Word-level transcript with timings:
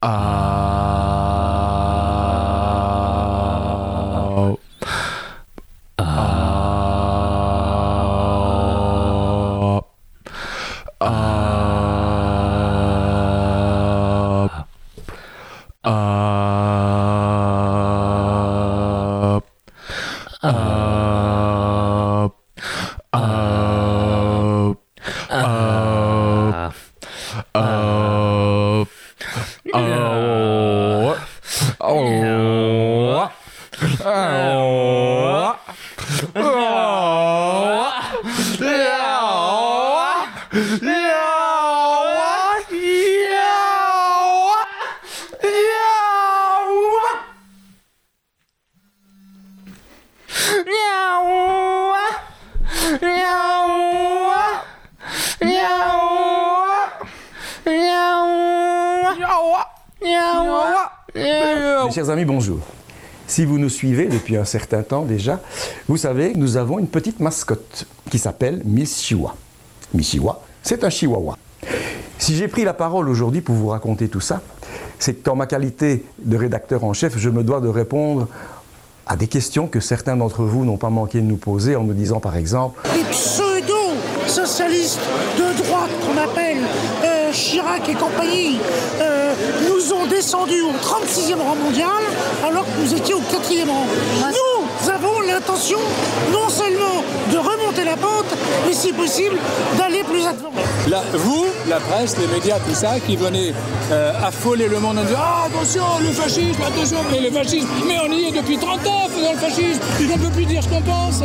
Mes 0.00 0.37
Si 63.38 63.44
vous 63.44 63.60
nous 63.60 63.68
suivez 63.68 64.06
depuis 64.06 64.36
un 64.36 64.44
certain 64.44 64.82
temps 64.82 65.02
déjà, 65.02 65.40
vous 65.86 65.96
savez 65.96 66.32
que 66.32 66.38
nous 66.38 66.56
avons 66.56 66.80
une 66.80 66.88
petite 66.88 67.20
mascotte 67.20 67.86
qui 68.10 68.18
s'appelle 68.18 68.62
Miss 68.64 69.00
Chihuahua. 69.00 69.36
Miss 69.94 70.10
Chihuahua, 70.10 70.42
c'est 70.60 70.82
un 70.82 70.90
chihuahua. 70.90 71.38
Si 72.18 72.34
j'ai 72.34 72.48
pris 72.48 72.64
la 72.64 72.74
parole 72.74 73.08
aujourd'hui 73.08 73.40
pour 73.40 73.54
vous 73.54 73.68
raconter 73.68 74.08
tout 74.08 74.18
ça, 74.18 74.42
c'est 74.98 75.22
qu'en 75.22 75.36
ma 75.36 75.46
qualité 75.46 76.04
de 76.18 76.36
rédacteur 76.36 76.82
en 76.82 76.92
chef, 76.94 77.16
je 77.16 77.30
me 77.30 77.44
dois 77.44 77.60
de 77.60 77.68
répondre 77.68 78.26
à 79.06 79.14
des 79.14 79.28
questions 79.28 79.68
que 79.68 79.78
certains 79.78 80.16
d'entre 80.16 80.42
vous 80.42 80.64
n'ont 80.64 80.76
pas 80.76 80.90
manqué 80.90 81.20
de 81.20 81.26
nous 81.26 81.36
poser 81.36 81.76
en 81.76 81.84
nous 81.84 81.94
disant 81.94 82.18
par 82.18 82.34
exemple 82.36 82.80
Les 82.96 83.04
pseudo-socialistes 83.04 84.98
de 85.38 85.62
droite 85.62 85.90
qu'on 86.04 86.20
appelle 86.20 86.58
euh, 87.04 87.30
Chirac 87.30 87.88
et 87.88 87.94
compagnie 87.94 88.58
euh, 89.00 89.17
nous 89.68 89.92
ont 89.92 90.06
descendus 90.06 90.62
au 90.62 90.72
36e 90.72 91.38
rang 91.38 91.56
mondial 91.56 91.88
alors 92.44 92.64
que 92.64 92.80
nous 92.80 92.94
étions 92.94 93.18
au 93.18 93.20
4e 93.20 93.68
rang. 93.68 93.86
Nous 94.30 94.90
avons 94.90 95.20
l'intention 95.20 95.78
non 96.32 96.48
seulement 96.48 97.02
de 97.32 97.38
remonter 97.38 97.84
la 97.84 97.96
pente, 97.96 98.34
mais 98.66 98.72
si 98.72 98.92
possible 98.92 99.36
d'aller 99.76 100.02
plus 100.04 100.26
avant. 100.26 100.50
Là, 100.88 101.02
vous, 101.14 101.46
la 101.68 101.80
presse, 101.80 102.16
les 102.18 102.26
médias, 102.26 102.58
tout 102.58 102.74
ça, 102.74 102.98
qui 103.00 103.16
venez 103.16 103.52
euh, 103.90 104.12
affoler 104.22 104.68
le 104.68 104.78
monde 104.80 104.98
en 104.98 105.04
disant 105.04 105.18
Ah, 105.18 105.46
attention, 105.46 105.82
le 106.00 106.12
fascisme, 106.12 106.62
attention, 106.66 106.98
mais 107.10 107.20
le 107.20 107.30
fascisme, 107.30 107.68
mais 107.86 107.96
on 108.04 108.12
y 108.12 108.28
est 108.28 108.32
depuis 108.32 108.58
30 108.58 108.86
ans 108.86 109.08
dans 109.22 109.32
le 109.32 109.38
fascisme, 109.38 109.80
on 110.00 110.16
ne 110.16 110.24
peut 110.24 110.32
plus 110.34 110.46
dire 110.46 110.62
ce 110.62 110.68
qu'on 110.68 110.82
pense. 110.82 111.22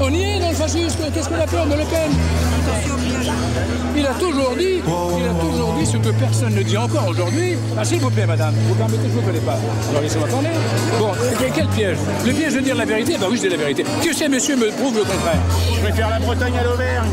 On 0.00 0.12
y 0.12 0.22
est 0.22 0.40
dans 0.40 0.48
le 0.48 0.54
fascisme, 0.54 0.98
qu'est-ce 1.14 1.28
qu'on 1.28 1.40
a 1.40 1.46
peur 1.46 1.66
de 1.66 1.72
Le 1.72 1.84
Pen? 1.84 2.10
Il 4.08 4.10
a 4.10 4.14
toujours 4.20 4.54
dit, 4.56 4.80
il 5.18 5.26
a 5.26 5.34
toujours 5.40 5.72
dit 5.76 5.84
ce 5.84 5.96
que 5.96 6.10
personne 6.10 6.54
ne 6.54 6.62
dit 6.62 6.76
encore 6.76 7.08
aujourd'hui. 7.08 7.56
Ah, 7.76 7.84
s'il 7.84 7.98
vous 7.98 8.08
plaît, 8.10 8.24
madame, 8.26 8.54
vous 8.68 8.74
permettez, 8.76 9.02
je 9.02 9.08
ne 9.08 9.20
vous 9.20 9.26
connais 9.26 9.40
pas. 9.40 9.58
Alors 9.90 10.00
laissez-moi 10.02 10.28
parler. 10.28 10.48
Bon, 11.00 11.10
quel, 11.52 11.66
piège? 11.66 11.96
Le 12.24 12.32
piège 12.32 12.54
de 12.54 12.60
dire 12.60 12.76
la 12.76 12.84
vérité 12.84 13.16
Bah 13.20 13.26
oui, 13.28 13.36
je 13.36 13.42
dis 13.42 13.48
la 13.48 13.56
vérité. 13.56 13.82
Que 14.04 14.14
ces 14.14 14.28
messieurs 14.28 14.56
me 14.56 14.70
prouvent 14.70 14.94
le 14.96 15.02
contraire. 15.02 15.40
Je 15.74 15.80
préfère 15.80 16.08
la 16.08 16.20
Bretagne 16.20 16.54
à 16.56 16.64
l'Auvergne. 16.64 17.08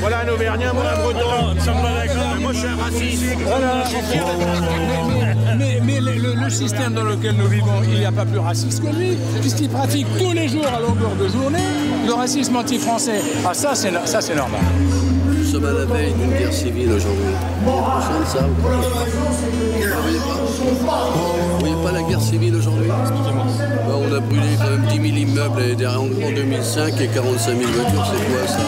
Voilà 0.00 0.20
un 0.26 0.28
Auvergnat, 0.32 0.72
moi 0.72 0.82
un 0.92 1.02
Breton. 1.02 2.40
Moi 2.40 2.52
je 2.52 2.58
suis 2.58 2.68
un 2.68 2.76
raciste. 2.82 3.24
Voilà. 3.46 3.84
Mais, 5.56 5.80
mais 5.84 6.00
le, 6.00 6.12
le- 6.20 6.34
le 6.34 6.50
système 6.50 6.94
dans 6.94 7.04
lequel 7.04 7.36
nous 7.36 7.46
vivons, 7.46 7.80
il 7.84 8.00
n'y 8.00 8.04
a 8.04 8.12
pas 8.12 8.24
plus 8.26 8.40
raciste 8.40 8.82
que 8.82 8.88
lui, 8.94 9.16
puisqu'il 9.40 9.68
pratique 9.68 10.06
tous 10.18 10.32
les 10.32 10.48
jours 10.48 10.66
à 10.66 10.80
longueur 10.80 11.12
de 11.18 11.28
journée 11.28 11.58
le 12.06 12.12
racisme 12.12 12.56
anti-français. 12.56 13.22
Ah 13.46 13.54
ça, 13.54 13.74
c'est 13.74 13.90
no- 13.92 14.00
ça, 14.04 14.20
c'est 14.20 14.34
normal. 14.34 14.60
Nous 15.54 15.60
sommes 15.60 15.70
à 15.70 15.78
la 15.78 15.84
veille 15.84 16.12
d'une 16.14 16.32
guerre 16.36 16.52
civile 16.52 16.90
aujourd'hui. 16.90 17.32
Vous 17.64 17.70
de 17.70 18.26
ça 18.26 18.40
Vous 18.40 18.60
voyez 20.02 20.18
pas? 20.18 20.34
Vous 21.52 21.58
voyez 21.60 21.76
pas 21.76 21.92
la 21.92 22.02
guerre 22.02 22.20
civile 22.20 22.56
aujourd'hui? 22.56 22.90
On 22.90 24.12
a 24.12 24.18
brûlé 24.18 24.56
quand 24.58 24.70
même 24.70 24.84
10 24.88 24.96
000 24.96 25.06
immeubles 25.28 25.76
en 25.86 26.06
en 26.26 26.32
2005 26.34 27.00
et 27.00 27.06
45 27.06 27.56
000 27.56 27.70
voitures, 27.70 28.04
c'est 28.04 28.24
quoi 28.32 28.48
ça? 28.48 28.58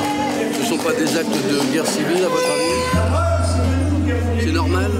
Ce 0.53 0.61
ne 0.61 0.65
sont 0.65 0.79
pas 0.85 0.93
des 0.93 1.17
actes 1.17 1.29
de 1.29 1.73
guerre 1.73 1.87
civile 1.87 2.25
à 2.25 2.29
votre 2.29 2.51
avis? 2.55 2.85
C'est 4.45 4.53
normal? 4.53 4.91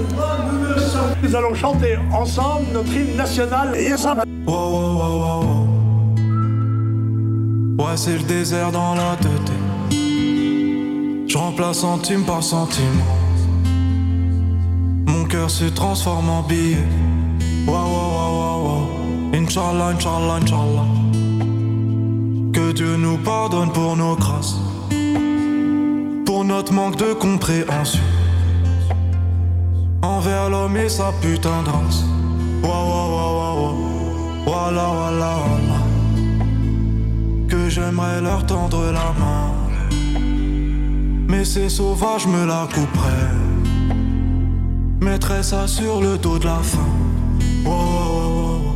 Nous 1.23 1.35
allons 1.37 1.53
chanter 1.53 1.97
ensemble 2.11 2.65
notre 2.73 2.91
hymne 2.91 3.15
national. 3.15 3.73
Et 3.77 3.95
ça 3.95 4.13
va. 4.13 4.23
Wow, 4.45 4.53
wow, 4.53 4.97
wow, 4.97 5.19
wow, 5.21 5.41
wow. 7.77 7.85
Ouais, 7.85 7.95
c'est 7.95 8.17
le 8.17 8.23
désert 8.23 8.73
dans 8.73 8.93
la 8.93 9.15
tête. 9.21 9.56
Je 11.37 11.41
remplace 11.43 11.77
centime 11.81 12.23
par 12.23 12.41
centime. 12.41 12.99
Mon 15.05 15.23
cœur 15.25 15.51
se 15.51 15.65
transforme 15.65 16.31
en 16.31 16.41
billet. 16.41 16.83
Wow, 17.67 17.75
wow, 17.75 18.09
wow, 18.17 18.63
wow. 18.65 19.35
Inch'Allah, 19.35 19.89
Inch'Allah, 19.89 20.39
Inch'Allah. 20.41 20.87
Que 22.53 22.71
Dieu 22.71 22.97
nous 22.97 23.19
pardonne 23.19 23.71
pour 23.71 23.95
nos 23.95 24.15
grâces. 24.15 24.55
Pour 26.25 26.43
notre 26.43 26.73
manque 26.73 26.95
de 26.95 27.13
compréhension. 27.13 28.01
Envers 30.01 30.49
l'homme 30.49 30.75
et 30.75 30.89
sa 30.89 31.11
putain 31.21 31.61
de 31.61 31.69
race. 31.69 32.03
Wow, 32.63 32.69
wow, 32.91 33.09
wow, 33.11 33.59
wow. 33.59 33.75
Voilà, 34.43 34.87
voilà, 34.87 35.35
voilà. 35.45 35.79
Que 37.47 37.69
j'aimerais 37.69 38.21
leur 38.21 38.43
tendre 38.47 38.85
la 38.85 39.13
main. 39.19 39.56
Mais 41.27 41.43
ces 41.45 41.69
sauvages 41.69 42.25
me 42.27 42.45
la 42.45 42.67
couperaient. 42.73 43.35
Mettrais 45.01 45.43
ça 45.43 45.67
sur 45.67 46.01
le 46.01 46.17
dos 46.17 46.39
de 46.39 46.45
la. 46.45 46.59
Wow, 47.65 47.71
wow, 47.71 47.73
wow, 47.73 48.29
wow, 48.29 48.59
wow. 48.59 48.75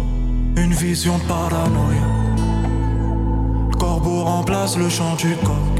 Une 0.57 0.73
vision 0.73 1.17
paranoïa. 1.28 2.07
Le 3.72 3.78
corbeau 3.78 4.23
remplace 4.23 4.78
le 4.78 4.89
chant 4.89 5.16
du 5.16 5.35
coq. 5.38 5.72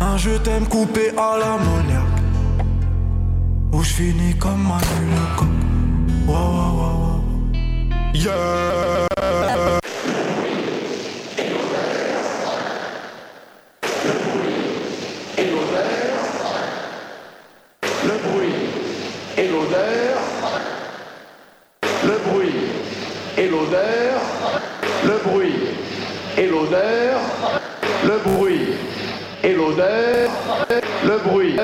Un 0.00 0.16
je 0.16 0.30
t'aime 0.38 0.66
coupé 0.66 1.10
à 1.16 1.36
l'ammoniaque. 1.38 2.22
Où 3.72 3.82
je 3.82 3.92
finis 3.92 4.34
comme 4.38 4.62
Manu 4.62 5.10
le 5.10 5.36
coq. 5.38 5.48
Wow, 6.26 6.34
wow, 6.34 6.72
wow, 6.78 6.96
wow. 7.00 7.20
Yeah. 8.14 9.06
Le 18.04 18.14
bruit 18.24 18.54
et 19.36 19.48
l'odeur. 19.48 20.16
Le 22.04 22.16
bruit 22.28 22.58
et 23.36 23.48
l'odeur. 23.48 24.18
Le 25.04 25.18
bruit 25.28 25.54
et 26.38 26.46
l'odeur. 26.46 27.20
Le 28.04 28.18
bruit 28.24 28.66
et 29.44 29.52
l'odeur. 29.52 30.30
Le 31.04 31.18
bruit 31.18 31.56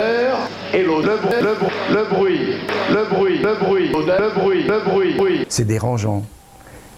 et 0.70 0.82
l'odeur. 0.82 1.18
Le 1.32 1.34
bruit, 1.34 1.50
le 1.90 2.04
bruit, 2.04 2.56
le 2.92 3.04
bruit, 3.04 3.38
le 3.38 3.54
bruit, 3.54 3.88
l'odeur, 3.90 4.20
le 4.20 4.28
bruit, 4.30 4.62
le 4.62 4.78
bruit, 4.80 5.14
bruit. 5.14 5.40
C'est 5.52 5.66
dérangeant. 5.66 6.22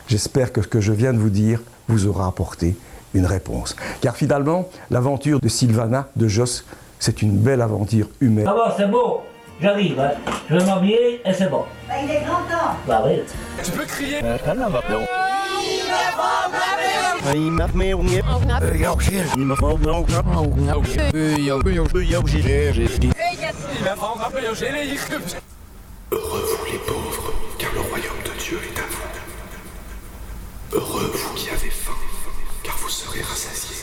J'espère 0.06 0.52
que 0.52 0.62
ce 0.62 0.68
que 0.68 0.80
je 0.80 0.92
viens 0.92 1.12
de 1.12 1.18
vous 1.18 1.28
dire 1.28 1.60
vous 1.88 2.06
aura 2.06 2.28
apporté 2.28 2.76
une 3.12 3.26
réponse. 3.26 3.74
Car 4.00 4.14
finalement, 4.14 4.68
l'aventure 4.92 5.40
de 5.40 5.48
Sylvana, 5.48 6.06
de 6.14 6.28
Joss, 6.28 6.64
c'est 7.00 7.20
une 7.22 7.36
belle 7.36 7.62
aventure 7.62 8.06
humaine. 8.20 8.46
Ah 8.48 8.54
bon, 8.54 8.72
c'est 8.76 8.88
beau. 8.88 9.22
J'arrive, 9.60 9.98
hein. 9.98 10.12
Je 10.48 10.54
vais 10.54 10.64
m'habiller 10.66 11.20
et 11.24 11.32
c'est 11.32 11.50
bon. 11.50 11.64
il 12.00 12.08
est 12.08 12.20
grand 12.20 12.42
temps. 12.42 12.76
Bah 12.86 13.02
oui. 13.04 13.22
Tu 13.64 13.72
peux 13.72 13.86
crier 13.86 14.22
Heureux 26.12 26.44
vous 26.56 26.72
les 26.72 26.78
pauvres, 26.78 27.13
Est 28.54 28.78
à 28.78 28.86
vous. 28.86 30.76
Heureux 30.78 31.10
vous 31.12 31.34
qui 31.34 31.50
avez 31.50 31.70
faim, 31.70 31.96
car 32.62 32.76
vous 32.78 32.88
serez 32.88 33.20
rassasiés. 33.20 33.82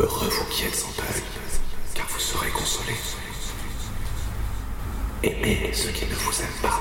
Heureux 0.00 0.28
vous 0.28 0.44
qui 0.46 0.64
êtes 0.64 0.82
en 0.88 1.02
deuil, 1.02 1.22
car 1.94 2.06
vous 2.08 2.18
serez 2.18 2.48
consolés. 2.48 2.96
Aimez 5.22 5.72
ceux 5.74 5.90
qui 5.90 6.06
ne 6.06 6.14
vous 6.14 6.40
aiment 6.40 6.62
pas. 6.62 6.80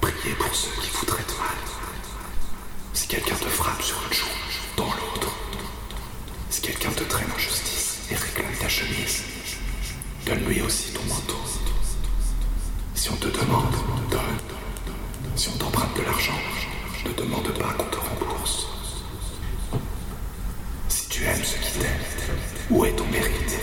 Priez 0.00 0.34
pour 0.36 0.54
ceux 0.54 0.80
qui 0.80 0.88
vous 0.94 1.04
traitent 1.04 1.38
mal. 1.38 1.58
Si 2.94 3.06
quelqu'un 3.06 3.36
te 3.36 3.48
frappe 3.48 3.82
sur 3.82 4.02
une 4.06 4.14
joue, 4.14 4.26
dans 4.78 4.86
l'autre. 4.86 5.34
Si 6.48 6.62
quelqu'un 6.62 6.92
te 6.92 7.04
traîne 7.04 7.30
en 7.30 7.38
justice 7.38 7.98
et 8.10 8.14
réclame 8.14 8.56
ta 8.58 8.70
chemise, 8.70 9.22
donne-lui 10.24 10.62
aussi 10.62 10.92
ton 10.92 11.04
manteau. 11.04 11.40
Si 12.94 13.10
on 13.10 13.16
te 13.16 13.28
demande, 13.28 13.74
donne. 14.10 14.63
Si 15.36 15.48
on 15.48 15.58
t'emprunte 15.58 15.96
de 15.96 16.02
l'argent, 16.02 16.38
ne 17.04 17.12
demande 17.12 17.48
pas 17.58 17.72
qu'on 17.72 17.90
te 17.90 17.96
rembourse. 17.96 18.66
Si 20.88 21.08
tu 21.08 21.24
aimes 21.24 21.42
ceux 21.42 21.58
qui 21.58 21.78
t'aiment, 21.78 22.70
où 22.70 22.84
est 22.84 22.92
ton 22.92 23.04
mérite? 23.06 23.58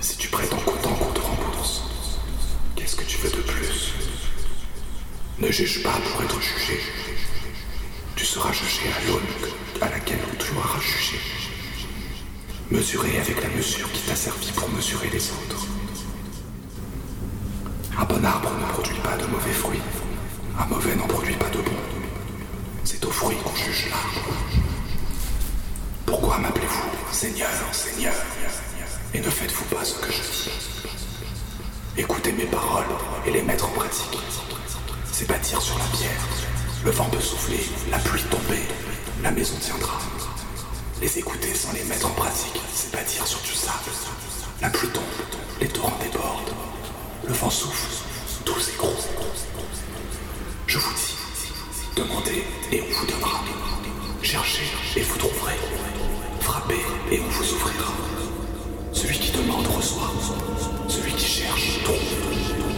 Si 0.00 0.16
tu 0.16 0.28
prétends 0.28 0.58
qu'autant 0.58 0.94
qu'on 0.94 1.12
te 1.12 1.20
rembourse, 1.20 1.82
qu'est-ce 2.74 2.96
que 2.96 3.04
tu 3.04 3.16
veux 3.18 3.30
de 3.30 3.42
plus? 3.42 3.92
Ne 5.38 5.50
juge 5.52 5.84
pas 5.84 5.98
pour 6.10 6.22
être 6.24 6.40
jugé. 6.40 6.80
Tu 8.16 8.24
seras 8.24 8.52
jugé 8.52 8.82
à 8.96 9.06
l'aune 9.06 9.50
à 9.80 9.88
laquelle 9.88 10.20
on 10.32 10.36
te 10.36 10.44
jugé. 10.80 11.18
Mesurer 12.70 13.18
avec 13.18 13.40
la 13.40 13.48
mesure 13.50 13.90
qui 13.92 14.00
t'a 14.02 14.16
servi 14.16 14.50
pour 14.52 14.68
mesurer 14.70 15.10
les 15.10 15.30
autres. 15.30 15.66
Un 17.98 18.04
bon 18.04 18.24
arbre 18.24 18.50
ne 18.58 18.72
produit 18.72 18.98
pas 19.00 19.16
de 19.16 19.26
mauvais 19.26 19.52
fruits. 19.52 19.80
Un 20.58 20.66
mauvais 20.66 20.94
n'en 20.96 21.06
produit 21.06 21.36
pas 21.36 21.48
de 21.50 21.58
bons. 21.58 21.82
C'est 22.84 23.04
aux 23.04 23.10
fruits 23.10 23.36
qu'on 23.44 23.54
juge 23.54 23.88
l'arbre. 23.90 24.28
Pourquoi 26.06 26.38
m'appelez-vous 26.38 27.12
Seigneur, 27.12 27.48
Seigneur 27.72 28.14
Et 29.14 29.20
ne 29.20 29.30
faites-vous 29.30 29.64
pas 29.74 29.84
ce 29.84 29.94
que 29.94 30.12
je 30.12 30.20
dis? 30.22 30.50
Écoutez 31.98 32.32
mes 32.32 32.46
paroles 32.46 32.86
et 33.26 33.30
les 33.30 33.42
mettre 33.42 33.66
en 33.66 33.72
pratique. 33.72 34.18
C'est 35.12 35.28
bâtir 35.28 35.60
sur 35.60 35.78
la 35.78 35.84
pierre. 35.96 36.26
Le 36.84 36.90
vent 36.90 37.08
peut 37.10 37.20
souffler, 37.20 37.60
la 37.90 37.98
pluie 37.98 38.22
tomber, 38.24 38.62
la 39.22 39.30
maison 39.30 39.54
tiendra. 39.60 39.98
Les 41.00 41.18
écouter 41.18 41.54
sans 41.54 41.72
les 41.72 41.84
mettre 41.84 42.06
en 42.06 42.14
pratique, 42.14 42.60
c'est 42.74 42.92
bâtir 42.92 43.26
sur 43.26 43.40
du 43.42 43.52
sable. 43.52 43.90
La 44.60 44.70
pluie 44.70 44.88
tombe, 44.88 45.02
les 45.60 45.68
torrents 45.68 45.98
débordent. 46.02 46.54
Le 47.24 47.32
vent 47.34 47.50
souffle, 47.50 47.86
tout 48.44 48.58
s'écroule. 48.58 48.90
Je 50.66 50.78
vous 50.78 50.92
dis, 50.94 51.14
demandez 51.96 52.44
et 52.72 52.82
on 52.82 52.92
vous 52.92 53.06
donnera. 53.06 53.40
Cherchez 54.22 54.64
et 54.96 55.02
vous 55.02 55.18
trouverez. 55.18 55.54
Frappez 56.40 56.80
et 57.12 57.20
on 57.20 57.30
vous 57.30 57.52
ouvrira. 57.54 57.92
Celui 58.92 59.18
qui 59.18 59.30
demande 59.32 59.66
reçoit. 59.68 60.10
Celui 60.88 61.12
qui 61.12 61.24
cherche 61.24 61.82
trouve. 61.84 61.96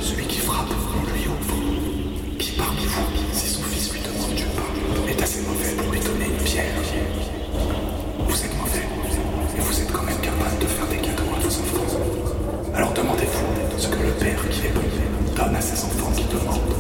Celui 0.03 0.27
qui 0.27 0.39
frappe, 0.41 0.69
on 0.71 1.11
lui 1.11 1.27
ouvre. 1.27 2.39
Qui 2.39 2.51
parmi 2.53 2.85
vous, 2.85 3.07
si 3.33 3.49
son 3.49 3.63
fils 3.63 3.93
lui 3.93 4.01
demande 4.01 4.35
du 4.35 4.45
pain, 4.45 5.09
est 5.09 5.23
assez 5.23 5.41
mauvais 5.41 5.73
pour 5.73 5.91
lui 5.91 6.01
donner 6.01 6.27
une 6.27 6.45
pierre? 6.45 6.75
Vous 8.19 8.45
êtes 8.45 8.57
mauvais, 8.59 8.87
et 9.57 9.61
vous 9.61 9.81
êtes 9.81 9.93
quand 9.93 10.03
même 10.03 10.21
capable 10.21 10.59
de 10.59 10.67
faire 10.67 10.87
des 10.89 10.99
cadeaux 10.99 11.33
à 11.35 11.41
vos 11.41 11.49
enfants. 11.49 11.99
Alors 12.75 12.93
demandez-vous 12.93 13.64
ce 13.85 13.89
que 13.91 14.03
le 14.03 14.13
Père 14.13 14.49
qui 14.49 14.61
est 14.67 14.75
bon 14.75 14.81
donne 15.37 15.55
à 15.55 15.61
ses 15.61 15.85
enfants 15.85 16.11
qui 16.17 16.25
demandent. 16.25 16.75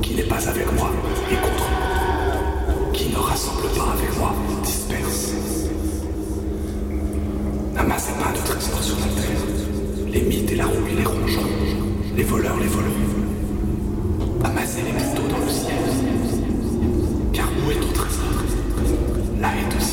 Qui 0.00 0.14
n'est 0.14 0.22
pas 0.22 0.48
avec 0.48 0.72
moi 0.72 0.90
et 1.30 1.34
contre 1.34 1.68
moi. 1.70 2.90
Qui 2.94 3.10
ne 3.10 3.16
rassemble 3.16 3.68
pas 3.76 3.92
avec 3.92 4.18
moi 4.18 4.32
disperse. 4.64 5.32
N'amassez 7.74 8.12
pas 8.12 8.32
de 8.32 8.42
trésors 8.46 8.82
sur 8.82 8.96
la 8.96 9.08
terre. 9.20 9.42
Les 10.08 10.22
mythes 10.22 10.52
et 10.52 10.56
la 10.56 10.66
rouille 10.66 10.96
les 10.96 11.04
rongeront. 11.04 11.50
Les 12.16 12.24
voleurs 12.24 12.58
les 12.60 12.68
voleront. 12.68 13.12
Amassez 14.44 14.82
les 14.86 14.92
métaux 14.92 15.28
dans 15.28 15.44
le 15.44 15.50
ciel. 15.50 15.84
Car 17.34 17.48
où 17.58 17.70
est 17.70 17.80
ton 17.80 17.92
trésor? 17.92 18.36
Là 19.38 19.48
est 19.60 19.76
aussi 19.76 19.91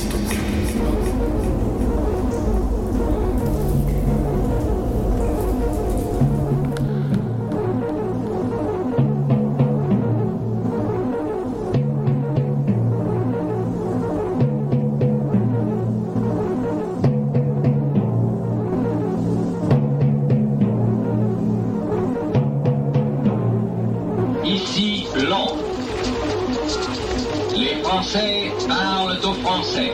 Français. 29.49 29.91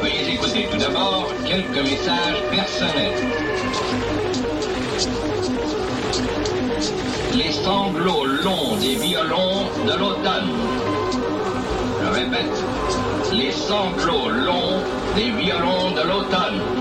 Veuillez 0.00 0.34
écouter 0.36 0.66
tout 0.70 0.78
d'abord 0.78 1.34
quelques 1.44 1.82
messages 1.82 2.42
personnels. 2.50 3.12
Les 7.34 7.52
sanglots 7.52 8.24
longs 8.24 8.76
des 8.80 8.94
violons 8.94 9.68
de 9.86 9.98
l'automne. 9.98 10.50
Je 12.02 12.08
répète, 12.08 12.64
les 13.34 13.52
sanglots 13.52 14.30
longs 14.30 14.80
des 15.14 15.30
violons 15.32 15.90
de 15.90 16.08
l'automne 16.08 16.75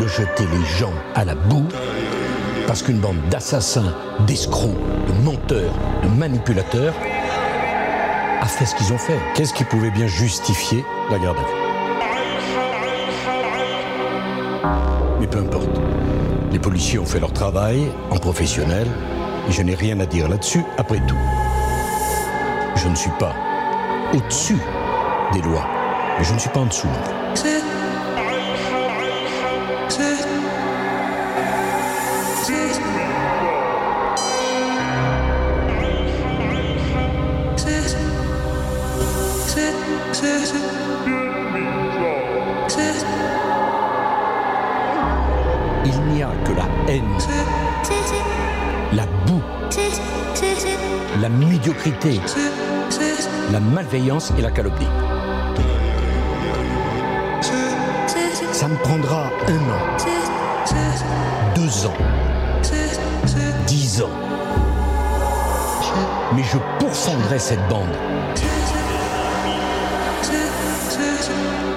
de 0.00 0.06
jeter 0.06 0.46
les 0.52 0.64
gens 0.78 0.92
à 1.14 1.24
la 1.24 1.34
boue 1.34 1.66
parce 2.66 2.82
qu'une 2.82 2.98
bande 2.98 3.16
d'assassins, 3.30 3.94
d'escrocs, 4.26 4.76
de 5.06 5.12
menteurs, 5.24 5.72
de 6.02 6.08
manipulateurs 6.08 6.94
a 8.40 8.46
fait 8.46 8.66
ce 8.66 8.74
qu'ils 8.74 8.92
ont 8.92 8.98
fait. 8.98 9.18
Qu'est-ce 9.34 9.54
qui 9.54 9.64
pouvait 9.64 9.90
bien 9.90 10.06
justifier 10.06 10.84
la 11.10 11.18
garde 11.18 11.38
à 11.38 11.40
vue? 11.40 11.46
Mais 15.20 15.26
peu 15.26 15.38
importe. 15.38 15.80
Les 16.52 16.58
policiers 16.58 16.98
ont 16.98 17.06
fait 17.06 17.20
leur 17.20 17.32
travail 17.32 17.90
en 18.10 18.16
professionnel 18.16 18.86
et 19.48 19.52
je 19.52 19.62
n'ai 19.62 19.74
rien 19.74 19.98
à 20.00 20.06
dire 20.06 20.28
là-dessus 20.28 20.64
après 20.76 21.00
tout. 21.06 21.18
Je 22.76 22.88
ne 22.88 22.94
suis 22.94 23.10
pas 23.18 23.34
au-dessus 24.14 24.58
des 25.32 25.42
lois, 25.42 25.66
mais 26.18 26.24
je 26.24 26.32
ne 26.32 26.38
suis 26.38 26.50
pas 26.50 26.60
en 26.60 26.66
dessous 26.66 26.86
non 26.86 27.02
plus. 27.04 27.17
La 53.52 53.60
malveillance 53.60 54.32
et 54.38 54.42
la 54.42 54.50
calomnie. 54.50 54.86
Ça 58.52 58.68
me 58.68 58.76
prendra 58.76 59.30
un 59.46 59.70
an, 59.70 59.82
deux 61.54 61.86
ans, 61.86 61.96
dix 63.66 64.02
ans. 64.02 64.10
Mais 66.34 66.42
je 66.42 66.58
pourfendrai 66.78 67.38
cette 67.38 67.66
bande. 67.68 67.96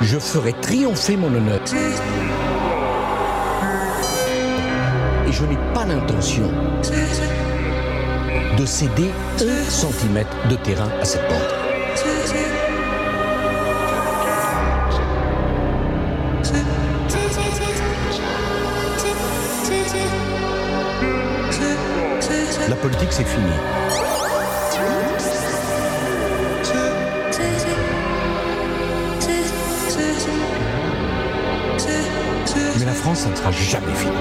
Je 0.01 0.19
ferai 0.19 0.53
triompher 0.53 1.15
mon 1.15 1.33
honneur. 1.33 1.61
Et 5.27 5.31
je 5.31 5.45
n'ai 5.45 5.57
pas 5.73 5.85
l'intention 5.85 6.49
de 8.57 8.65
céder 8.65 9.11
un 9.41 9.69
centimètre 9.69 10.35
de 10.49 10.55
terrain 10.55 10.89
à 11.01 11.05
cette 11.05 11.27
bande. 11.29 11.61
que 23.11 23.13
c'est 23.13 23.23
fini. 23.23 23.51
Mais 32.79 32.85
la 32.85 32.93
France, 32.93 33.19
ça 33.19 33.29
ne 33.29 33.35
sera 33.35 33.51
jamais 33.51 33.93
fini. 33.93 34.11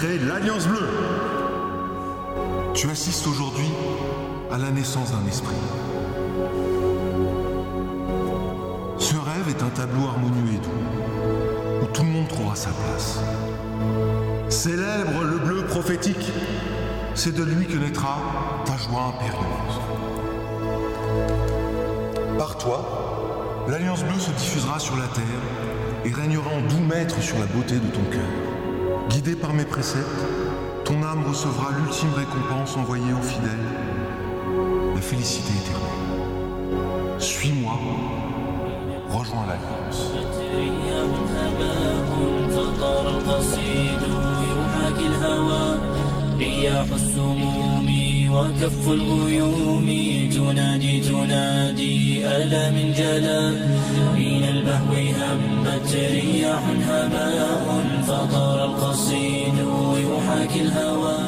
Créé 0.00 0.18
l'Alliance 0.18 0.66
Bleue. 0.66 0.88
Tu 2.72 2.88
assistes 2.88 3.26
aujourd'hui 3.26 3.68
à 4.50 4.56
la 4.56 4.70
naissance 4.70 5.12
d'un 5.12 5.26
esprit. 5.28 5.54
Ce 8.98 9.14
rêve 9.14 9.48
est 9.50 9.62
un 9.62 9.68
tableau 9.68 10.06
harmonieux 10.06 10.54
et 10.54 10.56
doux, 10.56 11.82
où 11.82 11.86
tout 11.92 12.02
le 12.02 12.08
monde 12.08 12.28
trouvera 12.28 12.56
sa 12.56 12.70
place. 12.70 13.20
Célèbre 14.48 15.22
le 15.22 15.36
bleu 15.36 15.66
prophétique, 15.66 16.32
c'est 17.14 17.34
de 17.34 17.42
lui 17.42 17.66
que 17.66 17.76
naîtra 17.76 18.16
ta 18.64 18.78
joie 18.78 19.14
impérieuse. 19.14 19.80
Par 22.38 22.56
toi, 22.56 23.66
l'Alliance 23.68 24.02
bleue 24.04 24.18
se 24.18 24.30
diffusera 24.30 24.78
sur 24.78 24.96
la 24.96 25.08
terre 25.08 25.44
et 26.06 26.10
régnera 26.10 26.48
en 26.48 26.62
doux 26.62 26.86
maître 26.88 27.20
sur 27.20 27.38
la 27.38 27.44
beauté 27.44 27.74
de 27.74 27.88
ton 27.88 28.04
cœur. 28.10 28.49
Guidé 29.09 29.35
par 29.35 29.53
mes 29.53 29.65
préceptes, 29.65 30.25
ton 30.83 31.01
âme 31.03 31.23
recevra 31.27 31.71
l'ultime 31.77 32.13
récompense 32.15 32.77
envoyée 32.77 33.13
aux 33.13 33.21
fidèles, 33.21 33.67
la 34.95 35.01
félicité 35.01 35.51
éternelle. 35.61 37.19
Suis-moi, 37.19 37.73
rejoins 39.09 39.45
l'Alliance. 39.47 40.11
فطار 42.55 43.07
القصيد 43.09 44.01
يحاكي 44.47 45.07
الهوى 45.07 45.79
رياح 46.37 46.87
السموم 46.93 47.58
وكف 48.32 48.88
الغيوم 48.88 49.86
تنادي 50.34 51.00
تنادي 51.00 52.26
ألا 52.26 52.70
من 52.70 52.92
جلا 52.92 53.50
من 54.14 54.44
البهو 54.48 54.94
همت 54.94 55.94
رياح 55.94 56.62
هباء 56.88 57.84
فطار 58.06 58.64
القصيد 58.64 59.54
يحاكي 59.96 60.60
الهوى 60.60 61.18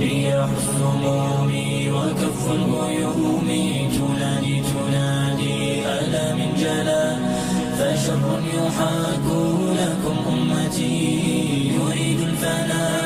رياح 0.00 0.48
السموم 0.58 1.52
وكف 1.96 2.50
الغيوم 2.50 3.48
تنادي 3.96 4.62
تنادي 4.62 5.86
ألا 5.86 6.34
من 6.34 6.54
جلا 6.58 7.16
فشر 7.78 8.42
يحاك 8.54 9.26
لكم 9.80 10.16
أمتي 10.32 10.96
يريد 11.74 12.20
الفناء 12.20 13.05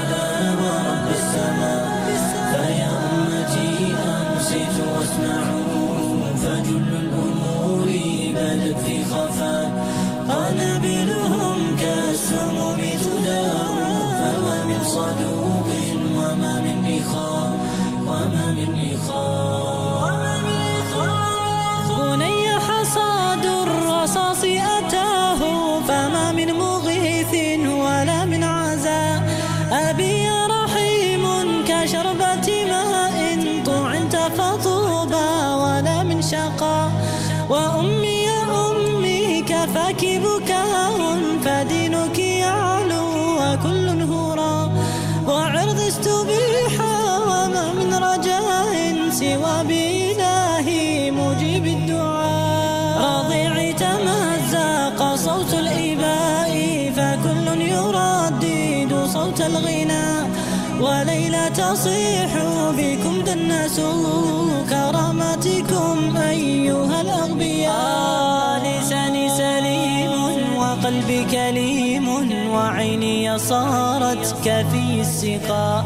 تصيح 61.71 62.33
بكم 62.79 63.15
دنسوا 63.23 64.67
كرامتكم 64.71 66.17
أيها 66.17 67.01
الأغبياء. 67.01 68.63
لساني 68.67 69.29
سليم 69.29 70.13
وقلبي 70.59 71.25
كليم 71.25 72.07
وعيني 72.55 73.39
صارت 73.39 74.35
كفي 74.45 75.01
السقاء. 75.01 75.85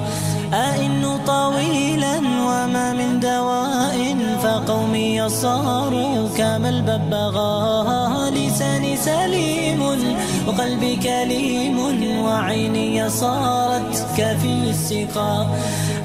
أئن 0.52 1.18
طويلا 1.26 2.16
وما 2.18 2.92
من 2.92 3.20
دواء 3.20 4.16
فقومي 4.42 5.28
صاروا 5.28 6.28
كما 6.36 6.68
الببغاء. 6.68 8.32
لساني 8.32 8.96
سليم 8.96 9.82
وقلبي 10.48 10.96
كليم 10.96 11.76
وعيني 12.24 13.10
صارت 13.10 13.83
كفي 14.16 14.70
السقاء 14.70 15.46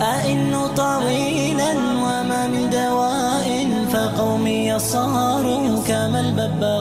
أئن 0.02 0.54
طويلا 0.76 1.72
وما 2.04 2.48
من 2.48 2.70
دواء 2.70 3.68
فقومي 3.94 4.80
صاروا 4.80 5.82
كما 5.88 6.20
الببغاء 6.20 6.79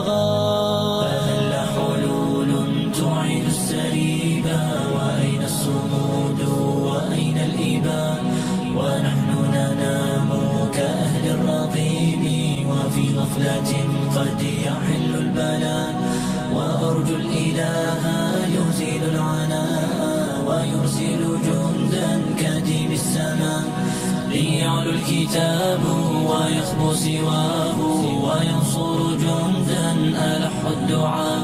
الكتاب 25.29 25.85
ويخبو 26.29 26.93
سواه 26.93 27.79
وينصر 28.25 28.99
جندا 29.15 29.91
ألح 30.33 30.57
الدعاء. 30.65 31.41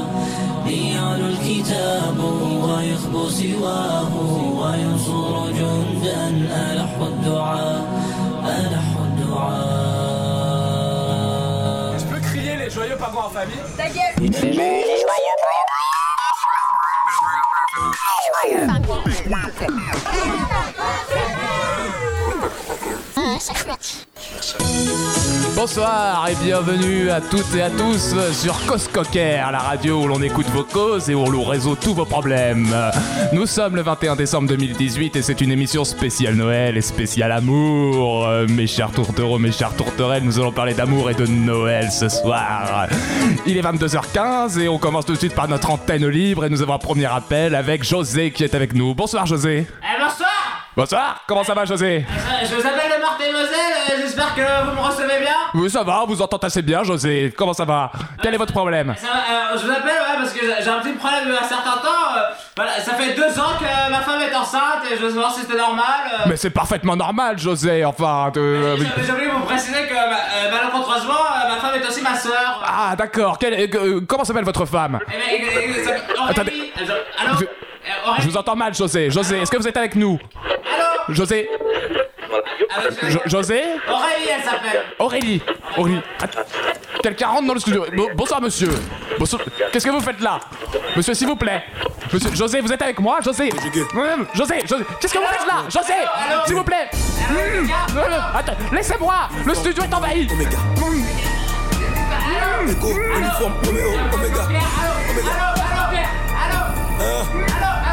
ليعلو 0.66 1.26
الكتاب 1.26 2.18
ويخبو 2.64 3.28
سواه 3.28 4.12
وينصر 4.60 5.50
جندا 5.50 6.28
ألح 6.70 6.92
الدعاء. 7.00 7.80
ألح 8.44 8.88
الدعاء. 9.06 9.86
Tu 11.98 12.04
peux 12.06 12.20
crier 12.28 12.56
les 12.56 12.70
joyeux 12.70 12.98
parents 12.98 13.26
en 13.26 13.30
famille? 13.30 13.62
Ta 13.76 13.86
gueule. 13.88 14.14
Bonsoir 25.56 26.28
et 26.28 26.34
bienvenue 26.44 27.08
à 27.08 27.22
toutes 27.22 27.54
et 27.54 27.62
à 27.62 27.70
tous 27.70 28.14
sur 28.32 28.66
Coscocker, 28.66 29.40
la 29.50 29.58
radio 29.58 30.02
où 30.02 30.06
l'on 30.06 30.20
écoute 30.20 30.44
vos 30.48 30.64
causes 30.64 31.08
et 31.08 31.14
où 31.14 31.24
l'on 31.24 31.44
résout 31.44 31.76
tous 31.76 31.94
vos 31.94 32.04
problèmes. 32.04 32.68
Nous 33.32 33.46
sommes 33.46 33.74
le 33.74 33.80
21 33.80 34.16
décembre 34.16 34.48
2018 34.48 35.16
et 35.16 35.22
c'est 35.22 35.40
une 35.40 35.50
émission 35.50 35.84
spéciale 35.84 36.34
Noël 36.34 36.76
et 36.76 36.82
spéciale 36.82 37.32
amour. 37.32 38.28
Mes 38.50 38.66
chers 38.66 38.90
tourtereaux, 38.90 39.38
mes 39.38 39.50
chers 39.50 39.74
tourterelles, 39.74 40.24
nous 40.24 40.38
allons 40.38 40.52
parler 40.52 40.74
d'amour 40.74 41.08
et 41.08 41.14
de 41.14 41.26
Noël 41.26 41.90
ce 41.90 42.10
soir. 42.10 42.86
Il 43.46 43.56
est 43.56 43.62
22h15 43.62 44.60
et 44.60 44.68
on 44.68 44.76
commence 44.76 45.06
tout 45.06 45.14
de 45.14 45.18
suite 45.18 45.34
par 45.34 45.48
notre 45.48 45.70
antenne 45.70 46.06
libre 46.06 46.44
et 46.44 46.50
nous 46.50 46.60
avons 46.60 46.74
un 46.74 46.78
premier 46.78 47.06
appel 47.06 47.54
avec 47.54 47.82
José 47.82 48.30
qui 48.30 48.44
est 48.44 48.54
avec 48.54 48.74
nous. 48.74 48.94
Bonsoir 48.94 49.24
José. 49.24 49.66
Eh 49.82 50.02
bonsoir 50.02 50.35
Bonsoir, 50.76 51.22
comment 51.26 51.42
ça 51.42 51.54
va 51.54 51.64
José? 51.64 52.04
Euh, 52.06 52.44
Je 52.46 52.54
vous 52.54 52.60
appelle 52.60 53.00
Marthe 53.00 53.22
et 53.26 53.32
Moselle, 53.32 53.48
euh, 53.90 53.94
j'espère 54.02 54.34
que 54.34 54.42
vous 54.66 54.72
me 54.76 54.80
recevez 54.86 55.20
bien. 55.20 55.34
Oui 55.54 55.70
ça 55.70 55.82
va, 55.82 56.04
vous 56.06 56.20
entendez 56.20 56.44
assez 56.46 56.60
bien 56.60 56.82
José. 56.84 57.32
Comment 57.34 57.54
ça 57.54 57.64
va? 57.64 57.90
Quel 58.22 58.34
est 58.34 58.36
votre 58.36 58.52
problème? 58.52 58.94
Ça 58.98 59.06
va, 59.06 59.54
euh, 59.54 59.58
je 59.58 59.64
vous 59.64 59.70
appelle 59.72 59.86
ouais, 59.86 60.16
parce 60.18 60.32
que 60.34 60.40
j'ai 60.44 60.68
un 60.68 60.80
petit 60.80 60.92
problème 60.92 61.24
depuis 61.28 61.38
un 61.42 61.48
certain 61.48 61.78
temps. 61.78 62.16
euh, 62.18 62.20
voilà, 62.56 62.72
ça 62.80 62.92
fait 62.92 63.14
deux 63.14 63.40
ans 63.40 63.54
que 63.58 63.90
ma 63.90 64.00
femme 64.00 64.20
est 64.20 64.34
enceinte 64.34 64.82
et 64.92 64.96
je 64.96 65.02
veux 65.02 65.08
savoir 65.10 65.32
si 65.32 65.40
c'était 65.40 65.56
normal. 65.56 65.84
Mais 66.26 66.36
c'est 66.36 66.50
parfaitement 66.50 66.94
normal, 66.96 67.38
José. 67.38 67.82
Enfin, 67.86 68.30
de... 68.34 68.76
J'ai 69.02 69.12
oublié 69.12 69.28
de 69.28 69.32
vous 69.34 69.44
préciser 69.46 69.86
que 69.86 69.94
ma- 69.94 70.50
malencontreusement, 70.58 71.14
ma 71.48 71.56
femme 71.56 71.80
est 71.82 71.88
aussi 71.88 72.02
ma 72.02 72.14
sœur. 72.16 72.62
Ah, 72.66 72.94
d'accord. 72.96 73.38
Comment 74.06 74.24
s'appelle 74.24 74.44
votre 74.44 74.66
femme? 74.66 74.98
Eh 75.08 75.42
ben, 75.42 75.94
Attendez. 76.28 76.72
je- 76.78 76.84
Je- 77.40 77.46
Je 78.20 78.28
vous 78.28 78.36
entends 78.36 78.56
mal, 78.56 78.74
José. 78.74 79.10
José, 79.10 79.38
est-ce 79.40 79.50
que 79.50 79.56
vous 79.56 79.68
êtes 79.68 79.76
avec 79.76 79.94
nous? 79.94 80.18
José. 81.08 81.48
Allô, 82.76 82.90
Jo- 83.10 83.20
José? 83.26 83.62
Aurélie, 83.88 84.28
elle 84.36 84.42
s'appelle. 84.44 84.82
Aurélie. 84.98 85.42
Aurélie. 85.76 86.00
Quelqu'un 87.02 87.28
rentre 87.28 87.46
dans 87.46 87.54
le 87.54 87.60
studio. 87.60 87.84
Bon- 87.96 88.08
bonsoir, 88.14 88.40
monsieur. 88.40 88.70
Bonsoir. 89.18 89.40
Qu'est-ce 89.72 89.86
que 89.86 89.90
vous 89.90 90.00
faites 90.00 90.20
là? 90.20 90.40
Monsieur, 90.96 91.14
s'il 91.14 91.26
vous 91.28 91.36
plaît. 91.36 91.62
Monsieur, 92.12 92.34
José, 92.34 92.60
vous 92.60 92.72
êtes 92.72 92.82
avec 92.82 92.98
moi? 93.00 93.18
José. 93.22 93.50
Hum, 93.94 94.26
José, 94.34 94.60
José, 94.66 94.84
qu'est-ce 95.00 95.12
que 95.14 95.18
vous 95.18 95.26
faites 95.26 95.46
là? 95.46 95.64
José 95.70 95.94
S'il 96.46 96.56
vous 96.56 96.64
plaît. 96.64 96.88
Hum, 97.30 97.70
Attends, 98.34 98.56
laissez-moi. 98.72 99.28
Le 99.44 99.54
studio 99.54 99.84
est 99.84 99.94
envahi. 99.94 100.26
Hum. 100.28 100.38
Allô, 102.26 102.72
allô, 104.12 104.46
Pierre, 104.48 104.62
allô? 104.82 104.94
Allô, 105.88 106.06
allô, 106.98 107.85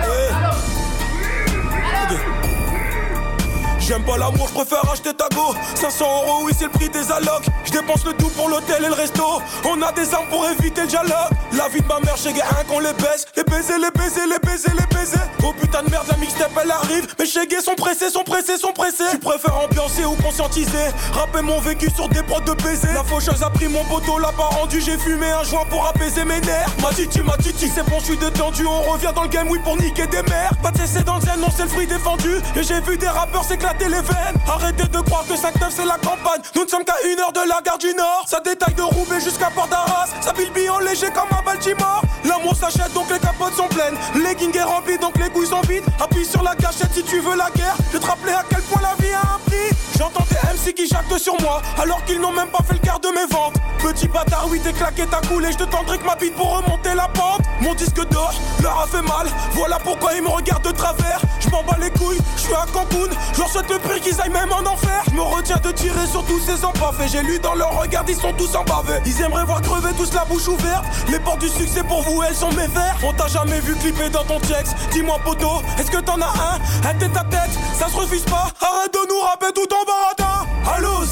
J'aime 3.86 4.04
pas 4.04 4.18
l'amour, 4.18 4.48
je 4.48 4.54
préfère 4.54 4.90
acheter 4.90 5.13
ta 5.13 5.28
go. 5.36 5.54
500 5.75 6.06
euros, 6.06 6.44
oui 6.46 6.54
c'est 6.58 6.66
le 6.66 6.70
prix 6.70 6.88
des 6.88 7.12
allocs. 7.12 7.44
Je 7.66 7.72
dépense 7.72 8.06
le 8.06 8.13
tout 8.13 8.30
pour 8.30 8.48
l'hôtel 8.48 8.82
et 8.82 8.88
le 8.88 8.94
resto. 8.94 9.42
On 9.66 9.82
a 9.82 9.92
des 9.92 10.13
armes 10.13 10.28
pour 10.30 10.48
éviter 10.48 10.82
le 10.82 10.88
dialogue. 10.88 11.12
La 11.52 11.68
vie 11.68 11.82
de 11.82 11.88
ma 11.88 12.00
mère, 12.00 12.16
chez 12.16 12.30
un 12.30 12.63
qu'on 12.63 12.80
les 12.80 12.94
baisse 12.94 13.25
Les 13.36 13.44
baisers, 13.44 13.78
les 13.80 13.92
baisers, 13.92 14.25
les 14.25 14.40
baisers, 14.40 14.72
les 14.72 14.96
baisers. 14.96 15.28
Oh 15.44 15.54
putain 15.60 15.84
de 15.84 15.90
merde, 15.90 16.06
la 16.10 16.16
mixtape 16.16 16.58
elle 16.63 16.72
arrive. 16.72 17.13
Mes 17.20 17.25
chégués 17.25 17.60
sont 17.60 17.75
pressés, 17.75 18.10
sont 18.10 18.24
pressés, 18.24 18.58
sont 18.58 18.72
pressés. 18.72 19.04
Tu 19.12 19.18
préfères 19.18 19.58
ambiancer 19.58 20.06
ou 20.06 20.16
conscientiser? 20.16 20.88
Rapper 21.12 21.42
mon 21.42 21.60
vécu 21.60 21.90
sur 21.94 22.08
des 22.08 22.24
prods 22.24 22.40
de 22.40 22.54
baiser. 22.63 22.88
La 22.94 23.04
faucheuse 23.04 23.44
a 23.44 23.50
pris 23.50 23.68
mon 23.68 23.84
poteau, 23.84 24.17
l'a 24.17 24.32
pas 24.32 24.48
rendu. 24.60 24.80
J'ai 24.80 24.98
fumé 24.98 25.30
un 25.30 25.43
joint 25.43 25.65
pour 25.69 25.86
apaiser 25.86 26.24
mes 26.24 26.39
nerfs. 26.39 26.69
Ma 26.82 26.93
titi, 26.93 27.19
ma 27.22 27.36
titi, 27.36 27.69
c'est 27.74 27.84
bon, 27.89 28.00
je 28.00 28.06
suis 28.06 28.17
détendu. 28.17 28.65
On 28.65 28.93
revient 28.93 29.12
dans 29.13 29.24
le 29.24 29.30
game, 29.30 29.50
oui 29.50 29.60
pour 29.62 29.76
niquer 29.76 30.08
des 30.08 30.24
mères. 30.24 30.52
Pas 30.63 30.72
de 30.72 30.78
cesser 30.78 31.04
dans 31.04 31.17
le 31.17 31.24
non 31.41 31.50
c'est 31.54 31.63
le 31.63 31.69
fruit 31.69 31.88
défendu. 31.88 32.38
Et 32.56 32.63
j'ai 32.63 32.80
vu 32.80 32.98
des 32.98 33.08
rappeurs 33.08 33.43
s'éclater 33.43 33.72
les 33.79 34.01
veines. 34.01 34.38
Arrêtez 34.47 34.88
de 34.88 34.99
croire 35.01 35.25
que 35.27 35.33
5-9 35.33 35.69
c'est 35.69 35.86
la 35.86 35.97
campagne. 35.97 36.41
Nous 36.55 36.63
ne 36.63 36.69
sommes 36.69 36.83
qu'à 36.83 36.95
une 37.05 37.19
heure 37.19 37.33
de 37.33 37.41
la 37.47 37.62
gare 37.62 37.77
du 37.77 37.93
Nord. 37.93 38.25
Ça 38.27 38.39
détaille 38.39 38.73
de 38.73 38.81
Roubaix 38.81 39.19
jusqu'à 39.21 39.49
Port 39.49 39.67
d'Arras. 39.67 40.07
Ça 40.21 40.33
bilbille 40.33 40.69
en 40.69 40.79
léger 40.79 41.07
comme 41.07 41.38
à 41.38 41.41
Baltimore. 41.41 42.03
L'amour 42.25 42.55
s'achète 42.55 42.93
donc 42.93 43.09
les 43.09 43.19
capotes 43.19 43.53
sont 43.53 43.67
pleines. 43.67 43.97
Legging 44.15 44.55
est 44.55 44.63
rempli 44.63 44.97
donc 44.97 45.17
les 45.17 45.29
couilles 45.29 45.47
sont 45.47 45.62
vides. 45.62 45.86
Appuie 45.99 46.25
sur 46.25 46.43
la 46.43 46.55
gâchette 46.55 46.93
si 46.93 47.03
tu 47.03 47.19
veux 47.19 47.36
la 47.36 47.49
guerre. 47.51 47.75
Je 47.91 47.97
te 47.97 48.05
rappeler 48.05 48.33
à 48.33 48.43
quel 48.49 48.62
point 48.63 48.81
la 48.81 48.95
vie 49.03 49.13
a 49.13 49.36
un 49.36 49.39
prix 49.45 49.72
J'entends 49.97 50.25
des 50.29 50.36
MC 50.36 50.73
qui 50.73 50.88
jactent 50.88 51.17
sur 51.17 51.39
moi 51.41 51.62
Alors 51.82 52.03
qu'ils 52.06 52.19
n'ont 52.19 52.32
même 52.32 52.47
pas 52.49 52.63
fait 52.67 52.73
le 52.73 52.79
quart 52.79 52.99
de 52.99 53.10
mes 53.10 53.25
ventes. 53.32 53.56
Petit 53.79 54.08
bâtard 54.08 54.47
oui 54.49 54.60
t'es 54.63 54.73
claqué 54.73 55.06
ta 55.06 55.21
coulé 55.27 55.51
Je 55.51 55.58
te 55.58 55.63
tendrai 55.65 55.97
que 55.97 56.06
ma 56.06 56.15
bite 56.15 56.36
pour 56.36 56.56
remonter 56.58 56.93
la 56.95 57.08
pente. 57.10 57.41
Mon 57.62 57.73
disque 57.73 58.08
d'or 58.10 58.34
leur 58.62 58.79
a 58.79 58.88
fait 58.88 59.01
mal 59.01 59.27
Voilà 59.51 59.77
pourquoi 59.79 60.13
ils 60.13 60.23
me 60.23 60.29
regardent 60.29 60.65
de 60.65 60.71
travers. 60.71 61.21
Je 61.39 61.49
m'en 61.49 61.63
bats 61.63 61.77
les 61.79 61.91
couilles, 61.91 62.19
je 62.38 62.41
suis 62.41 62.53
à 62.53 62.65
Cancun 62.71 63.13
Je 63.34 63.39
leur 63.39 63.49
souhaite 63.49 63.69
le 63.69 63.79
pire 63.79 63.99
qu'ils 64.01 64.19
aillent 64.21 64.29
même 64.29 64.51
en 64.51 64.65
enfer. 64.65 65.03
Je 65.10 65.15
me 65.15 65.21
retiens 65.21 65.58
de 65.58 65.71
tirer 65.71 66.08
sur 66.08 66.23
tous 66.25 66.39
ces 66.39 66.63
empaffés 66.65 67.08
J'ai 67.12 67.21
lu 67.21 67.39
dans 67.39 67.53
leur 67.56 67.79
regard 67.79 68.03
ils 68.08 68.15
sont 68.15 68.34
tous 68.34 68.56
embavés 68.56 68.99
Ils 69.06 69.21
aimeraient 69.21 69.45
voir 69.45 69.62
crever 69.62 69.91
tous 69.97 70.13
la 70.13 70.25
bouche 70.25 70.47
ouverte 70.47 70.84
Les 71.10 71.19
portes 71.19 71.39
du 71.39 71.49
succès 71.49 71.84
pour 71.84 72.01
vous 72.01 72.23
elles 72.23 72.36
sont 72.36 72.51
mes 72.51 72.67
verres. 72.67 72.97
On 73.03 73.13
t'a 73.13 73.27
jamais 73.27 73.60
vu 73.60 73.75
clipper 73.75 74.10
dans 74.10 74.23
ton 74.23 74.39
texte 74.39 74.75
Dis-moi 74.91 75.19
poteau, 75.23 75.62
est-ce 75.79 75.91
que 75.91 75.97
t'en 76.01 76.19
as 76.21 76.25
un? 76.25 76.89
Un 76.89 76.93
tête 76.95 77.15
à 77.15 77.23
tête, 77.25 77.51
ça 77.77 77.88
se 77.88 77.95
refuse 77.95 78.23
pas 78.23 78.47
Arrête 78.62 78.93
de 78.93 79.08
nous 79.10 79.21
rapper 79.21 79.51
tout 79.53 79.67
en 79.73 79.83
baratin 79.86 80.48
Allô 80.76 81.04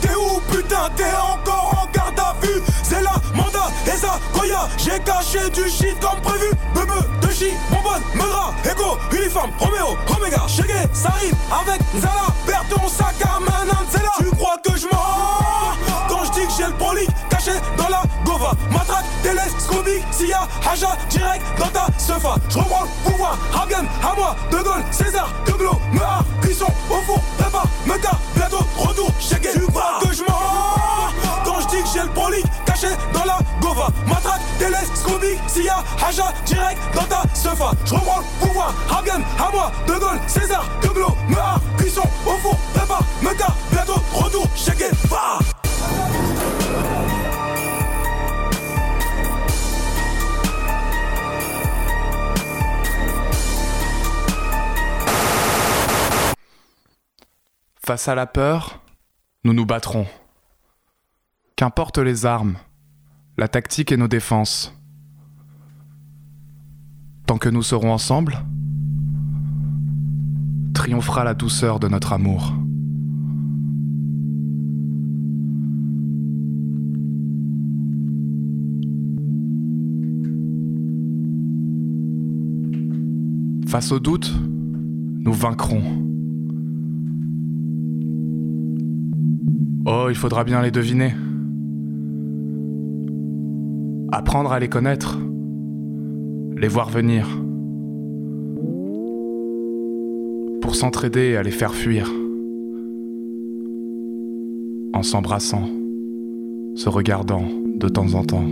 t'es 0.00 0.14
où 0.14 0.40
putain 0.50 0.88
t'es 0.96 1.04
encore 1.04 1.82
en 1.82 1.92
garde 1.92 2.18
à 2.18 2.34
vue. 2.40 2.62
C'est 2.82 3.02
la 3.02 3.14
mandat 3.34 3.70
et 3.86 3.98
J'ai 4.78 4.98
caché 5.00 5.50
du 5.50 5.68
shit 5.68 5.98
comme 6.00 6.20
prévu. 6.20 6.50
Bebe 6.74 7.20
de 7.20 7.32
chi 7.32 7.52
bonbonne 7.70 8.02
Meura 8.14 8.54
Ego 8.64 8.98
uniforme 9.12 9.52
Roméo 9.58 9.96
Omega. 10.16 10.42
Chegué 10.48 10.74
ça 10.92 11.08
arrive 11.08 11.34
avec 11.50 11.80
Zala. 12.00 12.26
Perds 12.46 12.64
ton 12.70 12.88
sac 12.88 13.14
à 13.22 13.38
Tu 14.18 14.30
crois 14.36 14.56
que 14.62 14.78
je 14.78 14.86
mens? 14.86 15.54
Quand 16.08 16.24
je 16.24 16.32
dis 16.32 16.46
que 16.46 16.52
j'ai 16.56 16.66
le 16.66 16.72
brolic 16.72 17.08
caché 17.28 17.52
dans 17.76 17.88
la 17.88 18.02
gova 18.24 18.52
Matraque, 18.70 19.04
télescopique 19.22 20.04
S'il 20.10 20.28
y 20.28 20.32
a 20.32 20.46
Haja 20.70 20.96
direct 21.10 21.44
dans 21.58 21.68
ta 21.68 21.86
sofa 21.98 22.36
Je 22.48 22.58
reprends 22.58 22.84
le 22.84 23.10
pouvoir 23.10 23.38
Hagen 23.54 23.86
à 24.02 24.14
moi 24.16 24.36
De 24.50 24.58
Gaulle 24.58 24.84
César 24.90 25.28
De 25.46 25.52
Glo 25.52 25.72
Mehar 25.92 26.24
Cuisson 26.40 26.66
au 26.90 27.00
four 27.06 27.20
Prépare 27.38 27.66
me 27.94 28.02
car 28.02 28.18
bientôt 28.34 28.64
retour 28.76 29.10
Chegué 29.20 29.50
Tu 29.52 29.60
crois 29.60 29.98
que 30.02 30.14
je 30.14 30.22
mens 30.22 31.12
Quand 31.44 31.60
je 31.60 31.66
dis 31.68 31.82
que 31.82 31.88
j'ai 31.92 32.02
le 32.02 32.08
brolic 32.08 32.44
caché 32.64 32.88
dans 33.12 33.24
la 33.24 33.38
gova 33.60 33.88
Matraque, 34.06 34.40
télescopique 34.58 35.40
S'il 35.46 35.64
y 35.64 35.68
a 35.68 35.82
Haja 36.04 36.32
direct 36.46 36.78
dans 36.94 37.04
ta 37.04 37.22
sofa 37.34 37.72
Je 37.84 37.94
reprends 37.94 38.20
le 38.20 38.46
pouvoir. 38.46 38.74
Hagen 38.90 39.22
à 39.38 39.50
moi 39.52 39.72
De 39.86 39.94
Gaulle 39.94 40.20
César 40.26 40.64
De 40.82 40.88
Glo 40.88 41.08
Mehar 41.28 41.60
Cuisson 41.76 42.02
au 42.26 42.36
four 42.38 42.56
Prépare. 42.74 43.04
Me 43.22 43.34
car 43.34 43.54
bientôt 43.70 44.00
retour 44.12 44.46
Chegué 44.56 44.86
Va 45.08 45.53
Face 57.86 58.08
à 58.08 58.14
la 58.14 58.26
peur, 58.26 58.80
nous 59.44 59.52
nous 59.52 59.66
battrons. 59.66 60.06
Qu'importe 61.54 61.98
les 61.98 62.24
armes, 62.24 62.56
la 63.36 63.46
tactique 63.46 63.92
et 63.92 63.98
nos 63.98 64.08
défenses. 64.08 64.74
Tant 67.26 67.36
que 67.36 67.50
nous 67.50 67.62
serons 67.62 67.92
ensemble, 67.92 68.38
triomphera 70.72 71.24
la 71.24 71.34
douceur 71.34 71.78
de 71.78 71.88
notre 71.88 72.14
amour. 72.14 72.54
Face 83.68 83.92
au 83.92 84.00
doute, 84.00 84.32
nous 85.18 85.34
vaincrons. 85.34 86.13
Oh, 89.86 90.06
il 90.08 90.14
faudra 90.14 90.44
bien 90.44 90.62
les 90.62 90.70
deviner. 90.70 91.14
Apprendre 94.12 94.52
à 94.52 94.58
les 94.58 94.68
connaître. 94.68 95.18
Les 96.56 96.68
voir 96.68 96.88
venir. 96.88 97.28
Pour 100.60 100.74
s'entraider 100.74 101.36
à 101.36 101.42
les 101.42 101.50
faire 101.50 101.74
fuir. 101.74 102.10
en 104.94 105.02
s'embrassant, 105.02 105.68
se 106.76 106.88
regardant 106.88 107.42
de 107.76 107.88
temps 107.88 108.14
en 108.14 108.22
temps. 108.22 108.46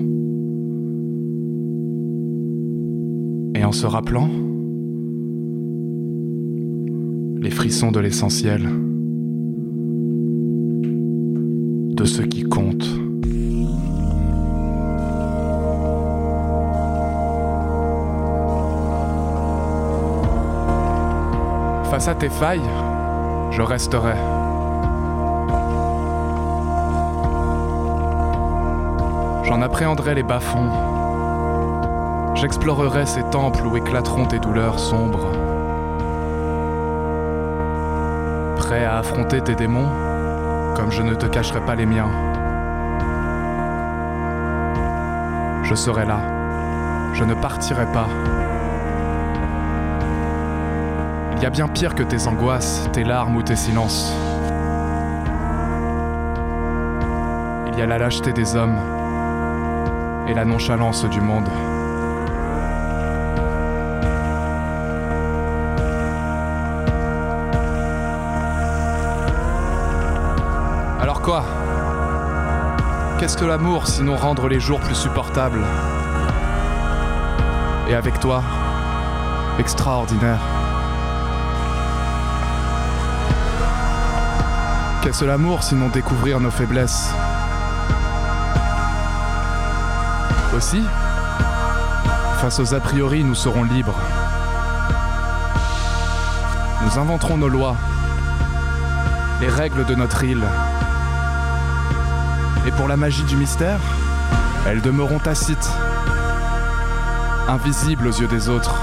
Et 3.54 3.64
en 3.64 3.70
se 3.70 3.86
rappelant 3.86 4.28
les 7.40 7.50
frissons 7.50 7.92
de 7.92 8.00
l'essentiel, 8.00 8.68
de 12.02 12.06
ce 12.06 12.22
qui 12.22 12.42
compte. 12.42 12.84
Face 21.92 22.08
à 22.08 22.16
tes 22.16 22.28
failles, 22.28 22.60
je 23.52 23.62
resterai. 23.62 24.14
J'en 29.44 29.62
appréhenderai 29.62 30.16
les 30.16 30.24
bas-fonds. 30.24 30.72
J'explorerai 32.34 33.06
ces 33.06 33.22
temples 33.30 33.64
où 33.64 33.76
éclateront 33.76 34.26
tes 34.26 34.40
douleurs 34.40 34.80
sombres. 34.80 35.30
Prêt 38.56 38.84
à 38.84 38.98
affronter 38.98 39.40
tes 39.40 39.54
démons, 39.54 40.11
comme 40.74 40.90
je 40.90 41.02
ne 41.02 41.14
te 41.14 41.26
cacherai 41.26 41.60
pas 41.60 41.74
les 41.74 41.86
miens. 41.86 42.10
Je 45.64 45.74
serai 45.74 46.04
là. 46.04 46.20
Je 47.14 47.24
ne 47.24 47.34
partirai 47.34 47.86
pas. 47.92 48.08
Il 51.36 51.42
y 51.42 51.46
a 51.46 51.50
bien 51.50 51.68
pire 51.68 51.94
que 51.94 52.02
tes 52.02 52.26
angoisses, 52.26 52.88
tes 52.92 53.04
larmes 53.04 53.36
ou 53.36 53.42
tes 53.42 53.56
silences. 53.56 54.14
Il 57.72 57.78
y 57.78 57.82
a 57.82 57.86
la 57.86 57.98
lâcheté 57.98 58.32
des 58.32 58.54
hommes 58.54 58.78
et 60.28 60.34
la 60.34 60.44
nonchalance 60.44 61.04
du 61.06 61.20
monde. 61.20 61.48
Quoi 71.22 71.44
Qu'est-ce 73.18 73.36
que 73.36 73.44
l'amour 73.44 73.86
sinon 73.86 74.16
rendre 74.16 74.48
les 74.48 74.58
jours 74.58 74.80
plus 74.80 74.96
supportables 74.96 75.64
Et 77.88 77.94
avec 77.94 78.18
toi, 78.18 78.42
extraordinaire. 79.60 80.40
Qu'est-ce 85.02 85.24
l'amour 85.24 85.62
sinon 85.62 85.88
découvrir 85.88 86.40
nos 86.40 86.50
faiblesses 86.50 87.10
Aussi, 90.56 90.82
face 92.40 92.58
aux 92.58 92.74
a 92.74 92.80
priori, 92.80 93.22
nous 93.22 93.36
serons 93.36 93.62
libres. 93.62 93.98
Nous 96.84 96.98
inventerons 96.98 97.36
nos 97.36 97.48
lois, 97.48 97.76
les 99.40 99.48
règles 99.48 99.84
de 99.84 99.94
notre 99.94 100.24
île. 100.24 100.44
Et 102.64 102.70
pour 102.70 102.86
la 102.86 102.96
magie 102.96 103.24
du 103.24 103.36
mystère, 103.36 103.80
elles 104.66 104.80
demeureront 104.80 105.18
tacites, 105.18 105.68
invisibles 107.48 108.06
aux 108.06 108.12
yeux 108.12 108.28
des 108.28 108.48
autres. 108.48 108.78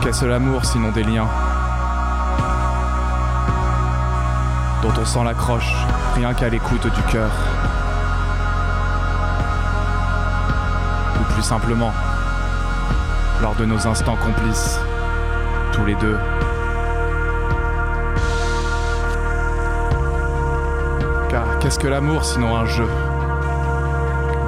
Qu'est-ce 0.00 0.24
l'amour 0.24 0.64
sinon 0.64 0.92
des 0.92 1.02
liens 1.02 1.26
dont 4.80 4.92
on 4.96 5.04
sent 5.04 5.24
l'accroche 5.24 5.74
rien 6.14 6.32
qu'à 6.34 6.48
l'écoute 6.48 6.86
du 6.94 7.02
cœur? 7.10 7.32
Ou 11.20 11.32
plus 11.34 11.42
simplement, 11.42 11.92
lors 13.40 13.54
de 13.54 13.64
nos 13.64 13.86
instants 13.86 14.16
complices, 14.16 14.80
tous 15.72 15.84
les 15.84 15.94
deux. 15.96 16.18
Car 21.28 21.58
qu'est-ce 21.60 21.78
que 21.78 21.86
l'amour 21.86 22.24
sinon 22.24 22.56
un 22.56 22.64
jeu? 22.64 22.88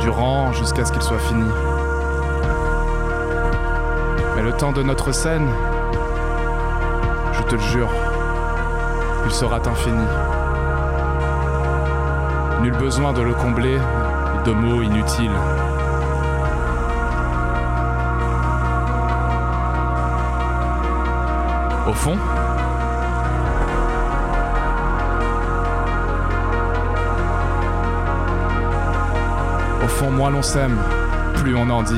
Durant 0.01 0.53
jusqu'à 0.53 0.85
ce 0.85 0.93
qu'il 0.93 1.03
soit 1.03 1.19
fini. 1.19 1.49
Mais 4.35 4.43
le 4.43 4.53
temps 4.53 4.73
de 4.73 4.83
notre 4.83 5.13
scène, 5.13 5.49
je 7.33 7.43
te 7.43 7.55
le 7.55 7.61
jure, 7.61 7.91
il 9.25 9.31
sera 9.31 9.57
infini. 9.57 10.07
Nul 12.63 12.77
besoin 12.77 13.13
de 13.13 13.23
le 13.23 13.35
combler 13.35 13.79
de 14.45 14.53
mots 14.53 14.83
inutiles. 14.83 15.31
Au 21.91 21.93
fond, 21.93 22.17
au 29.83 29.89
fond, 29.89 30.11
moins 30.13 30.31
l'on 30.31 30.41
s'aime, 30.41 30.79
plus 31.35 31.57
on 31.57 31.69
en 31.69 31.83
dit. 31.83 31.95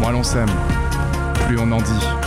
Moins 0.00 0.10
l'on 0.10 0.24
s'aime, 0.24 0.50
plus 1.46 1.60
on 1.60 1.70
en 1.70 1.80
dit. 1.80 2.21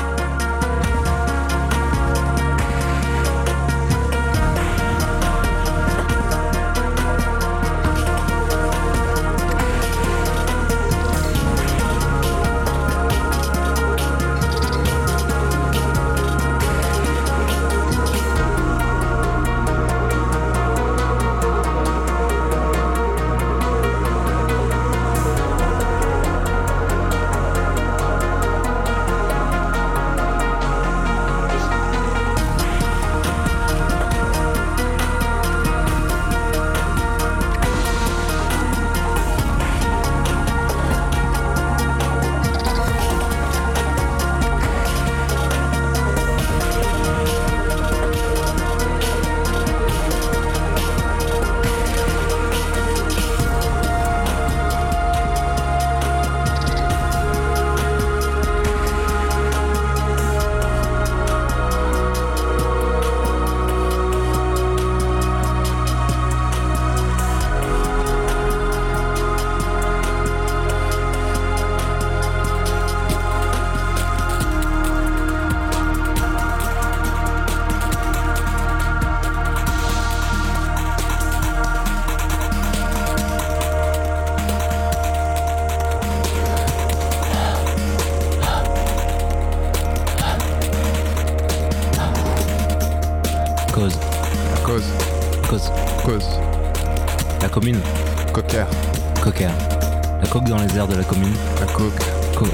De 100.87 100.95
la 100.95 101.03
commune. 101.03 101.33
La 101.59 101.65
coque. 101.67 101.91
Co. 102.37 102.45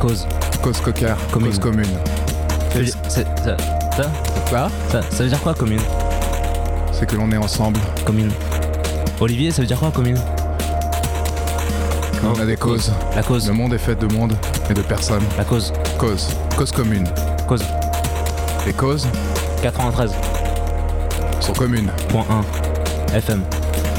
Cause. 0.00 0.26
Cause 0.62 0.80
cocker. 0.80 1.14
Commune. 1.32 1.50
Cause 1.50 1.58
commune. 1.58 1.86
Ça, 2.72 2.78
veut 2.78 2.84
dire- 2.84 2.94
ça, 3.08 3.20
ça, 3.96 4.10
Quoi? 4.48 4.70
Ça, 4.90 5.00
ça 5.10 5.22
veut 5.24 5.28
dire 5.28 5.40
quoi 5.40 5.54
commune? 5.54 5.80
C'est 6.92 7.06
que 7.06 7.16
l'on 7.16 7.30
est 7.32 7.36
ensemble. 7.36 7.80
Commune. 8.04 8.30
Olivier, 9.20 9.50
ça 9.50 9.62
veut 9.62 9.66
dire 9.66 9.78
quoi 9.78 9.90
commune? 9.90 10.18
On 12.24 12.40
a 12.40 12.44
des 12.44 12.56
causes. 12.56 12.92
La 13.16 13.22
cause. 13.22 13.46
Le 13.48 13.54
monde 13.54 13.74
est 13.74 13.78
fait 13.78 13.94
de 13.94 14.06
monde 14.12 14.34
et 14.70 14.74
de 14.74 14.82
personnes. 14.82 15.22
La 15.36 15.44
cause. 15.44 15.72
Cause. 15.98 16.28
Cause 16.56 16.72
commune. 16.72 17.06
Cause. 17.46 17.62
Les 18.66 18.72
causes 18.72 19.06
93. 19.62 20.10
sont 21.40 21.52
communes. 21.52 21.90
Point 22.08 22.24
1. 23.10 23.16
FM. 23.16 23.42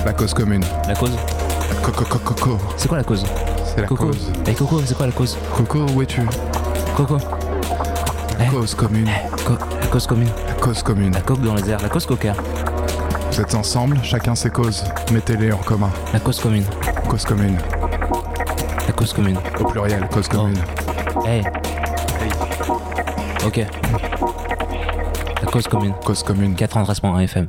La 0.06 0.14
cause 0.14 0.34
commune. 0.34 0.64
La 0.88 0.94
cause 0.96 1.12
Coco, 1.92 2.06
coco, 2.06 2.34
coco. 2.36 2.58
C'est 2.78 2.88
quoi 2.88 2.98
la 2.98 3.04
cause 3.04 3.26
C'est 3.66 3.82
la 3.82 3.88
Coco. 3.88 4.08
cause. 4.08 4.32
Et 4.48 4.54
Coco, 4.54 4.82
c'est 4.86 4.96
quoi 4.96 5.08
la 5.08 5.12
cause 5.12 5.38
Coco, 5.56 5.80
où 5.96 6.02
es-tu 6.02 6.22
Coco. 6.96 7.18
La 8.38 8.46
cause 8.46 8.76
commune. 8.76 9.10
Co- 9.46 9.58
la 9.82 9.88
cause 9.88 10.06
commune. 10.08 10.30
La 10.48 10.54
cause 10.54 10.84
commune. 10.84 11.14
La 11.14 11.22
coque 11.22 11.42
dans 11.42 11.56
les 11.56 11.70
airs. 11.70 11.82
La 11.82 11.90
cause 11.90 12.06
cocker. 12.06 12.34
Vous 13.32 13.42
êtes 13.42 13.56
ensemble, 13.56 13.98
chacun 14.04 14.36
ses 14.36 14.50
causes. 14.50 14.84
Mettez-les 15.12 15.52
en 15.52 15.58
commun. 15.58 15.90
La 16.14 16.20
cause 16.20 16.40
commune. 16.40 16.64
Cause 17.10 17.26
commune. 17.26 17.58
La 18.88 18.94
cause 18.94 19.14
commune. 19.14 19.38
Au 19.60 19.64
pluriel, 19.66 20.08
cause 20.10 20.28
commune. 20.28 20.58
Hey. 21.26 21.44
Ok. 23.46 23.66
La 25.42 25.52
cause 25.52 25.68
commune. 25.68 25.94
Cause 26.06 26.24
commune. 26.24 26.54
93.1 26.56 27.20
FM. 27.24 27.48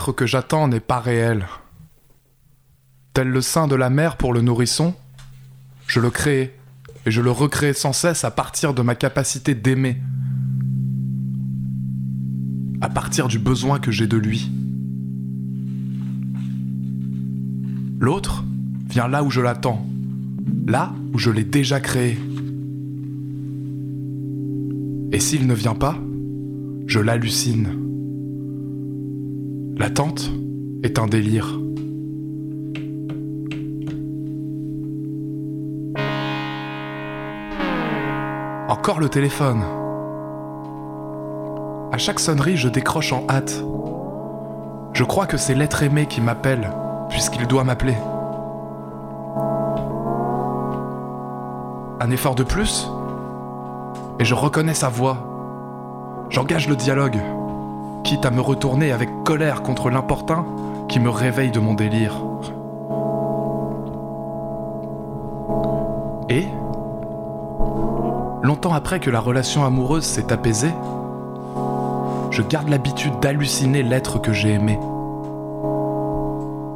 Que 0.00 0.26
j'attends 0.26 0.66
n'est 0.66 0.80
pas 0.80 0.98
réel. 0.98 1.46
Tel 3.12 3.28
le 3.28 3.40
sein 3.40 3.68
de 3.68 3.76
la 3.76 3.90
mère 3.90 4.16
pour 4.16 4.32
le 4.32 4.40
nourrisson, 4.40 4.94
je 5.86 6.00
le 6.00 6.10
crée 6.10 6.56
et 7.06 7.10
je 7.12 7.20
le 7.20 7.30
recrée 7.30 7.74
sans 7.74 7.92
cesse 7.92 8.24
à 8.24 8.30
partir 8.32 8.74
de 8.74 8.82
ma 8.82 8.96
capacité 8.96 9.54
d'aimer, 9.54 9.98
à 12.80 12.88
partir 12.88 13.28
du 13.28 13.38
besoin 13.38 13.78
que 13.78 13.92
j'ai 13.92 14.08
de 14.08 14.16
lui. 14.16 14.50
L'autre 18.00 18.42
vient 18.88 19.06
là 19.06 19.22
où 19.22 19.30
je 19.30 19.42
l'attends, 19.42 19.86
là 20.66 20.92
où 21.12 21.18
je 21.18 21.30
l'ai 21.30 21.44
déjà 21.44 21.78
créé. 21.78 22.18
Et 25.12 25.20
s'il 25.20 25.46
ne 25.46 25.54
vient 25.54 25.76
pas, 25.76 25.96
je 26.86 26.98
l'hallucine. 26.98 27.79
L'attente 29.90 30.30
est 30.84 31.00
un 31.00 31.08
délire. 31.08 31.58
Encore 38.68 39.00
le 39.00 39.08
téléphone. 39.08 39.64
À 41.90 41.98
chaque 41.98 42.20
sonnerie, 42.20 42.56
je 42.56 42.68
décroche 42.68 43.12
en 43.12 43.24
hâte. 43.28 43.64
Je 44.92 45.02
crois 45.02 45.26
que 45.26 45.36
c'est 45.36 45.56
l'être 45.56 45.82
aimé 45.82 46.06
qui 46.06 46.20
m'appelle, 46.20 46.70
puisqu'il 47.08 47.48
doit 47.48 47.64
m'appeler. 47.64 47.96
Un 52.00 52.12
effort 52.12 52.36
de 52.36 52.44
plus, 52.44 52.88
et 54.20 54.24
je 54.24 54.34
reconnais 54.36 54.74
sa 54.74 54.88
voix. 54.88 56.28
J'engage 56.28 56.68
le 56.68 56.76
dialogue, 56.76 57.20
à 58.24 58.30
me 58.30 58.40
retourner 58.40 58.90
avec 58.90 59.08
colère 59.24 59.62
contre 59.62 59.88
l'importun 59.88 60.44
qui 60.88 60.98
me 60.98 61.10
réveille 61.10 61.52
de 61.52 61.60
mon 61.60 61.74
délire. 61.74 62.14
Et, 66.28 66.46
longtemps 68.42 68.74
après 68.74 68.98
que 68.98 69.10
la 69.10 69.20
relation 69.20 69.64
amoureuse 69.64 70.04
s'est 70.04 70.32
apaisée, 70.32 70.72
je 72.30 72.42
garde 72.42 72.68
l'habitude 72.68 73.18
d'halluciner 73.20 73.82
l'être 73.84 74.18
que 74.18 74.32
j'ai 74.32 74.54
aimé. 74.54 74.78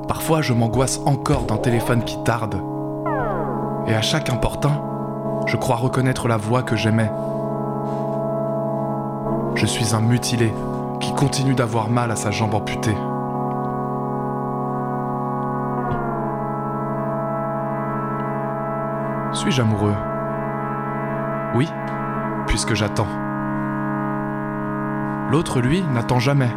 Parfois, 0.06 0.40
je 0.40 0.52
m'angoisse 0.52 1.00
encore 1.04 1.42
d'un 1.42 1.56
téléphone 1.56 2.04
qui 2.04 2.22
tarde. 2.22 2.56
Et 3.88 3.94
à 3.94 4.02
chaque 4.02 4.30
importun, 4.30 4.80
je 5.46 5.56
crois 5.56 5.76
reconnaître 5.76 6.28
la 6.28 6.36
voix 6.36 6.62
que 6.62 6.76
j'aimais. 6.76 7.10
Je 9.56 9.66
suis 9.66 9.94
un 9.94 10.00
mutilé 10.00 10.52
continue 11.14 11.54
d'avoir 11.54 11.88
mal 11.88 12.10
à 12.10 12.16
sa 12.16 12.30
jambe 12.30 12.54
amputée. 12.54 12.96
Suis-je 19.32 19.62
amoureux? 19.62 19.94
Oui, 21.54 21.68
puisque 22.46 22.74
j'attends. 22.74 23.08
L'autre, 25.30 25.60
lui, 25.60 25.82
n'attend 25.82 26.18
jamais. 26.18 26.54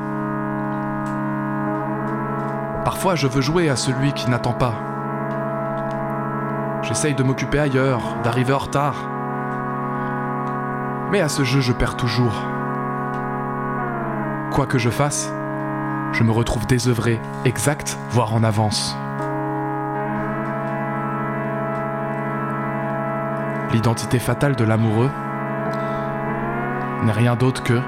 Parfois, 2.84 3.16
je 3.16 3.28
veux 3.28 3.42
jouer 3.42 3.70
à 3.70 3.76
celui 3.76 4.14
qui 4.14 4.30
n'attend 4.30 4.54
pas. 4.54 4.74
J'essaye 6.84 7.16
de 7.16 7.24
m'occuper 7.24 7.60
ailleurs, 7.60 8.02
d'arriver 8.24 8.54
en 8.54 8.60
retard. 8.60 8.96
Mais 11.12 11.22
à 11.22 11.30
ce 11.30 11.44
jeu, 11.44 11.62
je 11.62 11.74
perds 11.74 11.98
toujours. 11.98 12.57
Quoi 14.58 14.66
que 14.66 14.80
je 14.80 14.90
fasse, 14.90 15.32
je 16.14 16.24
me 16.24 16.32
retrouve 16.32 16.66
désœuvré, 16.66 17.22
exact, 17.46 17.96
voire 18.10 18.34
en 18.34 18.44
avance. 18.44 18.98
L'identité 23.72 24.18
fatale 24.18 24.56
de 24.56 24.64
l'amoureux 24.64 25.12
n'est 27.04 27.12
rien 27.12 27.36
d'autre 27.36 27.62
que 27.62 27.80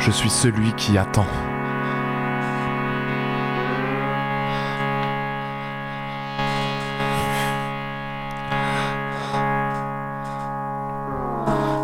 je 0.00 0.10
suis 0.10 0.28
celui 0.28 0.72
qui 0.72 0.98
attend. 0.98 1.28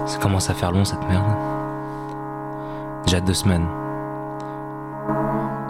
Ça 0.06 0.18
commence 0.18 0.50
à 0.50 0.54
faire 0.54 0.72
long 0.72 0.84
cette 0.84 1.06
merde. 1.08 1.49
J'ai 3.10 3.20
deux 3.20 3.34
semaines. 3.34 3.66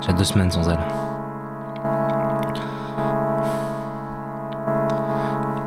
J'ai 0.02 0.12
deux 0.12 0.24
semaines 0.24 0.50
sans 0.50 0.68
elle. 0.68 0.78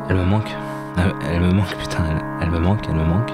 Elle 0.08 0.16
me 0.18 0.24
manque. 0.24 0.56
Elle, 0.96 1.40
me 1.40 1.50
manque, 1.50 1.74
putain. 1.76 2.04
Elle, 2.40 2.52
me 2.52 2.60
manque, 2.60 2.86
elle 2.88 2.94
me 2.94 3.02
manque. 3.02 3.32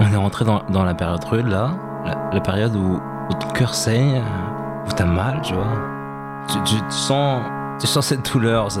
On 0.00 0.12
est 0.12 0.16
rentré 0.16 0.44
dans, 0.44 0.62
dans 0.68 0.82
la 0.82 0.94
période 0.94 1.22
rude 1.22 1.46
là. 1.46 1.70
La, 2.32 2.40
période 2.40 2.74
où, 2.74 2.98
ton 3.38 3.48
cœur 3.50 3.72
saigne, 3.72 4.20
où 4.84 4.92
t'as 4.92 5.04
mal, 5.04 5.42
tu 5.42 5.54
vois. 5.54 5.78
Tu, 6.64 6.76
sens, 6.88 7.40
tu 7.78 7.86
sens 7.86 8.04
cette 8.04 8.32
douleur. 8.32 8.72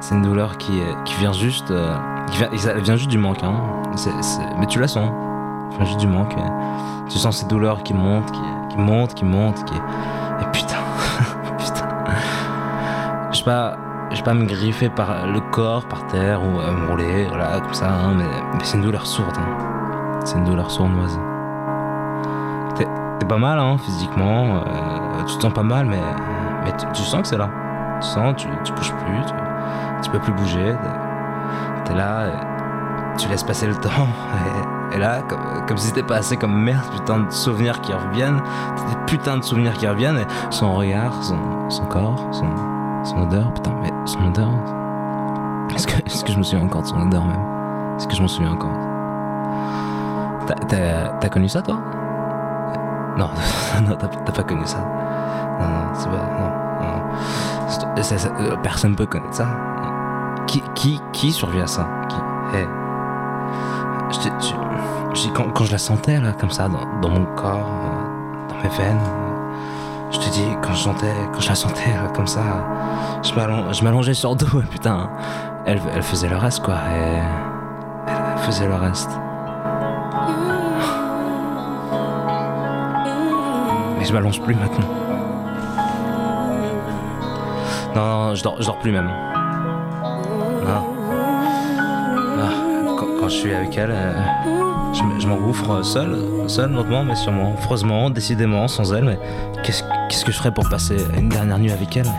C'est, 0.00 0.12
une 0.16 0.22
douleur 0.22 0.58
qui, 0.58 0.80
qui 1.04 1.14
vient 1.20 1.32
juste. 1.32 1.70
euh, 1.70 1.94
qui 2.26 2.38
vient, 2.38 2.48
elle 2.52 2.82
vient 2.82 2.96
juste 2.96 3.10
du 3.10 3.18
manque, 3.18 3.44
hein. 3.44 3.54
Mais 4.58 4.66
tu 4.66 4.80
la 4.80 4.88
sens. 4.88 5.08
Vient 5.76 5.84
juste 5.86 6.00
du 6.00 6.06
manque. 6.08 6.32
et 6.34 7.10
tu 7.10 7.18
sens 7.18 7.36
cette 7.38 7.48
douleur 7.50 7.82
qui 7.82 7.94
monte, 7.94 8.30
qui, 8.32 8.40
qui 8.70 8.78
monte, 8.78 9.14
qui 9.14 9.24
monte, 9.24 9.64
qui. 9.64 9.74
Et 9.74 10.46
putain, 10.52 10.76
putain. 11.58 11.86
Je 13.32 13.38
sais 13.38 13.44
pas, 13.44 13.76
je 14.12 14.22
pas 14.22 14.34
me 14.34 14.44
griffer 14.46 14.88
par 14.88 15.26
le 15.26 15.40
corps, 15.52 15.84
par 15.86 16.06
terre 16.06 16.40
ou 16.42 16.58
à 16.60 16.70
me 16.72 16.88
rouler, 16.88 17.26
voilà, 17.28 17.60
comme 17.60 17.74
ça, 17.74 17.86
hein, 17.88 18.14
mais, 18.16 18.24
c'est 18.64 18.76
une 18.78 18.82
douleur 18.84 19.06
sourde. 19.06 19.36
hein. 19.38 20.20
C'est 20.24 20.38
une 20.38 20.44
douleur 20.44 20.70
sournoise. 20.70 21.18
T'es 23.18 23.26
pas 23.26 23.38
mal, 23.38 23.58
hein, 23.58 23.76
physiquement. 23.78 24.56
euh, 24.56 25.22
tu 25.26 25.36
te 25.36 25.42
sens 25.42 25.52
pas 25.52 25.62
mal, 25.62 25.86
mais, 25.86 26.00
mais 26.64 26.72
tu, 26.92 27.02
sens 27.02 27.22
que 27.22 27.28
c'est 27.28 27.38
là. 27.38 27.48
Tu 28.00 28.06
sens, 28.08 28.34
tu, 28.36 28.46
tu 28.64 28.72
bouges 28.74 28.92
plus, 28.92 29.24
tu, 29.26 29.32
tu 30.02 30.10
peux 30.10 30.18
plus 30.18 30.32
bouger. 30.32 30.74
T'es- 30.82 31.92
T'es 31.92 31.94
là, 31.94 32.24
tu 33.16 33.28
laisses 33.28 33.42
passer 33.44 33.66
le 33.66 33.74
temps. 33.86 34.08
Et, 34.92 34.96
et 34.96 34.98
là, 34.98 35.22
comme, 35.28 35.40
comme 35.66 35.76
si 35.78 35.88
c'était 35.88 36.02
pas 36.02 36.16
assez 36.16 36.36
comme 36.36 36.54
merde, 36.62 36.84
putain 36.92 37.20
de 37.20 37.30
souvenirs 37.30 37.80
qui 37.80 37.92
reviennent. 37.92 38.40
Des 38.88 38.96
putains 39.06 39.36
de 39.38 39.42
souvenirs 39.42 39.74
qui 39.74 39.86
reviennent. 39.86 40.18
Et 40.18 40.26
son 40.50 40.74
regard, 40.74 41.12
son, 41.22 41.38
son 41.68 41.84
corps, 41.86 42.20
son, 42.32 42.46
son 43.04 43.22
odeur. 43.22 43.52
Putain, 43.54 43.72
mais 43.82 43.90
son 44.04 44.24
odeur. 44.26 44.48
Est-ce 45.74 45.86
que, 45.86 45.96
est-ce 46.06 46.24
que 46.24 46.32
je 46.32 46.38
me 46.38 46.42
souviens 46.42 46.64
encore 46.64 46.82
de 46.82 46.86
son 46.86 47.00
odeur 47.00 47.24
même? 47.24 47.40
Est-ce 47.96 48.06
que 48.08 48.14
je 48.14 48.22
m'en 48.22 48.28
souviens 48.28 48.52
encore? 48.52 48.70
T'as- 50.68 51.28
connu 51.28 51.48
ça 51.48 51.60
toi? 51.60 51.76
Non, 53.16 53.28
non, 53.82 53.96
t'as 53.98 54.32
pas 54.32 54.42
connu 54.42 54.64
ça. 54.64 54.78
Non, 55.58 55.66
non, 55.66 55.94
c'est 55.94 56.08
pas. 56.08 56.16
Non, 56.38 56.86
non. 56.86 58.02
C'est- 58.02 58.26
euh, 58.40 58.56
personne 58.62 58.94
peut 58.94 59.06
connaître 59.06 59.34
ça. 59.34 59.46
Qui, 60.46 60.62
qui, 60.74 61.00
qui 61.12 61.32
survit 61.32 61.60
à 61.60 61.66
ça? 61.66 61.88
Dis, 62.08 62.16
quand, 65.34 65.50
quand 65.52 65.64
je 65.64 65.72
la 65.72 65.78
sentais 65.78 66.20
là, 66.20 66.32
comme 66.32 66.50
ça, 66.50 66.68
dans, 66.68 67.08
mon 67.08 67.24
corps, 67.36 67.70
euh, 67.84 68.48
dans 68.48 68.56
mes 68.62 68.68
veines, 68.76 68.98
euh, 68.98 70.10
je 70.10 70.18
te 70.18 70.28
dis, 70.30 70.46
quand 70.62 70.72
je 70.72 70.82
sentais, 70.82 71.12
quand 71.32 71.40
je 71.40 71.48
la 71.48 71.54
sentais 71.54 71.94
comme 72.14 72.26
ça, 72.26 72.40
je 73.22 73.32
m'allon- 73.34 73.72
je 73.72 73.82
m'allongeais 73.84 74.14
sur 74.14 74.36
dos, 74.36 74.46
et 74.62 74.66
putain, 74.66 75.10
elle, 75.64 75.80
faisait 76.02 76.28
le 76.28 76.36
reste 76.36 76.62
quoi, 76.62 76.74
elle 78.06 78.38
faisait 78.42 78.66
le 78.66 78.74
reste. 78.74 79.10
Mais 83.98 84.04
je 84.04 84.12
m'allonge 84.12 84.40
plus 84.42 84.54
maintenant. 84.54 84.86
Non, 87.94 88.04
non, 88.28 88.34
je 88.34 88.42
dors, 88.42 88.56
je 88.60 88.66
dors 88.66 88.78
plus 88.78 88.92
même. 88.92 89.06
Non. 90.66 90.84
Ah, 92.38 92.50
quand, 92.98 93.06
quand 93.18 93.28
je 93.28 93.34
suis 93.34 93.54
avec 93.54 93.76
elle, 93.78 93.90
euh, 93.90 94.12
je, 94.96 95.26
m'engouffre 95.26 95.82
seul, 95.82 96.16
seul 96.46 96.72
lentement 96.72 97.04
mais 97.04 97.16
sûrement, 97.16 97.54
affreusement, 97.58 98.10
décidément, 98.10 98.68
sans 98.68 98.92
elle. 98.92 99.04
Mais 99.04 99.18
qu'est-ce 99.62 100.24
que 100.24 100.32
je 100.32 100.36
ferais 100.36 100.52
pour 100.52 100.68
passer 100.68 100.96
une 101.16 101.28
dernière 101.28 101.58
nuit 101.58 101.72
avec 101.72 101.96
elle? 101.96 102.10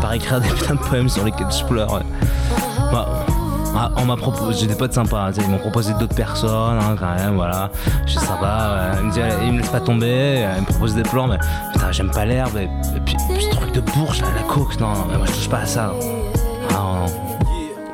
Par 0.00 0.12
écrire 0.12 0.40
des 0.40 0.48
putains 0.48 0.74
de 0.74 0.80
poèmes 0.80 1.08
sur 1.08 1.24
lesquels 1.24 1.50
je 1.50 1.64
pleure. 1.64 2.00
on 3.96 4.04
m'a 4.04 4.16
proposé, 4.16 4.60
j'ai 4.60 4.66
des 4.66 4.74
potes 4.74 4.92
sympas, 4.92 5.32
ils 5.32 5.48
m'ont 5.48 5.58
proposé 5.58 5.92
d'autres 5.94 6.14
personnes 6.14 6.78
hein, 6.80 6.96
quand 6.98 7.14
même, 7.14 7.34
voilà. 7.34 7.70
Je 8.06 8.12
suis 8.12 8.20
sympa, 8.20 8.92
ils, 9.00 9.06
me 9.06 9.12
disent, 9.12 9.22
ils 9.42 9.52
me 9.52 9.58
laissent 9.58 9.70
pas 9.70 9.80
tomber, 9.80 10.46
ils 10.56 10.60
me 10.60 10.66
proposent 10.66 10.94
des 10.94 11.02
plans, 11.02 11.26
mais 11.26 11.38
putain, 11.72 11.90
j'aime 11.90 12.10
pas 12.10 12.24
l'herbe, 12.24 12.56
et, 12.56 12.68
puis, 13.04 13.16
puis 13.34 13.42
ce 13.42 13.50
truc 13.50 13.72
de 13.72 13.80
bourge, 13.80 14.20
la 14.20 14.42
coke, 14.42 14.78
non, 14.80 14.88
moi 14.88 15.26
je 15.26 15.32
touche 15.32 15.48
pas 15.48 15.60
à 15.60 15.66
ça. 15.66 15.92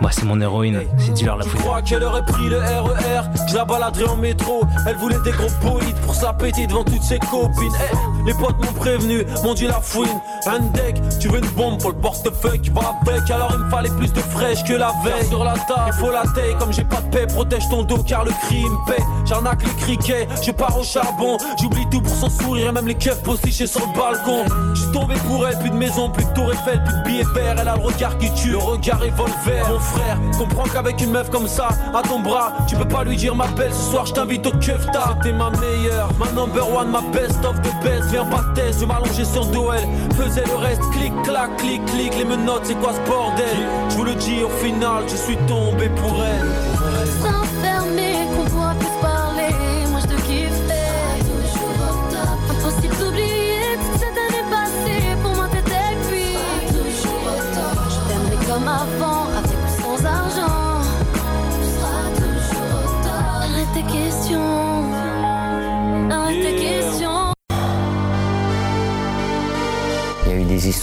Moi 0.05 0.11
c'est 0.13 0.27
mon 0.27 0.39
héroïne, 0.39 0.83
c'est 0.99 1.15
dealer 1.15 1.35
la 1.39 1.45
Je 1.45 1.49
fouille. 1.49 1.61
crois 1.63 1.81
qu'elle 1.81 2.05
aurait 2.05 2.27
pris 2.27 2.51
le 2.51 2.59
RER, 2.59 3.23
je 3.49 3.55
la 3.55 3.65
baladerai 3.65 4.05
en 4.05 4.17
métro. 4.17 4.61
Elle 4.87 4.97
voulait 4.97 5.17
des 5.25 5.31
gros 5.31 5.49
bolides 5.63 5.97
pour 6.05 6.15
sa 6.15 6.35
petite 6.35 6.69
devant 6.69 6.85
toutes 6.85 7.03
ses 7.03 7.19
copines. 7.19 7.73
Eh, 7.91 8.27
les 8.27 8.35
potes 8.35 8.59
m'ont 8.63 8.73
prévenu, 8.75 9.25
m'ont 9.43 9.55
dit 9.55 9.67
la 9.67 9.81
fouine. 9.81 10.21
Un 10.47 10.61
deck, 10.75 11.01
tu 11.21 11.29
veux 11.29 11.39
une 11.39 11.51
bombe 11.51 11.81
pour 11.81 11.91
le 11.91 11.97
portefeuille 11.97 12.61
qui 12.61 12.69
va 12.69 12.83
avec. 13.01 13.31
Alors 13.31 13.51
il 13.53 13.65
me 13.65 13.71
fallait 13.71 13.89
plus 13.89 14.13
de 14.13 14.21
fraîche 14.21 14.63
que 14.65 14.75
la 14.75 14.93
veille. 15.03 15.27
Sur 15.29 15.43
la 15.43 15.55
table, 15.55 15.87
il 15.87 15.93
faut 15.95 16.11
la 16.11 16.23
taille, 16.35 16.55
comme 16.59 16.73
j'ai 16.73 16.85
pas 16.85 17.01
de 17.01 17.09
paix, 17.09 17.27
protège 17.27 17.67
ton 17.71 17.83
dos 17.83 18.03
car 18.07 18.25
le 18.25 18.31
crime 18.43 18.77
paie. 18.87 19.03
J'arnaque 19.25 19.63
les 19.65 19.75
criquets, 19.83 20.29
je 20.43 20.51
pars 20.51 20.79
au 20.79 20.85
charbon. 20.85 21.39
J'oublie 21.61 21.87
tout 21.91 22.03
pour 22.03 22.15
son 22.15 22.29
sourire, 22.29 22.69
et 22.69 22.73
même 22.73 22.87
les 22.87 22.95
keufs 22.95 23.23
postichés 23.23 23.67
sur 23.67 23.81
le 23.81 23.99
balcon. 23.99 24.45
Je 24.75 24.83
suis 24.83 24.93
tombé 24.93 25.15
pour 25.27 25.47
elle, 25.47 25.59
plus 25.59 25.71
de 25.71 25.77
maison, 25.77 26.11
plus 26.11 26.25
de 26.25 26.31
tour 26.31 26.53
Eiffel, 26.53 26.83
plus 26.85 26.95
de 26.95 27.03
billets 27.05 27.35
verts. 27.35 27.57
Elle 27.59 27.69
a 27.69 27.77
le 27.77 27.83
regard 27.83 28.19
qui 28.19 28.31
tue, 28.35 28.51
le 28.51 28.59
regard 28.59 29.01
revolver. 29.01 29.67
Mon 29.69 29.79
frère, 29.79 30.19
comprends 30.37 30.65
qu'avec 30.65 31.01
une 31.01 31.11
meuf 31.11 31.31
comme 31.31 31.49
ça, 31.49 31.69
à 31.95 32.03
ton 32.03 32.21
bras, 32.21 32.53
tu 32.69 32.77
peux 32.77 32.89
pas 32.89 33.03
lui 33.05 33.17
dire 33.17 33.35
ma 33.35 33.47
belle. 33.47 33.73
Ce 33.73 33.91
soir, 33.91 34.05
je 34.05 34.13
t'invite 34.13 34.47
au 34.47 34.53
keuf 34.53 34.85
tard. 34.93 35.17
T'es 35.23 35.33
ma 35.33 35.49
meilleure, 35.51 36.11
ma 36.19 36.31
number 36.33 36.71
one, 36.71 36.91
ma 36.91 37.01
best 37.13 37.43
of 37.45 37.57
the 37.63 37.83
best. 37.83 38.11
Viens 38.11 38.27
pas 38.27 38.45
test, 38.55 38.81
je 38.81 38.85
m'allonger 38.85 39.25
sur 39.25 39.47
dos, 39.47 39.71
elle 39.73 39.89
faisait 40.35 40.47
le 40.47 40.57
reste. 40.57 40.83
Clic, 40.93 41.13
clac, 41.23 41.57
clic, 41.57 41.85
clic, 41.87 42.15
les 42.17 42.25
menottes, 42.25 42.65
c'est 42.65 42.75
quoi 42.75 42.93
ce 42.93 43.09
bordel? 43.09 43.47
Je 43.91 43.97
vous 43.97 44.05
le 44.05 44.15
dis, 44.15 44.43
au 44.43 44.49
final, 44.65 45.05
je 45.09 45.17
suis 45.17 45.37
tombé 45.47 45.89
pour 45.89 46.23
elle. 46.25 46.94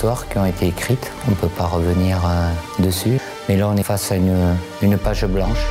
Histoires 0.02 0.28
qui 0.28 0.40
ont 0.40 0.48
été 0.48 0.66
écrites, 0.66 1.12
on 1.28 1.30
ne 1.30 1.36
peut 1.36 1.48
pas 1.48 1.68
revenir 1.68 2.18
euh, 2.26 2.52
dessus. 2.82 3.20
Mais 3.48 3.56
là, 3.56 3.68
on 3.68 3.78
est 3.78 3.84
face 3.84 4.12
à 4.12 4.16
une, 4.16 4.58
une 4.82 4.98
page 4.98 5.26
blanche. 5.26 5.64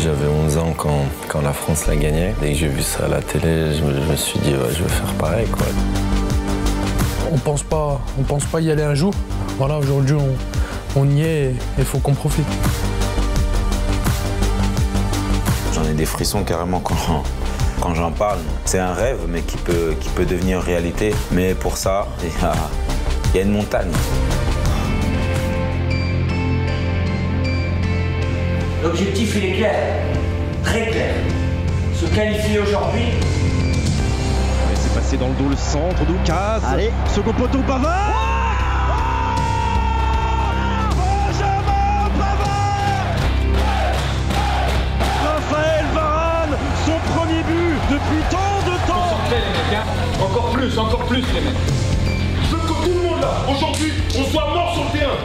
J'avais 0.00 0.28
11 0.28 0.58
ans 0.58 0.74
quand, 0.76 1.06
quand 1.26 1.40
la 1.40 1.52
France 1.52 1.88
l'a 1.88 1.96
gagné. 1.96 2.36
Dès 2.40 2.52
que 2.52 2.58
j'ai 2.58 2.68
vu 2.68 2.82
ça 2.82 3.06
à 3.06 3.08
la 3.08 3.20
télé, 3.20 3.74
je 3.74 3.82
me, 3.82 4.00
je 4.00 4.08
me 4.12 4.14
suis 4.14 4.38
dit, 4.38 4.52
ouais, 4.52 4.72
je 4.72 4.84
vais 4.84 4.88
faire 4.88 5.12
pareil. 5.14 5.48
Quoi. 5.48 5.66
On 7.32 7.38
pense 7.38 7.64
pas, 7.64 8.00
on 8.16 8.22
pense 8.22 8.44
pas 8.44 8.60
y 8.60 8.70
aller 8.70 8.84
un 8.84 8.94
jour. 8.94 9.12
Voilà, 9.58 9.76
aujourd'hui 9.78 10.14
on, 10.14 11.00
on 11.00 11.10
y 11.10 11.22
est 11.22 11.44
et 11.46 11.56
il 11.78 11.84
faut 11.84 11.98
qu'on 11.98 12.14
profite. 12.14 12.46
J'en 15.74 15.82
ai 15.82 15.94
des 15.94 16.06
frissons 16.06 16.44
carrément 16.44 16.78
quand, 16.78 17.24
quand 17.88 17.94
j'en 17.94 18.10
parle. 18.10 18.38
C'est 18.66 18.78
un 18.78 18.92
rêve, 18.92 19.20
mais 19.28 19.40
qui 19.40 19.56
peut, 19.56 19.94
qui 19.98 20.10
peut 20.10 20.26
devenir 20.26 20.60
réalité. 20.60 21.14
Mais 21.30 21.54
pour 21.54 21.78
ça, 21.78 22.06
il 22.22 22.28
y 22.28 22.44
a, 22.44 22.52
il 23.32 23.36
y 23.36 23.40
a 23.40 23.42
une 23.44 23.52
montagne. 23.52 23.90
L'objectif, 28.82 29.34
il 29.36 29.44
est 29.44 29.56
clair, 29.56 29.74
très 30.62 30.86
clair. 30.86 31.14
Se 31.94 32.06
qualifier 32.06 32.58
aujourd'hui. 32.60 33.08
C'est 34.74 34.94
passé 34.94 35.16
dans 35.16 35.28
le 35.28 35.34
dos 35.34 35.48
le 35.48 35.56
centre 35.56 36.04
d'Oucas. 36.04 36.60
Allez. 36.70 36.90
Second 37.14 37.32
poteau 37.32 37.58
Pavard. 37.66 38.17
Encore 50.38 50.52
plus, 50.52 50.78
encore 50.78 51.04
plus, 51.06 51.24
les 51.34 51.40
mecs. 51.40 51.54
Je 52.44 52.54
veux 52.54 52.62
que 52.62 52.84
tout 52.84 52.94
le 52.94 53.08
monde 53.08 53.20
là, 53.20 53.42
aujourd'hui, 53.50 53.92
on 54.16 54.22
soit 54.30 54.46
mort 54.54 54.72
sur 54.72 54.84
le 54.84 54.90
terrain. 54.96 55.18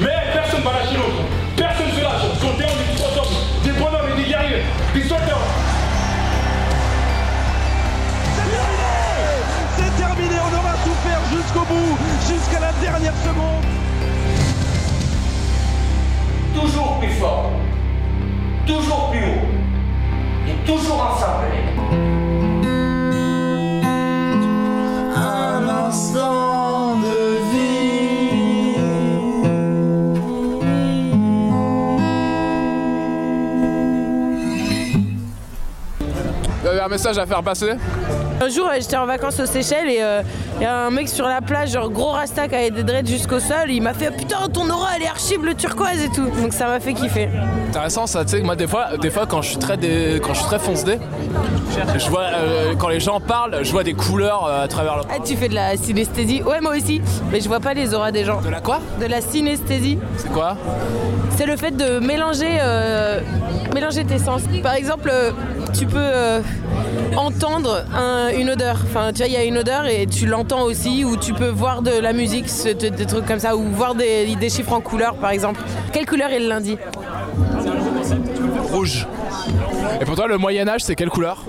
Mais 0.00 0.32
personne 0.32 0.62
va 0.62 0.72
lâcher 0.72 0.96
l'autre. 0.96 1.20
Personne 1.54 1.92
se 1.94 2.00
lâche. 2.00 2.22
Sur 2.40 2.48
le 2.48 2.56
terrain, 2.56 2.72
on 2.72 2.80
est 2.80 2.96
des 2.96 3.02
hommes, 3.18 3.36
des 3.62 3.72
bonhommes 3.72 4.08
et 4.16 4.22
des 4.22 4.28
guerriers, 4.30 4.62
des 4.94 5.02
soldats. 5.02 5.44
C'est 9.76 9.96
terminé, 9.98 10.30
terminé 10.30 10.36
on 10.40 10.58
aura 10.58 10.74
tout 10.82 10.96
faire 11.04 11.20
jusqu'au 11.30 11.64
bout, 11.66 11.98
jusqu'à 12.26 12.60
la 12.60 12.72
dernière 12.80 13.16
seconde. 13.22 13.64
Toujours 16.54 17.00
plus 17.00 17.12
fort, 17.20 17.50
toujours 18.66 19.10
plus 19.10 19.24
haut 19.24 20.48
et 20.48 20.54
toujours 20.66 21.02
ensemble, 21.02 21.52
les 21.52 21.60
mecs. 21.60 21.73
Un 36.84 36.88
message 36.88 37.18
à 37.18 37.26
faire 37.26 37.42
passer 37.42 37.70
Un 38.40 38.48
jour, 38.48 38.68
j'étais 38.78 38.96
en 38.96 39.06
vacances 39.06 39.40
aux 39.40 39.46
Seychelles 39.46 39.88
et 39.88 40.02
il 40.58 40.62
y 40.62 40.66
a 40.66 40.86
un 40.86 40.90
mec 40.90 41.08
sur 41.08 41.26
la 41.26 41.40
plage, 41.40 41.70
genre 41.72 41.90
gros 41.90 42.10
rasta 42.10 42.46
qui 42.48 42.54
avait 42.54 42.70
des 42.70 42.82
dreads 42.82 43.06
jusqu'au 43.08 43.40
sol. 43.40 43.68
Il 43.70 43.80
m'a 43.82 43.94
fait 43.94 44.10
Putain, 44.10 44.48
ton 44.52 44.68
aura 44.70 44.88
elle 44.96 45.02
est 45.02 45.08
archi 45.08 45.36
bleu 45.38 45.54
turquoise 45.54 46.02
et 46.04 46.08
tout. 46.10 46.28
Donc 46.42 46.52
ça 46.52 46.66
m'a 46.66 46.78
fait 46.80 46.92
kiffer. 46.94 47.28
Intéressant 47.70 48.06
ça, 48.06 48.24
tu 48.24 48.32
sais, 48.32 48.42
moi 48.42 48.54
des 48.56 48.66
fois, 48.66 48.96
des 49.00 49.10
fois 49.10 49.26
quand 49.26 49.40
je 49.42 49.48
suis 49.50 49.58
très, 49.58 49.76
dé- 49.76 50.20
quand 50.22 50.34
je 50.34 50.38
suis 50.40 50.46
très 50.48 50.58
foncé, 50.58 50.98
je 51.96 52.08
vois, 52.10 52.22
euh, 52.34 52.74
quand 52.78 52.88
les 52.88 53.00
gens 53.00 53.18
parlent, 53.20 53.58
je 53.62 53.72
vois 53.72 53.82
des 53.82 53.94
couleurs 53.94 54.46
euh, 54.46 54.64
à 54.64 54.68
travers 54.68 54.96
leur... 54.96 55.06
Ah, 55.10 55.18
tu 55.24 55.36
fais 55.36 55.48
de 55.48 55.54
la 55.54 55.76
synesthésie 55.76 56.42
Ouais, 56.42 56.60
moi 56.60 56.72
aussi. 56.76 57.00
Mais 57.32 57.40
je 57.40 57.48
vois 57.48 57.60
pas 57.60 57.74
les 57.74 57.94
auras 57.94 58.12
des 58.12 58.24
gens. 58.24 58.40
De 58.40 58.48
la 58.50 58.60
quoi? 58.60 58.80
De 59.00 59.06
la 59.06 59.20
synesthésie. 59.20 59.98
C'est 60.18 60.30
quoi? 60.32 60.56
C'est 61.36 61.46
le 61.46 61.56
fait 61.56 61.72
de 61.72 61.98
mélanger, 61.98 62.58
euh, 62.60 63.20
mélanger 63.74 64.04
tes 64.04 64.18
sens. 64.18 64.42
Par 64.62 64.74
exemple, 64.74 65.10
tu 65.76 65.86
peux 65.86 65.98
entendre 67.16 67.84
une 68.36 68.50
odeur. 68.50 68.76
Enfin, 68.84 69.12
tu 69.12 69.18
vois, 69.18 69.26
il 69.26 69.32
y 69.32 69.36
a 69.36 69.44
une 69.44 69.58
odeur 69.58 69.86
et 69.86 70.06
tu 70.06 70.26
l'entends 70.26 70.62
aussi, 70.62 71.04
ou 71.04 71.16
tu 71.16 71.32
peux 71.32 71.48
voir 71.48 71.82
de 71.82 71.90
la 71.90 72.12
musique, 72.12 72.46
des 72.78 73.06
trucs 73.06 73.26
comme 73.26 73.38
ça, 73.38 73.56
ou 73.56 73.62
voir 73.70 73.94
des, 73.94 74.50
chiffres 74.50 74.72
en 74.72 74.80
couleur, 74.80 75.14
par 75.16 75.30
exemple. 75.30 75.60
Quelle 75.92 76.06
couleur 76.06 76.30
est 76.30 76.40
le 76.40 76.48
lundi 76.48 76.76
Rouge. 78.72 79.06
Et 80.00 80.04
pour 80.04 80.16
toi, 80.16 80.26
le 80.26 80.38
Moyen 80.38 80.68
Âge, 80.68 80.82
c'est 80.82 80.94
quelle 80.94 81.10
couleur 81.10 81.44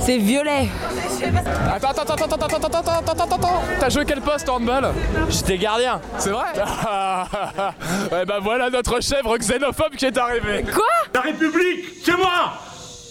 C'est 0.00 0.18
violet. 0.18 0.68
Attends, 1.72 1.88
attends, 1.88 2.02
attends, 2.02 2.14
attends, 2.14 2.34
attends, 2.34 2.46
attends, 2.46 2.56
attends, 2.56 2.78
attends, 2.78 3.12
attends, 3.12 3.24
attends, 3.24 3.36
attends 3.36 3.62
T'as 3.78 3.88
joué 3.88 4.04
quel 4.04 4.20
poste 4.20 4.48
en 4.48 4.56
handball 4.56 4.88
J'étais 5.30 5.56
gardien. 5.56 6.00
C'est 6.18 6.30
vrai 6.30 6.46
Eh 8.22 8.24
ben 8.24 8.38
voilà 8.42 8.70
notre 8.70 9.00
chèvre 9.00 9.36
xénophobe 9.38 9.94
qui 9.96 10.06
est 10.06 10.18
arrivé. 10.18 10.64
Quoi 10.72 10.84
La 11.14 11.20
République, 11.20 11.84
c'est 12.04 12.16
moi 12.16 12.52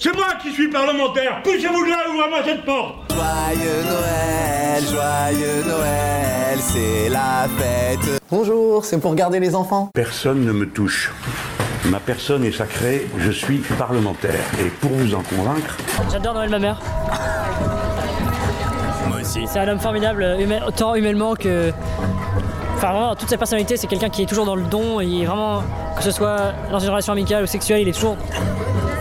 c'est 0.04 0.16
moi 0.16 0.26
qui 0.42 0.52
suis 0.52 0.68
parlementaire 0.68 1.42
Poussez-vous 1.44 1.86
de 1.86 1.90
là, 1.92 1.98
ouvrez-moi 2.12 2.40
cette 2.44 2.66
porte 2.66 2.96
Joyeux 3.14 3.84
Noël, 3.86 4.84
joyeux 4.84 5.64
Noël, 5.68 6.58
c'est 6.60 7.08
la 7.10 7.48
fête. 7.60 8.22
Bonjour, 8.32 8.84
c'est 8.84 9.00
pour 9.00 9.14
garder 9.14 9.40
les 9.40 9.54
enfants. 9.54 9.92
Personne 9.94 10.44
ne 10.44 10.52
me 10.52 10.66
touche. 10.68 11.12
Ma 11.86 12.00
personne 12.00 12.44
est 12.46 12.52
sacrée, 12.52 13.08
je 13.20 13.30
suis 13.30 13.58
parlementaire. 13.78 14.40
Et 14.60 14.70
pour 14.70 14.90
vous 14.90 15.14
en 15.14 15.22
convaincre, 15.22 15.78
J'adore 16.12 16.34
Noël 16.34 16.50
ma 16.50 16.58
mère. 16.58 16.80
Moi 19.08 19.18
aussi. 19.22 19.42
C'est 19.46 19.60
un 19.60 19.68
homme 19.68 19.80
formidable, 19.80 20.36
humain- 20.40 20.62
autant 20.68 20.96
humainement 20.96 21.36
que. 21.36 21.72
Enfin 22.78 22.92
vraiment, 22.94 23.16
toute 23.16 23.30
sa 23.30 23.38
personnalité, 23.38 23.78
c'est 23.78 23.86
quelqu'un 23.86 24.10
qui 24.10 24.24
est 24.24 24.26
toujours 24.26 24.46
dans 24.46 24.56
le 24.56 24.64
don. 24.64 25.00
Il 25.00 25.22
est 25.22 25.26
vraiment, 25.28 25.62
que 25.96 26.02
ce 26.04 26.10
soit 26.10 26.54
dans 26.72 26.80
une 26.80 26.90
relation 26.90 27.14
amicale 27.14 27.44
ou 27.44 27.48
sexuelle, 27.48 27.82
il 27.82 27.88
est 27.90 27.94
toujours. 27.94 28.18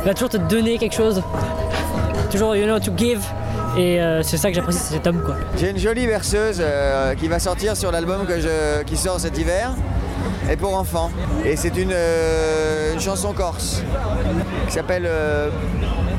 Il 0.03 0.07
va 0.07 0.15
toujours 0.15 0.31
te 0.31 0.37
donner 0.39 0.79
quelque 0.79 0.95
chose. 0.95 1.23
Toujours, 2.31 2.57
you 2.57 2.65
know, 2.65 2.79
to 2.79 2.93
give. 2.97 3.21
Et 3.77 4.01
euh, 4.01 4.23
c'est 4.23 4.37
ça 4.37 4.49
que 4.49 4.55
j'apprécie, 4.55 4.81
cet 4.81 5.07
homme 5.07 5.23
quoi. 5.23 5.37
J'ai 5.57 5.71
une 5.71 5.79
jolie 5.79 6.07
verseuse 6.07 6.59
euh, 6.61 7.15
qui 7.15 7.29
va 7.29 7.39
sortir 7.39 7.77
sur 7.77 7.93
l'album 7.93 8.27
qui 8.87 8.97
sort 8.97 9.21
cet 9.21 9.39
hiver, 9.39 9.71
et 10.51 10.57
pour 10.57 10.77
enfants. 10.77 11.11
Et 11.45 11.55
c'est 11.55 11.77
une, 11.77 11.93
euh, 11.93 12.99
chanson 12.99 13.33
corse 13.33 13.83
qui 14.67 14.73
s'appelle. 14.73 15.09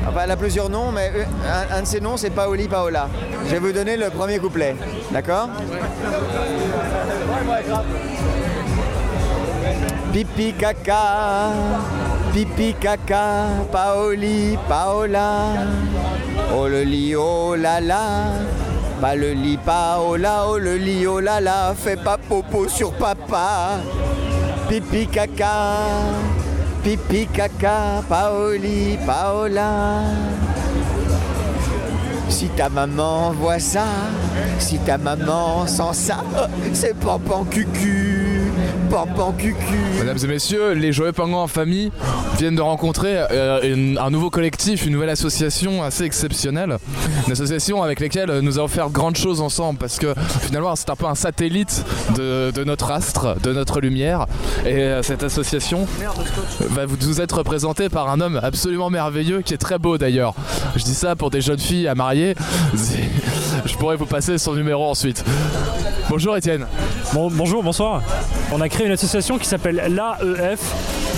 enfin, 0.08 0.20
elle 0.24 0.30
a 0.30 0.36
plusieurs 0.36 0.70
noms, 0.70 0.92
mais 0.92 1.12
un, 1.46 1.76
un 1.78 1.82
de 1.82 1.86
ses 1.86 2.00
noms 2.00 2.16
c'est 2.16 2.30
Paoli 2.30 2.68
Paola. 2.68 3.08
Je 3.46 3.50
vais 3.50 3.58
vous 3.58 3.72
donner 3.72 3.96
le 3.96 4.08
premier 4.08 4.38
couplet, 4.38 4.74
d'accord? 5.10 5.48
Pipi 10.12 10.52
caca, 10.54 11.50
pipi 12.32 12.74
caca, 12.80 13.64
Paoli 13.70 14.56
Paola. 14.68 15.68
Oh 16.54 16.66
le 16.66 16.82
lit, 16.82 17.14
oh 17.14 17.54
la 17.54 17.80
la, 17.80 18.32
pas 19.00 19.14
le 19.14 19.32
lit, 19.32 19.58
Paola, 19.58 20.48
oh 20.48 20.58
le 20.58 20.76
lit, 20.76 21.06
oh 21.06 21.20
la, 21.20 21.74
fais 21.76 21.96
pas 21.96 22.16
popo 22.16 22.68
sur 22.68 22.92
papa. 22.92 23.80
Pipi 24.68 25.06
caca, 25.06 25.88
pipi 26.82 27.26
caca, 27.26 28.02
Paoli 28.08 28.98
Paola. 29.06 30.00
Si 32.32 32.48
ta 32.48 32.68
maman 32.70 33.32
voit 33.32 33.58
ça, 33.58 33.84
si 34.58 34.78
ta 34.78 34.96
maman 34.96 35.66
sent 35.66 35.92
ça, 35.92 36.24
c'est 36.72 36.94
pampan 36.98 37.44
cucu, 37.44 38.11
pampan 38.92 39.32
cucu. 39.32 39.56
Mesdames 39.98 40.18
et 40.22 40.26
messieurs, 40.26 40.72
les 40.74 40.92
Joyeux 40.92 41.12
Pingouins 41.12 41.44
en 41.44 41.46
famille 41.46 41.90
viennent 42.36 42.56
de 42.56 42.60
rencontrer 42.60 43.24
euh, 43.30 43.60
une- 43.62 43.96
un 43.96 44.10
nouveau 44.10 44.28
collectif, 44.28 44.84
une 44.84 44.92
nouvelle 44.92 45.08
association 45.08 45.82
assez 45.82 46.04
exceptionnelle. 46.04 46.76
Une 47.26 47.32
association 47.32 47.82
avec 47.82 48.00
laquelle 48.00 48.40
nous 48.40 48.58
allons 48.58 48.68
faire 48.68 48.88
de 48.88 48.92
grandes 48.92 49.16
choses 49.16 49.40
ensemble 49.40 49.78
parce 49.78 49.98
que 49.98 50.14
finalement 50.42 50.76
c'est 50.76 50.90
un 50.90 50.96
peu 50.96 51.06
un 51.06 51.14
satellite 51.14 51.86
de, 52.16 52.50
de 52.50 52.64
notre 52.64 52.90
astre, 52.90 53.40
de 53.42 53.54
notre 53.54 53.80
lumière. 53.80 54.26
Et 54.66 54.76
euh, 54.80 55.02
cette 55.02 55.22
association 55.22 55.86
va 56.60 56.84
vous 56.84 56.96
vous 57.00 57.22
être 57.22 57.38
représentée 57.38 57.88
par 57.88 58.10
un 58.10 58.20
homme 58.20 58.38
absolument 58.42 58.90
merveilleux 58.90 59.40
qui 59.40 59.54
est 59.54 59.58
très 59.58 59.78
beau 59.78 59.96
d'ailleurs. 59.96 60.34
Je 60.76 60.84
dis 60.84 60.94
ça 60.94 61.16
pour 61.16 61.30
des 61.30 61.40
jeunes 61.40 61.58
filles 61.58 61.88
à 61.88 61.94
marier. 61.94 62.34
Je 63.64 63.74
pourrais 63.76 63.96
vous 63.96 64.06
passer 64.06 64.36
son 64.36 64.52
numéro 64.54 64.84
ensuite. 64.86 65.24
Bonjour 66.10 66.36
Étienne. 66.36 66.66
Bon, 67.14 67.30
bonjour, 67.30 67.62
bonsoir. 67.62 68.02
On 68.52 68.60
a 68.60 68.68
créé 68.68 68.81
une 68.84 68.92
association 68.92 69.38
qui 69.38 69.46
s'appelle 69.48 69.82
l'AEF. 69.88 70.60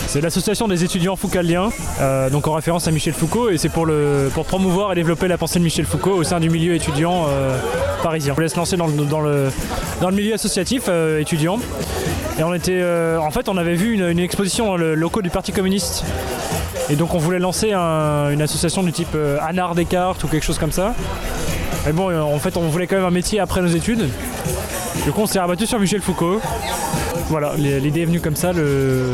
C'est 0.06 0.20
l'association 0.20 0.68
des 0.68 0.84
étudiants 0.84 1.16
foucaldiens, 1.16 1.70
euh, 2.00 2.30
donc 2.30 2.46
en 2.46 2.52
référence 2.52 2.86
à 2.86 2.90
Michel 2.90 3.14
Foucault, 3.14 3.48
et 3.50 3.58
c'est 3.58 3.68
pour, 3.70 3.86
le, 3.86 4.30
pour 4.34 4.44
promouvoir 4.44 4.92
et 4.92 4.94
développer 4.94 5.28
la 5.28 5.38
pensée 5.38 5.58
de 5.58 5.64
Michel 5.64 5.86
Foucault 5.86 6.12
au 6.12 6.22
sein 6.24 6.40
du 6.40 6.50
milieu 6.50 6.74
étudiant 6.74 7.24
euh, 7.28 7.58
parisien. 8.02 8.32
On 8.32 8.34
voulait 8.36 8.48
se 8.48 8.56
lancer 8.56 8.76
dans 8.76 8.86
le, 8.86 8.92
dans 9.04 9.20
le, 9.20 9.50
dans 10.00 10.10
le 10.10 10.16
milieu 10.16 10.34
associatif 10.34 10.84
euh, 10.88 11.20
étudiant. 11.20 11.58
Et 12.38 12.42
on 12.42 12.52
était, 12.52 12.82
en 13.18 13.30
fait, 13.30 13.48
on 13.48 13.56
avait 13.56 13.74
vu 13.76 13.94
une, 13.94 14.18
exposition 14.18 14.66
dans 14.66 14.76
le 14.76 14.94
locaux 14.94 15.22
du 15.22 15.30
Parti 15.30 15.52
communiste. 15.52 16.04
Et 16.90 16.96
donc 16.96 17.14
on 17.14 17.18
voulait 17.18 17.38
lancer 17.38 17.72
un- 17.72 18.30
une 18.30 18.42
association 18.42 18.82
du 18.82 18.92
type 18.92 19.14
euh, 19.14 19.38
Anard 19.40 19.74
Descartes 19.74 20.22
ou 20.24 20.26
quelque 20.28 20.42
chose 20.44 20.58
comme 20.58 20.72
ça. 20.72 20.94
Mais 21.86 21.92
bon, 21.92 22.10
en 22.20 22.38
fait, 22.38 22.56
on 22.56 22.62
voulait 22.68 22.86
quand 22.86 22.96
même 22.96 23.04
un 23.04 23.10
métier 23.10 23.40
après 23.40 23.60
nos 23.62 23.68
études. 23.68 24.08
Du 25.04 25.12
coup, 25.12 25.22
on 25.22 25.26
s'est 25.26 25.38
rabattu 25.38 25.66
sur 25.66 25.78
Michel 25.78 26.00
Foucault. 26.02 26.40
Voilà, 27.28 27.54
l'idée 27.56 28.02
est 28.02 28.04
venue 28.04 28.20
comme 28.20 28.36
ça, 28.36 28.52
le... 28.52 29.10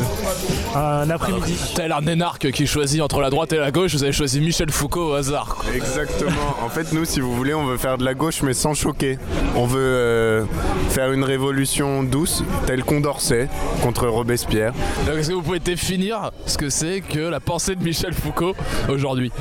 un 0.75 1.11
après-midi. 1.11 1.57
Tel 1.75 1.93
un 1.93 2.07
énarque 2.07 2.51
qui 2.53 2.67
choisit 2.67 3.01
entre 3.03 3.21
la 3.21 3.31
droite 3.31 3.53
et 3.53 3.57
la 3.59 3.71
gauche, 3.71 3.93
vous 3.95 4.03
avez 4.05 4.13
choisi 4.13 4.41
Michel 4.41 4.71
Foucault 4.71 5.11
au 5.11 5.15
hasard. 5.15 5.57
quoi. 5.57 5.65
Exactement. 5.75 6.57
En 6.65 6.69
fait, 6.69 6.93
nous, 6.93 7.05
si 7.05 7.21
vous 7.21 7.35
voulez, 7.35 7.55
on 7.55 7.65
veut 7.67 7.77
faire 7.79 7.99
de 7.99 8.05
la 8.05 8.15
gauche, 8.15 8.43
mais 8.43 8.55
sans 8.55 8.75
choquer. 8.75 9.19
On 9.57 9.67
veut 9.67 9.81
euh, 9.81 10.45
faire 10.91 11.13
une 11.13 11.25
révolution 11.25 12.03
douce, 12.03 12.45
telle 12.67 12.85
Condorcet, 12.85 13.49
contre 13.83 14.07
Robespierre. 14.07 14.73
Donc, 15.07 15.17
est-ce 15.17 15.31
que 15.31 15.35
vous 15.35 15.43
pouvez 15.43 15.59
définir 15.59 16.31
ce 16.47 16.57
que 16.57 16.69
c'est 16.71 17.01
que 17.01 17.19
la 17.21 17.41
pensée 17.41 17.75
de 17.75 17.83
Michel 17.83 18.15
Foucault 18.15 18.55
aujourd'hui? 18.89 19.33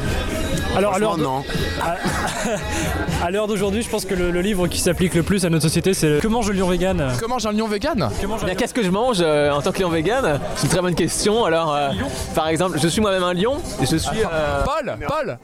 Alors, 0.76 0.94
à 0.96 1.00
l'heure 1.00 1.14
Franchement, 1.14 1.44
de- 1.80 3.24
à- 3.26 3.32
l'heure 3.32 3.48
d'aujourd'hui, 3.48 3.82
je 3.84 3.90
pense 3.90 4.06
que 4.06 4.14
le, 4.16 4.32
le 4.32 4.42
livre 4.42 4.68
qui 4.68 4.80
s'applique 4.80 5.14
le 5.16 5.24
plus 5.24 5.46
à 5.46 5.50
notre 5.50 5.64
société, 5.64 5.94
c'est 5.94 6.20
Comment 6.22 6.42
je 6.42 6.52
lion 6.54 6.68
vegan? 6.68 7.12
Comment 7.20 7.38
j'ai 7.40 7.50
un 7.50 7.52
lion 7.54 7.68
vegan? 7.68 8.10
Qu'est-ce 8.58 8.74
que 8.74 8.84
je 8.84 8.90
mange 8.90 9.18
euh, 9.22 9.52
en 9.52 9.62
tant 9.62 9.72
que 9.72 9.82
lion 9.82 9.90
vegan? 9.90 10.40
C'est 10.56 10.64
une 10.64 10.70
très 10.70 10.82
bonne 10.82 10.96
question. 10.96 11.19
Alors, 11.28 11.76
euh, 11.76 11.90
par 12.34 12.48
exemple, 12.48 12.80
je 12.82 12.88
suis 12.88 13.02
moi-même 13.02 13.24
un 13.24 13.34
lion. 13.34 13.58
Et 13.82 13.86
je 13.86 13.98
suis. 13.98 14.22
euh, 14.24 14.64
Paul 14.64 14.98
Paul 15.08 15.38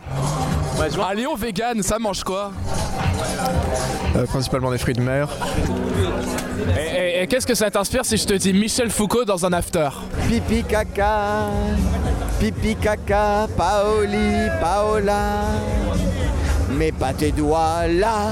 Un 1.01 1.13
lion 1.13 1.35
vegan, 1.35 1.81
ça 1.83 1.99
mange 1.99 2.23
quoi 2.23 2.51
Euh, 4.15 4.25
principalement 4.25 4.71
des 4.71 4.77
fruits 4.77 4.93
de 4.93 5.01
mer. 5.01 5.27
Et, 6.77 6.97
et- 7.19 7.23
et 7.23 7.27
qu'est-ce 7.27 7.45
que 7.47 7.55
ça 7.55 7.69
t'inspire 7.69 8.05
si 8.05 8.17
je 8.17 8.25
te 8.25 8.33
dis 8.33 8.53
Michel 8.53 8.89
Foucault 8.89 9.25
dans 9.25 9.45
un 9.45 9.53
after? 9.53 9.89
Pipi 10.29 10.63
caca, 10.63 11.47
pipi 12.39 12.75
caca, 12.75 13.47
Paoli, 13.57 14.47
Paola. 14.61 15.41
Mets 16.71 16.91
pas 16.93 17.13
tes 17.13 17.31
doigts 17.31 17.87
là, 17.87 18.31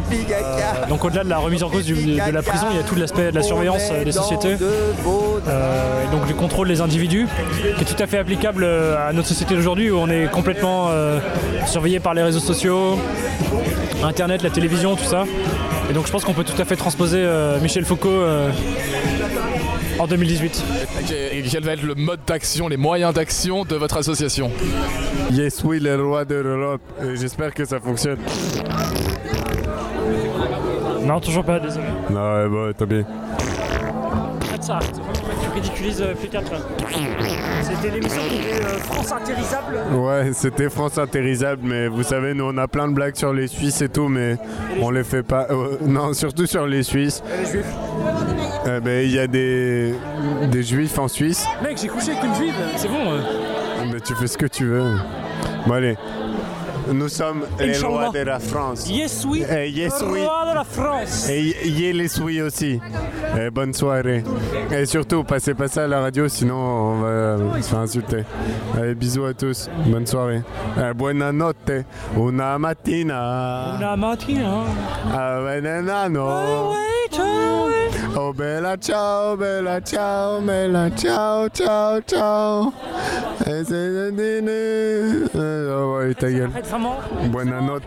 pipi 0.00 0.24
caca. 0.24 0.36
Euh, 0.84 0.86
donc 0.88 1.04
au-delà 1.04 1.24
de 1.24 1.28
la 1.28 1.38
remise 1.38 1.62
en 1.62 1.68
cause 1.70 1.84
du- 1.84 1.94
de 1.94 2.30
la 2.32 2.42
prison, 2.42 2.66
il 2.70 2.76
y 2.76 2.80
a 2.80 2.82
tout 2.82 2.94
l'aspect 2.94 3.30
de 3.30 3.36
la 3.36 3.42
surveillance 3.42 3.88
euh, 3.92 4.04
des 4.04 4.12
sociétés. 4.12 4.56
Euh, 4.60 6.04
et 6.04 6.10
donc 6.14 6.26
du 6.26 6.34
contrôle 6.34 6.68
des 6.68 6.80
individus, 6.80 7.26
qui 7.76 7.82
est 7.82 7.86
tout 7.86 8.00
à 8.02 8.06
fait 8.06 8.18
applicable 8.18 8.64
à 8.64 9.12
notre 9.12 9.28
société 9.28 9.54
d'aujourd'hui 9.54 9.90
où 9.90 9.96
on 9.96 10.08
est 10.08 10.30
complètement 10.30 10.88
euh, 10.90 11.18
surveillé 11.66 12.00
par 12.00 12.14
les 12.14 12.22
réseaux 12.22 12.40
sociaux, 12.40 12.98
Internet, 14.04 14.42
la 14.42 14.50
télévision, 14.50 14.96
tout 14.96 15.04
ça. 15.04 15.24
Et 15.90 15.92
donc 15.94 16.06
je 16.06 16.12
pense 16.12 16.24
qu'on 16.24 16.32
peut 16.32 16.44
tout 16.44 16.60
à 16.60 16.64
fait 16.64 16.76
transposer 16.76 17.18
euh, 17.20 17.58
Michel 17.60 17.84
Foucault 17.84 18.08
euh, 18.10 18.50
en 19.98 20.06
2018. 20.06 20.64
Et 21.32 21.42
quel 21.42 21.64
va 21.64 21.72
être 21.72 21.82
le 21.82 21.94
mode 21.94 22.20
d'action, 22.26 22.68
les 22.68 22.76
moyens 22.76 23.12
d'action 23.14 23.64
de 23.64 23.74
votre 23.76 23.96
association? 23.98 24.50
Yes, 25.30 25.62
oui, 25.64 25.80
le 25.80 26.02
roi 26.02 26.24
de 26.24 26.34
l'Europe. 26.36 26.80
Et 27.02 27.16
J'espère 27.16 27.52
que 27.54 27.64
ça 27.64 27.78
fonctionne. 27.80 28.18
Non, 31.04 31.20
toujours 31.20 31.44
pas, 31.44 31.58
désolé. 31.58 31.86
Non, 32.10 32.34
ouais, 32.34 32.48
bon, 32.48 32.72
tant 32.76 32.86
bien. 32.86 33.04
Arrête 34.48 34.62
ça, 34.62 34.76
arrête. 34.76 34.92
tu 35.42 35.50
ridiculises 35.54 36.02
euh, 36.02 36.14
P4 36.14 36.50
là. 36.52 36.58
C'était 37.62 37.90
l'émission 37.94 38.20
qui 38.28 38.36
était 38.36 38.64
euh, 38.64 38.78
France 38.78 39.12
Intérisable. 39.12 39.76
Ouais, 39.94 40.30
c'était 40.32 40.70
France 40.70 40.98
Intérisable, 40.98 41.62
mais 41.64 41.88
vous 41.88 42.02
savez, 42.02 42.34
nous 42.34 42.44
on 42.44 42.56
a 42.58 42.68
plein 42.68 42.88
de 42.88 42.94
blagues 42.94 43.16
sur 43.16 43.32
les 43.32 43.48
Suisses 43.48 43.80
et 43.82 43.88
tout, 43.88 44.08
mais 44.08 44.36
on 44.80 44.90
les 44.90 45.04
fait 45.04 45.22
pas. 45.22 45.46
euh, 45.50 45.78
non, 45.86 46.12
surtout 46.12 46.46
sur 46.46 46.66
les 46.66 46.82
Suisses. 46.82 47.22
Et 47.34 47.44
les 47.44 47.50
juifs. 47.50 47.66
Euh, 48.66 48.80
ben, 48.80 49.04
il 49.04 49.10
y 49.12 49.18
a 49.18 49.26
des, 49.26 49.94
des 50.50 50.62
juifs 50.62 50.98
en 50.98 51.08
Suisse. 51.08 51.46
Mec, 51.62 51.78
j'ai 51.80 51.88
couché 51.88 52.12
avec 52.12 52.22
une 52.24 52.34
juive, 52.36 52.54
c'est 52.76 52.88
bon. 52.88 53.10
euh. 53.10 53.20
Mais 53.92 54.00
tu 54.00 54.14
fais 54.14 54.28
ce 54.28 54.38
que 54.38 54.46
tu 54.46 54.66
veux. 54.66 54.84
Bon, 55.66 55.74
allez. 55.74 55.96
Nous 56.90 57.08
sommes 57.08 57.42
les 57.58 57.78
rois 57.78 58.10
de 58.10 58.18
la 58.20 58.38
France. 58.38 58.88
Yes, 58.90 59.24
oui. 59.28 59.44
Eh, 59.48 59.70
yes, 59.70 60.00
Le 60.00 60.06
oui. 60.08 60.20
roi 60.24 60.46
de 60.50 60.54
la 60.54 60.64
France. 60.64 61.28
Et 61.28 61.40
y- 61.66 61.92
les 61.92 62.20
oui 62.20 62.42
aussi. 62.42 62.80
Et 63.38 63.50
bonne 63.50 63.72
soirée. 63.72 64.24
Et 64.70 64.84
surtout, 64.86 65.24
passez 65.24 65.54
pas 65.54 65.68
ça 65.68 65.84
à 65.84 65.86
la 65.86 66.00
radio, 66.00 66.28
sinon 66.28 66.56
on 66.56 67.00
va 67.00 67.62
se 67.62 67.68
faire 67.68 67.78
insulter. 67.80 68.24
Allez, 68.76 68.94
bisous 68.94 69.24
à 69.24 69.34
tous. 69.34 69.68
Bonne 69.86 70.06
soirée. 70.06 70.42
Eh, 70.78 70.92
buonanotte. 70.94 71.84
Una 72.16 72.58
mattina. 72.58 73.76
Una 73.78 73.96
mattina. 73.96 74.64
Ah, 75.14 75.40
venenano. 75.40 76.72
Oh 78.14 78.32
bella 78.32 78.76
ciao, 78.76 79.36
bella 79.36 79.80
ciao, 79.80 80.40
bella 80.40 80.90
ciao, 80.94 81.48
ciao, 81.48 82.00
ciao. 82.06 82.72
Et 83.46 83.64
c'est 83.64 83.88
le 83.88 84.10
dîner. 84.12 85.28
Ouais, 85.34 86.14
ta 86.14 86.30
gueule. 86.30 86.50
Vraiment. 86.62 86.96
Buonanotte. 87.30 87.82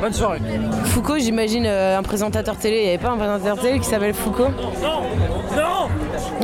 Bonne 0.00 0.12
soirée. 0.12 0.40
Foucault, 0.86 1.18
j'imagine 1.18 1.66
euh, 1.66 1.98
un 1.98 2.02
présentateur 2.02 2.56
télé. 2.56 2.78
Il 2.78 2.82
n'y 2.82 2.88
avait 2.90 2.98
pas 2.98 3.10
un 3.10 3.16
présentateur 3.16 3.58
télé 3.60 3.78
qui 3.78 3.86
s'appelle 3.86 4.14
Foucault? 4.14 4.48
Non 4.82 5.02
Non 5.56 5.88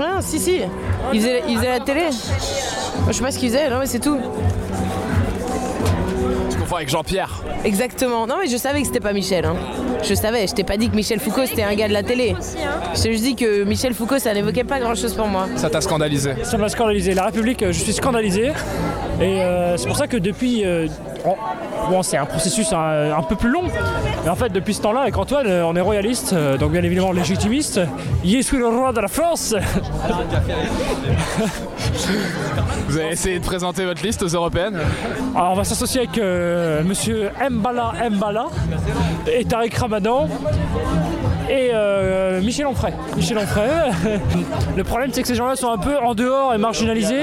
Ah, 0.00 0.18
si, 0.20 0.38
si. 0.38 0.60
Il 1.12 1.20
faisait, 1.20 1.42
il 1.48 1.56
faisait 1.56 1.68
la 1.78 1.80
télé. 1.80 2.04
Je 3.08 3.12
sais 3.12 3.22
pas 3.22 3.30
ce 3.32 3.38
qu'il 3.38 3.48
faisait, 3.50 3.68
non, 3.70 3.78
mais 3.80 3.86
c'est 3.86 3.98
tout. 4.00 4.18
Tu 6.50 6.56
confonds 6.58 6.76
avec 6.76 6.88
Jean-Pierre. 6.88 7.42
Exactement. 7.64 8.26
Non, 8.26 8.36
mais 8.40 8.46
je 8.48 8.56
savais 8.56 8.80
que 8.80 8.86
c'était 8.86 9.00
pas 9.00 9.12
Michel. 9.12 9.44
hein. 9.44 9.56
Je 10.02 10.14
savais. 10.14 10.46
Je 10.46 10.54
t'ai 10.54 10.64
pas 10.64 10.76
dit 10.76 10.88
que 10.88 10.94
Michel 10.96 11.20
Foucault 11.20 11.46
c'était 11.46 11.62
un 11.62 11.74
gars 11.74 11.88
de 11.88 11.92
la 11.92 12.02
télé. 12.02 12.34
Je 12.94 13.02
t'ai 13.02 13.12
juste 13.12 13.24
dit 13.24 13.34
que 13.36 13.64
Michel 13.64 13.94
Foucault 13.94 14.18
ça 14.18 14.32
n'évoquait 14.34 14.64
pas 14.64 14.78
grand 14.78 14.94
chose 14.94 15.14
pour 15.14 15.26
moi. 15.26 15.48
Ça 15.56 15.68
t'a 15.70 15.80
scandalisé 15.80 16.32
Ça 16.42 16.56
m'a 16.58 16.68
scandalisé. 16.68 17.14
La 17.14 17.24
République, 17.26 17.62
euh, 17.62 17.72
je 17.72 17.80
suis 17.80 17.92
scandalisé. 17.92 18.52
Et 19.20 19.40
euh, 19.42 19.76
c'est 19.76 19.86
pour 19.88 19.96
ça 19.96 20.06
que 20.06 20.16
depuis. 20.16 20.64
euh, 20.64 20.86
bon, 21.90 22.02
c'est 22.02 22.16
un 22.16 22.26
processus 22.26 22.72
un, 22.72 23.12
un 23.16 23.22
peu 23.22 23.36
plus 23.36 23.50
long. 23.50 23.64
Mais 24.24 24.30
en 24.30 24.36
fait, 24.36 24.50
depuis 24.50 24.74
ce 24.74 24.82
temps-là, 24.82 25.00
avec 25.00 25.16
Antoine, 25.16 25.46
euh, 25.46 25.66
on 25.66 25.74
est 25.76 25.80
royaliste, 25.80 26.32
euh, 26.32 26.56
donc 26.56 26.72
bien 26.72 26.82
évidemment 26.82 27.12
légitimiste. 27.12 27.80
Je 28.24 28.40
suis 28.40 28.58
le 28.58 28.68
roi 28.68 28.92
de 28.92 29.00
la 29.00 29.08
France 29.08 29.54
Vous 32.88 32.96
avez 32.96 33.10
essayé 33.10 33.38
de 33.38 33.44
présenter 33.44 33.84
votre 33.84 34.02
liste 34.02 34.22
aux 34.22 34.28
européennes 34.28 34.78
Alors, 35.34 35.52
on 35.52 35.56
va 35.56 35.64
s'associer 35.64 36.02
avec 36.02 36.18
euh, 36.18 36.82
monsieur 36.84 37.30
Mbala 37.50 37.92
Mbala 38.10 38.46
et 39.26 39.44
Tariq 39.44 39.76
Ramadan. 39.76 40.28
Et 41.48 41.70
euh, 41.72 42.40
Michel 42.42 42.66
Onfray. 42.66 42.92
Michel 43.16 43.38
Onfray. 43.38 43.68
Le 44.76 44.84
problème, 44.84 45.10
c'est 45.12 45.22
que 45.22 45.28
ces 45.28 45.34
gens-là 45.34 45.54
sont 45.56 45.70
un 45.70 45.78
peu 45.78 45.96
en 45.98 46.14
dehors 46.14 46.54
et 46.54 46.58
marginalisés. 46.58 47.22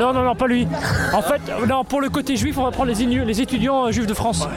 Non, 0.00 0.12
non, 0.12 0.22
non, 0.22 0.34
pas 0.34 0.46
lui. 0.46 0.66
En 1.14 1.22
fait, 1.22 1.40
non, 1.68 1.84
pour 1.84 2.00
le 2.00 2.08
côté 2.08 2.36
juif, 2.36 2.58
on 2.58 2.64
va 2.64 2.70
prendre 2.72 2.88
les, 2.90 3.02
inu- 3.02 3.24
les 3.24 3.40
étudiants 3.40 3.86
euh, 3.86 3.92
juifs 3.92 4.06
de 4.06 4.14
France, 4.14 4.48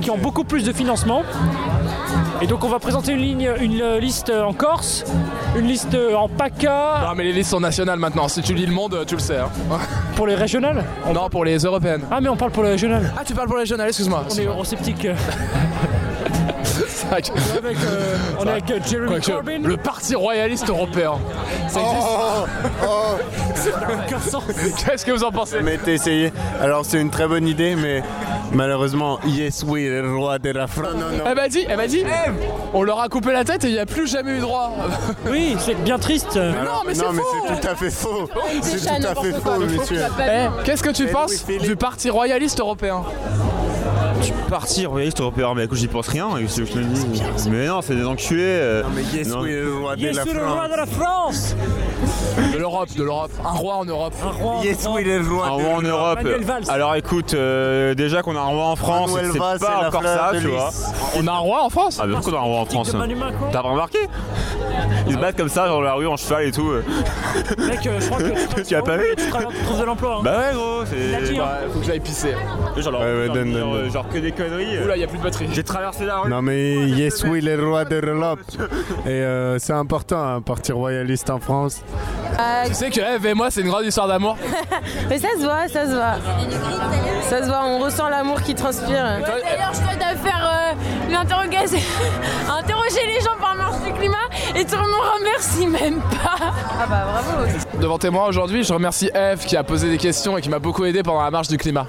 qui 0.00 0.10
ont 0.10 0.18
beaucoup 0.18 0.44
plus 0.44 0.64
de 0.64 0.72
financement. 0.72 1.22
Et 2.42 2.46
donc, 2.46 2.62
on 2.64 2.68
va 2.68 2.78
présenter 2.78 3.12
une 3.12 3.20
ligne, 3.20 3.50
une 3.60 3.80
euh, 3.80 3.98
liste 4.00 4.30
en 4.30 4.52
Corse, 4.52 5.04
une 5.56 5.66
liste 5.66 5.94
euh, 5.94 6.14
en 6.14 6.28
PACA. 6.28 7.02
Non, 7.08 7.14
mais 7.16 7.24
les 7.24 7.32
listes 7.32 7.50
sont 7.50 7.60
nationales 7.60 7.98
maintenant. 7.98 8.28
Si 8.28 8.42
tu 8.42 8.54
lis 8.54 8.66
le 8.66 8.72
monde, 8.72 8.96
tu 9.06 9.14
le 9.14 9.20
sais. 9.20 9.38
hein. 9.38 9.48
Pour 10.16 10.26
les 10.26 10.34
régionales? 10.34 10.84
Non, 11.12 11.28
pour 11.28 11.44
les 11.44 11.58
européennes. 11.58 12.02
Ah, 12.10 12.20
mais 12.20 12.28
on 12.28 12.36
parle 12.36 12.52
pour 12.52 12.62
les 12.62 12.70
régionales. 12.70 13.12
Ah, 13.18 13.22
tu 13.24 13.34
parles 13.34 13.48
pour 13.48 13.56
les 13.56 13.62
régionales, 13.62 13.88
excuse-moi. 13.88 14.24
On 14.30 14.34
est 14.36 14.44
eurosceptique. 14.44 15.08
Avec, 17.10 17.30
euh, 17.84 18.16
on 18.38 18.46
est 18.46 18.50
avec 18.50 18.70
euh, 18.70 18.78
Jeremy 18.88 19.08
Quoique, 19.08 19.30
Corbyn. 19.30 19.58
le 19.62 19.76
parti 19.76 20.14
royaliste 20.14 20.68
européen. 20.68 21.12
Ça 21.68 21.80
existe 21.80 21.98
Qu'est-ce 24.84 25.04
que 25.04 25.12
vous 25.12 25.24
en 25.24 25.30
pensez 25.30 25.60
Mais 25.62 25.78
t'as 25.78 25.92
essayé. 25.92 26.32
Alors 26.60 26.84
c'est 26.84 27.00
une 27.00 27.10
très 27.10 27.26
bonne 27.26 27.46
idée, 27.46 27.76
mais 27.76 28.02
malheureusement, 28.52 29.18
yes, 29.26 29.64
oui, 29.66 29.86
le 29.86 30.16
roi 30.16 30.38
de 30.38 30.50
la 30.50 30.66
France. 30.66 30.88
Non, 30.94 30.98
non, 30.98 31.16
non. 31.18 31.24
Elle 31.26 31.34
m'a 31.36 31.48
dit, 31.48 31.64
elle 31.68 31.76
m'a 31.76 31.86
dit, 31.86 32.04
on 32.72 32.82
leur 32.82 33.00
a 33.00 33.08
coupé 33.08 33.32
la 33.32 33.44
tête 33.44 33.64
et 33.64 33.68
il 33.68 33.74
n'y 33.74 33.78
a 33.78 33.86
plus 33.86 34.06
jamais 34.06 34.36
eu 34.36 34.40
droit. 34.40 34.72
Oui, 35.30 35.56
c'est 35.58 35.74
bien 35.82 35.98
triste. 35.98 36.36
Mais 36.36 36.52
non, 36.64 36.82
mais 36.86 36.94
c'est 36.94 37.04
non, 37.04 37.12
mais 37.12 37.20
faux. 37.20 37.46
c'est 37.48 37.60
tout 37.60 37.68
à 37.68 37.74
fait 37.74 37.90
faux. 37.90 38.28
C'est 38.62 38.78
tout 38.78 39.06
à 39.06 39.14
fait 39.14 39.32
faux, 39.32 39.58
monsieur. 39.60 40.00
Eh. 40.20 40.64
Qu'est-ce 40.64 40.82
que 40.82 40.90
tu 40.90 41.06
penses 41.06 41.44
du 41.46 41.76
parti 41.76 42.10
royaliste 42.10 42.60
européen? 42.60 43.02
Parti 44.48 44.86
royaliste 44.86 45.20
européen, 45.20 45.52
mais 45.56 45.64
écoute, 45.64 45.78
j'y 45.78 45.88
pense 45.88 46.08
rien, 46.08 46.28
je 46.36 46.60
le 46.62 46.84
dis 46.84 47.22
Mais 47.50 47.66
non, 47.66 47.80
c'est 47.82 47.94
des 47.96 48.04
enculés. 48.04 48.42
euh, 48.44 48.82
Non, 48.82 48.88
mais 48.94 49.02
yes, 49.02 49.28
non. 49.28 49.40
oui, 49.40 49.50
le 49.52 49.74
roi 49.78 49.96
de 49.96 50.00
Je 50.00 50.06
la 50.06 50.24
le 50.24 50.30
roi 50.30 50.56
France. 50.56 50.70
de 50.70 50.76
la 50.76 50.86
France 50.86 51.56
De 52.52 52.58
l'Europe, 52.58 52.88
de 52.96 53.02
l'Europe. 53.02 53.30
Un 53.44 53.48
roi 53.50 53.74
en 53.76 53.84
Europe. 53.84 54.14
Un 54.24 54.30
roi 54.30 54.60
Yes, 54.62 54.86
oui, 54.94 55.04
le 55.04 55.20
roi 55.28 55.46
Un 55.46 55.50
roi 55.50 55.68
en 55.76 55.82
Europe. 55.82 56.18
Alors 56.68 56.94
écoute, 56.94 57.34
euh, 57.34 57.94
déjà 57.94 58.22
qu'on 58.22 58.36
a 58.36 58.40
un 58.40 58.44
roi 58.46 58.64
en 58.66 58.76
France, 58.76 59.10
c'est 59.32 59.38
pas 59.38 59.86
encore 59.86 60.02
ça, 60.02 60.30
tu 60.40 60.46
vois. 60.48 60.70
On 61.16 61.26
a 61.26 61.32
un 61.32 61.38
roi 61.38 61.62
en 61.64 61.70
France 61.70 61.98
Ah, 62.02 62.06
bien 62.06 62.20
sûr 62.20 62.30
qu'on 62.32 62.36
a 62.36 62.40
un 62.40 62.44
roi 62.44 62.60
en 62.60 62.64
France. 62.66 62.94
T'as 63.52 63.62
pas 63.62 63.68
remarqué 63.68 63.98
Ils 65.08 65.14
se 65.14 65.18
battent 65.18 65.36
comme 65.36 65.48
ça 65.48 65.66
dans 65.68 65.80
la 65.80 65.94
rue 65.94 66.06
en 66.06 66.16
cheval 66.16 66.46
et 66.46 66.52
tout. 66.52 66.68
euh. 66.70 66.82
Mec, 67.58 67.80
je 68.00 68.06
crois 68.06 68.18
que 68.18 68.62
Tu 68.66 68.74
as 68.74 68.82
pas 68.82 68.96
vu 68.96 69.06
tu 69.16 69.24
tu 69.24 69.30
trouves 69.64 69.80
de 69.80 69.84
l'emploi. 69.84 70.16
hein. 70.18 70.22
Bah 70.22 70.38
ouais, 70.38 70.54
gros, 70.54 70.80
hein. 70.82 71.44
Faut 71.72 71.78
que 71.80 71.86
j'aille 71.86 72.00
pisser. 72.00 72.34
Genre, 72.76 74.03
Ouais, 74.08 74.14
ouais, 74.14 74.14
que 74.14 74.18
des 74.18 74.32
conneries. 74.32 74.78
Oula, 74.82 74.96
il 74.96 74.98
n'y 74.98 75.04
a 75.04 75.08
plus 75.08 75.18
de 75.18 75.22
batterie. 75.22 75.48
J'ai 75.52 75.62
traversé 75.62 76.04
la 76.04 76.18
rue. 76.20 76.30
Non 76.30 76.42
mais 76.42 76.88
yes 76.88 77.24
oui 77.24 77.40
le 77.40 77.68
roi 77.68 77.84
de 77.84 77.96
l'Europe 77.96 78.40
et 79.06 79.08
euh, 79.08 79.58
c'est 79.58 79.72
important 79.72 80.20
un 80.36 80.40
parti 80.40 80.72
royaliste 80.72 81.30
en 81.30 81.38
France. 81.40 81.82
Euh, 82.38 82.64
Tu 82.66 82.74
sais 82.74 82.90
que 82.90 83.00
Eve 83.00 83.26
et 83.26 83.34
moi, 83.34 83.50
c'est 83.50 83.60
une 83.60 83.68
grande 83.68 83.84
histoire 83.84 84.08
d'amour. 84.08 84.36
mais 85.08 85.18
ça 85.18 85.28
se 85.38 85.42
voit, 85.44 85.68
ça 85.68 85.86
se 85.86 85.92
voit. 85.94 86.14
Ça 87.28 87.42
se 87.42 87.46
voit, 87.46 87.62
on 87.64 87.78
ressent 87.78 88.08
l'amour 88.08 88.42
qui 88.42 88.54
transpire. 88.54 89.04
D'ailleurs, 89.20 89.72
je 89.72 89.80
dois 89.80 90.16
faire 90.16 90.74
euh, 90.74 91.12
l'interrogation, 91.12 91.78
interroger 92.48 93.06
les 93.06 93.20
gens 93.20 93.36
par 93.40 93.54
marche 93.54 93.80
du 93.84 93.92
climat 93.92 94.16
et 94.54 94.64
tu 94.64 94.74
me 94.76 95.18
remercies 95.18 95.66
même 95.66 96.00
pas. 96.00 96.36
Ah 96.80 96.86
bah 96.88 97.04
bravo. 97.06 97.48
Devant 97.80 97.98
témoin 97.98 98.26
aujourd'hui, 98.26 98.64
je 98.64 98.72
remercie 98.72 99.10
Eve 99.14 99.44
qui 99.44 99.56
a 99.56 99.62
posé 99.64 99.88
des 99.88 99.98
questions 99.98 100.36
et 100.36 100.40
qui 100.40 100.50
m'a 100.50 100.58
beaucoup 100.58 100.84
aidé 100.84 101.02
pendant 101.02 101.22
la 101.22 101.30
marche 101.30 101.48
du 101.48 101.56
climat. 101.56 101.86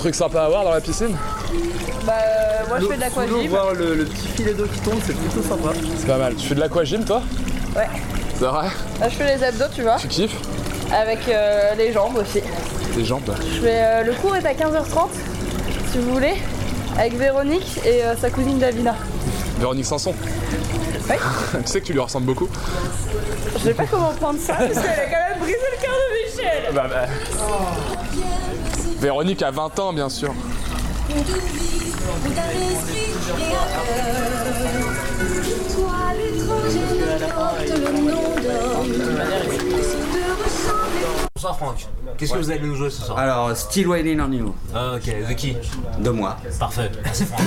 Trucs 0.00 0.14
sympas 0.14 0.44
à 0.46 0.48
voir 0.48 0.64
dans 0.64 0.70
la 0.72 0.80
piscine 0.80 1.14
Bah 2.06 2.12
euh, 2.18 2.68
moi 2.68 2.78
je 2.80 2.86
fais 2.86 2.96
de 2.96 3.00
l'aquagym. 3.00 3.48
voir 3.48 3.74
le, 3.74 3.94
le 3.94 4.04
petit 4.06 4.28
filet 4.28 4.54
d'eau 4.54 4.64
qui 4.64 4.80
tombe, 4.80 4.98
c'est 5.06 5.14
plutôt 5.16 5.42
sympa. 5.46 5.70
C'est 5.98 6.06
pas 6.06 6.16
mal. 6.16 6.34
Tu 6.36 6.46
fais 6.48 6.54
de 6.54 6.60
l'aquagym 6.60 7.04
toi 7.04 7.22
Ouais. 7.76 7.86
C'est 8.38 8.44
vrai 8.46 8.68
Là 8.98 9.08
je 9.08 9.14
fais 9.14 9.36
les 9.36 9.44
abdos 9.44 9.64
tu 9.74 9.82
vois. 9.82 9.96
Tu 9.96 10.08
kiffes 10.08 10.36
Avec 10.92 11.28
euh, 11.28 11.74
les 11.76 11.92
jambes 11.92 12.16
aussi. 12.16 12.40
Tes 12.94 13.04
jambes 13.04 13.22
Je 13.38 13.60
fais 13.60 13.82
euh, 13.82 14.02
le 14.04 14.12
cours 14.14 14.34
est 14.36 14.46
à 14.46 14.54
15h30 14.54 15.08
si 15.92 15.98
vous 15.98 16.12
voulez. 16.14 16.34
Avec 16.98 17.14
Véronique 17.16 17.78
et 17.84 18.02
euh, 18.04 18.14
sa 18.16 18.30
cousine 18.30 18.58
Davina. 18.58 18.94
Véronique 19.58 19.84
Sanson 19.86 20.14
Ouais. 21.08 21.18
Tu 21.64 21.66
sais 21.72 21.80
que 21.80 21.86
tu 21.86 21.92
lui 21.92 22.00
ressembles 22.00 22.26
beaucoup 22.26 22.48
Je 23.54 23.64
sais 23.64 23.74
pas 23.74 23.84
comment 23.84 24.12
prendre 24.18 24.38
ça 24.40 24.54
parce 24.54 24.72
qu'elle 24.72 24.78
a 25.00 25.06
quand 25.06 25.28
même 25.30 25.38
brisé 25.40 25.58
le 25.76 25.82
cœur 25.82 25.92
de 25.92 26.40
Michel. 26.40 26.74
Bah 26.74 26.86
bah. 26.88 27.06
Véronique 29.00 29.42
a 29.42 29.50
20 29.50 29.78
ans 29.78 29.92
bien 29.94 30.10
sûr. 30.10 30.34
Bonsoir 41.34 41.56
Franck, 41.56 41.86
qu'est-ce 42.18 42.34
que 42.34 42.38
vous 42.38 42.50
allez 42.50 42.60
nous 42.60 42.74
jouer 42.74 42.90
ce 42.90 43.00
soir? 43.00 43.18
Alors, 43.18 43.56
Still 43.56 43.88
Waiting 43.88 44.20
on 44.20 44.32
You. 44.32 44.54
Ah, 44.74 44.92
ok, 44.96 45.28
de 45.28 45.32
qui? 45.32 45.56
De 45.98 46.10
moi. 46.10 46.36
Parfait, 46.58 46.90
merci 47.02 47.24
Franck. 47.24 47.40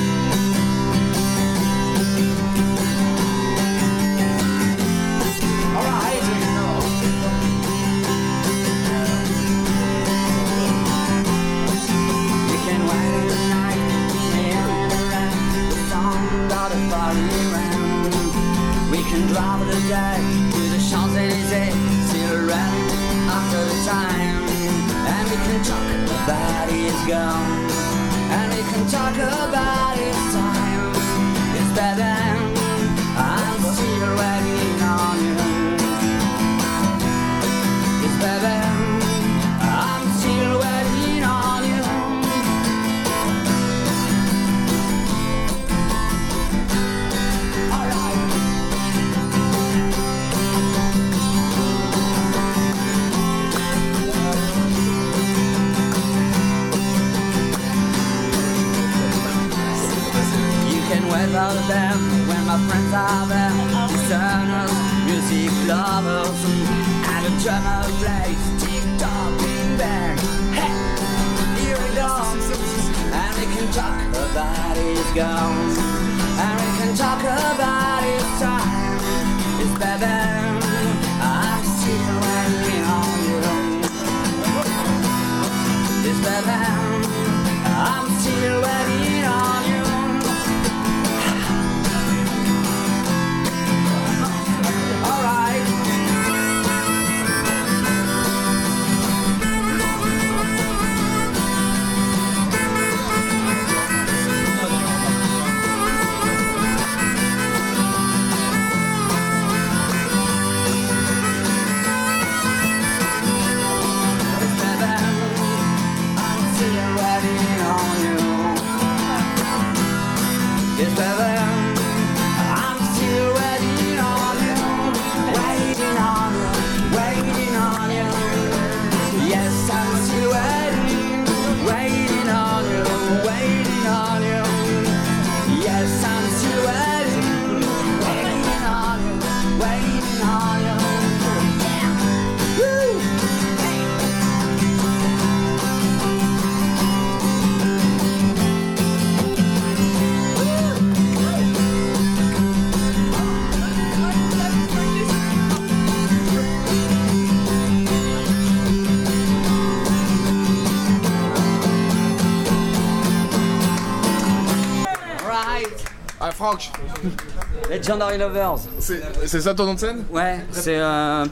Legendary 167.83 168.17
Lovers. 168.17 168.55
C'est 168.79 169.41
ça 169.41 169.53
ton 169.53 169.65
nom 169.65 169.73
de 169.73 169.79
scène 169.79 170.05
Ouais, 170.11 170.45
c'est 170.51 170.77
euh, 170.79 171.25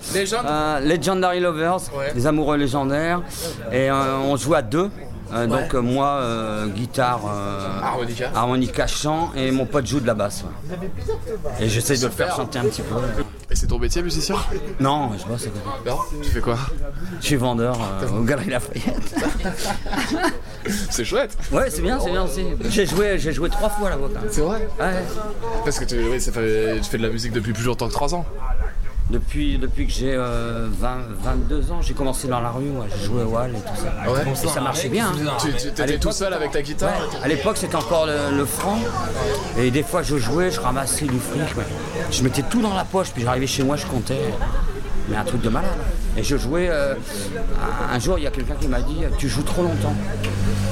euh, 0.45 0.79
Legendary 0.81 1.39
Lovers, 1.39 1.77
les 2.13 2.27
amoureux 2.27 2.57
légendaires. 2.57 3.21
Et 3.71 3.89
euh, 3.89 4.17
on 4.17 4.35
joue 4.35 4.53
à 4.55 4.61
deux. 4.61 4.89
Euh, 4.89 4.89
Ouais. 5.31 5.47
Donc 5.47 5.73
euh, 5.75 5.81
moi, 5.81 6.07
euh, 6.19 6.67
guitare, 6.67 7.21
Harmonica. 7.81 8.31
harmonica, 8.35 8.85
chant, 8.85 9.31
et 9.33 9.49
mon 9.51 9.65
pote 9.65 9.85
joue 9.87 10.01
de 10.01 10.07
la 10.07 10.13
basse. 10.13 10.43
ouais. 10.43 10.89
Et 11.61 11.69
j'essaie 11.69 11.95
de 11.95 12.03
le 12.03 12.11
faire 12.11 12.35
chanter 12.35 12.59
un 12.59 12.63
petit 12.65 12.81
peu. 12.81 12.95
Et 13.49 13.55
c'est 13.55 13.67
ton 13.67 13.79
métier 13.79 14.01
musicien 14.03 14.35
Non, 14.81 15.11
je 15.17 15.25
bosse 15.25 15.43
à 15.43 15.49
côté. 15.51 15.89
Non 15.89 15.99
Tu 16.21 16.29
fais 16.31 16.41
quoi 16.41 16.57
Je 17.21 17.25
suis 17.27 17.37
vendeur 17.37 17.77
au 18.13 18.23
Galerie 18.23 18.49
Lafayette. 18.49 19.15
C'est 20.89 21.05
chouette 21.05 21.37
Ouais, 21.49 21.69
c'est 21.69 21.81
bien, 21.81 21.97
c'est 22.01 22.11
bien 22.11 22.23
aussi. 22.23 22.45
J'ai 22.69 22.85
joué, 22.85 23.17
joué 23.17 23.49
trois 23.49 23.69
fois 23.69 23.89
là-bas. 23.89 24.07
C'est 24.29 24.41
vrai 24.41 24.67
Ouais. 24.81 25.01
Parce 25.71 25.79
que 25.79 25.85
tu, 25.85 25.95
oui, 26.11 26.19
ça 26.19 26.33
fait- 26.33 26.81
tu 26.81 26.89
fais 26.89 26.97
de 26.97 27.03
la 27.03 27.07
musique 27.09 27.31
depuis 27.31 27.53
plus 27.53 27.63
longtemps 27.63 27.87
que 27.87 27.93
3 27.93 28.13
ans. 28.13 28.25
Depuis, 29.09 29.57
depuis 29.57 29.87
que 29.87 29.93
j'ai 29.93 30.13
euh, 30.13 30.67
20, 30.69 30.97
22 31.23 31.71
ans, 31.71 31.81
j'ai 31.81 31.93
commencé 31.93 32.27
dans 32.27 32.41
la 32.41 32.49
rue, 32.51 32.63
ouais. 32.71 32.87
j'ai 32.99 33.05
joué 33.05 33.23
au 33.23 33.27
Wall 33.29 33.51
et 33.51 33.59
tout 33.59 33.81
ça. 33.81 33.93
Ah 34.03 34.11
ouais? 34.11 34.19
Et 34.29 34.35
ça 34.49 34.59
marchait 34.59 34.89
bien. 34.89 35.07
hein. 35.07 35.37
Tu- 35.39 35.47
l'époque- 35.85 35.99
tout 36.01 36.11
seul 36.11 36.33
avec 36.33 36.51
ta 36.51 36.61
guitare? 36.61 36.89
Ouais, 36.89 37.19
À 37.23 37.27
l'époque, 37.29 37.55
c'était 37.55 37.77
encore 37.77 38.05
le, 38.05 38.35
le 38.37 38.45
franc. 38.45 38.79
Et 39.57 39.71
des 39.71 39.83
fois, 39.83 40.03
je 40.03 40.17
jouais, 40.17 40.51
je 40.51 40.59
ramassais 40.59 41.05
du 41.05 41.17
fric. 41.19 41.41
Je 42.11 42.21
mettais 42.21 42.43
tout 42.43 42.61
dans 42.61 42.73
la 42.75 42.83
poche, 42.83 43.11
puis 43.13 43.23
j'arrivais 43.23 43.47
chez 43.47 43.63
moi, 43.63 43.77
je 43.77 43.85
comptais. 43.85 44.19
Mais 45.07 45.15
un 45.15 45.23
truc 45.23 45.41
de 45.41 45.49
malade. 45.49 45.71
Et 46.17 46.23
je 46.23 46.35
jouais. 46.35 46.67
euh, 46.69 46.95
un 47.93 47.99
jour, 47.99 48.17
il 48.17 48.25
y 48.25 48.27
a 48.27 48.31
quelqu'un 48.31 48.55
qui 48.59 48.67
m'a 48.67 48.81
dit 48.81 48.97
Tu 49.17 49.29
joues 49.29 49.43
trop 49.43 49.63
longtemps. 49.63 49.95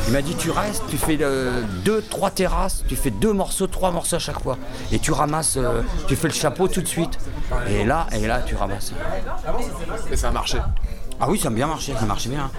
Il 0.10 0.14
m'a 0.14 0.24
dit 0.24 0.34
Tu 0.34 0.50
restes, 0.50 0.82
tu 0.90 0.98
fais 0.98 1.20
euh, 1.22 1.62
deux, 1.86 2.02
trois 2.02 2.32
terrasses, 2.32 2.84
tu 2.88 2.96
fais 2.96 3.12
deux 3.12 3.32
morceaux, 3.32 3.68
trois 3.68 3.92
morceaux 3.92 4.16
à 4.16 4.20
chaque 4.20 4.42
fois. 4.42 4.58
Et 4.92 4.98
tu 4.98 5.12
ramasses, 5.12 5.56
euh, 5.56 5.84
tu 6.08 6.16
fais 6.16 6.28
le 6.28 6.34
chapeau 6.34 6.68
tout 6.68 6.82
de 6.82 6.88
suite. 6.88 7.20
Et 7.68 7.86
là, 7.86 8.08
et 8.12 8.26
là, 8.26 8.42
tu 8.42 8.56
ramasses. 8.56 8.92
Et 10.12 10.16
ça 10.16 10.30
a 10.30 10.32
marché. 10.32 10.58
Ah 11.20 11.30
oui, 11.30 11.38
ça 11.38 11.50
a 11.50 11.52
bien 11.52 11.68
marché, 11.68 11.94
ça 11.94 12.08
marchait 12.08 12.30
bien. 12.30 12.50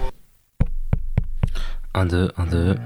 1, 1.95 2.07
2, 2.07 2.31
1, 2.37 2.47
2. 2.47 2.77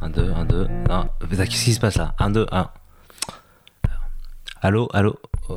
1, 0.00 0.10
2, 0.10 0.32
1, 0.32 0.44
2. 0.44 0.68
Non, 0.88 1.08
putain, 1.20 1.46
qu'est-ce 1.46 1.64
qui 1.64 1.74
se 1.74 1.78
passe 1.78 1.98
là? 1.98 2.16
1, 2.18 2.30
2, 2.30 2.48
1. 2.50 2.68
Allô, 4.60 4.88
allô? 4.92 5.20
Oh, 5.48 5.54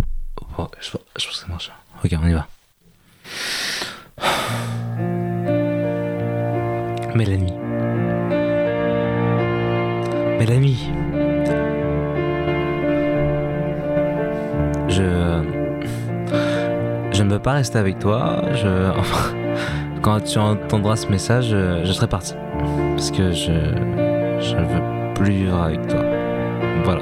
oh, 0.59 0.67
je, 0.79 0.91
je 0.91 0.91
pense 0.91 1.25
que 1.25 1.33
ça 1.33 1.47
marche. 1.47 1.71
Ok, 2.03 2.15
on 2.21 2.27
y 2.27 2.33
va. 2.33 2.45
Mélanie. 7.15 7.64
Mélanie. 10.45 10.91
Je. 14.87 15.41
Je 17.11 17.23
ne 17.23 17.31
veux 17.31 17.39
pas 17.39 17.53
rester 17.53 17.79
avec 17.79 17.97
toi. 17.97 18.43
Je. 18.53 18.91
Quand 20.03 20.19
tu 20.19 20.37
entendras 20.37 20.97
ce 20.97 21.07
message, 21.07 21.47
je, 21.47 21.83
je 21.83 21.91
serai 21.91 22.07
parti. 22.07 22.35
Parce 22.95 23.09
que 23.09 23.31
je. 23.31 23.53
Je 24.39 24.55
ne 24.55 24.65
veux 24.65 25.13
plus 25.15 25.31
vivre 25.31 25.59
avec 25.59 25.87
toi. 25.87 26.01
Voilà. 26.83 27.01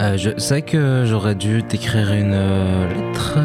Euh, 0.00 0.16
je 0.18 0.38
sais 0.38 0.60
que 0.60 1.04
j'aurais 1.06 1.34
dû 1.34 1.62
t'écrire 1.62 2.12
une 2.12 2.34
euh, 2.34 2.88
lettre. 2.88 3.38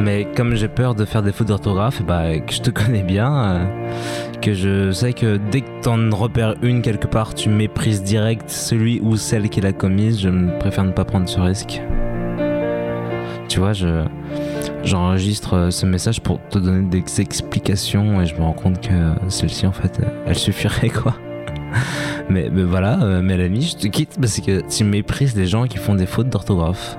Mais 0.00 0.26
comme 0.36 0.54
j'ai 0.54 0.68
peur 0.68 0.94
de 0.94 1.04
faire 1.04 1.22
des 1.22 1.32
fautes 1.32 1.48
d'orthographe, 1.48 2.02
bah, 2.02 2.38
que 2.38 2.52
je 2.52 2.60
te 2.60 2.70
connais 2.84 3.02
bien, 3.02 3.44
euh, 3.44 3.64
que 4.40 4.52
je 4.54 4.90
sais 4.92 5.12
que 5.12 5.38
dès 5.50 5.60
que 5.60 5.82
t'en 5.82 6.10
repères 6.10 6.54
une 6.62 6.82
quelque 6.82 7.06
part, 7.06 7.34
tu 7.34 7.48
méprises 7.48 8.02
direct 8.02 8.50
celui 8.50 9.00
ou 9.00 9.16
celle 9.16 9.48
qui 9.48 9.60
l'a 9.60 9.72
commise, 9.72 10.20
je 10.20 10.58
préfère 10.58 10.84
ne 10.84 10.92
pas 10.92 11.04
prendre 11.04 11.28
ce 11.28 11.40
risque. 11.40 11.80
Tu 13.48 13.60
vois, 13.60 13.72
je 13.72 14.04
j'enregistre 14.82 15.54
euh, 15.54 15.70
ce 15.70 15.86
message 15.86 16.20
pour 16.20 16.40
te 16.48 16.58
donner 16.58 16.88
des 16.88 17.20
explications 17.20 18.20
et 18.20 18.26
je 18.26 18.34
me 18.34 18.40
rends 18.40 18.52
compte 18.52 18.80
que 18.80 19.28
celle-ci 19.28 19.66
en 19.66 19.72
fait, 19.72 20.00
elle 20.26 20.38
suffirait 20.38 20.88
quoi. 20.88 21.14
Mais, 22.28 22.48
mais 22.50 22.62
voilà, 22.62 23.02
euh, 23.02 23.20
Mélanie, 23.20 23.62
je 23.62 23.76
te 23.76 23.86
quitte 23.88 24.16
parce 24.18 24.40
que 24.40 24.62
tu 24.68 24.84
méprises 24.84 25.36
les 25.36 25.46
gens 25.46 25.66
qui 25.66 25.76
font 25.76 25.94
des 25.94 26.06
fautes 26.06 26.28
d'orthographe. 26.28 26.96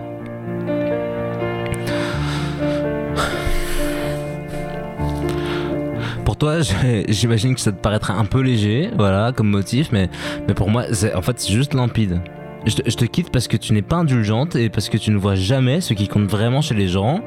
Toi, 6.43 6.57
j'imagine 7.07 7.55
que 7.55 7.61
ça 7.61 7.71
te 7.71 7.79
paraîtra 7.79 8.15
un 8.15 8.25
peu 8.25 8.41
léger, 8.41 8.89
voilà, 8.97 9.31
comme 9.31 9.47
motif, 9.47 9.93
mais, 9.93 10.09
mais 10.45 10.53
pour 10.53 10.69
moi, 10.69 10.83
en 11.15 11.21
fait 11.21 11.39
c'est 11.39 11.53
juste 11.53 11.73
limpide. 11.73 12.19
Je 12.65 12.75
te, 12.75 12.89
je 12.89 12.97
te 12.97 13.05
quitte 13.05 13.31
parce 13.31 13.47
que 13.47 13.55
tu 13.55 13.71
n'es 13.71 13.81
pas 13.81 13.95
indulgente 13.95 14.57
et 14.57 14.69
parce 14.69 14.89
que 14.89 14.97
tu 14.97 15.11
ne 15.11 15.17
vois 15.17 15.35
jamais 15.35 15.79
ce 15.79 15.93
qui 15.93 16.09
compte 16.09 16.25
vraiment 16.25 16.61
chez 16.61 16.75
les 16.75 16.89
gens. 16.89 17.21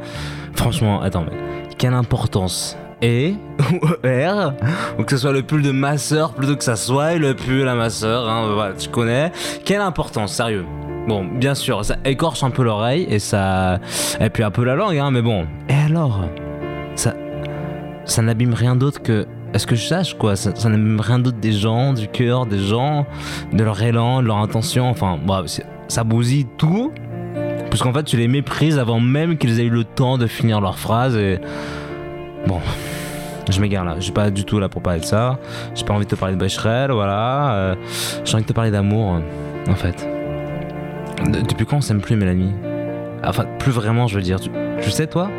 Franchement, 0.55 1.01
attends, 1.01 1.25
mais 1.25 1.37
quelle 1.79 1.95
importance 1.95 2.77
E 3.03 3.33
ou 3.73 3.87
R 4.05 4.53
ou 4.99 5.03
que 5.05 5.13
ce 5.13 5.17
soit 5.17 5.33
le 5.33 5.43
pull 5.43 5.63
de 5.63 5.71
ma 5.71 5.97
sœur 5.97 6.35
plutôt 6.35 6.57
que 6.57 6.65
ça 6.65 6.77
soit 6.77 7.15
le 7.15 7.35
pull 7.35 7.67
à 7.69 7.75
ma 7.75 7.89
sœur, 7.89 8.29
hein, 8.29 8.73
tu 8.79 8.91
connais. 8.91 9.33
Quelle 9.65 9.81
importance, 9.81 10.35
sérieux. 10.35 10.67
Bon, 11.09 11.25
bien 11.25 11.55
sûr, 11.55 11.83
ça 11.87 11.97
écorche 12.05 12.43
un 12.43 12.51
peu 12.51 12.65
l'oreille 12.65 13.07
et 13.09 13.19
ça. 13.19 13.79
Et 14.21 14.29
puis 14.29 14.43
un 14.43 14.51
peu 14.51 14.65
la 14.65 14.75
langue, 14.75 14.99
hein, 14.99 15.11
mais 15.11 15.23
bon. 15.23 15.47
Et 15.71 15.75
alors? 15.87 16.21
Ça. 16.97 17.15
Ça 18.07 18.23
n'abîme 18.23 18.55
rien 18.55 18.75
d'autre 18.77 19.03
que. 19.03 19.27
Est-ce 19.53 19.67
que 19.67 19.77
je 19.77 19.87
sache 19.87 20.15
quoi 20.15 20.37
Ça, 20.37 20.55
ça 20.55 20.69
n'abîme 20.69 21.01
rien 21.01 21.19
d'autre 21.19 21.39
des 21.39 21.53
gens, 21.53 21.93
du 21.93 22.09
cœur 22.09 22.47
des 22.47 22.59
gens, 22.59 23.07
de 23.53 23.63
leur 23.63 23.81
élan, 23.83 24.23
de 24.23 24.27
leur 24.27 24.39
intention. 24.39 24.89
Enfin, 24.89 25.19
c'est- 25.47 25.67
ça 25.89 26.03
bousille 26.05 26.47
tout. 26.57 26.93
Parce 27.71 27.83
qu'en 27.83 27.93
fait, 27.93 28.05
tu 28.05 28.17
les 28.17 28.29
méprises 28.29 28.79
avant 28.79 29.01
même 29.01 29.37
qu'ils 29.39 29.61
aient 29.61 29.65
eu 29.65 29.71
le 29.71 29.85
temps 29.85 30.19
de 30.19 30.27
finir 30.27 30.61
leur 30.61 30.79
phrase 30.79 31.17
et. 31.17 31.39
Bon. 32.47 32.61
Je 33.49 33.61
m'égare 33.61 33.85
là, 33.85 33.95
je 33.99 34.01
suis 34.03 34.13
pas 34.13 34.31
du 34.31 34.45
tout 34.45 34.59
là 34.59 34.69
pour 34.69 34.83
parler 34.83 34.99
de 34.99 35.05
ça. 35.05 35.39
J'ai 35.77 35.85
pas 35.85 35.95
envie 35.95 36.05
de 36.05 36.11
te 36.11 36.17
parler 36.17 36.35
de 36.35 36.41
Becherel, 36.41 36.91
voilà. 36.91 37.53
Euh, 37.55 37.75
J'ai 38.25 38.35
envie 38.35 38.43
de 38.43 38.49
te 38.49 38.53
parler 38.53 38.73
d'amour, 38.73 39.21
en 39.69 39.75
fait. 39.77 40.09
De- 41.25 41.41
depuis 41.43 41.65
quand 41.65 41.77
on 41.77 41.81
s'aime 41.81 42.01
plus, 42.01 42.17
Mélanie? 42.17 42.53
Enfin, 43.25 43.45
plus 43.61 43.71
vraiment, 43.71 44.09
je 44.09 44.17
veux 44.17 44.23
dire. 44.23 44.41
Tu, 44.41 44.91
sais, 44.91 45.07
toi? 45.07 45.31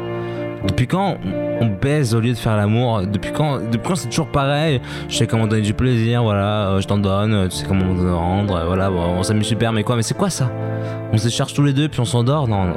Depuis 0.65 0.87
quand 0.87 1.17
on 1.61 1.67
baise 1.67 2.13
au 2.15 2.19
lieu 2.19 2.31
de 2.31 2.37
faire 2.37 2.55
l'amour 2.55 3.01
Depuis 3.01 3.31
quand, 3.31 3.59
depuis 3.59 3.87
quand 3.87 3.95
c'est 3.95 4.09
toujours 4.09 4.27
pareil? 4.27 4.81
Je 5.09 5.17
sais 5.17 5.27
comment 5.27 5.47
donner 5.47 5.61
du 5.61 5.73
plaisir, 5.73 6.23
voilà, 6.23 6.69
euh, 6.69 6.81
je 6.81 6.87
t'en 6.87 6.97
donne, 6.97 7.33
euh, 7.33 7.47
tu 7.47 7.57
sais 7.57 7.65
comment 7.67 7.85
m'en 7.85 8.17
rendre, 8.17 8.55
euh, 8.55 8.65
voilà, 8.65 8.89
bon, 8.89 9.01
on 9.17 9.23
s'amuse 9.23 9.47
super, 9.47 9.71
mais 9.73 9.83
quoi 9.83 9.95
Mais 9.95 10.03
c'est 10.03 10.17
quoi 10.17 10.29
ça? 10.29 10.51
On 11.11 11.17
se 11.17 11.29
cherche 11.29 11.53
tous 11.53 11.63
les 11.63 11.73
deux 11.73 11.87
puis 11.87 11.99
on 11.99 12.05
s'endort? 12.05 12.47
Non, 12.47 12.65
non, 12.65 12.75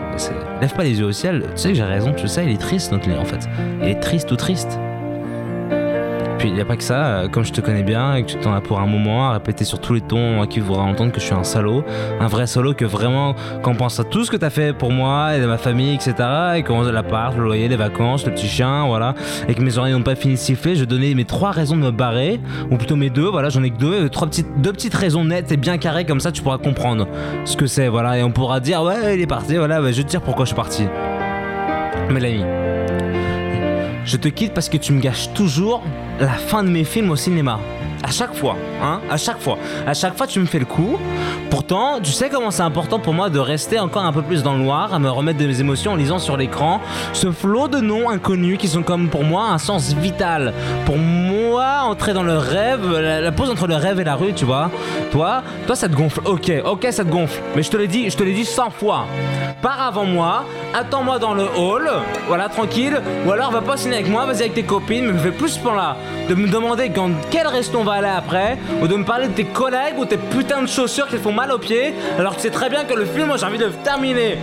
lève 0.61 0.75
pas 0.75 0.85
les 0.85 0.99
yeux 0.99 1.07
au 1.07 1.13
ciel. 1.13 1.43
Tu 1.55 1.63
sais 1.63 1.69
que 1.69 1.75
j'ai 1.75 1.83
raison, 1.83 2.13
tu 2.13 2.29
sais, 2.29 2.45
il 2.45 2.53
est 2.53 2.61
triste 2.61 2.93
notre 2.93 3.09
lit 3.09 3.17
en 3.17 3.25
fait. 3.25 3.49
Il 3.83 3.89
est 3.89 4.01
triste 4.01 4.31
ou 4.33 4.37
triste. 4.37 4.79
Puis 6.41 6.49
il 6.49 6.55
n'y 6.55 6.61
a 6.63 6.65
pas 6.65 6.77
que 6.77 6.83
ça, 6.83 7.05
euh, 7.05 7.29
comme 7.29 7.45
je 7.45 7.53
te 7.53 7.61
connais 7.61 7.83
bien 7.83 8.15
et 8.15 8.23
que 8.23 8.31
tu 8.31 8.39
t'en 8.39 8.55
as 8.55 8.63
pour 8.63 8.81
un 8.81 8.87
moment 8.87 9.29
à 9.29 9.35
répéter 9.35 9.67
sur 9.67 9.79
tous 9.79 9.93
les 9.93 10.01
tons 10.01 10.41
à 10.41 10.47
qui 10.47 10.59
voudra 10.59 10.85
entendre 10.85 11.13
que 11.13 11.21
je 11.21 11.27
suis 11.27 11.35
un 11.35 11.45
salaud, 11.45 11.85
un 12.19 12.29
vrai 12.29 12.47
salaud 12.47 12.73
que 12.73 12.87
vraiment, 12.87 13.35
quand 13.63 13.73
on 13.73 13.75
pense 13.75 14.01
à 14.01 14.05
tout 14.05 14.25
ce 14.25 14.31
que 14.31 14.39
t'as 14.39 14.49
fait 14.49 14.73
pour 14.73 14.91
moi 14.91 15.37
et 15.37 15.41
de 15.43 15.45
ma 15.45 15.59
famille, 15.59 15.95
etc., 15.95 16.15
et 16.57 16.63
qu'on 16.63 16.81
l'appart, 16.81 17.37
le 17.37 17.45
loyer, 17.45 17.69
les 17.69 17.77
vacances, 17.77 18.25
le 18.25 18.33
petit 18.33 18.49
chien, 18.49 18.87
voilà, 18.87 19.13
et 19.49 19.55
que 19.55 19.61
mes 19.61 19.77
oreilles 19.77 19.93
n'ont 19.93 20.01
pas 20.01 20.15
fini 20.15 20.33
de 20.33 20.39
siffler, 20.39 20.77
je 20.77 20.87
donnais 20.87 21.13
mes 21.13 21.27
trois 21.27 21.51
raisons 21.51 21.77
de 21.77 21.83
me 21.83 21.91
barrer, 21.91 22.41
ou 22.71 22.79
plutôt 22.79 22.97
mes 22.97 23.11
deux, 23.11 23.29
voilà, 23.29 23.51
j'en 23.51 23.63
ai 23.63 23.69
que 23.69 23.77
deux, 23.77 24.09
trois 24.09 24.27
petites, 24.27 24.63
deux 24.63 24.73
petites 24.73 24.95
raisons 24.95 25.27
nettes 25.27 25.53
et 25.53 25.59
bien 25.59 25.77
carrées, 25.77 26.07
comme 26.07 26.21
ça 26.21 26.33
tu 26.33 26.41
pourras 26.41 26.57
comprendre 26.57 27.07
ce 27.45 27.55
que 27.55 27.67
c'est, 27.67 27.89
voilà, 27.89 28.17
et 28.17 28.23
on 28.23 28.31
pourra 28.31 28.61
dire, 28.61 28.83
ouais, 28.83 29.15
il 29.15 29.21
est 29.21 29.27
parti, 29.27 29.59
voilà, 29.59 29.83
bah, 29.83 29.93
je 29.93 30.01
te 30.01 30.09
dire 30.09 30.23
pourquoi 30.23 30.47
je 30.47 30.49
suis 30.49 30.57
parti. 30.57 30.87
Mélanie. 32.09 32.80
Je 34.11 34.17
te 34.17 34.27
quitte 34.27 34.55
parce 34.55 34.69
que 34.69 34.77
tu 34.77 34.93
me 34.93 35.01
gâches 35.01 35.33
toujours 35.35 35.85
la 36.19 36.33
fin 36.33 36.65
de 36.65 36.69
mes 36.69 36.83
films 36.83 37.13
au 37.13 37.17
cinéma. 37.17 37.61
À 38.03 38.11
chaque 38.11 38.35
fois, 38.35 38.57
hein, 38.83 39.01
à 39.11 39.17
chaque 39.17 39.41
fois. 39.41 39.59
À 39.87 39.95
chaque 39.95 40.17
fois, 40.17 40.27
tu 40.27 40.41
me 40.41 40.47
fais 40.47 40.59
le 40.59 40.65
coup. 40.65 40.97
Pourtant, 41.51 42.01
tu 42.03 42.13
sais 42.13 42.29
comment 42.29 42.51
c'est 42.51 42.63
important 42.63 42.99
pour 42.99 43.13
moi 43.13 43.29
de 43.29 43.39
rester 43.39 43.79
encore 43.79 44.05
un 44.05 44.13
peu 44.13 44.23
plus 44.23 44.43
dans 44.43 44.55
le 44.55 44.61
noir, 44.61 44.95
à 44.95 44.99
me 44.99 45.11
remettre 45.11 45.39
de 45.39 45.47
mes 45.47 45.61
émotions 45.61 45.93
en 45.93 45.97
lisant 45.97 46.19
sur 46.19 46.37
l'écran 46.37 46.81
ce 47.13 47.31
flot 47.31 47.69
de 47.69 47.79
noms 47.79 48.09
inconnus 48.09 48.59
qui 48.59 48.69
sont 48.69 48.83
comme 48.83 49.09
pour 49.09 49.25
moi 49.25 49.49
un 49.51 49.59
sens 49.59 49.93
vital. 49.93 50.55
Pour 50.87 50.97
moi, 50.97 51.81
entrer 51.83 52.13
dans 52.13 52.23
le 52.23 52.37
rêve, 52.37 52.99
la, 52.99 53.33
pause 53.33 53.51
entre 53.51 53.67
le 53.67 53.75
rêve 53.75 54.01
et 54.01 54.05
la 54.05 54.15
rue, 54.15 54.33
tu 54.33 54.45
vois. 54.45 54.71
Toi, 55.11 55.43
toi, 55.67 55.77
ça 55.77 55.89
te 55.89 55.95
gonfle. 55.95 56.21
Ok, 56.25 56.51
ok, 56.65 56.87
ça 56.91 57.05
te 57.05 57.11
gonfle. 57.11 57.41
Mais 57.57 57.63
je 57.63 57.71
te 57.71 57.77
l'ai 57.77 57.89
dit, 57.89 58.09
je 58.09 58.17
te 58.17 58.23
l'ai 58.23 58.35
dit 58.35 58.45
100 58.45 58.71
fois. 58.71 59.07
Pars 59.63 59.83
avant 59.83 60.05
moi, 60.05 60.45
attends-moi 60.73 61.19
dans 61.19 61.35
le 61.35 61.45
hall, 61.59 61.91
voilà, 62.29 62.49
tranquille. 62.49 63.01
Ou 63.27 63.33
alors, 63.33 63.51
va 63.51 63.61
pas 63.61 63.77
ciné 63.77 63.97
avec 63.97 64.09
moi, 64.09 64.25
vas-y 64.25 64.41
avec 64.41 64.55
tes 64.55 64.63
copines, 64.63 65.07
mais 65.07 65.13
me 65.13 65.19
fais 65.19 65.33
plus 65.33 65.51
ce 65.51 65.59
plan-là. 65.59 65.97
De 66.29 66.35
me 66.35 66.49
demander 66.49 66.91
quand 66.91 67.11
quel 67.31 67.47
resto 67.47 67.79
on 67.79 67.85
va 67.85 67.90
aller 67.91 68.09
après, 68.09 68.59
ou 68.83 68.89
de 68.89 68.97
me 68.97 69.05
parler 69.05 69.29
de 69.29 69.33
tes 69.33 69.45
collègues 69.45 69.99
ou 69.99 70.05
tes 70.05 70.17
putains 70.17 70.63
de 70.63 70.69
chaussures 70.69 71.07
qui 71.07 71.17
te 71.17 71.21
font 71.21 71.33
mal 71.33 71.53
aux 71.53 71.59
pieds, 71.59 71.95
alors 72.19 72.33
que 72.33 72.41
tu 72.41 72.43
sais 72.43 72.51
très 72.51 72.71
bien 72.71 72.85
que 72.85 72.95
le 72.95 73.05
film, 73.05 73.33
j'ai 73.37 73.47
envie 73.47 73.59
de 73.59 73.67
le 73.67 73.73
terminer. 73.73 74.39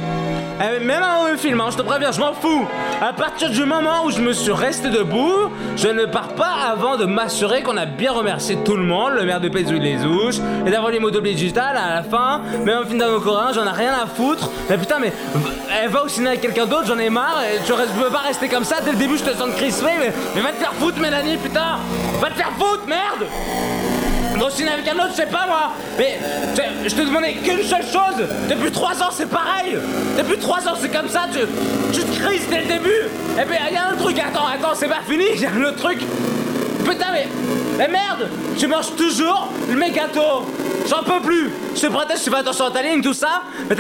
Eh, 0.60 0.80
Même 0.84 1.04
avant 1.04 1.28
le 1.30 1.38
film, 1.38 1.62
hein, 1.62 1.68
je 1.72 1.78
te 1.78 1.82
préviens, 1.84 2.12
je 2.12 2.20
m'en 2.20 2.34
fous. 2.34 2.68
À 3.02 3.14
partir 3.14 3.50
du 3.52 3.64
moment 3.66 4.06
où 4.06 4.10
je 4.12 4.20
me 4.22 4.34
suis 4.34 4.52
resté 4.52 4.90
debout, 4.90 5.52
je 5.76 5.88
ne 5.88 6.06
pars 6.06 6.30
pas 6.30 6.56
avant 6.72 6.98
de 6.98 7.06
m'assurer 7.06 7.62
qu'on 7.62 7.78
a 7.78 7.86
bien 7.86 8.12
remercié 8.12 8.58
tout 8.66 8.76
le 8.76 8.84
monde, 8.84 9.14
le 9.14 9.24
maire 9.24 9.40
de 9.40 9.50
Pézouille 9.50 9.80
les 9.80 10.04
Ouches, 10.04 10.38
et 10.66 10.72
d'avoir 10.72 10.92
les 10.92 11.00
mots 11.00 11.12
doublés 11.12 11.34
digital 11.36 11.78
à 11.78 11.96
la 11.96 12.04
fin. 12.04 12.42
Même 12.66 12.80
un 12.80 12.86
film 12.86 12.98
d'un 12.98 13.20
coréen, 13.20 13.54
j'en 13.54 13.66
ai 13.68 13.70
rien 13.76 13.94
à 13.94 14.08
foutre. 14.08 14.50
Mais 14.70 14.78
putain, 14.78 14.98
mais 15.00 15.14
elle 15.82 15.90
va 15.90 16.04
au 16.04 16.08
cinéma 16.08 16.30
avec 16.32 16.42
quelqu'un 16.42 16.66
d'autre, 16.66 16.88
j'en 16.88 16.98
ai 16.98 17.10
marre. 17.12 17.38
Tu 17.66 17.74
restes- 17.74 17.92
je 17.96 18.04
peux 18.04 18.10
pas 18.10 18.20
rester 18.20 18.48
comme 18.50 18.64
ça. 18.64 18.78
Dès 18.84 18.92
le 18.92 18.98
début, 18.98 19.18
je 19.18 19.24
te 19.26 19.36
sens 19.38 19.50
crispé, 19.56 19.92
mais, 20.00 20.12
mais 20.36 20.42
va 20.42 20.50
te 20.50 20.56
faire 20.58 20.74
foutre, 20.74 21.00
Mélanie, 21.00 21.38
putain. 21.38 21.78
Va 22.20 22.30
te 22.30 22.36
faire 22.36 22.52
foutre, 22.58 22.88
merde. 22.88 23.28
Cinéma 24.50 24.74
avec 24.74 24.88
un 24.88 24.96
autre, 24.96 25.12
je 25.12 25.16
sais 25.16 25.26
pas 25.26 25.46
moi. 25.48 25.72
Mais 25.98 26.18
je 26.86 26.96
te 26.96 27.02
demandais 27.02 27.34
qu'une 27.34 27.64
seule 27.64 27.84
chose. 27.84 28.26
Depuis 28.50 28.72
trois 28.72 29.02
ans, 29.02 29.10
c'est 29.12 29.30
pareil. 29.30 29.78
Depuis 30.18 30.38
trois 30.38 30.60
ans, 30.68 30.76
c'est 30.80 30.92
comme 30.92 31.10
ça. 31.10 31.26
Tu, 31.32 32.02
te 32.02 32.20
crises 32.20 32.48
dès 32.50 32.62
le 32.62 32.68
début. 32.68 33.10
Et 33.40 33.46
puis, 33.46 33.58
il 33.68 33.74
y 33.74 33.78
a 33.78 33.90
un 33.90 33.96
truc. 33.96 34.18
Attends, 34.20 34.48
attends, 34.48 34.76
c'est 34.76 34.88
pas 34.88 35.02
fini. 35.08 35.26
Il 35.36 35.42
y 35.42 35.46
a 35.46 35.52
un 35.52 35.64
autre 35.64 35.78
truc. 35.78 36.00
Putain, 36.88 37.08
mais. 37.12 37.28
Mais 37.78 37.88
merde 37.88 38.30
Tu 38.58 38.68
manges 38.68 38.96
toujours 38.96 39.50
le 39.70 39.94
gâteau 39.94 40.46
J'en 40.90 41.04
peux 41.04 41.20
plus. 41.22 41.52
Je 41.76 41.82
te 41.82 41.88
protège, 41.88 42.24
tu 42.24 42.30
fais 42.30 42.38
attention 42.38 42.66
à 42.66 42.72
ta 42.72 42.82
ligne, 42.82 43.02
tout 43.02 43.14
ça. 43.14 43.44
Mais 43.70 43.76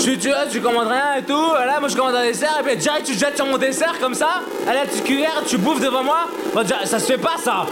tu, 0.00 0.18
tu, 0.18 0.30
tu 0.50 0.60
commandes 0.60 0.88
rien 0.88 1.16
et 1.18 1.22
tout, 1.22 1.48
voilà, 1.50 1.78
moi 1.80 1.88
je 1.88 1.96
commande 1.96 2.14
un 2.14 2.24
dessert, 2.24 2.56
et 2.60 2.62
puis 2.62 2.76
direct 2.76 3.06
tu 3.06 3.12
te 3.12 3.18
jettes 3.18 3.36
sur 3.36 3.46
mon 3.46 3.58
dessert 3.58 3.94
comme 4.00 4.14
ça, 4.14 4.42
à 4.66 4.74
la 4.74 4.86
petite 4.86 5.04
cuillère, 5.04 5.42
tu 5.46 5.58
bouffes 5.58 5.80
devant 5.80 6.02
moi. 6.02 6.28
Bon, 6.54 6.62
déjà, 6.62 6.84
ça 6.86 6.98
se 6.98 7.04
fait 7.12 7.18
pas 7.18 7.36
ça. 7.38 7.66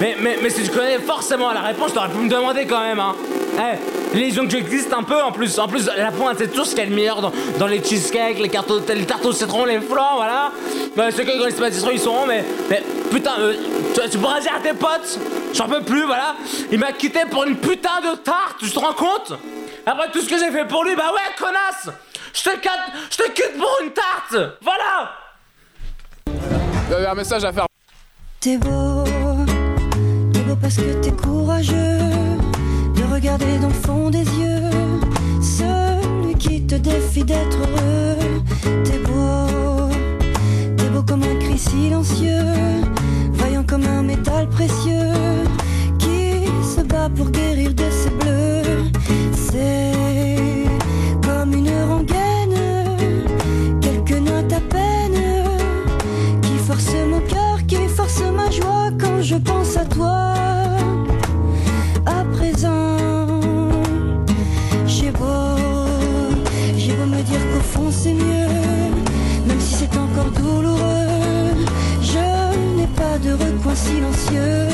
Mais, 0.00 0.16
mais, 0.20 0.38
mais 0.42 0.48
si 0.48 0.62
tu 0.62 0.70
connais 0.70 0.98
forcément 0.98 1.52
la 1.52 1.60
réponse, 1.60 1.92
t'aurais 1.92 2.08
pu 2.08 2.18
me 2.18 2.30
demander 2.30 2.66
quand 2.66 2.80
même, 2.80 2.98
hein. 2.98 3.14
Eh, 4.14 4.30
gens 4.30 4.44
que 4.44 4.50
j'existe 4.50 4.92
un 4.92 5.02
peu 5.02 5.20
en 5.20 5.32
plus, 5.32 5.58
en 5.58 5.68
plus 5.68 5.86
la 5.86 6.10
pointe 6.10 6.36
c'est 6.38 6.52
tout 6.52 6.64
ce 6.64 6.74
qu'il 6.74 6.88
y 6.88 6.90
meilleur 6.90 7.20
dans, 7.20 7.32
dans 7.58 7.66
les 7.66 7.82
cheesecakes, 7.82 8.38
les, 8.38 8.48
cartes 8.48 8.72
les 8.88 9.04
tartes 9.04 9.26
au 9.26 9.32
citron, 9.32 9.64
les 9.64 9.80
flancs, 9.80 10.16
voilà. 10.16 10.50
Bah, 10.96 11.10
Ceux 11.10 11.24
qui 11.24 11.36
connaissent 11.36 11.54
pas 11.54 11.64
pâtisseries 11.64 11.96
ils 11.96 12.00
sauront, 12.00 12.26
mais, 12.26 12.44
mais 12.70 12.82
putain, 13.10 13.32
euh, 13.38 13.54
tu, 13.94 14.10
tu 14.10 14.18
potes. 14.74 15.18
J'en 15.54 15.68
peux 15.68 15.82
plus, 15.82 16.04
voilà. 16.04 16.34
Il 16.70 16.78
m'a 16.78 16.92
quitté 16.92 17.20
pour 17.30 17.44
une 17.44 17.56
putain 17.56 18.00
de 18.00 18.16
tarte, 18.16 18.58
tu 18.58 18.70
te 18.70 18.78
rends 18.78 18.92
compte? 18.92 19.32
Après 19.86 20.10
tout 20.10 20.20
ce 20.20 20.28
que 20.28 20.38
j'ai 20.38 20.50
fait 20.50 20.66
pour 20.66 20.84
lui, 20.84 20.94
bah 20.94 21.10
ouais, 21.12 21.34
connasse 21.38 21.94
Je 22.34 22.42
te 22.42 22.56
quitte, 22.58 22.70
je 23.10 23.16
te 23.16 23.30
quitte 23.30 23.56
pour 23.58 23.78
une 23.82 23.90
tarte 23.90 24.36
Voilà 24.60 25.12
Il 26.88 26.92
y 26.92 26.94
avait 26.94 27.06
un 27.06 27.14
message 27.14 27.44
à 27.44 27.52
faire. 27.52 27.66
T'es 28.40 28.56
beau, 28.56 29.04
t'es 30.32 30.40
beau 30.40 30.56
parce 30.56 30.76
que 30.76 31.00
t'es 31.00 31.12
courageux 31.12 31.74
de 31.74 33.12
regarder 33.12 33.58
dans 33.58 33.68
le 33.68 33.74
fond 33.74 34.10
des 34.10 34.24
yeux 34.24 34.70
celui 35.42 36.34
qui 36.34 36.66
te 36.66 36.74
défie 36.76 37.24
d'être 37.24 37.58
heureux. 37.58 38.42
T'es 38.84 38.98
beau, 38.98 39.90
t'es 40.76 40.88
beau 40.88 41.02
comme 41.02 41.22
un 41.22 41.36
cri 41.38 41.58
silencieux 41.58 42.80
comme 43.70 43.86
un 43.86 44.02
métal 44.02 44.48
précieux 44.48 45.14
qui 46.00 46.44
se 46.74 46.80
bat 46.80 47.08
pour 47.08 47.30
guérir 47.30 47.72
de 47.72 47.84
ses 47.88 48.10
bleus. 48.10 48.90
C'est 49.32 49.92
comme 51.22 51.52
une 51.54 51.70
rengaine, 51.88 52.58
quelques 53.80 54.20
notes 54.28 54.52
à 54.52 54.60
peine 54.74 55.22
qui 56.42 56.56
force 56.66 56.94
mon 57.08 57.20
cœur, 57.20 57.64
qui 57.68 57.86
force 57.86 58.22
ma 58.34 58.50
joie 58.50 58.90
quand 58.98 59.22
je 59.22 59.36
pense 59.36 59.76
à 59.76 59.84
toi. 59.84 60.34
À 62.06 62.24
présent, 62.32 62.96
j'ai 64.84 65.12
beau, 65.12 65.56
j'ai 66.76 66.92
beau 66.94 67.06
me 67.06 67.22
dire 67.22 67.42
qu'au 67.52 67.60
fond 67.60 67.90
c'est 67.92 68.14
mieux, 68.14 68.48
même 69.46 69.60
si 69.60 69.74
c'est 69.74 69.96
encore 69.96 70.32
doux 70.32 70.49
de 73.22 73.32
recoin 73.32 73.74
silencieux. 73.74 74.68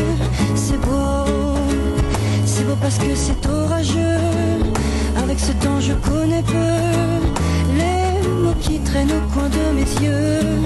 C'est 0.55 0.81
beau, 0.81 1.27
c'est 2.45 2.63
beau 2.65 2.77
parce 2.81 2.97
que 2.97 3.13
c'est 3.15 3.45
orageux. 3.45 4.21
Avec 5.17 5.41
ce 5.41 5.51
temps, 5.53 5.81
je 5.81 5.95
connais 5.95 6.43
peu 6.43 6.77
les 7.77 8.29
mots 8.29 8.55
qui 8.61 8.79
traînent 8.79 9.11
au 9.11 9.33
coin 9.35 9.49
de 9.49 9.75
mes 9.75 10.07
yeux. 10.07 10.63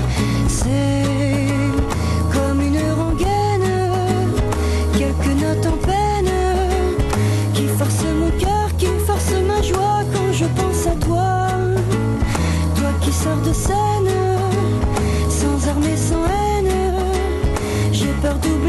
C'est 0.47 1.07
comme 2.31 2.61
une 2.61 2.83
rengaine, 3.01 3.73
quelques 4.99 5.41
notes 5.41 5.67
en 5.67 5.79
peine 5.87 6.33
qui 7.55 7.67
force 7.67 8.05
mon 8.21 8.31
cœur, 8.39 8.69
qui 8.77 8.89
force 9.07 9.33
ma 9.49 9.63
joie 9.63 10.03
quand 10.13 10.33
je 10.33 10.45
pense 10.45 10.87
à 10.87 10.97
toi. 11.07 11.49
Toi 12.77 12.91
qui 13.01 13.11
sors 13.11 13.39
de 13.39 13.55
scène, 13.55 14.13
sans 15.31 15.69
armes 15.69 15.85
et 15.85 15.97
sans 15.97 16.25
haine. 16.27 16.50
Peur 18.21 18.60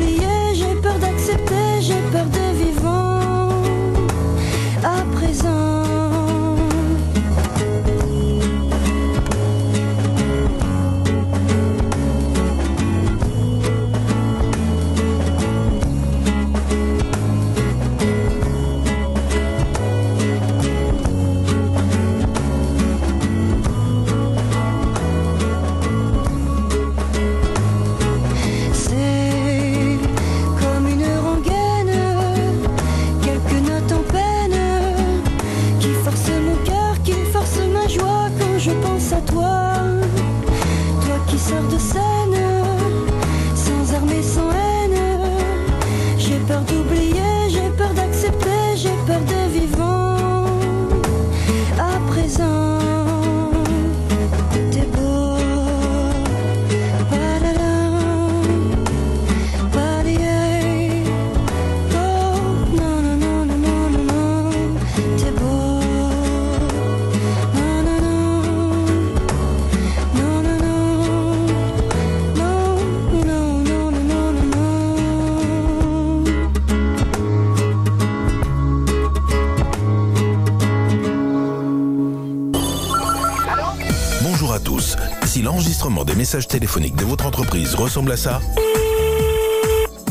messages 86.32 86.48
téléphoniques 86.48 86.96
de 86.96 87.04
votre 87.04 87.26
entreprise 87.26 87.76
ressemble 87.76 88.14
à 88.14 88.16
ça, 88.16 88.40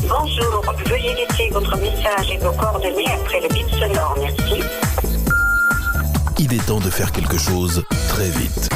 Bonjour, 0.07 0.63
veuillez 0.87 1.15
laisser 1.15 1.49
votre 1.51 1.75
message 1.77 2.29
et 2.31 2.37
vos 2.37 2.51
coordonnées 2.51 3.07
après 3.07 3.41
le 3.41 3.47
bip 3.47 3.67
sonore, 3.71 4.15
merci. 4.19 4.61
il 6.37 6.53
est 6.53 6.63
temps 6.67 6.79
de 6.79 6.91
faire 6.91 7.11
quelque 7.11 7.39
chose 7.39 7.83
très 8.09 8.29
vite. 8.29 8.69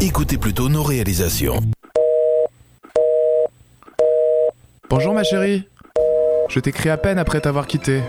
Écoutez 0.00 0.38
plutôt 0.38 0.68
nos 0.68 0.84
réalisations. 0.84 1.58
Bonjour 4.88 5.14
ma 5.14 5.24
chérie. 5.24 5.64
Je 6.48 6.60
t'écris 6.60 6.90
à 6.90 6.96
peine 6.96 7.18
après 7.18 7.40
t'avoir 7.40 7.66
quitté. 7.66 8.02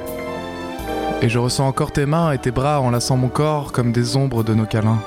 Et 1.23 1.29
je 1.29 1.39
ressens 1.39 1.65
encore 1.65 1.91
tes 1.91 2.05
mains 2.05 2.33
et 2.33 2.37
tes 2.37 2.51
bras 2.51 2.81
enlaçant 2.81 3.17
mon 3.17 3.29
corps 3.29 3.71
comme 3.71 3.91
des 3.91 4.15
ombres 4.15 4.43
de 4.43 4.53
nos 4.53 4.67
câlins. 4.67 4.99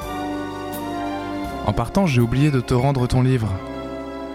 En 1.66 1.72
partant, 1.72 2.06
j'ai 2.06 2.20
oublié 2.20 2.50
de 2.50 2.60
te 2.60 2.74
rendre 2.74 3.06
ton 3.06 3.22
livre. 3.22 3.50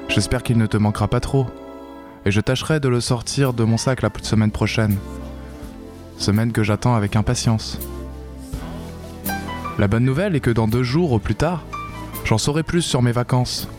J'espère 0.08 0.42
qu'il 0.42 0.58
ne 0.58 0.66
te 0.66 0.78
manquera 0.78 1.08
pas 1.08 1.20
trop. 1.20 1.46
Et 2.26 2.32
je 2.32 2.42
tâcherai 2.42 2.80
de 2.80 2.90
le 2.90 3.02
sortir 3.02 3.54
de 3.54 3.64
mon 3.64 3.78
sac 3.78 4.02
la 4.02 4.10
semaine 4.24 4.52
prochaine. 4.52 4.98
Semaine 6.18 6.52
que 6.52 6.64
j'attends 6.64 6.96
avec 6.96 7.16
impatience. 7.16 7.80
La 9.78 9.88
bonne 9.88 10.04
nouvelle 10.04 10.36
est 10.36 10.40
que 10.40 10.50
dans 10.50 10.68
deux 10.68 10.84
jours 10.84 11.12
au 11.12 11.20
plus 11.20 11.36
tard, 11.36 11.64
j'en 12.26 12.40
saurai 12.40 12.64
plus 12.64 12.82
sur 12.82 13.02
mes 13.04 13.12
vacances. 13.12 13.70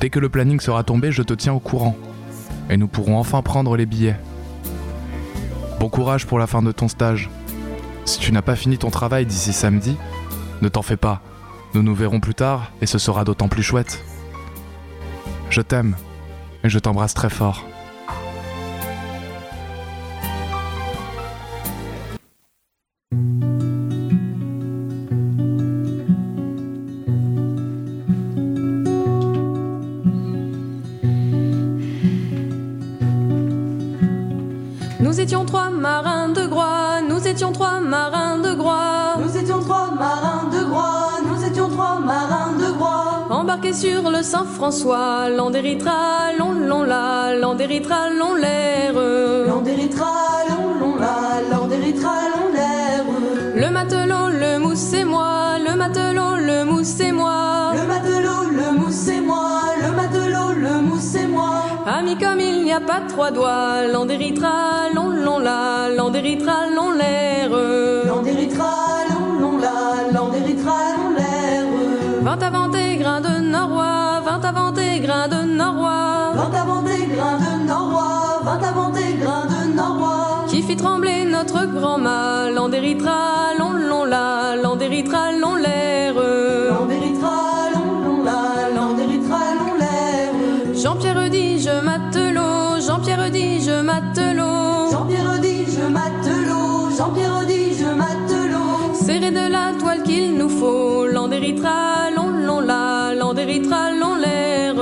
Dès 0.00 0.08
que 0.08 0.20
le 0.20 0.28
planning 0.28 0.60
sera 0.60 0.84
tombé, 0.84 1.10
je 1.10 1.22
te 1.22 1.34
tiens 1.34 1.52
au 1.52 1.60
courant. 1.60 1.96
Et 2.70 2.76
nous 2.76 2.88
pourrons 2.88 3.18
enfin 3.18 3.42
prendre 3.42 3.76
les 3.76 3.86
billets. 3.86 4.18
Bon 5.80 5.88
courage 5.88 6.26
pour 6.26 6.38
la 6.38 6.46
fin 6.46 6.62
de 6.62 6.70
ton 6.70 6.86
stage. 6.86 7.28
Si 8.04 8.20
tu 8.20 8.32
n'as 8.32 8.40
pas 8.40 8.56
fini 8.56 8.78
ton 8.78 8.90
travail 8.90 9.26
d'ici 9.26 9.52
samedi, 9.52 9.96
ne 10.62 10.68
t'en 10.68 10.82
fais 10.82 10.96
pas. 10.96 11.22
Nous 11.74 11.82
nous 11.82 11.94
verrons 11.94 12.20
plus 12.20 12.34
tard 12.34 12.70
et 12.80 12.86
ce 12.86 12.98
sera 12.98 13.24
d'autant 13.24 13.48
plus 13.48 13.62
chouette. 13.62 14.04
Je 15.48 15.60
t'aime 15.62 15.96
et 16.64 16.68
je 16.68 16.78
t'embrasse 16.78 17.14
très 17.14 17.30
fort. 17.30 17.66
Sur 43.72 44.10
le 44.10 44.22
Saint-François, 44.22 45.30
l'Andéritra, 45.30 46.32
long, 46.38 46.52
long, 46.52 46.82
la, 46.82 47.34
l'Andéritra, 47.34 48.10
long, 48.10 48.34
l'air. 48.34 48.92
L'Andéritra, 48.92 50.12
long, 50.48 50.78
long, 50.78 50.96
la, 50.96 51.40
l'Andéritra, 51.50 52.10
long, 52.32 52.52
l'air. 52.52 53.04
Le 53.56 53.70
matelot, 53.70 54.28
le 54.28 54.58
mousse 54.58 54.92
et 54.92 55.04
moi, 55.04 55.58
le 55.58 55.74
matelot, 55.74 56.36
le 56.36 56.64
mousse 56.64 57.00
et 57.00 57.12
moi. 57.12 57.72
Le 57.74 57.86
matelot, 57.88 58.50
le 58.50 58.78
mousse 58.78 59.08
et 59.08 59.20
moi, 59.20 59.48
le 59.80 59.96
matelot, 59.96 60.52
le 60.54 60.82
mousse 60.82 61.14
et 61.16 61.26
moi. 61.26 61.62
Amis 61.86 62.18
comme 62.18 62.40
il 62.40 62.62
n'y 62.62 62.72
a 62.72 62.80
pas 62.80 63.00
trois 63.08 63.30
doigts, 63.30 63.86
l'Andéritra, 63.90 64.90
long, 64.94 65.08
long, 65.08 65.38
la, 65.38 65.88
l'Andéritra, 65.88 66.68
long, 66.76 66.92
l'air. 66.92 67.50
L'Andéritra, 68.06 68.70
long, 69.10 69.40
long, 69.40 69.58
la, 69.58 70.12
l'Andéritra, 70.12 70.72
long, 70.96 71.16
l'air. 71.16 71.64
Vint 72.22 72.38
avant 72.38 72.61
Qui 80.62 80.68
fit 80.68 80.76
trembler 80.76 81.24
notre 81.24 81.66
grand 81.66 81.98
mal, 81.98 82.54
l'Andéritra, 82.54 83.54
long, 83.58 83.72
long, 83.72 84.04
la, 84.04 84.54
l'Andéritra, 84.54 85.32
long, 85.32 85.56
l'air. 85.56 86.14
L'Andéritra, 86.14 87.32
long, 87.74 88.04
long, 88.04 88.22
la, 88.22 88.70
l'Andéritra, 88.72 89.38
long, 89.58 89.74
l'air. 89.76 90.30
Jean-Pierre 90.72 91.30
dit 91.30 91.58
je 91.58 91.84
matelot, 91.84 92.80
Jean-Pierre 92.80 93.30
dit 93.32 93.60
je 93.60 93.82
matelot. 93.82 94.92
Jean-Pierre 94.92 95.40
dit 95.40 95.66
je 95.66 95.84
matelot, 95.98 96.96
Jean-Pierre 96.96 97.44
dit 97.48 97.74
je 97.80 97.86
matelot. 97.86 98.94
Serré 98.94 99.32
de 99.32 99.50
la 99.50 99.72
toile 99.80 100.04
qu'il 100.04 100.36
nous 100.38 100.48
faut, 100.48 101.06
l'Andéritra, 101.06 102.10
long, 102.14 102.30
long, 102.46 102.60
la, 102.60 103.14
l'Andéritra, 103.16 103.90
long, 103.98 104.14
l'air. 104.14 104.76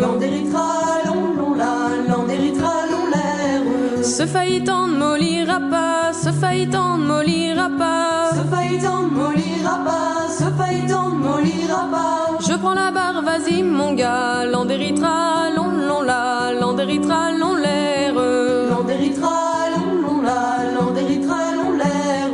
L'Andéritra, 0.00 0.68
long, 1.06 1.34
long, 1.36 1.54
la, 1.54 1.74
l'Andéritra, 2.08 2.70
long, 2.88 3.06
l'air. 3.10 3.62
Ce 4.04 4.22
mollira 4.22 4.60
pas, 4.64 4.93
ce 6.24 6.32
faillitant 6.32 6.96
ne 6.96 7.04
mollira 7.04 7.68
pas. 7.78 8.30
Ce 8.32 8.42
faillitant 8.54 9.02
ne 9.02 9.10
mollira 9.10 9.76
pas, 9.84 10.28
ce 10.38 10.44
faillitant 10.58 11.10
ne 11.10 11.18
mollira 11.28 11.82
pas. 11.94 12.38
Je 12.48 12.54
prends 12.54 12.72
la 12.72 12.90
barre, 12.90 13.20
vas-y 13.22 13.62
mon 13.62 13.92
gars, 13.92 14.46
l'Andéritra, 14.46 15.50
long, 15.54 15.70
long, 15.88 16.02
la, 16.02 16.52
l'Andéritra, 16.58 17.30
long, 17.40 17.56
l'air. 17.64 18.14
L'Andéritra, 18.70 19.36
long, 19.74 19.90
long, 20.04 20.22
la, 20.22 20.40
l'Andéritra, 20.74 21.40
long, 21.58 21.72
l'air. 21.80 22.28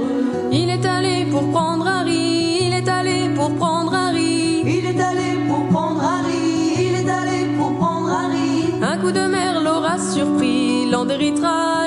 Il 0.52 0.70
est 0.70 0.86
allé 0.86 1.26
pour 1.32 1.50
prendre 1.50 1.88
un 1.88 2.02
riz, 2.04 2.66
il 2.66 2.74
est 2.74 2.88
allé 2.88 3.28
pour 3.34 3.52
prendre 3.56 3.92
Harry. 3.92 4.62
Il 4.66 4.86
est 4.86 5.00
allé 5.00 5.30
pour 5.48 5.66
prendre 5.66 6.00
Harry. 6.00 6.44
Il 6.84 6.94
est 7.00 7.10
allé 7.10 7.38
pour 7.58 7.76
prendre 7.76 8.08
Harry. 8.08 8.72
Un 8.82 8.98
coup 8.98 9.10
de 9.10 9.26
mer 9.36 9.60
l'aura 9.60 9.98
surpris. 9.98 10.88
Long, 10.90 11.04
la. 11.04 11.79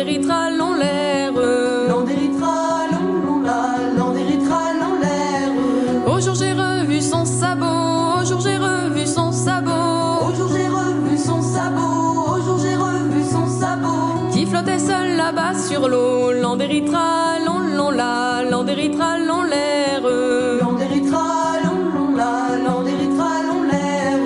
Landéritra, 0.00 0.50
long, 0.56 0.76
l'air. 0.76 1.30
Landéritra, 1.90 2.88
long, 2.90 3.42
la. 3.42 3.98
Landéritra, 3.98 4.60
l'air. 5.02 5.50
Au 6.06 6.18
jour 6.18 6.34
j'ai 6.34 6.54
revu 6.54 7.02
son 7.02 7.26
sabot. 7.26 8.18
Au 8.18 8.24
jour 8.24 8.40
j'ai 8.40 8.56
revu 8.56 9.06
son 9.06 9.30
sabot. 9.30 10.24
Au 10.26 10.34
jour 10.34 10.48
j'ai 10.54 10.68
revu 10.68 11.18
son 11.18 11.42
sabot. 11.42 12.32
Au 12.32 12.40
jour 12.40 12.58
j'ai 12.62 12.76
revu 12.76 13.22
son 13.30 13.46
sabot. 13.46 14.30
Qui 14.32 14.46
flottait 14.46 14.78
seul 14.78 15.18
là-bas 15.18 15.52
sur 15.68 15.86
l'eau. 15.86 16.32
Landéritra, 16.32 17.38
long, 17.44 17.58
long, 17.76 17.90
la. 17.90 18.42
Landéritra, 18.50 19.18
long, 19.18 19.42
l'air. 19.42 20.00
Landéritra, 20.62 21.24
la. 22.16 22.58
Long, 22.66 23.62
l'air. 23.70 24.18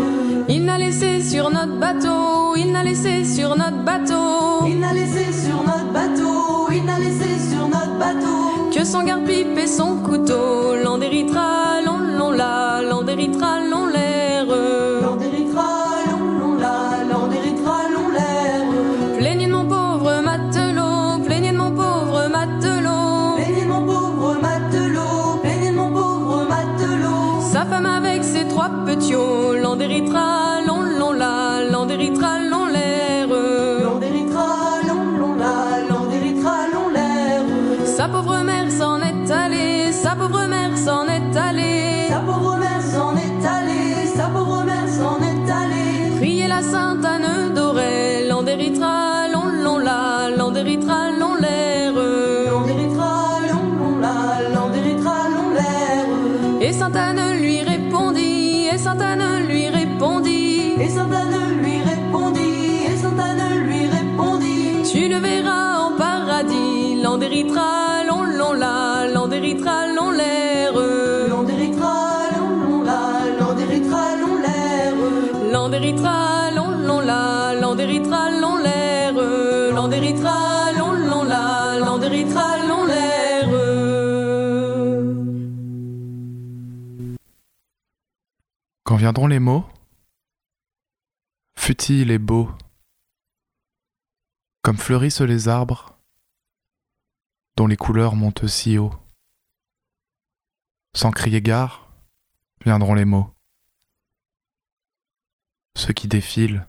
Il 0.48 0.64
n'a 0.66 0.78
laissé 0.78 1.20
sur 1.20 1.50
notre 1.50 1.76
bateau. 1.80 2.54
Il 2.54 2.70
n'a 2.70 2.84
laissé 2.84 3.24
sur 3.24 3.56
notre 3.56 3.82
bateau. 3.82 4.53
Laissé 4.94 5.32
sur 5.32 5.62
notre 5.64 5.92
bateau. 5.92 6.68
Il 6.72 6.84
n'a 6.84 6.98
laissé 6.98 7.28
sur 7.50 7.66
notre 7.66 7.98
bateau. 7.98 8.70
Que 8.72 8.84
son 8.84 9.02
garde-pipe 9.02 9.58
et 9.58 9.66
son 9.66 9.96
couteau. 9.96 10.76
Landéritra, 10.82 11.80
long, 11.84 11.98
long, 12.16 12.30
la. 12.30 12.64
Et 56.94 56.96
sainte 56.96 57.18
Anne 57.18 57.40
lui 57.40 57.60
répondit. 57.60 58.68
Et 58.72 58.78
sainte 58.78 59.00
Anne 59.02 59.48
lui 59.48 59.68
répondit. 59.68 60.74
Et 60.80 60.88
sainte 60.88 61.12
Anne 61.12 61.58
lui 61.60 61.78
répondit. 61.82 62.84
Et 62.88 62.96
sainte 62.96 63.18
Anne 63.18 63.66
lui 63.66 63.86
répondit. 63.86 64.88
Tu 64.92 65.08
le 65.08 65.16
verras 65.16 65.86
en 65.86 65.96
paradis. 65.96 67.02
Landéritra, 67.02 68.04
long, 68.06 68.22
long, 68.22 68.52
la. 68.52 69.08
Landéritra, 69.12 69.88
long, 69.96 70.12
l'air. 70.12 70.72
Landéritra, 71.28 71.94
long, 72.38 72.62
long, 72.64 72.84
la. 72.84 73.40
Landéritra, 73.40 74.02
long, 74.20 74.36
l'air. 74.44 74.94
Landéritra, 75.52 76.50
long, 76.54 76.78
long, 76.86 77.00
la. 77.00 77.54
Landéritra, 77.60 78.30
long, 78.40 78.56
l'air. 78.58 78.83
Viendront 89.04 89.26
les 89.26 89.38
mots? 89.38 89.66
Futiles 91.58 92.10
et 92.10 92.18
beaux, 92.18 92.50
comme 94.62 94.78
fleurissent 94.78 95.20
les 95.20 95.48
arbres, 95.48 95.98
dont 97.58 97.66
les 97.66 97.76
couleurs 97.76 98.16
montent 98.16 98.46
si 98.46 98.78
haut. 98.78 98.94
Sans 100.96 101.10
crier 101.10 101.42
gare, 101.42 101.92
viendront 102.64 102.94
les 102.94 103.04
mots. 103.04 103.30
Ceux 105.76 105.92
qui 105.92 106.08
défilent, 106.08 106.66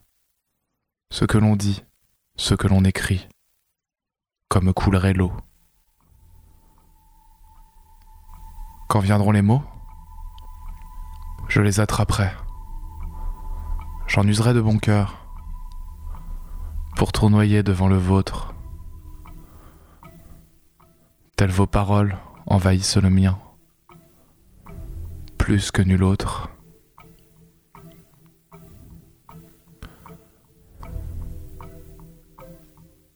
ce 1.12 1.24
que 1.24 1.38
l'on 1.38 1.56
dit, 1.56 1.86
ce 2.36 2.54
que 2.54 2.68
l'on 2.68 2.84
écrit, 2.84 3.30
comme 4.50 4.74
coulerait 4.74 5.14
l'eau. 5.14 5.32
Quand 8.90 9.00
viendront 9.00 9.32
les 9.32 9.42
mots, 9.42 9.64
je 11.48 11.62
les 11.62 11.80
attraperai. 11.80 12.30
J'en 14.08 14.24
userai 14.24 14.54
de 14.54 14.62
bon 14.62 14.78
cœur 14.78 15.26
pour 16.96 17.12
tournoyer 17.12 17.64
devant 17.64 17.88
le 17.88 17.98
vôtre. 17.98 18.54
Telles 21.36 21.52
vos 21.52 21.68
paroles 21.68 22.18
envahissent 22.46 22.98
le 22.98 23.10
mien, 23.10 23.38
plus 25.38 25.72
que 25.72 25.82
nul 25.82 26.04
autre. 26.04 26.50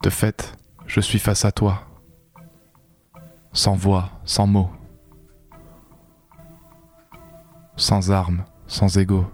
De 0.04 0.10
fait, 0.10 0.58
je 0.86 1.02
suis 1.02 1.20
face 1.20 1.46
à 1.46 1.52
toi, 1.52 1.84
sans 3.54 3.76
voix, 3.76 4.10
sans 4.26 4.48
mots, 4.48 4.72
sans 7.80 8.12
armes, 8.12 8.44
sans 8.68 8.98
ego. 8.98 9.26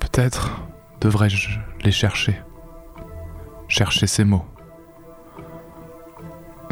Peut-être 0.00 0.62
devrais-je 1.00 1.60
les 1.84 1.92
chercher, 1.92 2.40
chercher 3.68 4.06
ces 4.06 4.24
mots. 4.24 4.46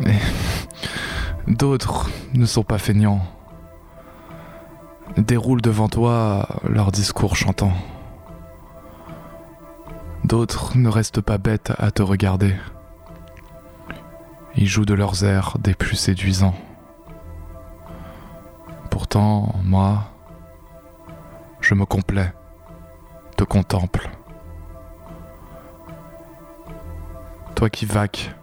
Mais 0.04 0.18
d'autres 1.46 2.10
ne 2.32 2.46
sont 2.46 2.64
pas 2.64 2.78
feignants, 2.78 3.22
déroulent 5.18 5.62
devant 5.62 5.88
toi 5.88 6.48
leur 6.64 6.90
discours 6.92 7.36
chantant. 7.36 7.74
D'autres 10.24 10.76
ne 10.76 10.88
restent 10.88 11.20
pas 11.20 11.38
bêtes 11.38 11.72
à 11.78 11.90
te 11.90 12.02
regarder. 12.02 12.54
Ils 14.56 14.66
jouent 14.66 14.86
de 14.86 14.94
leurs 14.94 15.24
airs 15.24 15.56
des 15.60 15.74
plus 15.74 15.96
séduisants. 15.96 16.54
Pourtant, 18.98 19.54
moi, 19.62 20.10
je 21.60 21.72
me 21.74 21.86
complais, 21.86 22.32
te 23.36 23.44
contemple. 23.44 24.10
Toi 27.54 27.70
qui 27.70 27.86
vaques, 27.86 28.34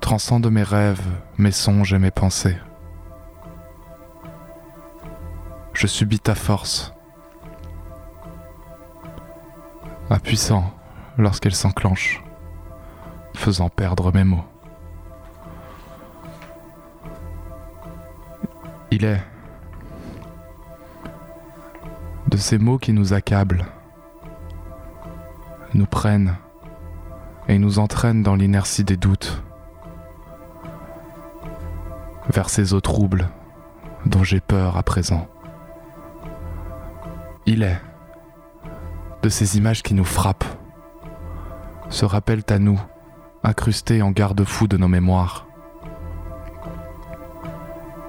transcende 0.00 0.48
mes 0.52 0.62
rêves, 0.62 1.04
mes 1.36 1.50
songes 1.50 1.94
et 1.94 1.98
mes 1.98 2.12
pensées. 2.12 2.56
Je 5.72 5.88
subis 5.88 6.20
ta 6.20 6.36
force, 6.36 6.94
impuissant 10.10 10.72
lorsqu'elle 11.18 11.56
s'enclenche, 11.56 12.22
faisant 13.34 13.68
perdre 13.68 14.14
mes 14.14 14.22
mots. 14.22 14.44
Il 18.92 19.04
est 19.04 19.20
de 22.34 22.38
ces 22.40 22.58
mots 22.58 22.78
qui 22.78 22.92
nous 22.92 23.12
accablent, 23.12 23.64
nous 25.72 25.86
prennent 25.86 26.34
et 27.46 27.60
nous 27.60 27.78
entraînent 27.78 28.24
dans 28.24 28.34
l'inertie 28.34 28.82
des 28.82 28.96
doutes, 28.96 29.40
vers 32.28 32.50
ces 32.50 32.74
eaux 32.74 32.80
troubles 32.80 33.28
dont 34.06 34.24
j'ai 34.24 34.40
peur 34.40 34.76
à 34.76 34.82
présent. 34.82 35.28
Il 37.46 37.62
est 37.62 37.80
de 39.22 39.28
ces 39.28 39.56
images 39.56 39.84
qui 39.84 39.94
nous 39.94 40.02
frappent, 40.02 40.58
se 41.88 42.04
rappellent 42.04 42.42
à 42.48 42.58
nous, 42.58 42.80
incrustées 43.44 44.02
en 44.02 44.10
garde-fou 44.10 44.66
de 44.66 44.76
nos 44.76 44.88
mémoires. 44.88 45.46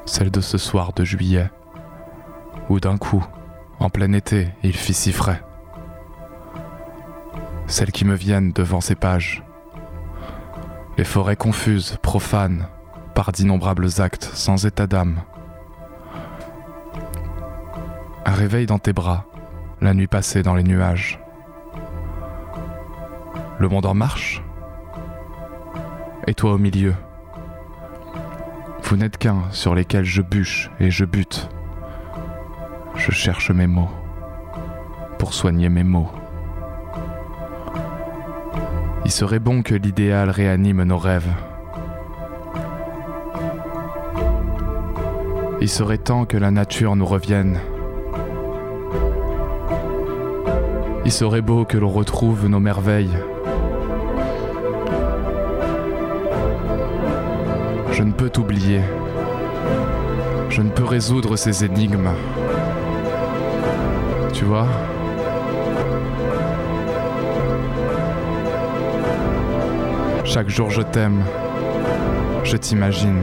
Celle 0.07 0.31
de 0.31 0.41
ce 0.41 0.57
soir 0.57 0.93
de 0.93 1.03
juillet, 1.03 1.51
où 2.69 2.79
d'un 2.79 2.97
coup, 2.97 3.23
en 3.79 3.89
plein 3.89 4.13
été, 4.13 4.47
il 4.63 4.75
fit 4.75 4.93
si 4.93 5.11
frais. 5.11 5.41
Celles 7.67 7.91
qui 7.91 8.05
me 8.05 8.15
viennent 8.15 8.51
devant 8.51 8.81
ces 8.81 8.95
pages. 8.95 9.43
Les 10.97 11.03
forêts 11.03 11.35
confuses, 11.35 11.97
profanes, 12.01 12.67
par 13.13 13.31
d'innombrables 13.31 13.87
actes 13.99 14.29
sans 14.33 14.65
état 14.65 14.87
d'âme. 14.87 15.21
Un 18.25 18.31
réveil 18.31 18.65
dans 18.65 18.79
tes 18.79 18.93
bras, 18.93 19.25
la 19.81 19.93
nuit 19.93 20.07
passée 20.07 20.41
dans 20.41 20.55
les 20.55 20.63
nuages. 20.63 21.19
Le 23.59 23.69
monde 23.69 23.85
en 23.85 23.93
marche 23.93 24.43
Et 26.27 26.33
toi 26.33 26.53
au 26.53 26.57
milieu, 26.57 26.93
Vous 28.83 28.97
n'êtes 28.97 29.17
qu'un 29.17 29.43
sur 29.51 29.73
lesquels 29.75 30.05
je 30.05 30.21
bûche 30.21 30.69
et 30.79 30.91
je 30.91 31.05
bute. 31.05 31.49
Je 33.07 33.11
cherche 33.11 33.51
mes 33.51 33.67
mots 33.67 33.91
pour 35.19 35.35
soigner 35.35 35.69
mes 35.69 35.83
mots. 35.83 36.09
Il 39.05 39.11
serait 39.11 39.37
bon 39.37 39.61
que 39.61 39.75
l'idéal 39.75 40.31
réanime 40.31 40.81
nos 40.81 40.97
rêves. 40.97 41.29
Il 45.61 45.69
serait 45.69 45.99
temps 45.99 46.25
que 46.25 46.35
la 46.35 46.49
nature 46.49 46.95
nous 46.95 47.05
revienne. 47.05 47.59
Il 51.05 51.11
serait 51.11 51.43
beau 51.43 51.63
que 51.63 51.77
l'on 51.77 51.91
retrouve 51.91 52.47
nos 52.47 52.59
merveilles. 52.59 53.19
Je 57.91 58.01
ne 58.01 58.13
peux 58.13 58.31
t'oublier. 58.31 58.81
Je 60.49 60.63
ne 60.63 60.71
peux 60.71 60.85
résoudre 60.85 61.35
ces 61.35 61.63
énigmes. 61.65 62.09
Chaque 70.23 70.49
jour 70.49 70.69
je 70.69 70.81
t'aime. 70.81 71.23
Je 72.43 72.57
t'imagine. 72.57 73.21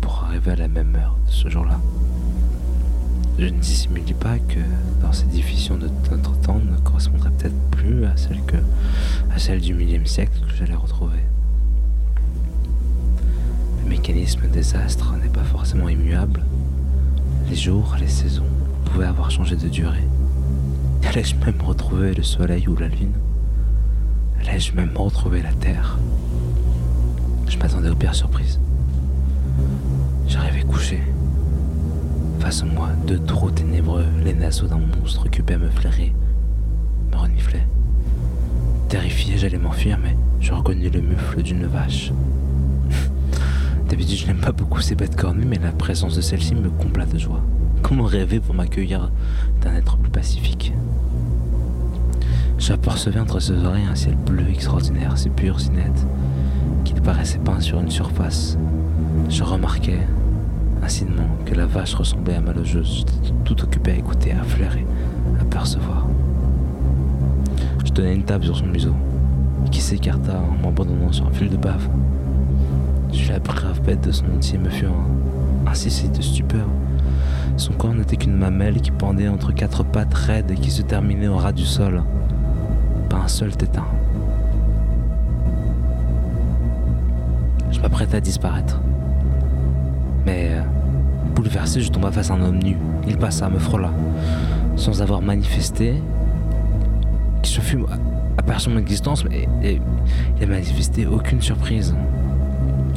Pour 0.00 0.24
arriver 0.24 0.52
à 0.52 0.56
la 0.56 0.68
même 0.68 0.94
heure 0.96 1.16
de 1.26 1.30
ce 1.30 1.48
jour-là. 1.48 1.80
Je 3.38 3.46
ne 3.46 3.58
dissimule 3.60 4.02
pas 4.14 4.38
que 4.38 4.58
dans 5.00 5.12
ces 5.12 5.26
diffusions 5.26 5.76
de 5.76 5.88
notre 6.10 6.38
temps 6.40 6.58
ne 6.58 6.76
correspondrait 6.78 7.30
peut-être 7.30 7.58
plus 7.70 8.04
à 8.04 8.16
celle, 8.16 8.42
que, 8.42 8.56
à 9.34 9.38
celle 9.38 9.60
du 9.60 9.74
millième 9.74 10.06
siècle 10.06 10.40
que 10.46 10.54
j'allais 10.56 10.74
retrouver. 10.74 11.20
Le 13.84 13.88
mécanisme 13.88 14.48
des 14.48 14.74
astres 14.74 15.14
n'est 15.22 15.28
pas 15.28 15.44
forcément 15.44 15.88
immuable. 15.88 16.42
Les 17.48 17.56
jours, 17.56 17.96
les 17.98 18.08
saisons 18.08 18.44
pouvaient 18.86 19.06
avoir 19.06 19.30
changé 19.30 19.56
de 19.56 19.68
durée. 19.68 20.06
Allais-je 21.04 21.36
même 21.36 21.60
retrouver 21.62 22.12
le 22.12 22.22
soleil 22.22 22.66
ou 22.68 22.76
la 22.76 22.88
lune? 22.88 23.12
Allais-je 24.40 24.74
même 24.74 24.94
retrouver 24.96 25.42
la 25.42 25.52
terre? 25.52 25.98
Je 27.48 27.56
m'attendais 27.56 27.88
aux 27.88 27.94
pires 27.94 28.14
surprises. 28.14 28.58
Couché. 30.68 31.02
Face 32.40 32.62
à 32.62 32.66
moi, 32.66 32.90
deux 33.06 33.18
trous 33.18 33.50
ténébreux, 33.50 34.04
les 34.24 34.34
naseaux 34.34 34.66
d'un 34.66 34.78
monstre 34.78 35.26
occupé 35.26 35.54
à 35.54 35.58
me 35.58 35.68
flairer, 35.70 36.14
me 37.10 37.16
reniflaient. 37.16 37.66
Terrifié, 38.88 39.36
j'allais 39.36 39.58
m'enfuir, 39.58 39.98
mais 40.02 40.16
je 40.40 40.52
reconnus 40.52 40.92
le 40.92 41.00
mufle 41.00 41.42
d'une 41.42 41.66
vache. 41.66 42.12
D'habitude, 43.88 44.18
je 44.18 44.26
n'aime 44.26 44.40
pas 44.40 44.52
beaucoup 44.52 44.80
ces 44.80 44.94
bêtes 44.94 45.16
cornues, 45.16 45.46
mais 45.46 45.58
la 45.58 45.72
présence 45.72 46.16
de 46.16 46.20
celle-ci 46.20 46.54
me 46.54 46.70
combla 46.70 47.06
de 47.06 47.18
joie. 47.18 47.42
Comment 47.82 48.04
rêver 48.04 48.40
pour 48.40 48.54
m'accueillir 48.54 49.10
d'un 49.62 49.74
être 49.74 49.96
plus 49.96 50.10
pacifique? 50.10 50.72
J'apercevais 52.58 53.20
entre 53.20 53.40
ses 53.40 53.64
oreilles 53.64 53.86
un 53.90 53.94
ciel 53.94 54.16
bleu 54.16 54.48
extraordinaire, 54.50 55.16
si 55.16 55.30
pur, 55.30 55.60
si 55.60 55.70
net, 55.70 56.06
qu'il 56.84 57.00
paraissait 57.00 57.38
peint 57.38 57.60
sur 57.60 57.80
une 57.80 57.90
surface. 57.90 58.58
Je 59.28 59.42
remarquais, 59.42 60.00
incidemment, 60.82 61.28
que 61.44 61.54
la 61.54 61.66
vache 61.66 61.94
ressemblait 61.94 62.34
à 62.34 62.40
ma 62.40 62.52
logeuse, 62.52 63.04
tout 63.44 63.62
occupée 63.62 63.92
à 63.92 63.96
écouter, 63.96 64.32
à 64.32 64.42
flairer, 64.42 64.86
à 65.40 65.44
percevoir. 65.44 66.06
Je 67.84 67.92
donnai 67.92 68.14
une 68.14 68.24
tape 68.24 68.44
sur 68.44 68.56
son 68.56 68.66
museau, 68.66 68.94
qui 69.70 69.80
s'écarta 69.80 70.38
en 70.38 70.62
m'abandonnant 70.62 71.12
sur 71.12 71.26
un 71.26 71.32
fil 71.32 71.50
de 71.50 71.56
bave. 71.56 71.88
Je 73.12 73.32
la 73.32 73.38
brave 73.38 73.80
bête 73.82 74.06
de 74.06 74.12
son 74.12 74.26
entier 74.36 74.58
me 74.58 74.68
fut 74.68 74.86
un, 74.86 75.70
ainsi 75.70 75.90
c'est 75.90 76.14
de 76.16 76.22
stupeur. 76.22 76.66
Son 77.56 77.72
corps 77.72 77.94
n'était 77.94 78.16
qu'une 78.16 78.36
mamelle 78.36 78.80
qui 78.80 78.90
pendait 78.90 79.28
entre 79.28 79.52
quatre 79.52 79.82
pattes 79.84 80.14
raides 80.14 80.50
et 80.50 80.54
qui 80.54 80.70
se 80.70 80.82
terminait 80.82 81.28
au 81.28 81.36
ras 81.36 81.52
du 81.52 81.64
sol. 81.64 82.02
Pas 83.08 83.18
un 83.18 83.28
seul 83.28 83.56
tétin. 83.56 83.84
Je 87.70 87.80
m'apprêtais 87.80 88.16
à 88.16 88.20
disparaître. 88.20 88.80
Je 91.44 91.88
tomba 91.90 92.10
face 92.10 92.30
à 92.30 92.34
un 92.34 92.42
homme 92.42 92.58
nu. 92.58 92.76
Il 93.06 93.16
passa, 93.16 93.48
me 93.48 93.58
frôla, 93.58 93.92
sans 94.74 95.02
avoir 95.02 95.22
manifesté. 95.22 95.94
Qui 97.42 97.52
se 97.52 97.60
fut 97.60 97.78
aperçu 98.36 98.70
mon 98.70 98.78
existence, 98.78 99.24
mais 99.24 99.48
il 99.62 99.80
n'a 100.40 100.46
manifesté 100.46 101.06
aucune 101.06 101.40
surprise. 101.40 101.94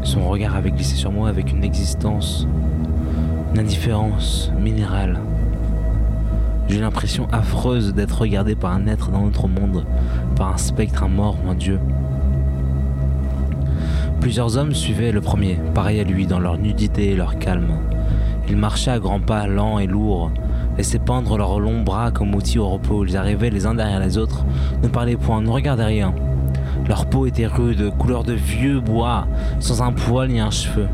Son 0.04 0.28
regard 0.28 0.56
avait 0.56 0.72
glissé 0.72 0.96
sur 0.96 1.12
moi 1.12 1.30
avec 1.30 1.52
une 1.52 1.64
existence, 1.64 2.48
une 3.54 3.60
indifférence 3.60 4.52
minérale. 4.60 5.20
J'ai 6.68 6.80
l'impression 6.80 7.28
affreuse 7.32 7.94
d'être 7.94 8.22
regardé 8.22 8.56
par 8.56 8.74
un 8.74 8.88
être 8.88 9.12
dans 9.12 9.22
notre 9.22 9.48
monde, 9.48 9.86
par 10.36 10.54
un 10.54 10.58
spectre, 10.58 11.04
un 11.04 11.10
mort 11.10 11.38
ou 11.46 11.52
un 11.52 11.56
dieu. 11.56 11.80
Plusieurs 14.20 14.58
hommes 14.58 14.74
suivaient 14.74 15.12
le 15.12 15.22
premier, 15.22 15.60
pareil 15.76 16.00
à 16.00 16.04
lui, 16.04 16.26
dans 16.26 16.40
leur 16.40 16.58
nudité 16.58 17.12
et 17.12 17.16
leur 17.16 17.38
calme. 17.38 17.78
Ils 18.52 18.58
marchaient 18.58 18.92
à 18.92 19.00
grands 19.00 19.22
pas 19.22 19.48
lents 19.48 19.80
et 19.80 19.88
lourds, 19.88 20.30
laissaient 20.78 21.00
pendre 21.00 21.38
leurs 21.38 21.58
longs 21.62 21.84
bras 21.84 22.12
comme 22.12 22.36
outils 22.36 22.60
au 22.60 22.68
repos. 22.68 23.06
Ils 23.06 23.16
arrivaient 23.16 23.50
les 23.50 23.66
uns 23.66 23.74
derrière 23.74 24.02
les 24.02 24.18
autres, 24.18 24.44
ne 24.84 24.90
parlaient 24.90 25.16
point, 25.16 25.42
ne 25.42 25.50
regardaient 25.50 25.86
rien. 25.86 26.14
Leur 26.86 27.06
peau 27.06 27.26
était 27.26 27.48
rude, 27.48 27.94
couleur 27.98 28.26
de 28.26 28.34
vieux 28.34 28.82
bois, 28.82 29.26
sans 29.62 29.82
un 29.82 29.94
poil 29.94 30.28
ni 30.28 30.42
un 30.42 30.52
cheveu. 30.52 30.88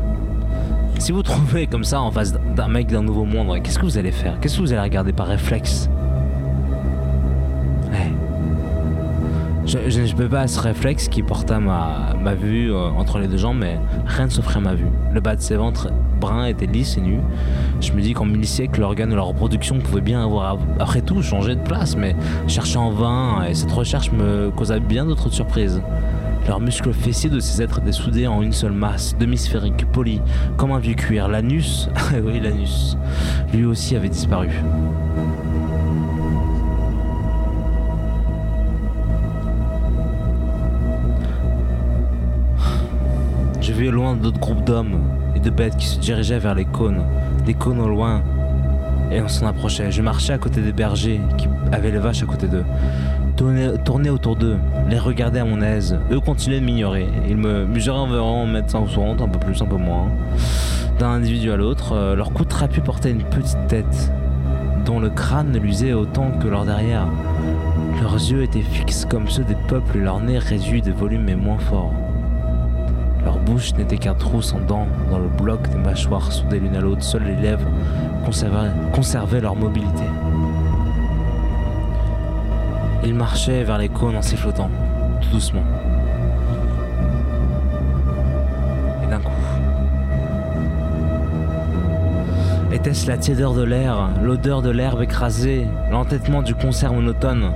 Si 1.00 1.10
vous 1.10 1.24
trouvez 1.24 1.66
comme 1.66 1.82
ça 1.82 2.00
en 2.00 2.12
face 2.12 2.32
d'un 2.32 2.68
mec 2.68 2.86
d'un 2.86 3.02
nouveau 3.02 3.24
monde, 3.24 3.60
qu'est-ce 3.60 3.80
que 3.80 3.86
vous 3.86 3.98
allez 3.98 4.12
faire? 4.12 4.38
Qu'est-ce 4.38 4.58
que 4.58 4.62
vous 4.62 4.72
allez 4.72 4.82
regarder 4.82 5.12
par 5.12 5.26
réflexe? 5.26 5.90
Je, 9.66 9.90
je 9.90 10.14
peux 10.14 10.28
pas 10.28 10.46
ce 10.46 10.60
réflexe 10.60 11.08
qui 11.08 11.22
porta 11.22 11.58
ma, 11.58 12.14
ma 12.22 12.34
vue 12.34 12.72
euh, 12.72 12.88
entre 12.96 13.18
les 13.18 13.26
deux 13.26 13.36
jambes, 13.36 13.58
mais 13.58 13.78
rien 14.06 14.26
ne 14.26 14.30
s'offrait 14.30 14.58
à 14.58 14.60
ma 14.60 14.74
vue. 14.74 14.86
Le 15.12 15.20
bas 15.20 15.36
de 15.36 15.42
ses 15.42 15.56
ventres 15.56 15.88
brun 16.18 16.46
était 16.46 16.66
lisse 16.66 16.96
et 16.96 17.00
nu. 17.00 17.20
Je 17.80 17.92
me 17.92 18.00
dis 18.00 18.12
qu'en 18.12 18.26
mille 18.26 18.46
siècles, 18.46 18.80
l'organe 18.80 19.10
de 19.10 19.14
leur 19.14 19.26
reproduction 19.26 19.78
pouvait 19.78 20.00
bien 20.00 20.22
avoir, 20.22 20.58
après 20.78 21.00
tout, 21.00 21.22
changé 21.22 21.54
de 21.54 21.60
place, 21.60 21.96
mais 21.96 22.14
cherchais 22.46 22.78
en 22.78 22.90
vain, 22.90 23.44
et 23.48 23.54
cette 23.54 23.72
recherche 23.72 24.12
me 24.12 24.50
causa 24.50 24.78
bien 24.78 25.06
d'autres 25.06 25.30
surprises. 25.30 25.80
Leurs 26.46 26.60
muscles 26.60 26.92
fessiers 26.92 27.28
de 27.28 27.40
ces 27.40 27.62
êtres 27.62 27.80
étaient 27.80 27.92
soudés 27.92 28.26
en 28.26 28.42
une 28.42 28.52
seule 28.52 28.72
masse, 28.72 29.16
demi-sphérique, 29.18 29.84
poli, 29.92 30.20
comme 30.56 30.72
un 30.72 30.78
vieux 30.78 30.94
cuir. 30.94 31.28
L'anus, 31.28 31.88
oui, 32.24 32.40
l'anus, 32.40 32.96
lui 33.52 33.64
aussi 33.66 33.96
avait 33.96 34.08
disparu. 34.08 34.48
Je 43.60 43.86
au 43.86 43.90
loin 43.90 44.16
d'autres 44.16 44.40
groupes 44.40 44.64
d'hommes 44.64 44.98
et 45.38 45.40
de 45.40 45.50
bêtes 45.50 45.76
qui 45.76 45.86
se 45.86 45.98
dirigeaient 46.00 46.40
vers 46.40 46.54
les 46.54 46.64
cônes, 46.64 47.02
des 47.46 47.54
cônes 47.54 47.80
au 47.80 47.88
loin, 47.88 48.22
et 49.12 49.22
on 49.22 49.28
s'en 49.28 49.46
approchait. 49.46 49.90
Je 49.92 50.02
marchais 50.02 50.32
à 50.32 50.38
côté 50.38 50.60
des 50.60 50.72
bergers 50.72 51.20
qui 51.36 51.48
avaient 51.70 51.92
les 51.92 51.98
vaches 51.98 52.22
à 52.22 52.26
côté 52.26 52.48
d'eux. 52.48 52.64
Tournais, 53.36 54.10
autour 54.10 54.34
d'eux, 54.34 54.56
les 54.90 54.98
regardais 54.98 55.38
à 55.38 55.44
mon 55.44 55.62
aise. 55.62 55.96
Eux 56.10 56.18
continuaient 56.18 56.58
de 56.58 56.64
m'ignorer. 56.64 57.06
Ils 57.28 57.36
me 57.36 57.64
mesuraient 57.66 57.98
environ 57.98 58.46
1m50, 58.48 59.22
un 59.22 59.28
peu 59.28 59.38
plus, 59.38 59.62
un 59.62 59.66
peu 59.66 59.76
moins. 59.76 60.08
D'un 60.98 61.10
individu 61.10 61.52
à 61.52 61.56
l'autre, 61.56 61.92
euh, 61.92 62.16
leur 62.16 62.32
cou 62.32 62.44
trapu 62.44 62.80
portait 62.80 63.12
une 63.12 63.22
petite 63.22 63.64
tête, 63.68 64.12
dont 64.84 64.98
le 64.98 65.10
crâne 65.10 65.52
ne 65.52 65.58
luisait 65.60 65.92
autant 65.92 66.32
que 66.32 66.48
leur 66.48 66.64
derrière. 66.64 67.06
Leurs 68.02 68.14
yeux 68.14 68.42
étaient 68.42 68.60
fixes 68.60 69.04
comme 69.04 69.28
ceux 69.28 69.44
des 69.44 69.56
peuples 69.68 69.98
et 69.98 70.00
leur 70.00 70.18
nez 70.18 70.38
réduit 70.38 70.82
de 70.82 70.90
volume 70.90 71.22
mais 71.24 71.36
moins 71.36 71.58
fort. 71.58 71.92
Leur 73.28 73.40
bouche 73.40 73.74
n'était 73.74 73.98
qu'un 73.98 74.14
trou 74.14 74.40
sans 74.40 74.58
dents 74.58 74.86
dans 75.10 75.18
le 75.18 75.28
bloc 75.28 75.68
des 75.68 75.76
mâchoires 75.76 76.32
soudées 76.32 76.60
l'une 76.60 76.74
à 76.74 76.80
l'autre. 76.80 77.02
Seules 77.02 77.24
les 77.24 77.36
lèvres 77.36 77.68
conservaient, 78.24 79.42
leur 79.42 79.54
mobilité. 79.54 80.04
Ils 83.04 83.12
marchaient 83.12 83.64
vers 83.64 83.76
les 83.76 83.90
cônes 83.90 84.16
en 84.16 84.22
sifflotant, 84.22 84.70
tout 85.20 85.28
doucement. 85.28 85.62
Et 89.04 89.06
d'un 89.08 89.20
coup. 89.20 89.30
Était-ce 92.72 93.08
la 93.08 93.18
tiédeur 93.18 93.52
de 93.52 93.62
l'air, 93.62 94.08
l'odeur 94.22 94.62
de 94.62 94.70
l'herbe 94.70 95.02
écrasée, 95.02 95.66
l'entêtement 95.90 96.40
du 96.40 96.54
concert 96.54 96.94
monotone? 96.94 97.52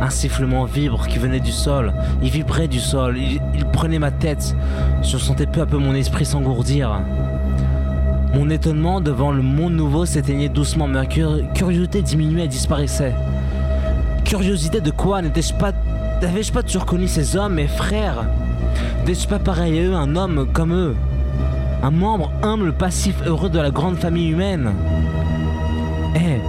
Un 0.00 0.10
sifflement 0.10 0.64
vibre 0.64 1.06
qui 1.06 1.18
venait 1.18 1.40
du 1.40 1.52
sol. 1.52 1.92
Il 2.22 2.30
vibrait 2.30 2.68
du 2.68 2.80
sol. 2.80 3.16
Il, 3.18 3.64
prenait 3.72 3.98
ma 3.98 4.10
tête. 4.10 4.54
Je 5.02 5.16
sentais 5.16 5.46
peu 5.46 5.60
à 5.60 5.66
peu 5.66 5.78
mon 5.78 5.94
esprit 5.94 6.24
s'engourdir. 6.24 7.00
Mon 8.34 8.50
étonnement 8.50 9.00
devant 9.00 9.32
le 9.32 9.42
monde 9.42 9.74
nouveau 9.74 10.06
s'éteignait 10.06 10.48
doucement. 10.48 10.86
Ma 10.86 11.06
curiosité 11.06 12.02
diminuait 12.02 12.44
et 12.44 12.48
disparaissait. 12.48 13.14
Curiosité 14.24 14.80
de 14.80 14.90
quoi? 14.90 15.22
N'étais-je 15.22 15.54
pas. 15.54 15.72
N'avais-je 16.22 16.52
pas 16.52 16.62
toujours 16.62 16.86
connu 16.86 17.08
ces 17.08 17.36
hommes, 17.36 17.54
mes 17.54 17.68
frères? 17.68 18.24
N'étais-je 19.00 19.28
pas 19.28 19.38
pareil 19.38 19.78
à 19.78 19.82
eux, 19.84 19.94
un 19.94 20.16
homme 20.16 20.48
comme 20.52 20.74
eux? 20.74 20.96
Un 21.82 21.90
membre 21.90 22.32
humble, 22.42 22.72
passif, 22.72 23.14
heureux 23.24 23.48
de 23.48 23.58
la 23.58 23.70
grande 23.70 23.96
famille 23.96 24.30
humaine? 24.30 24.72
Eh 26.16 26.40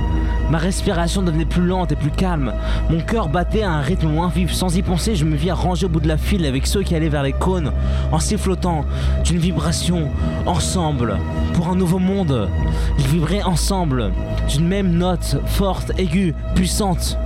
Ma 0.50 0.58
respiration 0.58 1.22
devenait 1.22 1.46
plus 1.46 1.66
lente 1.66 1.92
et 1.92 1.96
plus 1.96 2.10
calme. 2.10 2.54
Mon 2.90 3.02
cœur 3.02 3.30
battait 3.30 3.62
à 3.62 3.72
un 3.72 3.82
rythme 3.82 4.08
moins 4.08 4.30
vif. 4.30 4.52
Sans 4.52 4.76
y 4.76 4.82
penser, 4.82 5.16
je 5.16 5.26
me 5.26 5.36
vis 5.36 5.52
ranger 5.52 5.86
au 5.86 5.90
bout 5.90 6.00
de 6.00 6.08
la 6.08 6.18
file 6.18 6.46
avec 6.46 6.66
ceux 6.66 6.82
qui 6.82 6.96
allaient 6.96 7.10
vers 7.10 7.24
les 7.24 7.34
cônes, 7.34 7.72
en 8.12 8.20
sifflotant 8.20 8.86
d'une 9.24 9.38
vibration, 9.38 10.10
ensemble, 10.46 11.18
pour 11.54 11.70
un 11.70 11.76
nouveau 11.76 12.00
monde. 12.00 12.50
Ils 12.98 13.08
vibraient 13.08 13.44
ensemble, 13.44 14.12
d'une 14.48 14.68
même 14.68 14.92
note, 14.92 15.38
forte, 15.46 15.92
aiguë, 15.98 16.34
puissante. 16.56 17.18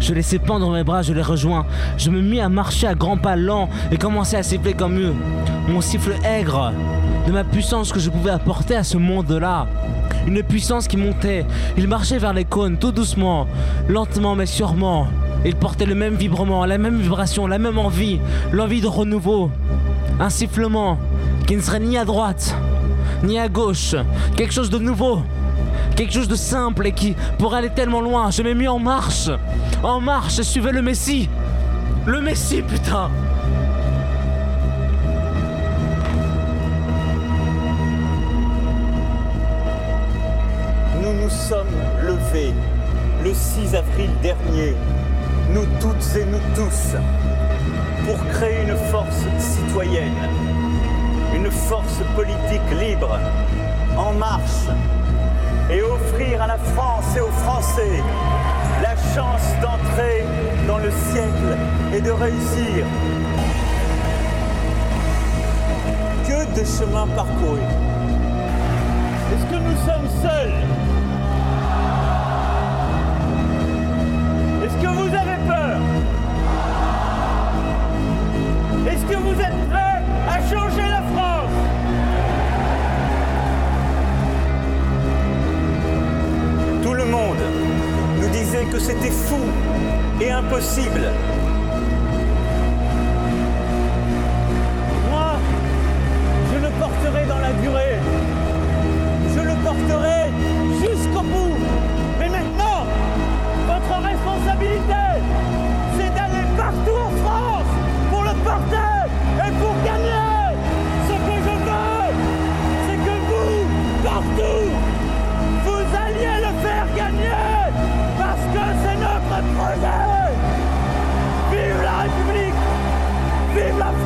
Je 0.00 0.14
laissais 0.14 0.38
pendre 0.38 0.70
mes 0.72 0.84
bras, 0.84 1.02
je 1.02 1.12
les 1.12 1.22
rejoins. 1.22 1.66
Je 1.96 2.10
me 2.10 2.20
mis 2.20 2.40
à 2.40 2.48
marcher 2.48 2.86
à 2.86 2.94
grands 2.94 3.16
pas 3.16 3.34
lents 3.34 3.68
et 3.90 3.96
commençais 3.96 4.36
à 4.36 4.44
siffler 4.44 4.74
comme 4.74 4.98
eux. 4.98 5.14
Mon 5.68 5.80
siffle 5.80 6.14
aigre 6.24 6.72
de 7.26 7.32
ma 7.32 7.42
puissance 7.42 7.92
que 7.92 7.98
je 7.98 8.08
pouvais 8.08 8.30
apporter 8.30 8.76
à 8.76 8.84
ce 8.84 8.96
monde-là 8.96 9.66
une 10.28 10.42
puissance 10.42 10.88
qui 10.88 10.98
montait. 10.98 11.46
Il 11.78 11.88
marchait 11.88 12.18
vers 12.18 12.34
les 12.34 12.44
cônes 12.44 12.76
tout 12.76 12.92
doucement, 12.92 13.46
lentement 13.88 14.34
mais 14.34 14.44
sûrement. 14.44 15.08
Il 15.46 15.56
portait 15.56 15.86
le 15.86 15.94
même 15.94 16.16
vibrement, 16.16 16.66
la 16.66 16.76
même 16.76 17.00
vibration, 17.00 17.46
la 17.46 17.58
même 17.58 17.78
envie, 17.78 18.20
l'envie 18.52 18.82
de 18.82 18.86
renouveau. 18.86 19.50
Un 20.20 20.28
sifflement 20.28 20.98
qui 21.46 21.56
ne 21.56 21.62
serait 21.62 21.80
ni 21.80 21.96
à 21.96 22.04
droite, 22.04 22.54
ni 23.22 23.38
à 23.38 23.48
gauche, 23.48 23.94
quelque 24.36 24.52
chose 24.52 24.68
de 24.68 24.78
nouveau. 24.78 25.22
Quelque 25.96 26.12
chose 26.12 26.28
de 26.28 26.36
simple 26.36 26.86
et 26.86 26.92
qui 26.92 27.16
pourrait 27.38 27.58
aller 27.58 27.70
tellement 27.70 28.00
loin. 28.00 28.30
Je 28.30 28.42
m'ai 28.42 28.54
mis 28.54 28.68
en 28.68 28.78
marche. 28.78 29.30
En 29.82 30.00
marche, 30.00 30.36
je 30.36 30.42
suivais 30.42 30.70
le 30.72 30.82
Messie. 30.82 31.28
Le 32.06 32.20
Messie, 32.20 32.62
putain. 32.62 33.10
Nous 41.28 41.34
sommes 41.34 41.76
levés 42.06 42.54
le 43.22 43.34
6 43.34 43.74
avril 43.74 44.08
dernier, 44.22 44.74
nous 45.52 45.66
toutes 45.78 46.16
et 46.16 46.24
nous 46.24 46.40
tous, 46.54 46.96
pour 48.06 48.16
créer 48.28 48.62
une 48.62 48.76
force 48.90 49.26
citoyenne, 49.38 50.14
une 51.34 51.50
force 51.50 52.00
politique 52.16 52.80
libre, 52.80 53.18
en 53.98 54.14
marche, 54.14 54.68
et 55.70 55.82
offrir 55.82 56.40
à 56.40 56.46
la 56.46 56.56
France 56.56 57.14
et 57.14 57.20
aux 57.20 57.36
Français 57.44 58.02
la 58.82 58.96
chance 59.14 59.52
d'entrer 59.60 60.24
dans 60.66 60.78
le 60.78 60.90
siècle 61.12 61.58
et 61.94 62.00
de 62.00 62.10
réussir. 62.10 62.86
Que 66.26 66.58
de 66.58 66.64
chemins 66.64 67.08
parcourus. 67.08 67.60
Est-ce 69.30 69.44
que 69.44 69.60
nous 69.62 69.76
sommes 69.84 70.22
seuls? 70.22 70.77
Que 79.08 79.16
vous 79.16 79.40
êtes 79.40 79.68
prêts 79.70 80.02
à 80.28 80.40
changer 80.42 80.82
la 80.82 81.02
France 81.12 81.50
Tout 86.82 86.94
le 86.94 87.04
monde 87.04 87.38
nous 88.20 88.28
disait 88.28 88.64
que 88.66 88.78
c'était 88.78 89.10
fou 89.10 89.40
et 90.20 90.30
impossible. 90.30 91.12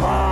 Vive 0.03 0.11
la 0.11 0.32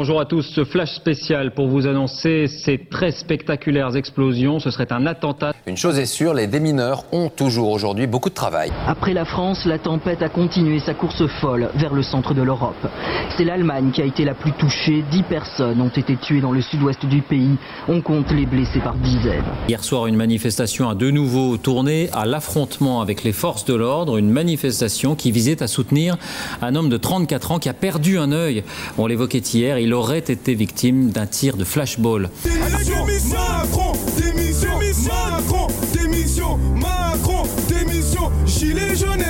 Bonjour 0.00 0.18
à 0.18 0.24
tous, 0.24 0.40
ce 0.54 0.64
flash 0.64 0.94
spécial 0.94 1.52
pour 1.52 1.68
vous 1.68 1.86
annoncer 1.86 2.46
ces 2.46 2.78
très 2.78 3.10
spectaculaires 3.10 3.96
explosions. 3.96 4.58
Ce 4.58 4.70
serait 4.70 4.90
un 4.94 5.04
attentat. 5.04 5.52
Une 5.66 5.76
chose 5.76 5.98
est 5.98 6.06
sûre, 6.06 6.32
les 6.32 6.46
démineurs 6.46 7.04
ont 7.12 7.28
toujours 7.28 7.68
aujourd'hui 7.68 8.06
beaucoup 8.06 8.30
de 8.30 8.34
travail. 8.34 8.72
Après 8.86 9.12
la 9.12 9.26
France, 9.26 9.66
la 9.66 9.78
tempête 9.78 10.22
a 10.22 10.30
continué 10.30 10.78
sa 10.78 10.94
course 10.94 11.26
folle 11.42 11.68
vers 11.74 11.92
le 11.92 12.02
centre 12.02 12.32
de 12.32 12.40
l'Europe. 12.40 12.88
C'est 13.36 13.44
l'Allemagne 13.44 13.90
qui 13.90 14.00
a 14.00 14.06
été 14.06 14.24
la 14.24 14.32
plus 14.32 14.52
touchée. 14.52 15.04
Dix 15.10 15.22
personnes 15.22 15.82
ont 15.82 15.90
été 15.90 16.16
tuées 16.16 16.40
dans 16.40 16.52
le 16.52 16.62
sud-ouest 16.62 17.04
du 17.04 17.20
pays. 17.20 17.58
On 17.86 18.00
compte 18.00 18.30
les 18.30 18.46
blessés 18.46 18.80
par 18.80 18.94
dizaines. 18.94 19.44
Hier 19.68 19.84
soir, 19.84 20.06
une 20.06 20.16
manifestation 20.16 20.88
a 20.88 20.94
de 20.94 21.10
nouveau 21.10 21.58
tourné 21.58 22.08
à 22.14 22.24
l'affrontement 22.24 23.02
avec 23.02 23.22
les 23.22 23.32
forces 23.32 23.66
de 23.66 23.74
l'ordre. 23.74 24.16
Une 24.16 24.30
manifestation 24.30 25.14
qui 25.14 25.30
visait 25.30 25.62
à 25.62 25.66
soutenir 25.66 26.16
un 26.62 26.74
homme 26.74 26.88
de 26.88 26.96
34 26.96 27.52
ans 27.52 27.58
qui 27.58 27.68
a 27.68 27.74
perdu 27.74 28.16
un 28.16 28.32
œil. 28.32 28.64
On 28.96 29.06
l'évoquait 29.06 29.40
hier, 29.40 29.78
il 29.78 29.89
aurait 29.92 30.18
été 30.18 30.54
victime 30.54 31.10
d'un 31.10 31.26
tir 31.26 31.56
de 31.56 31.64
flashball. 31.64 32.30
Démission 32.44 33.06
Macron, 33.30 33.92
démission 34.18 34.68
Macron, 35.08 35.66
démission 35.92 36.58
Macron, 36.76 37.42
démission. 37.68 38.30
Gilet 38.46 38.94
jaune, 38.94 39.24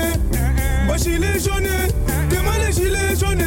bah 0.89 0.97
gilet 0.97 1.39
jaune, 1.39 1.69
demain 2.31 2.59
les 2.66 2.73
gilets 2.73 3.16
jaunes. 3.19 3.45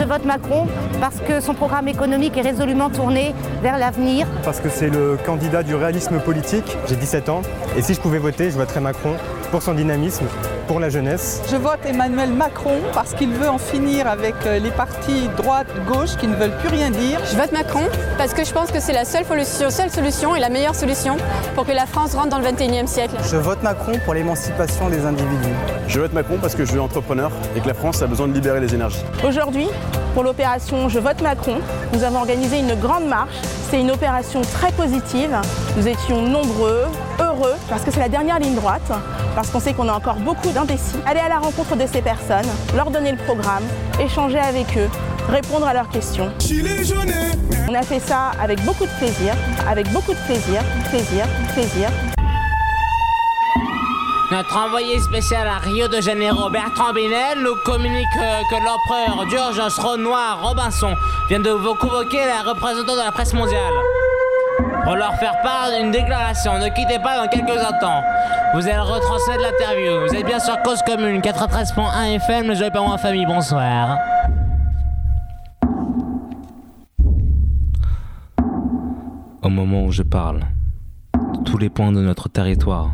Je 0.00 0.04
vote 0.04 0.24
Macron 0.26 0.66
parce 1.00 1.20
que 1.26 1.40
son 1.40 1.54
programme 1.54 1.88
économique 1.88 2.36
est 2.36 2.42
résolument 2.42 2.90
tourné 2.90 3.34
vers 3.62 3.78
l'avenir. 3.78 4.26
Parce 4.44 4.60
que 4.60 4.68
c'est 4.68 4.90
le 4.90 5.16
candidat 5.24 5.62
du 5.62 5.74
réalisme 5.74 6.20
politique. 6.20 6.76
J'ai 6.88 6.96
17 6.96 7.28
ans. 7.30 7.42
Et 7.76 7.82
si 7.82 7.94
je 7.94 8.00
pouvais 8.00 8.18
voter, 8.18 8.50
je 8.50 8.56
voterais 8.58 8.80
Macron 8.80 9.14
pour 9.54 9.62
son 9.62 9.74
dynamisme, 9.74 10.26
pour 10.66 10.80
la 10.80 10.88
jeunesse. 10.90 11.40
Je 11.48 11.54
vote 11.54 11.78
Emmanuel 11.86 12.30
Macron 12.30 12.80
parce 12.92 13.14
qu'il 13.14 13.30
veut 13.30 13.48
en 13.48 13.58
finir 13.58 14.08
avec 14.08 14.34
euh, 14.46 14.58
les 14.58 14.72
partis 14.72 15.28
droite-gauche 15.36 16.16
qui 16.16 16.26
ne 16.26 16.34
veulent 16.34 16.56
plus 16.58 16.70
rien 16.70 16.90
dire. 16.90 17.20
Je 17.30 17.36
vote 17.36 17.52
Macron 17.52 17.84
parce 18.18 18.34
que 18.34 18.44
je 18.44 18.52
pense 18.52 18.72
que 18.72 18.80
c'est 18.80 18.92
la 18.92 19.04
seule 19.04 19.24
solution, 19.24 19.70
seule 19.70 19.90
solution 19.90 20.34
et 20.34 20.40
la 20.40 20.48
meilleure 20.48 20.74
solution 20.74 21.18
pour 21.54 21.64
que 21.64 21.70
la 21.70 21.86
France 21.86 22.16
rentre 22.16 22.30
dans 22.30 22.40
le 22.40 22.46
21e 22.46 22.88
siècle. 22.88 23.14
Je 23.30 23.36
vote 23.36 23.62
Macron 23.62 23.92
pour 24.04 24.14
l'émancipation 24.14 24.90
des 24.90 25.06
individus. 25.06 25.54
Je 25.86 26.00
vote 26.00 26.12
Macron 26.12 26.38
parce 26.40 26.56
que 26.56 26.64
je 26.64 26.70
suis 26.72 26.80
entrepreneur 26.80 27.30
et 27.56 27.60
que 27.60 27.68
la 27.68 27.74
France 27.74 28.02
a 28.02 28.08
besoin 28.08 28.26
de 28.26 28.32
libérer 28.32 28.58
les 28.58 28.74
énergies. 28.74 29.04
Aujourd'hui, 29.24 29.68
pour 30.14 30.24
l'opération 30.24 30.88
Je 30.88 30.98
vote 30.98 31.22
Macron, 31.22 31.58
nous 31.92 32.02
avons 32.02 32.18
organisé 32.18 32.58
une 32.58 32.74
grande 32.74 33.06
marche. 33.06 33.36
C'est 33.70 33.80
une 33.80 33.92
opération 33.92 34.40
très 34.40 34.72
positive. 34.72 35.30
Nous 35.76 35.86
étions 35.86 36.22
nombreux, 36.22 36.86
parce 37.68 37.82
que 37.82 37.90
c'est 37.90 38.00
la 38.00 38.08
dernière 38.08 38.38
ligne 38.38 38.54
droite, 38.54 38.90
parce 39.34 39.50
qu'on 39.50 39.60
sait 39.60 39.74
qu'on 39.74 39.88
a 39.88 39.92
encore 39.92 40.16
beaucoup 40.16 40.50
d'indécis. 40.50 40.96
Aller 41.06 41.20
à 41.20 41.28
la 41.28 41.38
rencontre 41.38 41.76
de 41.76 41.86
ces 41.86 42.02
personnes, 42.02 42.46
leur 42.74 42.90
donner 42.90 43.12
le 43.12 43.18
programme, 43.18 43.64
échanger 44.00 44.38
avec 44.38 44.76
eux, 44.76 44.88
répondre 45.28 45.66
à 45.66 45.74
leurs 45.74 45.88
questions. 45.88 46.30
On 47.68 47.74
a 47.74 47.82
fait 47.82 48.00
ça 48.00 48.32
avec 48.40 48.62
beaucoup 48.64 48.84
de 48.84 48.98
plaisir, 48.98 49.34
avec 49.68 49.90
beaucoup 49.92 50.12
de 50.12 50.18
plaisir, 50.26 50.62
plaisir, 50.90 51.26
plaisir. 51.54 51.88
Notre 54.30 54.56
envoyé 54.56 54.98
spécial 55.00 55.46
à 55.46 55.58
Rio 55.58 55.86
de 55.86 56.00
Janeiro, 56.00 56.50
Bertrand 56.50 56.92
Binel, 56.92 57.38
nous 57.40 57.54
communique 57.64 58.06
euh, 58.20 58.40
que 58.50 58.56
l'empereur 58.56 59.26
d'urgence 59.26 59.78
Renoir 59.78 60.42
Robinson 60.42 60.94
vient 61.28 61.40
de 61.40 61.50
vous 61.50 61.74
convoquer 61.74 62.24
la 62.26 62.50
représentante 62.50 62.96
de 62.96 63.04
la 63.04 63.12
presse 63.12 63.32
mondiale. 63.32 63.72
Pour 64.84 64.96
leur 64.96 65.14
faire 65.14 65.40
part 65.40 65.70
d'une 65.76 65.90
déclaration, 65.90 66.58
ne 66.58 66.68
quittez 66.68 66.98
pas 66.98 67.16
dans 67.16 67.28
quelques 67.28 67.58
instants. 67.58 68.02
Vous 68.54 68.68
allez 68.68 68.76
retransmettre 68.76 69.40
l'interview. 69.40 70.06
Vous 70.06 70.14
êtes 70.14 70.26
bien 70.26 70.38
sur 70.38 70.60
Cause 70.60 70.82
Commune 70.82 71.20
93.1 71.22 72.16
FM, 72.16 72.48
ne 72.48 72.54
jouez 72.54 72.70
pas 72.70 72.82
moins 72.82 72.98
famille, 72.98 73.24
bonsoir. 73.24 73.96
Au 79.42 79.48
moment 79.48 79.84
où 79.84 79.90
je 79.90 80.02
parle, 80.02 80.40
de 81.14 81.42
tous 81.44 81.56
les 81.56 81.70
points 81.70 81.92
de 81.92 82.00
notre 82.02 82.28
territoire, 82.28 82.90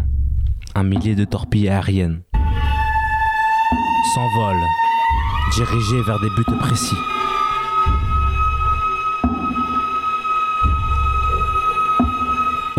un 0.77 0.85
millier 0.85 1.17
de 1.17 1.25
torpilles 1.25 1.69
aériennes 1.69 2.23
s'envolent, 4.15 4.67
dirigées 5.55 6.03
vers 6.07 6.21
des 6.21 6.31
buts 6.31 6.59
précis. 6.59 6.97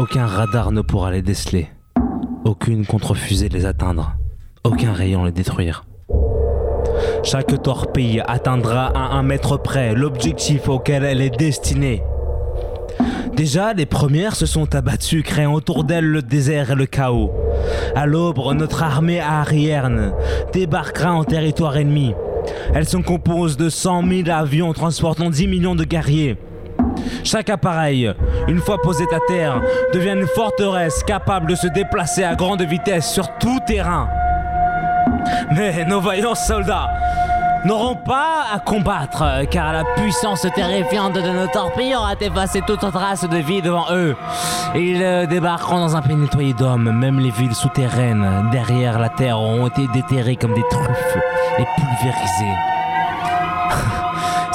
Aucun 0.02 0.26
radar 0.26 0.72
ne 0.72 0.82
pourra 0.82 1.12
les 1.12 1.22
déceler, 1.22 1.68
aucune 2.44 2.88
contre-fusée 2.88 3.50
les 3.50 3.68
atteindre, 3.68 4.16
aucun 4.64 4.94
rayon 4.94 5.26
les 5.26 5.32
détruire. 5.32 5.86
Chaque 7.22 7.62
torpille 7.62 8.24
atteindra 8.26 8.88
à 8.88 9.16
un 9.16 9.22
mètre 9.22 9.62
près 9.62 9.94
l'objectif 9.94 10.70
auquel 10.70 11.04
elle 11.04 11.22
est 11.22 11.38
destinée. 11.38 12.02
Déjà, 13.36 13.74
les 13.74 13.86
premières 13.86 14.36
se 14.36 14.48
sont 14.48 14.74
abattues, 14.74 15.22
créant 15.22 15.54
autour 15.54 15.84
d'elles 15.84 16.10
le 16.10 16.24
désert 16.24 16.72
et 16.72 16.76
le 16.76 16.88
chaos. 16.88 17.32
À 17.94 18.08
l'aube, 18.08 18.40
notre 18.56 18.82
armée 18.82 19.20
aérienne 19.20 20.14
débarquera 20.52 21.14
en 21.14 21.26
territoire 21.26 21.78
ennemi. 21.78 22.16
Elle 22.74 22.90
se 22.90 22.98
compose 22.98 23.56
de 23.56 23.70
100 23.70 24.08
000 24.08 24.30
avions 24.32 24.74
transportant 24.74 25.30
10 25.30 25.48
millions 25.48 25.76
de 25.76 25.84
guerriers. 25.84 26.38
Chaque 27.24 27.50
appareil, 27.50 28.12
une 28.48 28.60
fois 28.60 28.82
posé 28.82 29.06
à 29.14 29.20
terre, 29.28 29.62
devient 29.94 30.16
une 30.20 30.28
forteresse 30.28 31.04
capable 31.04 31.50
de 31.50 31.56
se 31.56 31.68
déplacer 31.68 32.24
à 32.24 32.36
grande 32.36 32.62
vitesse 32.62 33.12
sur 33.12 33.38
tout 33.38 33.60
terrain. 33.66 34.10
Mais 35.56 35.86
nos 35.86 36.02
vaillants 36.02 36.36
soldats 36.36 36.90
n'auront 37.66 37.96
pas 37.96 38.46
à 38.54 38.60
combattre, 38.60 39.24
car 39.52 39.72
la 39.72 39.84
puissance 39.96 40.48
terrifiante 40.56 41.14
de 41.14 41.22
nos 41.22 41.48
torpilles 41.48 41.96
aura 41.96 42.14
effacé 42.20 42.62
toute 42.66 42.80
trace 42.80 43.28
de 43.28 43.38
vie 43.38 43.62
devant 43.62 43.86
eux. 43.92 44.16
Ils 44.76 45.28
débarqueront 45.28 45.80
dans 45.80 45.96
un 45.96 46.02
pays 46.02 46.16
nettoyé 46.16 46.54
d'hommes, 46.54 46.92
même 46.92 47.20
les 47.20 47.32
villes 47.32 47.54
souterraines 47.54 48.50
derrière 48.52 49.00
la 49.00 49.10
terre 49.10 49.38
auront 49.38 49.68
été 49.68 49.88
déterrées 49.94 50.38
comme 50.38 50.54
des 50.54 50.68
truffes 50.70 51.18
et 51.60 51.66
pulvérisées. 51.76 52.71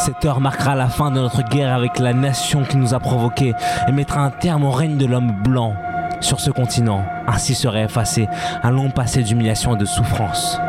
Cette 0.07 0.25
heure 0.25 0.41
marquera 0.41 0.77
la 0.77 0.87
fin 0.87 1.11
de 1.11 1.17
notre 1.17 1.43
guerre 1.43 1.75
avec 1.75 1.99
la 1.99 2.13
nation 2.13 2.63
qui 2.63 2.77
nous 2.77 2.95
a 2.95 3.01
provoqués 3.01 3.55
et 3.89 3.91
mettra 3.91 4.21
un 4.21 4.31
terme 4.31 4.63
au 4.63 4.71
règne 4.71 4.97
de 4.97 5.05
l'homme 5.05 5.33
blanc 5.33 5.75
sur 6.21 6.39
ce 6.39 6.53
continent. 6.53 7.05
Ainsi 7.27 7.57
serait 7.57 7.83
effacé 7.83 8.29
un 8.63 8.71
long 8.71 8.89
passé 8.89 9.25
d'humiliation 9.25 9.75
et 9.75 9.79
de 9.81 9.85
souffrance. 9.85 10.61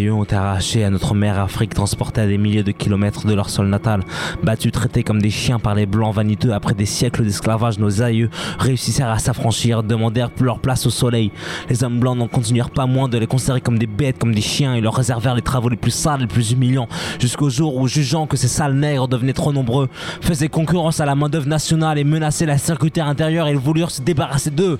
Aïeux 0.00 0.14
ont 0.14 0.24
été 0.24 0.34
arrachés 0.34 0.82
à 0.82 0.88
notre 0.88 1.14
mère 1.14 1.38
Afrique, 1.38 1.74
transportés 1.74 2.22
à 2.22 2.26
des 2.26 2.38
milliers 2.38 2.62
de 2.62 2.72
kilomètres 2.72 3.26
de 3.26 3.34
leur 3.34 3.50
sol 3.50 3.68
natal, 3.68 4.00
battus, 4.42 4.72
traités 4.72 5.02
comme 5.02 5.20
des 5.20 5.28
chiens 5.28 5.58
par 5.58 5.74
les 5.74 5.84
blancs 5.84 6.14
vaniteux. 6.14 6.54
Après 6.54 6.72
des 6.72 6.86
siècles 6.86 7.22
d'esclavage, 7.22 7.78
nos 7.78 8.00
aïeux 8.00 8.30
réussissèrent 8.58 9.10
à 9.10 9.18
s'affranchir, 9.18 9.82
demandèrent 9.82 10.30
leur 10.40 10.58
place 10.60 10.86
au 10.86 10.90
soleil. 10.90 11.32
Les 11.68 11.84
hommes 11.84 12.00
blancs 12.00 12.16
n'en 12.16 12.28
continuèrent 12.28 12.70
pas 12.70 12.86
moins 12.86 13.08
de 13.08 13.18
les 13.18 13.26
considérer 13.26 13.60
comme 13.60 13.78
des 13.78 13.86
bêtes, 13.86 14.18
comme 14.18 14.34
des 14.34 14.40
chiens, 14.40 14.74
et 14.74 14.80
leur 14.80 14.94
réservèrent 14.94 15.34
les 15.34 15.42
travaux 15.42 15.68
les 15.68 15.76
plus 15.76 15.90
sales, 15.90 16.20
les 16.20 16.26
plus 16.26 16.52
humiliants, 16.52 16.88
jusqu'au 17.18 17.50
jour 17.50 17.76
où, 17.76 17.86
jugeant 17.86 18.26
que 18.26 18.38
ces 18.38 18.48
sales 18.48 18.76
nègres 18.76 19.06
devenaient 19.06 19.34
trop 19.34 19.52
nombreux, 19.52 19.90
faisaient 20.22 20.48
concurrence 20.48 21.00
à 21.00 21.04
la 21.04 21.14
main-d'œuvre 21.14 21.46
nationale 21.46 21.98
et 21.98 22.04
menaçaient 22.04 22.46
la 22.46 22.56
sécurité 22.56 23.02
intérieure, 23.02 23.50
ils 23.50 23.58
voulurent 23.58 23.90
se 23.90 24.00
débarrasser 24.00 24.50
d'eux. 24.50 24.78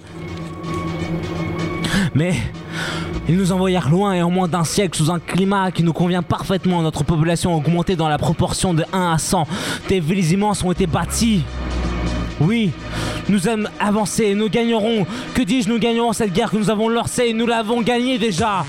Mais 2.15 2.33
ils 3.31 3.37
nous 3.37 3.53
envoyèrent 3.53 3.89
loin 3.89 4.13
et 4.13 4.23
en 4.23 4.31
moins 4.31 4.49
d'un 4.49 4.65
siècle 4.65 4.99
sous 4.99 5.09
un 5.09 5.21
climat 5.21 5.71
qui 5.71 5.85
nous 5.85 5.93
convient 5.93 6.21
parfaitement. 6.21 6.83
Notre 6.83 7.05
population 7.05 7.55
a 7.55 7.57
augmenté 7.57 7.95
dans 7.95 8.09
la 8.09 8.19
proportion 8.19 8.75
de 8.75 8.85
1 8.93 9.13
à 9.13 9.19
100. 9.19 9.47
Des 9.89 10.01
villes 10.01 10.33
immenses 10.33 10.65
ont 10.65 10.73
été 10.73 10.89
bâties. 10.89 11.45
Oui, 12.41 12.73
nous 13.29 13.39
sommes 13.39 13.69
avancés, 13.79 14.35
nous 14.35 14.49
gagnerons. 14.49 15.07
Que 15.35 15.43
dis-je, 15.43 15.69
nous 15.69 15.79
gagnerons 15.79 16.15
cette 16.15 16.33
guerre 16.33 16.51
que 16.51 16.57
nous 16.57 16.71
avons 16.71 16.89
lancée 16.89 17.27
et 17.27 17.33
nous 17.35 17.47
l'avons 17.47 17.83
gagnée 17.83 18.19
déjà. 18.19 18.65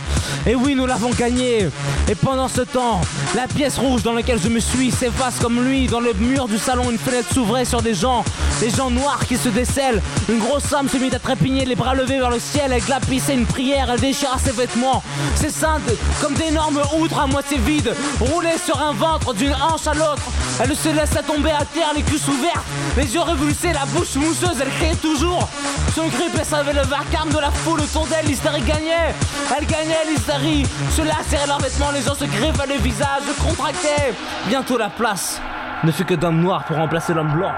Et 0.45 0.55
oui, 0.55 0.75
nous 0.75 0.85
l'avons 0.85 1.11
gagnée. 1.11 1.69
Et 2.09 2.15
pendant 2.15 2.47
ce 2.47 2.61
temps, 2.61 2.99
la 3.35 3.47
pièce 3.47 3.77
rouge 3.77 4.03
dans 4.03 4.13
laquelle 4.13 4.39
je 4.43 4.49
me 4.49 4.59
suis 4.59 4.91
s'efface 4.91 5.39
comme 5.39 5.63
lui. 5.63 5.87
Dans 5.87 5.99
le 5.99 6.13
mur 6.13 6.47
du 6.47 6.57
salon, 6.57 6.91
une 6.91 6.97
fenêtre 6.97 7.33
s'ouvrait 7.33 7.63
sur 7.63 7.81
des 7.81 7.93
gens, 7.93 8.25
des 8.59 8.69
gens 8.69 8.89
noirs 8.89 9.25
qui 9.27 9.37
se 9.37 9.49
décèlent. 9.49 10.01
Une 10.29 10.39
grosse 10.39 10.63
femme 10.63 10.89
se 10.89 10.97
mit 10.97 11.13
à 11.15 11.19
trépigner, 11.19 11.63
les 11.63 11.75
bras 11.75 11.95
levés 11.95 12.17
vers 12.17 12.31
le 12.31 12.39
ciel. 12.39 12.71
Elle 12.73 12.83
glapissait 12.83 13.35
une 13.35 13.45
prière, 13.45 13.89
elle 13.93 14.01
déchira 14.01 14.37
ses 14.37 14.51
vêtements. 14.51 15.03
Ses 15.35 15.49
seins, 15.49 15.79
comme 16.21 16.33
d'énormes 16.33 16.81
outres 16.99 17.19
à 17.19 17.27
moitié 17.27 17.57
vides, 17.57 17.93
roulaient 18.19 18.57
sur 18.63 18.81
un 18.81 18.93
ventre 18.93 19.33
d'une 19.33 19.53
hanche 19.53 19.87
à 19.87 19.93
l'autre. 19.93 20.23
Elle 20.61 20.75
se 20.75 20.89
laissa 20.89 21.23
tomber 21.23 21.51
à 21.51 21.63
terre, 21.65 21.91
les 21.95 22.01
cuisses 22.01 22.27
ouvertes, 22.27 22.65
les 22.97 23.13
yeux 23.13 23.21
révulsés, 23.61 23.73
la 23.73 23.85
bouche 23.85 24.15
mousseuse. 24.15 24.61
Elle 24.61 24.69
criait 24.69 24.95
toujours. 24.95 25.47
Son 25.95 26.09
cri 26.09 26.29
percevait 26.33 26.73
le 26.73 26.81
vacarme 26.81 27.29
de 27.29 27.39
la 27.39 27.51
foule 27.51 27.81
autour 27.81 28.07
d'elle. 28.07 28.25
L'hystérie 28.25 28.61
gagnait. 28.61 29.13
Elle 29.57 29.65
gagnait 29.65 30.05
l'hystérie. 30.09 30.65
Ceux-là 30.91 31.15
serraient 31.27 31.47
leurs 31.47 31.59
vêtements, 31.59 31.91
les 31.91 32.01
gens 32.01 32.15
se 32.15 32.25
griffaient 32.25 32.67
le 32.67 32.81
visage, 32.81 33.23
se 33.27 33.41
contractaient. 33.41 34.13
Bientôt 34.47 34.77
la 34.77 34.89
place 34.89 35.41
ne 35.83 35.91
fait 35.91 36.03
que 36.03 36.13
d'homme 36.13 36.39
noir 36.39 36.63
pour 36.65 36.77
remplacer 36.77 37.13
l'homme 37.13 37.31
blanc. 37.31 37.51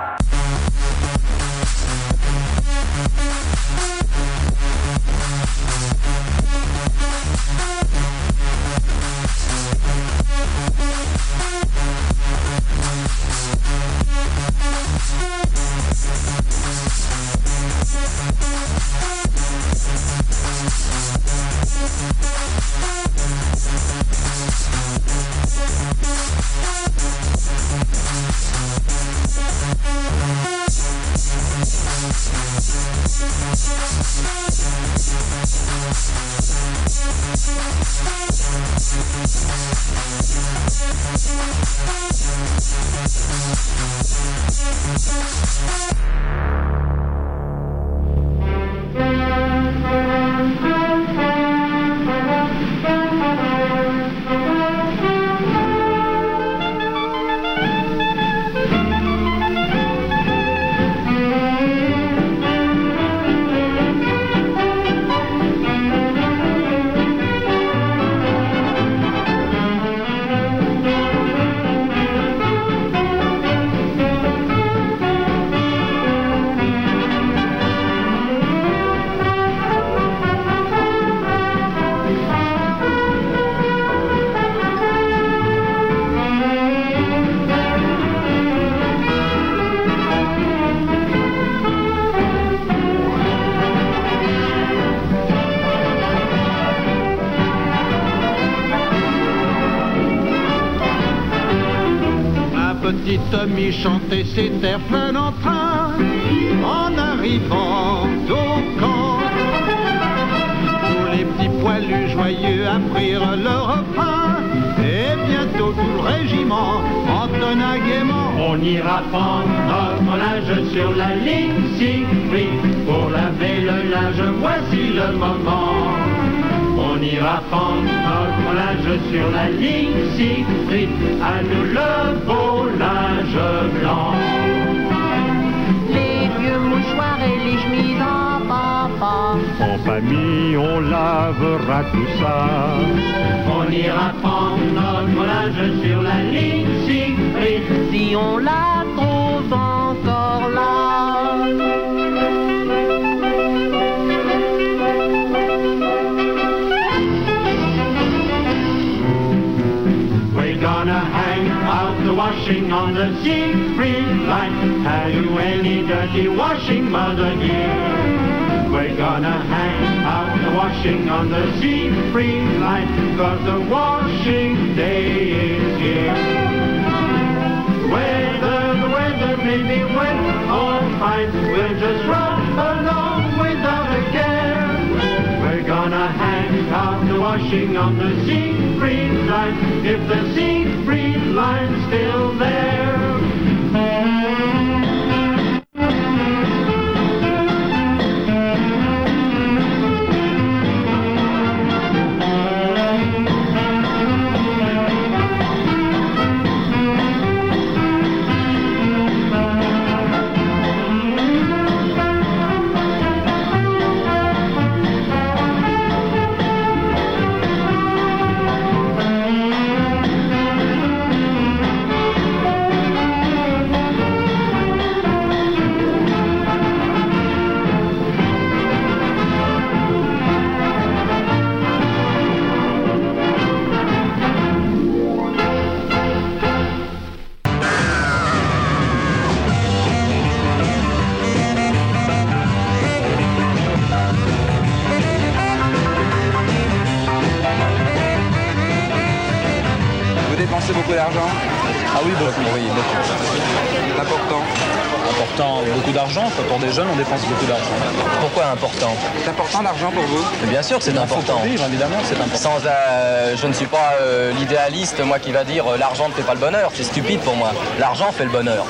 C'est 260.84 260.98
important. 260.98 261.40
Vivre, 261.44 261.66
évidemment, 261.66 261.96
c'est 262.04 262.16
important. 262.16 262.60
Sans, 262.60 262.66
euh, 262.66 263.38
je 263.38 263.48
ne 263.48 263.54
suis 263.54 263.68
pas 263.68 263.94
euh, 264.02 264.34
l'idéaliste, 264.34 265.00
moi 265.06 265.18
qui 265.18 265.32
va 265.32 265.46
dire 265.46 265.66
euh, 265.66 265.78
l'argent 265.78 266.10
ne 266.10 266.14
fait 266.14 266.24
pas 266.24 266.34
le 266.34 266.42
bonheur. 266.42 266.72
C'est 266.74 266.84
stupide 266.84 267.22
pour 267.22 267.36
moi. 267.38 267.52
L'argent 267.80 268.12
fait 268.12 268.26
le 268.26 268.32
bonheur. 268.32 268.66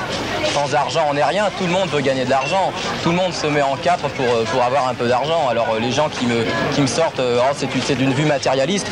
Sans 0.54 0.72
argent, 0.72 1.06
on 1.10 1.14
n'est 1.14 1.24
rien. 1.24 1.46
Tout 1.58 1.66
le 1.66 1.72
monde 1.72 1.88
veut 1.88 2.00
gagner 2.00 2.24
de 2.24 2.30
l'argent. 2.30 2.72
Tout 3.02 3.10
le 3.10 3.16
monde 3.16 3.32
se 3.34 3.48
met 3.48 3.60
en 3.62 3.74
quatre 3.74 4.08
pour, 4.10 4.24
euh, 4.24 4.44
pour 4.52 4.62
avoir 4.62 4.86
un 4.86 4.94
peu 4.94 5.08
d'argent. 5.08 5.48
Alors 5.50 5.66
euh, 5.74 5.80
les 5.80 5.90
gens 5.90 6.08
qui 6.08 6.26
me, 6.26 6.44
qui 6.74 6.80
me 6.80 6.86
sortent, 6.86 7.18
euh, 7.18 7.40
oh, 7.42 7.52
c'est 7.84 7.96
d'une 7.96 8.12
vue 8.12 8.24
matérialiste. 8.24 8.86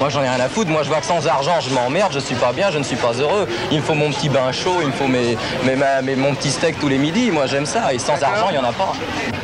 Moi, 0.00 0.08
j'en 0.08 0.24
ai 0.24 0.28
rien 0.28 0.40
à 0.44 0.48
foutre. 0.48 0.70
Moi, 0.70 0.82
je 0.82 0.88
vois 0.88 0.98
que 0.98 1.06
sans 1.06 1.24
argent, 1.28 1.60
je 1.60 1.70
m'emmerde, 1.72 2.12
je 2.12 2.18
suis 2.18 2.34
pas 2.34 2.52
bien, 2.52 2.72
je 2.72 2.78
ne 2.78 2.82
suis 2.82 2.96
pas 2.96 3.12
heureux. 3.12 3.46
Il 3.70 3.78
me 3.78 3.82
faut 3.84 3.94
mon 3.94 4.10
petit 4.10 4.28
bain 4.28 4.50
chaud, 4.50 4.78
il 4.80 4.88
me 4.88 4.92
faut 4.92 5.06
mes, 5.06 5.36
mes, 5.64 5.76
mes- 6.02 6.16
mon 6.16 6.34
petit 6.34 6.50
steak 6.50 6.80
tous 6.80 6.88
les 6.88 6.98
midis. 6.98 7.30
Moi, 7.30 7.46
j'aime 7.46 7.66
ça. 7.66 7.94
Et 7.94 7.98
sans 8.00 8.20
argent, 8.20 8.46
il 8.50 8.58
n'y 8.58 8.58
en 8.58 8.68
a 8.68 8.72
pas. 8.72 8.92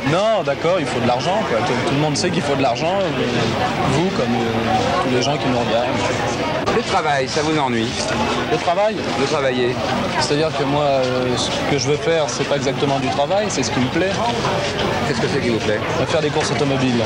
Non, 0.07 0.43
d'accord, 0.43 0.75
il 0.79 0.85
faut 0.85 0.99
de 0.99 1.07
l'argent. 1.07 1.39
Tout, 1.67 1.93
le 1.93 1.99
monde 2.01 2.17
sait 2.17 2.31
qu'il 2.31 2.41
faut 2.41 2.55
de 2.55 2.61
l'argent. 2.61 2.95
Vous, 3.93 4.09
comme 4.17 4.35
tous 5.05 5.15
les 5.15 5.21
gens 5.21 5.37
qui 5.37 5.47
nous 5.47 5.59
regardent. 5.59 5.87
Le 6.81 6.87
travail, 6.87 7.27
ça 7.29 7.41
vous 7.43 7.57
ennuie 7.59 7.87
Le 8.51 8.57
travail 8.57 8.95
De 8.95 9.25
travailler. 9.27 9.75
C'est-à-dire 10.19 10.49
que 10.57 10.63
moi, 10.63 10.83
euh, 10.83 11.37
ce 11.37 11.49
que 11.71 11.77
je 11.77 11.87
veux 11.87 11.95
faire, 11.95 12.25
c'est 12.27 12.43
pas 12.49 12.55
exactement 12.55 12.97
du 12.99 13.07
travail, 13.09 13.45
c'est 13.49 13.61
ce 13.61 13.69
qui 13.69 13.79
me 13.79 13.87
plaît. 13.89 14.09
Qu'est-ce 15.07 15.21
que 15.21 15.27
c'est 15.31 15.41
qui 15.41 15.49
vous 15.49 15.59
plaît 15.59 15.79
Faire 16.07 16.21
des 16.21 16.29
courses 16.29 16.49
automobiles. 16.51 17.03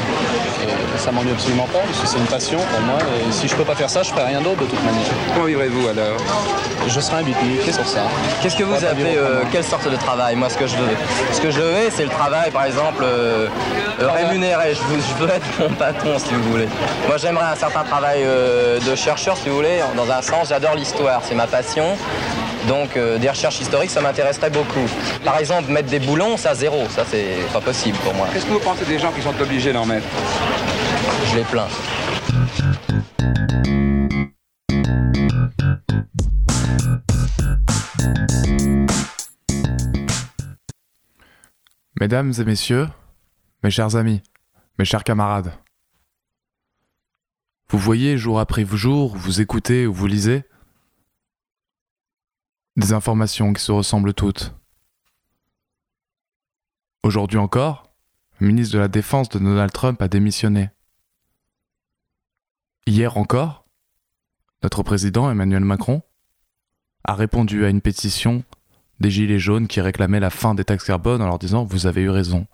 Et 0.64 0.97
ça 0.97 1.11
m'ennuie 1.11 1.31
absolument 1.31 1.68
pas, 1.73 1.80
parce 1.80 1.99
que 1.99 2.07
c'est 2.07 2.18
une 2.18 2.26
passion 2.26 2.57
pour 2.57 2.80
moi. 2.81 2.97
Et 3.19 3.31
si 3.34 3.49
je 3.49 3.56
peux 3.56 3.65
pas 3.65 3.76
faire 3.76 3.89
ça, 3.89 4.02
je 4.02 4.11
ferai 4.11 4.23
rien 4.23 4.39
d'autre 4.39 4.61
de 4.61 4.65
toute 4.65 4.84
manière. 4.85 5.11
Comment 5.34 5.45
vivrez-vous 5.47 5.89
alors 5.89 6.18
Je 6.88 6.99
serai 7.02 7.18
un 7.18 7.23
beatnik, 7.23 7.60
c'est 7.65 7.76
pour 7.76 7.88
ça. 7.88 8.03
Qu'est-ce 8.41 8.56
que 8.56 8.64
vous 8.64 8.76
Pas 8.76 8.88
appelez 8.88 9.18
euh, 9.18 9.43
quelle 9.52 9.64
sorte 9.65 9.89
de 9.91 9.97
travail 9.97 10.35
Moi, 10.38 10.49
ce 10.49 10.57
que 10.57 10.68
je 10.68 10.76
veux, 10.77 10.95
ce 11.34 11.41
que 11.41 11.52
je 11.52 11.60
veux, 11.60 11.89
c'est 11.91 12.03
le 12.03 12.10
travail, 12.10 12.49
par 12.52 12.64
exemple, 12.64 13.03
euh, 13.03 13.47
euh, 14.02 14.10
rémunéré. 14.10 14.73
Je 14.73 14.81
veux, 14.93 15.02
je 15.02 15.23
veux 15.26 15.30
être 15.34 15.45
mon 15.60 15.76
patron, 15.76 16.18
si 16.18 16.34
vous 16.34 16.43
voulez. 16.52 16.68
Moi, 17.07 17.18
j'aimerais 17.18 17.52
un 17.52 17.56
certain 17.56 17.84
travail 17.84 18.22
euh, 18.23 18.80
de 18.80 18.95
chercheur, 18.95 19.35
si 19.35 19.49
vous 19.49 19.56
voulez. 19.57 19.65
Dans 19.96 20.12
un 20.12 20.22
sens, 20.22 20.50
j'adore 20.50 20.76
l'histoire, 20.76 21.24
c'est 21.24 21.34
ma 21.34 21.48
passion. 21.48 21.98
Donc, 22.68 22.98
euh, 22.98 23.18
des 23.18 23.30
recherches 23.30 23.60
historiques, 23.60 23.90
ça 23.90 24.00
m'intéresserait 24.00 24.52
beaucoup. 24.52 24.88
Par 25.24 25.40
exemple, 25.40 25.72
mettre 25.72 25.90
des 25.90 26.00
boulons, 26.00 26.38
ça 26.38 26.54
zéro, 26.54 26.88
ça 26.90 27.04
c'est 27.10 27.38
pas 27.52 27.62
possible 27.62 27.98
pour 28.00 28.14
moi. 28.14 28.28
Qu'est-ce 28.32 28.46
que 28.46 28.52
vous 28.52 28.60
pensez 28.60 28.86
des 28.86 29.00
gens 29.00 29.12
qui 29.12 29.22
sont 29.22 29.34
obligés 29.42 29.74
d'en 29.74 29.86
mettre? 29.86 30.06
Je 31.32 31.38
les 31.38 31.44
plains. 31.44 31.68
Mesdames 42.00 42.34
et 42.38 42.44
messieurs, 42.44 42.88
mes 43.64 43.72
chers 43.72 43.96
amis, 43.96 44.22
mes 44.78 44.86
chers 44.86 45.04
camarades, 45.04 45.52
vous 47.70 47.78
voyez 47.80 48.18
jour 48.18 48.40
après 48.40 48.66
jour, 48.66 49.16
vous 49.16 49.42
écoutez 49.42 49.88
ou 49.88 49.94
vous 49.94 50.08
lisez 50.08 50.44
des 52.76 52.94
informations 52.94 53.54
qui 53.54 53.64
se 53.64 53.72
ressemblent 53.72 54.14
toutes. 54.14 54.54
Aujourd'hui 57.04 57.38
encore, 57.38 57.92
le 58.40 58.48
ministre 58.48 58.74
de 58.74 58.80
la 58.80 58.88
Défense 58.88 59.30
de 59.30 59.40
Donald 59.40 59.72
Trump 59.72 60.02
a 60.02 60.08
démissionné. 60.08 60.70
Hier 62.86 63.18
encore, 63.18 63.66
notre 64.64 64.84
président 64.84 65.32
Emmanuel 65.32 65.64
Macron 65.64 66.02
a 67.04 67.14
répondu 67.14 67.66
à 67.66 67.70
une 67.70 67.82
pétition 67.82 68.44
des 69.00 69.10
Gilets 69.10 69.40
jaunes 69.40 69.68
qui 69.68 69.82
réclamaient 69.82 70.20
la 70.20 70.30
fin 70.30 70.56
des 70.56 70.66
taxes 70.66 70.86
carbone 70.86 71.22
en 71.22 71.28
leur 71.28 71.40
disant 71.40 71.64
Vous 71.64 71.88
avez 71.88 72.02
eu 72.02 72.10
raison. 72.10 72.48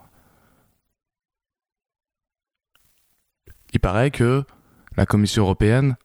Il 3.73 3.79
paraît 3.79 4.11
que 4.11 4.45
la 4.97 5.05
Commission 5.05 5.43
européenne 5.43 5.95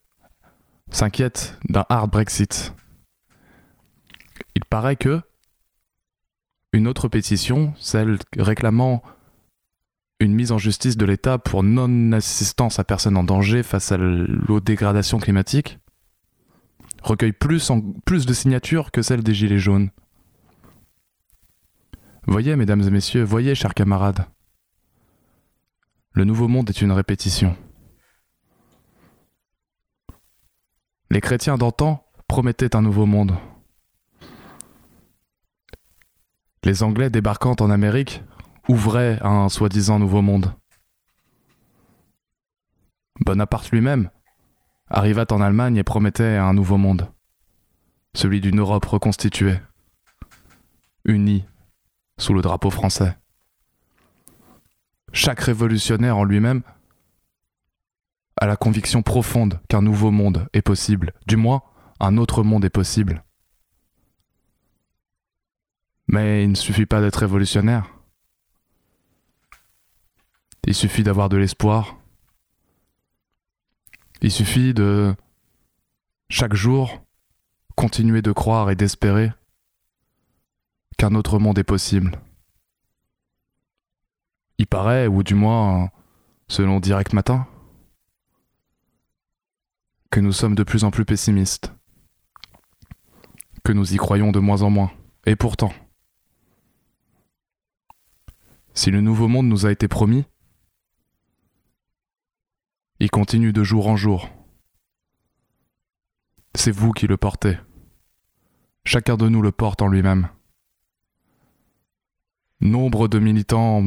s'inquiète 0.91 1.59
d'un 1.69 1.85
hard 1.89 2.11
Brexit. 2.11 2.75
Il 4.55 4.65
paraît 4.65 4.97
que 4.97 5.21
une 6.73 6.87
autre 6.87 7.09
pétition, 7.09 7.73
celle 7.79 8.19
réclamant 8.37 9.03
une 10.21 10.35
mise 10.35 10.53
en 10.53 10.59
justice 10.59 10.97
de 10.97 11.05
l'État 11.05 11.39
pour 11.39 11.63
non-assistance 11.63 12.79
à 12.79 12.85
personne 12.85 13.17
en 13.17 13.25
danger 13.25 13.63
face 13.63 13.93
à 13.93 13.97
l'eau 13.97 14.61
dégradation 14.61 15.19
climatique, 15.19 15.79
recueille 17.03 17.33
plus, 17.33 17.71
de 17.71 18.33
signatures 18.33 18.91
que 18.91 19.03
celle 19.03 19.23
des 19.23 19.35
Gilets 19.35 19.59
jaunes. 19.59 19.91
Voyez, 22.27 22.57
mesdames 22.57 22.83
et 22.83 22.91
messieurs, 22.91 23.23
voyez, 23.23 23.55
chers 23.55 23.75
camarades, 23.75 24.27
le 26.13 26.25
nouveau 26.25 26.49
monde 26.49 26.69
est 26.71 26.81
une 26.81 26.93
répétition. 26.93 27.57
Les 31.11 31.21
chrétiens 31.21 31.57
d'antan 31.57 32.05
promettaient 32.27 32.75
un 32.75 32.83
nouveau 32.83 33.07
monde. 33.07 33.37
Les 36.65 36.83
Anglais 36.83 37.11
débarquant 37.11 37.55
en 37.61 37.71
Amérique 37.71 38.25
ouvraient 38.69 39.19
un 39.23 39.49
soi-disant 39.49 40.01
nouveau 40.01 40.21
monde. 40.21 40.53
Bonaparte 43.25 43.71
lui-même 43.71 44.11
arriva 44.89 45.25
en 45.31 45.41
Allemagne 45.41 45.77
et 45.77 45.85
promettait 45.85 46.37
un 46.37 46.53
nouveau 46.53 46.77
monde, 46.77 47.09
celui 48.15 48.41
d'une 48.41 48.59
Europe 48.59 48.85
reconstituée, 48.85 49.61
unie 51.05 51.45
sous 52.19 52.35
le 52.35 52.43
drapeau 52.43 52.71
français. 52.71 53.17
Chaque 55.13 55.41
révolutionnaire 55.41 56.17
en 56.17 56.25
lui-même 56.25 56.63
a 58.39 58.47
la 58.47 58.57
conviction 58.57 59.03
profonde 59.03 59.61
qu'un 59.69 59.83
nouveau 59.83 60.11
monde 60.11 60.49
est 60.53 60.63
possible, 60.63 61.13
du 61.27 61.37
moins 61.37 61.63
un 62.01 62.17
autre 62.19 62.43
monde 62.43 62.65
est 62.65 62.71
possible. 62.71 63.25
Mais 66.09 66.45
il 66.45 66.51
ne 66.51 66.55
suffit 66.55 66.87
pas 66.87 67.01
d'être 67.01 67.17
révolutionnaire. 67.17 67.91
Il 70.67 70.75
suffit 70.75 71.03
d'avoir 71.03 71.29
de 71.29 71.37
l'espoir. 71.37 71.97
Il 74.21 74.31
suffit 74.31 74.75
de, 74.75 75.15
chaque 76.29 76.55
jour, 76.55 77.03
continuer 77.77 78.23
de 78.23 78.33
croire 78.33 78.71
et 78.71 78.77
d'espérer 78.77 79.33
qu'un 80.99 81.15
autre 81.15 81.39
monde 81.39 81.59
est 81.59 81.65
possible. 81.65 82.21
Il 84.59 84.67
paraît, 84.67 85.07
ou 85.07 85.23
du 85.23 85.35
moins, 85.35 85.91
selon 86.49 86.81
Direct 86.81 87.13
Matin, 87.13 87.47
que 90.17 90.21
nous 90.23 90.33
sommes 90.33 90.55
de 90.55 90.63
plus 90.63 90.85
en 90.85 90.91
plus 90.91 91.05
pessimistes, 91.05 91.75
que 93.63 93.73
nous 93.73 93.93
y 93.93 93.99
croyons 93.99 94.33
de 94.33 94.39
moins 94.39 94.63
en 94.63 94.71
moins. 94.71 94.91
Et 95.27 95.37
pourtant, 95.37 95.75
si 98.73 98.91
le 98.91 99.03
nouveau 99.03 99.29
monde 99.29 99.47
nous 99.47 99.67
a 99.67 99.73
été 99.73 99.89
promis, 99.89 100.25
il 102.99 103.11
continue 103.11 103.53
de 103.53 103.63
jour 103.63 103.89
en 103.89 103.97
jour. 103.97 104.31
C'est 106.55 106.71
vous 106.71 106.93
qui 106.93 107.07
le 107.07 107.19
portez. 107.19 107.59
Chacun 108.87 109.19
de 109.19 109.29
nous 109.29 109.43
le 109.43 109.53
porte 109.53 109.83
en 109.83 109.89
lui-même. 109.89 110.31
Nombre 112.63 113.07
de 113.07 113.19
militants 113.19 113.85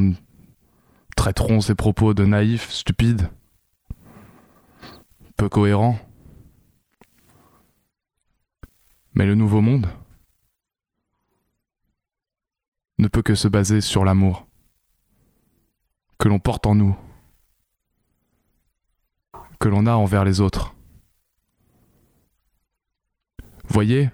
traiteront 1.16 1.60
ces 1.60 1.74
propos 1.74 2.14
de 2.14 2.24
naïfs, 2.24 2.70
stupides, 2.70 3.32
peu 5.36 5.50
cohérents. 5.50 5.98
Mais 9.20 9.26
le 9.26 9.36
nouveau 9.36 9.60
monde 9.60 9.90
ne 13.00 13.10
peut 13.10 13.22
que 13.22 13.36
se 13.36 13.50
baser 13.50 13.82
sur 13.82 14.06
l'amour 14.06 14.48
que 16.18 16.30
l'on 16.30 16.40
porte 16.40 16.66
en 16.66 16.74
nous, 16.74 16.96
que 19.60 19.68
l'on 19.68 19.88
a 19.88 19.92
envers 19.92 20.24
les 20.24 20.40
autres. 20.40 20.74
Voyez 23.66 24.10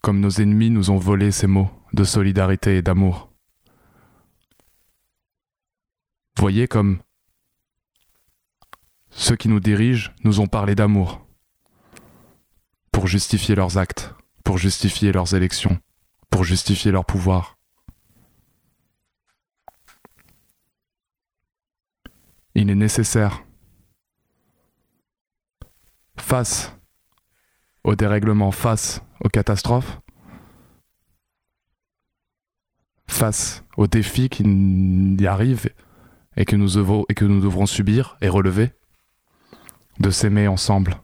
comme 0.00 0.20
nos 0.20 0.30
ennemis 0.30 0.70
nous 0.70 0.90
ont 0.90 0.98
volé 0.98 1.32
ces 1.32 1.48
mots 1.48 1.70
de 1.92 2.04
solidarité 2.04 2.76
et 2.76 2.82
d'amour. 2.82 3.32
Voyez 6.38 6.68
comme 6.68 7.00
ceux 9.10 9.34
qui 9.34 9.48
nous 9.48 9.58
dirigent 9.58 10.12
nous 10.22 10.38
ont 10.38 10.46
parlé 10.46 10.76
d'amour 10.76 11.25
pour 12.96 13.08
justifier 13.08 13.54
leurs 13.54 13.76
actes, 13.76 14.14
pour 14.42 14.56
justifier 14.56 15.12
leurs 15.12 15.34
élections, 15.34 15.78
pour 16.30 16.44
justifier 16.44 16.90
leur 16.90 17.04
pouvoir. 17.04 17.58
Il 22.54 22.70
est 22.70 22.74
nécessaire, 22.74 23.44
face 26.16 26.74
au 27.84 27.94
dérèglement, 27.96 28.50
face 28.50 29.02
aux 29.22 29.28
catastrophes, 29.28 30.00
face 33.08 33.62
aux 33.76 33.86
défis 33.86 34.30
qui 34.30 34.42
y 34.42 35.26
arrivent 35.26 35.68
et 36.38 36.46
que 36.46 36.56
nous 36.56 36.70
devrons, 36.70 37.04
et 37.10 37.14
que 37.14 37.26
nous 37.26 37.42
devrons 37.42 37.66
subir 37.66 38.16
et 38.22 38.30
relever, 38.30 38.72
de 40.00 40.08
s'aimer 40.08 40.48
ensemble. 40.48 40.96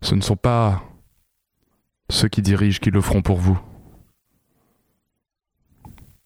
Ce 0.00 0.14
ne 0.14 0.20
sont 0.20 0.36
pas 0.36 0.82
ceux 2.10 2.28
qui 2.28 2.42
dirigent 2.42 2.80
qui 2.80 2.90
le 2.90 3.00
feront 3.00 3.22
pour 3.22 3.38
vous. 3.38 3.60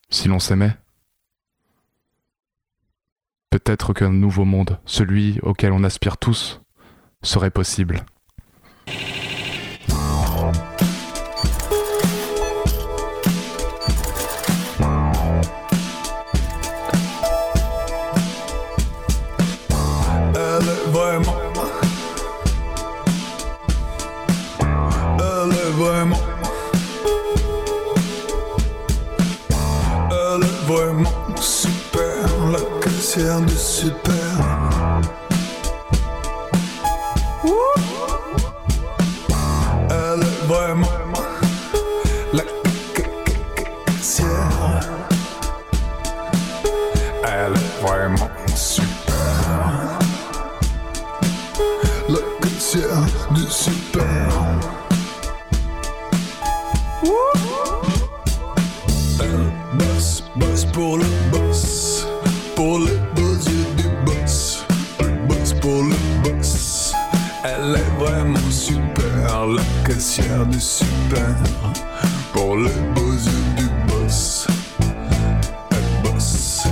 Si 0.09 0.27
l'on 0.27 0.39
s'aimait, 0.39 0.77
peut-être 3.49 3.93
qu'un 3.93 4.11
nouveau 4.11 4.45
monde, 4.45 4.79
celui 4.85 5.39
auquel 5.41 5.71
on 5.71 5.83
aspire 5.83 6.17
tous, 6.17 6.61
serait 7.23 7.51
possible. 7.51 8.05
Super. 70.63 71.35
Pour 72.31 72.55
les 72.55 72.79
beaux 72.95 73.11
yeux 73.11 73.45
du 73.57 73.69
boss. 73.87 74.47
Elle 75.71 76.11
bosse. 76.11 76.63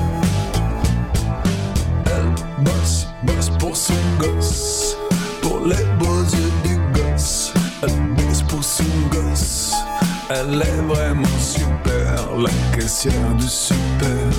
Elle 2.05 2.63
bosse, 2.63 3.07
bosse 3.23 3.49
pour 3.59 3.75
son 3.75 3.93
gosse. 4.17 4.95
Pour 5.41 5.59
les 5.65 5.83
beaux 5.99 6.23
yeux 6.23 6.53
du 6.63 6.77
gosse. 6.93 7.53
Elle 7.83 7.99
bosse 8.15 8.43
pour 8.43 8.63
son 8.63 8.85
gosse. 9.11 9.73
Elle 10.29 10.61
est 10.61 10.81
vraiment 10.87 11.37
super, 11.39 12.37
la 12.37 12.49
caissière 12.73 13.35
du 13.37 13.47
super. 13.47 14.29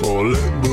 Pour 0.00 0.24
les 0.24 0.50
beaux 0.62 0.71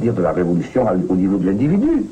c'est-à-dire 0.00 0.14
de 0.14 0.22
la 0.22 0.32
révolution 0.32 0.86
au 1.10 1.14
niveau 1.14 1.36
de 1.36 1.46
l'individu. 1.46 2.06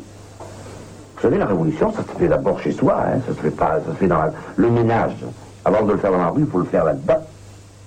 Vous 1.16 1.22
savez, 1.22 1.38
la 1.38 1.46
révolution, 1.46 1.90
ça 1.90 2.02
se 2.02 2.18
fait 2.18 2.28
d'abord 2.28 2.60
chez 2.60 2.72
soi, 2.72 2.96
hein, 3.00 3.18
ça 3.26 3.34
se 3.34 3.40
fait 3.40 3.50
pas, 3.50 3.80
ça 3.84 3.92
se 3.92 3.96
fait 3.96 4.06
dans 4.06 4.18
la- 4.18 4.32
le 4.56 4.70
ménage. 4.70 5.16
Avant 5.64 5.82
de 5.82 5.92
le 5.92 5.98
faire 5.98 6.12
dans 6.12 6.18
la 6.18 6.28
rue, 6.28 6.42
il 6.42 6.46
faut 6.46 6.58
le 6.58 6.66
faire 6.66 6.84
là-dedans. 6.84 7.20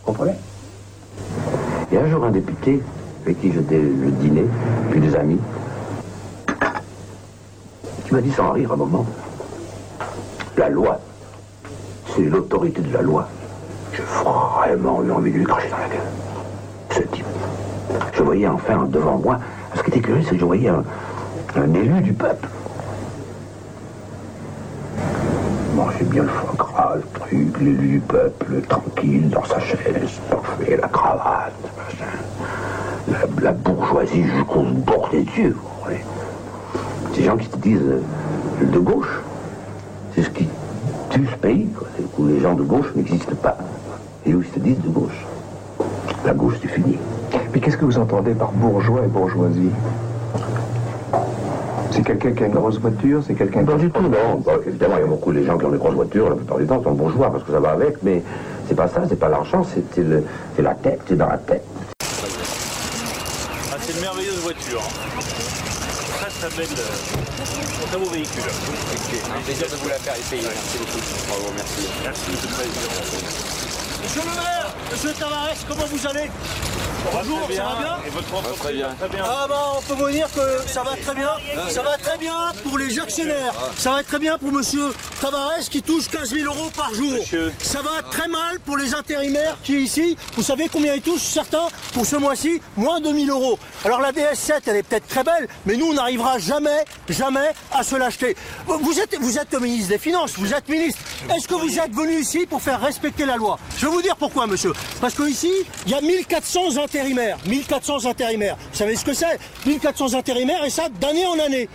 Comprenez? 0.03 0.33
Et 1.91 1.97
un 1.97 2.07
jour, 2.09 2.25
un 2.25 2.31
député, 2.31 2.81
avec 3.23 3.39
qui 3.41 3.53
j'étais 3.53 3.77
le 3.79 4.09
dîner, 4.11 4.45
puis 4.89 4.99
des 4.99 5.15
amis, 5.15 5.39
qui 8.05 8.13
m'a 8.13 8.21
dit 8.21 8.31
sans 8.31 8.51
rire 8.51 8.71
un 8.73 8.77
moment, 8.77 9.05
la 10.57 10.69
loi, 10.69 10.99
c'est 12.15 12.23
l'autorité 12.23 12.81
de 12.81 12.91
la 12.93 13.03
loi. 13.03 13.27
J'ai 13.93 14.01
vraiment 14.01 15.03
eu 15.03 15.11
envie 15.11 15.31
de 15.31 15.37
lui 15.37 15.45
cracher 15.45 15.69
dans 15.69 15.77
la 15.77 15.87
gueule. 15.87 15.99
Ce 16.89 17.01
type. 17.15 17.25
Je 18.13 18.23
voyais 18.23 18.47
enfin 18.47 18.85
devant 18.89 19.17
moi. 19.17 19.37
C'est 20.23 20.31
que 20.31 20.39
je 20.39 20.45
voyais 20.45 20.69
un, 20.69 20.83
un 21.55 21.73
élu 21.73 22.01
du 22.01 22.13
peuple. 22.13 22.47
Mangeait 25.75 26.03
bien 26.03 26.23
le 26.23 26.29
foie 26.29 26.53
gras, 26.57 26.95
le 26.95 27.19
truc, 27.19 27.59
l'élu 27.59 27.87
du 27.87 27.99
peuple, 28.01 28.61
tranquille 28.67 29.29
dans 29.29 29.43
sa 29.45 29.59
chaise, 29.59 30.19
parfait, 30.29 30.77
la 30.81 30.87
cravate. 30.89 31.53
La, 33.07 33.19
la 33.41 33.51
bourgeoisie 33.53 34.23
jusqu'au 34.23 34.63
bord 34.63 35.09
des 35.11 35.25
yeux. 35.37 35.57
Ces 37.15 37.23
gens 37.23 37.37
qui 37.37 37.45
se 37.49 37.57
disent 37.57 37.79
euh, 37.81 38.65
de 38.65 38.79
gauche, 38.79 39.19
c'est 40.13 40.23
ce 40.23 40.29
qui 40.29 40.47
tue 41.09 41.27
ce 41.27 41.35
pays, 41.37 41.67
où 42.17 42.27
les 42.27 42.39
gens 42.39 42.53
de 42.53 42.63
gauche 42.63 42.87
n'existent 42.95 43.35
pas. 43.41 43.57
Et 44.25 44.33
où 44.33 44.41
ils 44.41 44.53
se 44.53 44.59
disent 44.59 44.79
de 44.79 44.89
gauche. 44.89 45.25
La 46.25 46.33
gauche, 46.33 46.55
c'est 46.61 46.67
fini. 46.67 46.97
Mais 47.53 47.59
qu'est-ce 47.59 47.77
que 47.77 47.85
vous 47.85 47.97
entendez 47.97 48.33
par 48.33 48.51
bourgeois 48.51 49.01
et 49.03 49.07
bourgeoisie? 49.07 49.69
C'est 51.91 52.03
quelqu'un 52.03 52.31
qui 52.31 52.43
a 52.43 52.47
une 52.47 52.53
grosse 52.53 52.79
voiture 52.79 53.21
C'est 53.25 53.33
quelqu'un 53.33 53.65
Pas 53.65 53.75
du 53.75 53.89
tout, 53.91 54.01
non. 54.01 54.41
Évidemment, 54.65 54.95
il 54.97 55.01
y 55.01 55.03
a 55.03 55.07
beaucoup 55.07 55.33
de 55.33 55.43
gens 55.43 55.57
qui 55.57 55.65
ont 55.65 55.71
des 55.71 55.77
grosses 55.77 55.93
voitures, 55.95 56.29
la 56.29 56.35
plupart 56.35 56.57
du 56.57 56.65
temps, 56.65 56.81
sont 56.81 56.91
bourgeois, 56.93 57.29
parce 57.31 57.43
que 57.43 57.51
ça 57.51 57.59
va 57.59 57.71
avec, 57.71 58.01
mais 58.03 58.23
c'est 58.67 58.75
pas 58.75 58.87
ça, 58.87 59.01
c'est 59.09 59.19
pas 59.19 59.27
l'argent, 59.27 59.63
c'est 59.65 59.83
c'est 59.93 60.03
le- 60.03 60.23
c'est 60.55 60.61
la 60.61 60.73
tête, 60.75 61.01
c'est 61.07 61.17
dans 61.17 61.27
la 61.27 61.37
tête. 61.37 61.63
Ah, 61.99 62.05
c'est 63.81 63.93
une 63.93 63.99
merveilleuse 64.01 64.39
voiture. 64.39 64.79
hein. 64.81 65.19
Très 66.21 66.29
très 66.47 66.49
belle, 66.57 66.77
euh, 66.77 67.87
très 67.91 67.97
beau 67.99 68.09
véhicule. 68.09 68.43
Un 68.47 69.41
plaisir 69.43 69.67
de 69.67 69.75
vous 69.75 69.89
la 69.89 69.95
faire 69.95 70.15
essayer. 70.15 70.43
Merci 70.43 70.77
beaucoup. 70.77 71.01
Bravo, 71.27 71.51
merci. 71.57 71.87
Merci, 72.03 72.31
le 72.31 72.47
président. 72.47 72.91
Monsieur 74.03 74.21
le 74.21 74.27
maire, 74.35 74.69
monsieur 74.91 75.11
Tavares, 75.13 75.59
comment 75.67 75.85
vous 75.91 76.07
allez? 76.07 76.29
Bonjour, 77.03 77.47
ça 77.51 77.63
va 77.63 77.75
bien 77.79 77.97
Et 78.05 78.09
votre 78.09 78.33
entreprise 78.33 78.59
Très 78.61 78.73
bien. 78.73 78.89
Très 78.99 79.09
bien. 79.09 79.23
Ah 79.25 79.45
bah 79.49 79.73
on 79.77 79.81
peut 79.81 79.93
vous 79.93 80.09
dire 80.11 80.27
que 80.33 80.67
ça 80.67 80.83
va 80.83 80.95
très 80.95 81.15
bien. 81.15 81.29
Ça 81.69 81.81
va 81.81 81.97
très 81.97 82.17
bien 82.17 82.51
pour 82.63 82.77
les 82.77 82.99
actionnaires. 82.99 83.53
Ça 83.77 83.91
va 83.91 84.03
très 84.03 84.19
bien 84.19 84.37
pour 84.37 84.51
monsieur 84.51 84.93
Tavares 85.21 85.69
qui 85.69 85.83
touche 85.83 86.07
15 86.07 86.31
000 86.31 86.45
euros 86.51 86.71
par 86.75 86.91
jour. 86.95 87.13
Ça 87.59 87.83
va 87.83 88.01
très 88.09 88.27
mal 88.27 88.59
pour 88.65 88.75
les 88.75 88.95
intérimaires 88.95 89.55
qui 89.63 89.79
ici. 89.79 90.17
Vous 90.35 90.41
savez 90.41 90.67
combien 90.67 90.95
ils 90.95 91.01
touchent 91.01 91.21
certains 91.21 91.67
pour 91.93 92.07
ce 92.07 92.15
mois-ci 92.15 92.59
Moins 92.75 92.99
de 92.99 93.11
1000 93.11 93.29
euros. 93.29 93.59
Alors 93.85 94.01
la 94.01 94.11
DS7, 94.11 94.61
elle 94.65 94.77
est 94.77 94.83
peut-être 94.83 95.07
très 95.07 95.23
belle, 95.23 95.47
mais 95.67 95.77
nous, 95.77 95.91
on 95.91 95.93
n'arrivera 95.93 96.39
jamais, 96.39 96.85
jamais 97.07 97.51
à 97.71 97.83
se 97.83 97.95
l'acheter. 97.95 98.35
Vous 98.65 98.99
êtes, 98.99 99.15
vous 99.21 99.37
êtes 99.37 99.53
ministre 99.61 99.89
des 99.89 99.99
Finances, 99.99 100.33
vous 100.37 100.55
êtes 100.55 100.67
ministre. 100.67 100.99
Est-ce 101.35 101.47
que 101.47 101.53
vous 101.53 101.77
êtes 101.77 101.93
venu 101.93 102.19
ici 102.19 102.47
pour 102.49 102.59
faire 102.59 102.81
respecter 102.81 103.25
la 103.25 103.37
loi? 103.37 103.59
Je 103.77 103.85
vais 103.85 103.91
vous 103.91 104.01
dire 104.01 104.15
pourquoi, 104.15 104.47
monsieur. 104.47 104.73
Parce 104.99 105.13
que 105.13 105.29
ici, 105.29 105.51
il 105.85 105.91
y 105.91 105.95
a 105.95 106.01
1400 106.01 106.77
intérimaires. 106.83 107.37
1400 107.45 108.09
intérimaires. 108.09 108.57
Vous 108.71 108.77
savez 108.77 108.95
ce 108.95 109.05
que 109.05 109.13
c'est? 109.13 109.39
1400 109.67 110.17
intérimaires 110.17 110.65
et 110.65 110.71
ça 110.71 110.89
d'année 110.89 111.27
en 111.27 111.37
année. 111.37 111.69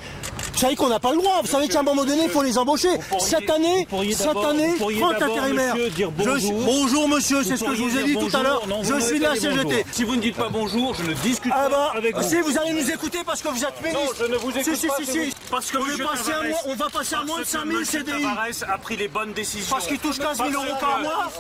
Vous 0.57 0.62
savez 0.62 0.74
qu'on 0.74 0.89
n'a 0.89 0.99
pas 0.99 1.11
le 1.11 1.19
droit. 1.19 1.41
Vous 1.43 1.49
savez 1.49 1.69
qu'à 1.69 1.81
un 1.81 1.83
moment 1.83 2.07
donné, 2.07 2.23
il 2.24 2.31
faut 2.31 2.43
les 2.43 2.57
embaucher. 2.57 2.89
cette 3.20 3.51
année, 3.51 3.87
cette 4.16 4.37
année, 4.37 4.74
30 4.78 5.23
intérimaires. 5.23 5.77
Je 5.77 6.39
suis- 6.39 6.51
bonjour 6.65 7.09
monsieur, 7.11 7.43
c'est 7.45 7.59
ce 7.59 7.65
que 7.65 7.74
je 7.74 7.83
vous 7.83 7.99
ai 7.99 8.05
dit 8.05 8.15
tout 8.16 8.35
à 8.35 8.43
l'heure. 8.43 8.62
Je 8.83 8.99
suis 9.01 9.19
de 9.19 9.24
la 9.24 9.35
CGT. 9.37 9.85
Si 9.93 10.05
vous 10.05 10.16
ne 10.16 10.23
dites 10.23 10.37
pas 10.37 10.49
bonjour, 10.49 10.95
je 10.95 11.03
ne 11.03 11.12
discute 11.12 11.53
Ah 11.55 11.65
pas 11.65 11.69
bah, 11.69 11.93
avec 11.97 12.16
vous. 12.16 12.23
si 12.27 12.41
vous 12.41 12.57
allez 12.59 12.73
nous 12.73 12.91
écouter 12.91 13.19
parce 13.27 13.43
que 13.43 13.49
vous 13.49 13.62
êtes 13.65 13.83
ministre. 13.85 14.15
je 14.19 14.24
ne 14.24 14.37
vous 14.37 14.51
écoute 14.51 14.74
si, 14.74 14.77
si, 14.81 14.87
pas, 14.87 14.95
si, 14.99 15.05
si. 15.07 15.19
vous. 15.19 15.33
Parce 15.51 15.70
qu'on 15.70 15.78
est 15.78 15.89
Monsieur 15.91 16.05
passé 16.07 16.31
à 16.31 16.33
Tavares, 16.33 16.49
moins- 16.49 16.59
on 16.73 16.74
va 16.74 16.89
passer 16.89 17.15
à 17.15 17.19
moins 17.24 17.27
de 17.27 17.43
parce 17.43 17.53
que 17.53 17.59
5000 17.59 17.78
Monsieur 17.78 17.99
CDI. 18.01 18.23
Tavares 18.23 18.74
a 18.74 18.78
pris 18.78 18.97
les 18.97 19.09
bonnes 19.09 19.33
décisions. 19.35 19.66
Parce 19.77 19.87
qu'il 19.87 19.99
touche 19.99 20.19
15 20.19 20.39
000 20.39 20.49
euros 20.53 20.65
par 20.81 20.97
que- 20.97 21.03
mois. 21.03 21.31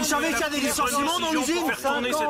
Vous 0.00 0.04
savez 0.04 0.26
qu'il 0.28 0.40
y 0.40 0.42
a 0.42 0.50
des 0.50 0.60
licenciements 0.60 1.20
dans 1.20 1.30
l'usine. 1.30 1.54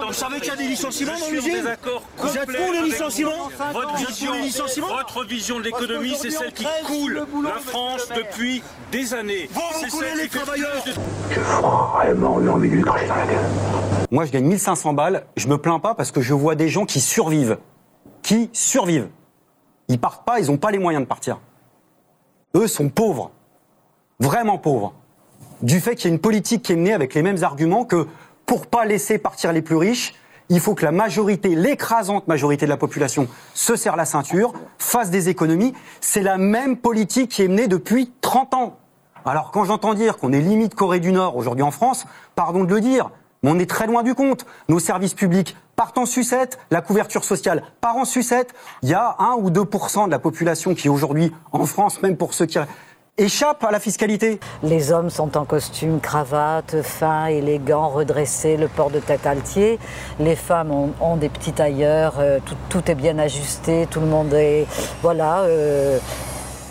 Vous 0.07 0.13
savez 0.13 0.39
qu'il 0.41 0.49
y 0.49 0.51
a 0.53 0.57
des 0.57 0.69
licenciements 0.69 1.19
dans 1.19 1.31
l'usine. 1.31 1.77
Vous 2.19 2.37
êtes 2.37 2.47
pour 2.57 2.73
les 2.73 2.83
licenciements 2.83 3.51
votre 3.73 5.25
vision 5.25 5.59
de 5.59 5.65
l'économie, 5.65 6.15
c'est 6.31 6.39
celle 6.39 6.53
qui 6.53 6.67
coule 6.85 7.27
la 7.45 7.61
France 7.61 8.09
depuis 8.15 8.63
des 8.91 9.15
années. 9.15 9.49
Vous, 9.53 9.61
vous 9.81 9.97
coulez 9.97 10.15
les 10.23 10.29
travailleurs. 10.29 10.85
J'ai 11.31 11.41
vraiment 11.41 12.41
eu 12.41 12.49
envie 12.49 12.69
de 12.69 12.77
lui 12.77 12.83
cracher 12.83 13.07
dans 13.07 13.17
la 13.17 13.27
gueule. 13.27 13.45
Moi, 14.11 14.25
je 14.25 14.33
gagne 14.33 14.45
1500 14.45 14.93
balles. 14.93 15.27
Je 15.37 15.49
me 15.49 15.59
plains 15.59 15.79
pas 15.79 15.95
parce 15.95 16.11
que 16.11 16.21
je 16.21 16.35
vois 16.35 16.55
des 16.55 16.69
gens 16.69 16.85
qui 16.85 17.01
survivent. 17.01 17.59
Qui 18.23 18.51
survivent. 18.53 19.09
Ils 19.89 20.01
partent 20.01 20.25
pas, 20.25 20.41
ils 20.41 20.51
ont 20.51 20.57
pas 20.57 20.71
les 20.71 20.79
moyens 20.79 21.05
de 21.05 21.09
partir. 21.09 21.39
Eux 22.55 22.67
sont 22.67 22.89
pauvres. 22.89 23.31
Vraiment 24.19 24.59
pauvres. 24.59 24.95
Du 25.63 25.81
fait 25.81 25.95
qu'il 25.95 26.11
y 26.11 26.13
a 26.13 26.15
une 26.15 26.21
politique 26.21 26.63
qui 26.63 26.73
est 26.73 26.77
menée 26.77 26.93
avec 26.93 27.15
les 27.15 27.23
mêmes 27.23 27.43
arguments 27.43 27.85
que 27.85 28.07
pour 28.47 28.67
pas 28.67 28.85
laisser 28.85 29.19
partir 29.19 29.53
les 29.53 29.63
plus 29.63 29.77
riches, 29.77 30.15
il 30.49 30.61
faut 30.61 30.75
que 30.75 30.85
la 30.85 30.93
majorité, 30.93 31.55
l'écrasante 31.55 32.29
majorité 32.29 32.67
de 32.67 32.71
la 32.71 32.77
population, 32.77 33.29
se 33.55 33.77
serre 33.77 33.97
la 33.97 34.05
ceinture, 34.05 34.53
fasse 34.79 35.11
des 35.11 35.29
économies. 35.29 35.75
C'est 36.01 36.23
la 36.23 36.39
même 36.39 36.77
politique 36.77 37.31
qui 37.33 37.43
est 37.43 37.49
menée 37.49 37.69
depuis 37.69 38.13
30 38.21 38.55
ans. 38.55 38.79
Alors 39.25 39.51
quand 39.51 39.65
j'entends 39.65 39.95
dire 39.95 40.19
qu'on 40.19 40.33
est 40.33 40.41
limite 40.41 40.75
Corée 40.75 41.01
du 41.01 41.13
Nord 41.13 41.37
aujourd'hui 41.37 41.65
en 41.65 41.73
France, 41.73 42.07
pardon 42.37 42.63
de 42.63 42.73
le 42.73 42.81
dire, 42.81 43.11
mais 43.43 43.51
on 43.51 43.59
est 43.59 43.69
très 43.69 43.87
loin 43.87 44.03
du 44.03 44.15
compte. 44.15 44.47
Nos 44.69 44.79
services 44.79 45.15
publics 45.15 45.57
partent 45.75 45.99
en 45.99 46.07
sucette, 46.07 46.59
la 46.71 46.81
couverture 46.81 47.25
sociale 47.25 47.63
part 47.81 47.97
en 47.97 48.05
sucette. 48.05 48.55
Il 48.83 48.89
y 48.89 48.95
a 48.95 49.17
1 49.19 49.37
ou 49.39 49.51
2% 49.51 50.07
de 50.07 50.11
la 50.11 50.19
population 50.19 50.75
qui 50.75 50.89
aujourd'hui 50.89 51.33
en 51.53 51.67
France, 51.67 52.01
même 52.03 52.17
pour 52.17 52.35
ceux 52.35 52.47
qui 52.47 52.59
échappent 53.19 53.65
à 53.65 53.71
la 53.71 53.81
fiscalité. 53.81 54.41
Les 54.63 54.93
hommes 54.93 55.11
sont 55.11 55.37
en 55.37 55.45
costume, 55.45 56.01
cravate, 56.01 56.83
fin, 56.83 57.27
élégant, 57.27 57.89
redressé, 57.89 58.57
le 58.57 58.69
port 58.69 58.91
de 58.91 58.99
tête 58.99 59.27
altier. 59.27 59.79
Les 60.21 60.37
femmes 60.37 60.71
ont, 60.71 60.91
ont 61.01 61.17
des 61.17 61.29
petits 61.29 61.53
tailleurs, 61.53 62.15
euh, 62.19 62.39
tout, 62.45 62.57
tout 62.69 62.91
est 62.91 62.95
bien 62.95 63.19
ajusté, 63.19 63.87
tout 63.91 64.01
le 64.01 64.07
monde 64.07 64.33
est... 64.35 64.67
Voilà. 65.03 65.41
euh, 65.41 65.99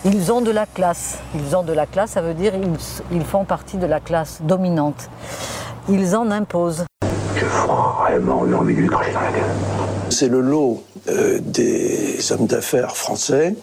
ils 0.04 0.30
ont 0.30 0.40
de 0.40 0.52
la 0.52 0.66
classe. 0.66 1.18
Ils 1.34 1.56
ont 1.56 1.64
de 1.64 1.72
la 1.72 1.86
classe, 1.86 2.10
ça 2.12 2.22
veut 2.22 2.34
dire 2.34 2.52
ils, 2.54 2.76
ils 3.10 3.24
font 3.24 3.44
partie 3.44 3.76
de 3.76 3.86
la 3.86 3.98
classe 3.98 4.40
dominante. 4.42 5.08
Ils 5.88 6.14
en 6.14 6.30
imposent. 6.30 6.84
J'ai 7.36 7.44
vraiment 7.44 8.46
eu 8.46 8.54
envie 8.54 8.74
de 8.74 8.80
lui 8.80 8.88
cracher 8.88 9.12
dans 9.12 9.20
la 9.20 9.30
gueule. 9.30 9.42
C'est 10.08 10.28
le 10.28 10.40
lot 10.40 10.82
euh, 11.08 11.38
des 11.42 12.32
hommes 12.32 12.46
d'affaires 12.46 12.96
français 12.96 13.54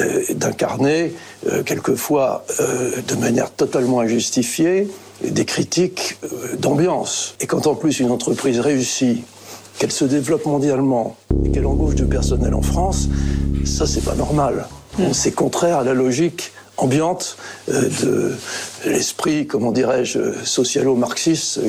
euh, 0.00 0.22
d'incarner, 0.34 1.12
euh, 1.46 1.62
quelquefois 1.62 2.44
euh, 2.60 2.92
de 3.06 3.14
manière 3.16 3.50
totalement 3.50 4.00
injustifiée, 4.00 4.88
des 5.22 5.44
critiques 5.44 6.18
euh, 6.24 6.56
d'ambiance. 6.56 7.34
Et 7.40 7.46
quand 7.46 7.66
en 7.66 7.74
plus 7.74 8.00
une 8.00 8.10
entreprise 8.10 8.60
réussit, 8.60 9.24
qu'elle 9.78 9.92
se 9.92 10.04
développe 10.04 10.46
mondialement 10.46 11.16
et 11.44 11.50
qu'elle 11.50 11.66
embauche 11.66 11.94
du 11.94 12.06
personnel 12.06 12.54
en 12.54 12.62
France, 12.62 13.08
ça 13.64 13.86
c'est 13.86 14.04
pas 14.04 14.14
normal. 14.14 14.66
C'est 15.12 15.30
contraire 15.30 15.78
à 15.78 15.84
la 15.84 15.94
logique 15.94 16.50
ambiante 16.78 17.36
euh, 17.68 17.88
de 18.02 18.32
l'esprit, 18.86 19.46
comment 19.46 19.70
dirais-je, 19.70 20.42
socialo-marxiste. 20.44 21.60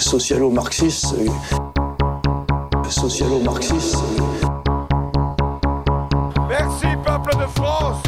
Socialo-marxiste. 0.00 1.14
euh, 1.18 2.90
socialo-marxiste. 2.90 3.98
Merci, 6.48 6.86
peuple 7.04 7.36
de 7.36 7.46
France 7.46 8.02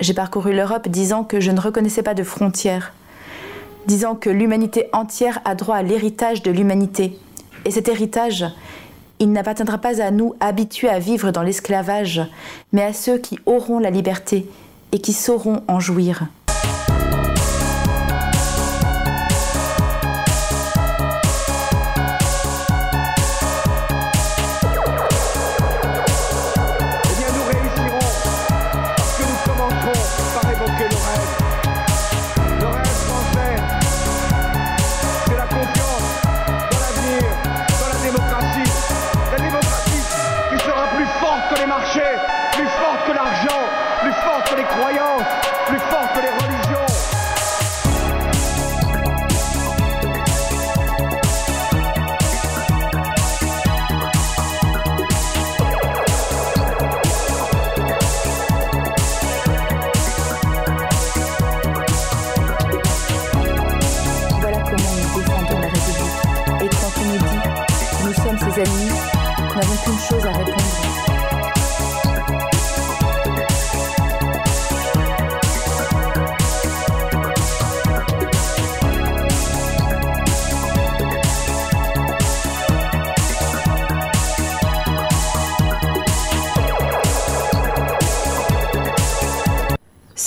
J'ai 0.00 0.12
parcouru 0.12 0.54
l'Europe 0.54 0.86
disant 0.88 1.24
que 1.24 1.40
je 1.40 1.50
ne 1.50 1.58
reconnaissais 1.58 2.02
pas 2.02 2.12
de 2.12 2.22
frontières, 2.22 2.92
disant 3.86 4.14
que 4.14 4.30
l'humanité 4.30 4.86
entière 4.92 5.40
a 5.44 5.54
droit 5.54 5.76
à 5.76 5.82
l'héritage 5.82 6.42
de 6.42 6.50
l'humanité. 6.50 7.18
Et 7.64 7.70
cet 7.70 7.88
héritage, 7.88 8.44
il 9.18 9.32
n'appartiendra 9.32 9.78
pas 9.78 10.02
à 10.02 10.10
nous 10.10 10.34
habitués 10.40 10.88
à 10.88 10.98
vivre 10.98 11.30
dans 11.30 11.42
l'esclavage, 11.42 12.22
mais 12.72 12.82
à 12.82 12.92
ceux 12.92 13.18
qui 13.18 13.38
auront 13.46 13.78
la 13.78 13.90
liberté 13.90 14.46
et 14.92 14.98
qui 14.98 15.12
sauront 15.12 15.62
en 15.68 15.80
jouir. 15.80 16.26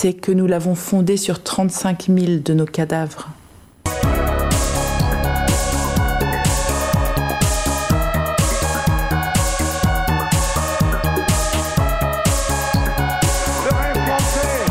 C'est 0.08 0.14
que 0.14 0.32
nous 0.32 0.48
l'avons 0.48 0.74
fondé 0.74 1.18
sur 1.18 1.44
35 1.44 2.06
000 2.06 2.40
de 2.42 2.54
nos 2.54 2.64
cadavres. 2.64 3.28
Le 3.84 3.92
rêve 13.76 14.00
français, 14.06 14.64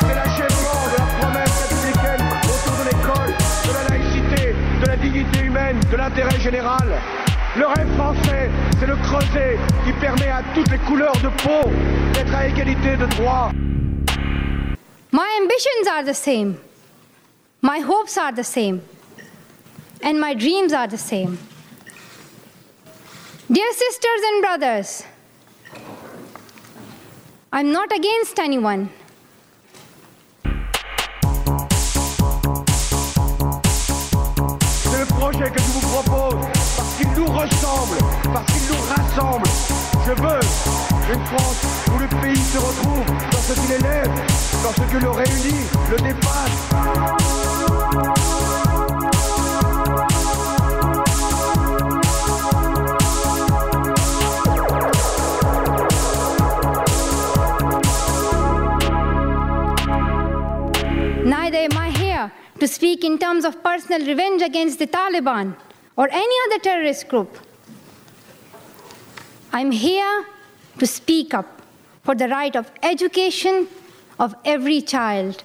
c'est 0.00 0.14
l'achèvement 0.14 0.80
de 0.84 0.96
la 0.98 1.06
promesse 1.18 1.56
républicaine 1.62 2.26
autour 2.44 2.76
de 2.76 2.84
l'école, 2.84 3.32
de 3.64 3.72
la 3.72 3.84
laïcité, 3.96 4.52
de 4.82 4.86
la 4.86 4.96
dignité 4.98 5.40
humaine, 5.40 5.80
de 5.90 5.96
l'intérêt 5.96 6.38
général. 6.38 6.92
Le 7.56 7.66
rêve 7.66 7.88
français, 7.96 8.50
c'est 8.78 8.88
le 8.88 8.96
creuset 8.96 9.56
qui 9.86 9.92
permet 9.94 10.28
à 10.28 10.42
toutes 10.54 10.70
les 10.70 10.76
couleurs 10.80 11.16
de 11.22 11.30
peau 11.42 11.70
d'être 12.12 12.34
à 12.34 12.46
égalité 12.46 12.98
de 12.98 13.06
droits. 13.06 13.50
My 15.14 15.38
ambitions 15.40 15.86
are 15.86 16.02
the 16.02 16.12
same. 16.12 16.60
My 17.62 17.78
hopes 17.78 18.18
are 18.18 18.32
the 18.32 18.42
same, 18.42 18.82
and 20.02 20.20
my 20.20 20.34
dreams 20.34 20.72
are 20.72 20.88
the 20.88 20.98
same. 20.98 21.38
Dear 23.48 23.72
sisters 23.72 24.22
and 24.28 24.42
brothers, 24.42 25.04
I'm 27.52 27.70
not 27.70 27.92
against 27.92 28.40
anyone. 28.40 28.88
C'est 34.82 34.98
le 34.98 35.06
projet 35.20 35.48
que 35.48 35.60
je 35.60 35.70
vous 35.74 35.86
propose 35.94 36.44
parce 36.76 36.94
qu'il 36.96 37.10
nous 37.10 37.30
ressemble, 37.30 37.98
parce 38.32 38.52
qu'il 38.52 38.66
nous 38.66 38.82
rassemble. 38.96 39.48
Je 40.06 40.12
veux 40.20 40.93
une 41.12 41.24
France 41.26 41.62
où 41.94 41.98
le 41.98 42.08
pays 42.20 42.36
se 42.36 42.58
retrouve 42.58 43.04
dans 43.30 43.38
ce 43.38 43.52
qui 43.52 43.68
l'élève, 43.68 44.10
dans 44.62 44.72
ce 44.72 44.80
qui 44.80 45.02
le 45.02 45.10
réunit, 45.10 45.66
le 45.90 45.96
dépasse. 45.98 46.70
Neither 61.26 61.58
am 61.58 61.78
I 61.78 61.90
here 61.90 62.32
to 62.60 62.66
speak 62.66 63.04
in 63.04 63.18
terms 63.18 63.44
of 63.44 63.62
personal 63.62 64.06
revenge 64.06 64.40
against 64.42 64.78
the 64.78 64.86
Taliban 64.86 65.54
or 65.96 66.08
any 66.10 66.36
other 66.46 66.58
terrorist 66.62 67.08
group. 67.08 67.38
I'm 69.52 69.70
here 69.70 70.24
to 70.78 70.86
speak 70.86 71.34
up 71.34 71.62
for 72.02 72.14
the 72.14 72.28
right 72.28 72.54
of 72.54 72.70
education 72.82 73.66
of 74.18 74.34
every 74.44 74.80
child. 74.80 75.42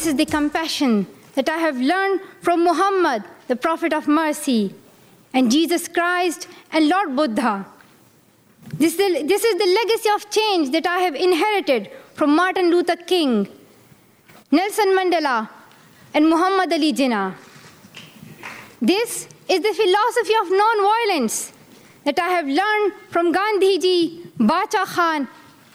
This 0.00 0.06
is 0.06 0.16
the 0.16 0.24
compassion 0.24 1.06
that 1.34 1.50
I 1.50 1.58
have 1.58 1.76
learned 1.76 2.22
from 2.40 2.64
Muhammad, 2.64 3.22
the 3.48 3.54
Prophet 3.54 3.92
of 3.92 4.08
mercy, 4.08 4.74
and 5.34 5.50
Jesus 5.50 5.88
Christ 5.88 6.48
and 6.72 6.88
Lord 6.88 7.14
Buddha. 7.14 7.66
This 8.78 8.94
is, 8.94 8.96
the, 8.96 9.22
this 9.26 9.44
is 9.44 9.58
the 9.58 9.66
legacy 9.66 10.08
of 10.08 10.30
change 10.30 10.70
that 10.70 10.86
I 10.86 11.00
have 11.00 11.14
inherited 11.14 11.90
from 12.14 12.34
Martin 12.34 12.70
Luther 12.70 12.96
King, 12.96 13.46
Nelson 14.50 14.96
Mandela, 14.96 15.50
and 16.14 16.30
Muhammad 16.30 16.72
Ali 16.72 16.94
Jinnah. 16.94 17.34
This 18.80 19.28
is 19.50 19.60
the 19.60 19.74
philosophy 19.74 20.34
of 20.40 20.50
non-violence 20.50 21.52
that 22.04 22.18
I 22.18 22.28
have 22.28 22.46
learned 22.46 22.94
from 23.10 23.34
Gandhiji, 23.34 24.28
Bacha 24.38 24.86
Khan, 24.86 25.28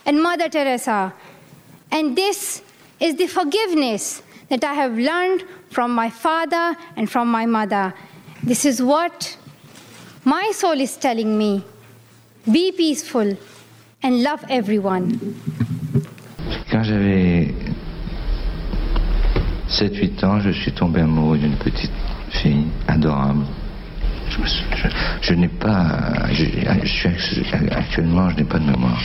and 0.03 0.23
Mother 0.23 0.49
Teresa. 0.49 1.13
And 1.91 2.17
this 2.17 2.63
is 2.99 3.15
the 3.15 3.27
forgiveness 3.27 4.21
that 4.49 4.63
I 4.63 4.73
have 4.73 4.97
learned 4.97 5.43
from 5.71 5.93
my 5.93 6.09
father 6.09 6.75
and 6.95 7.09
from 7.09 7.27
my 7.29 7.45
mother. 7.45 7.93
This 8.43 8.65
is 8.65 8.81
what 8.81 9.37
my 10.23 10.51
soul 10.53 10.79
is 10.79 10.95
telling 10.97 11.37
me. 11.37 11.63
Be 12.51 12.71
peaceful 12.71 13.37
and 14.03 14.23
love 14.23 14.43
everyone. 14.49 15.19
Quand 16.71 16.83
j'avais 16.83 17.53
7-8 19.67 20.23
ans, 20.23 20.39
je 20.39 20.51
suis 20.51 20.71
tombé 20.71 21.01
amoureux 21.01 21.37
d'une 21.37 21.55
petite 21.57 21.91
fille 22.29 22.65
adorable. 22.87 23.45
Je, 24.29 24.37
je- 24.43 24.89
je 25.21 25.33
n'ai 25.33 25.47
pas, 25.47 26.27
je, 26.31 26.43
je 26.83 26.87
suis 26.87 27.09
act- 27.53 27.71
actuellement, 27.71 28.29
je 28.31 28.37
n'ai 28.37 28.43
pas 28.43 28.59
de 28.59 28.65
mémoire, 28.65 29.01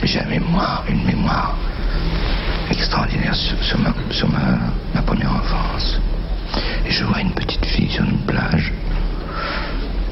mais 0.00 0.06
j'ai 0.08 0.20
une 0.20 0.28
mémoire, 0.30 0.84
une 0.88 1.04
mémoire 1.04 1.56
extraordinaire 2.70 3.34
sur, 3.34 3.62
sur 3.62 3.78
ma, 3.78 3.92
sur 4.10 4.28
ma, 4.28 4.58
ma 4.94 5.02
première 5.02 5.32
enfance. 5.32 6.00
Et 6.86 6.90
je 6.90 7.04
vois 7.04 7.20
une 7.20 7.32
petite 7.32 7.64
fille 7.64 7.90
sur 7.90 8.04
une 8.04 8.18
plage, 8.26 8.72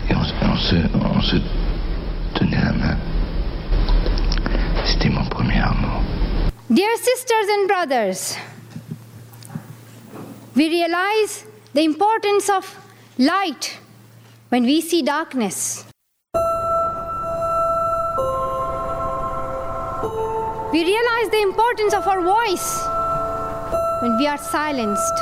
et 0.08 0.14
on, 0.14 0.50
on 0.50 0.56
se, 0.56 0.76
on 0.94 1.20
se 1.20 1.36
tenait 2.34 2.60
la 2.62 2.72
main. 2.72 2.96
C'était 4.84 5.10
mon 5.10 5.24
premier 5.24 5.60
amour. 5.60 6.02
Dear 6.70 6.96
sisters 6.96 7.48
and 7.58 7.66
brothers, 7.66 8.36
we 10.54 10.68
realize 10.68 11.44
the 11.74 11.82
importance 11.82 12.48
of 12.48 12.64
light 13.18 13.78
when 14.50 14.64
we 14.64 14.80
see 14.80 15.02
darkness. 15.02 15.84
We 20.72 20.84
realize 20.84 21.30
the 21.30 21.42
importance 21.42 21.94
of 21.94 22.06
our 22.06 22.20
voice 22.22 22.80
when 24.02 24.16
we 24.18 24.28
are 24.28 24.38
silenced. 24.38 25.16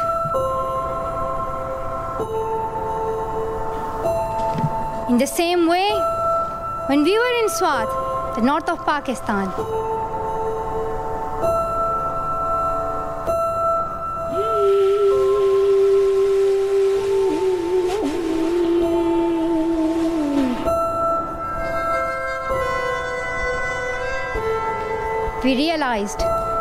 In 5.08 5.16
the 5.16 5.26
same 5.26 5.66
way, 5.66 5.88
when 6.88 7.02
we 7.02 7.18
were 7.18 7.34
in 7.42 7.48
Swat, 7.48 7.88
the 8.36 8.42
north 8.42 8.68
of 8.68 8.84
Pakistan, 8.84 9.48
we 25.48 25.56
realized 25.56 26.18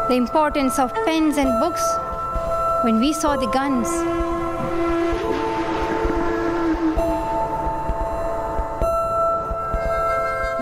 the 0.08 0.14
importance 0.14 0.80
of 0.80 0.94
pens 1.06 1.36
and 1.36 1.60
books 1.60 1.84
when 2.86 3.00
we 3.02 3.12
saw 3.12 3.36
the 3.36 3.48
guns. 3.48 3.90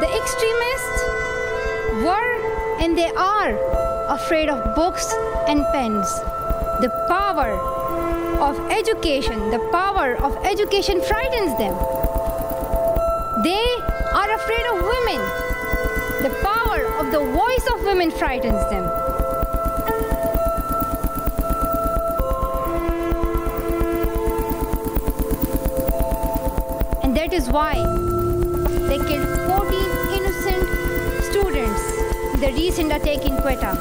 The 0.01 0.09
extremists 0.21 1.01
were 2.07 2.33
and 2.81 2.97
they 2.97 3.11
are 3.13 3.51
afraid 4.09 4.49
of 4.49 4.73
books 4.73 5.13
and 5.47 5.63
pens. 5.71 6.09
The 6.81 6.89
power 7.07 7.51
of 8.41 8.59
education, 8.71 9.51
the 9.51 9.61
power 9.71 10.15
of 10.15 10.35
education 10.43 10.99
frightens 10.99 11.55
them. 11.59 11.75
They 13.43 13.67
are 14.15 14.31
afraid 14.33 14.65
of 14.73 14.81
women. 14.81 15.54
The 17.15 17.21
power 17.21 17.29
of 17.29 17.33
the 17.33 17.39
voice 17.39 17.67
of 17.73 17.85
women 17.85 18.11
frightens 18.11 18.69
them. 18.69 18.83
And 27.03 27.15
that 27.15 27.31
is 27.31 27.47
why 27.49 27.75
they 28.89 28.97
killed 28.97 29.29
14 29.47 30.17
innocent 30.17 30.67
students 31.31 31.81
in 32.33 32.39
the 32.41 32.51
recent 32.53 32.91
attack 32.91 33.23
in 33.25 33.37
Quetta. 33.37 33.71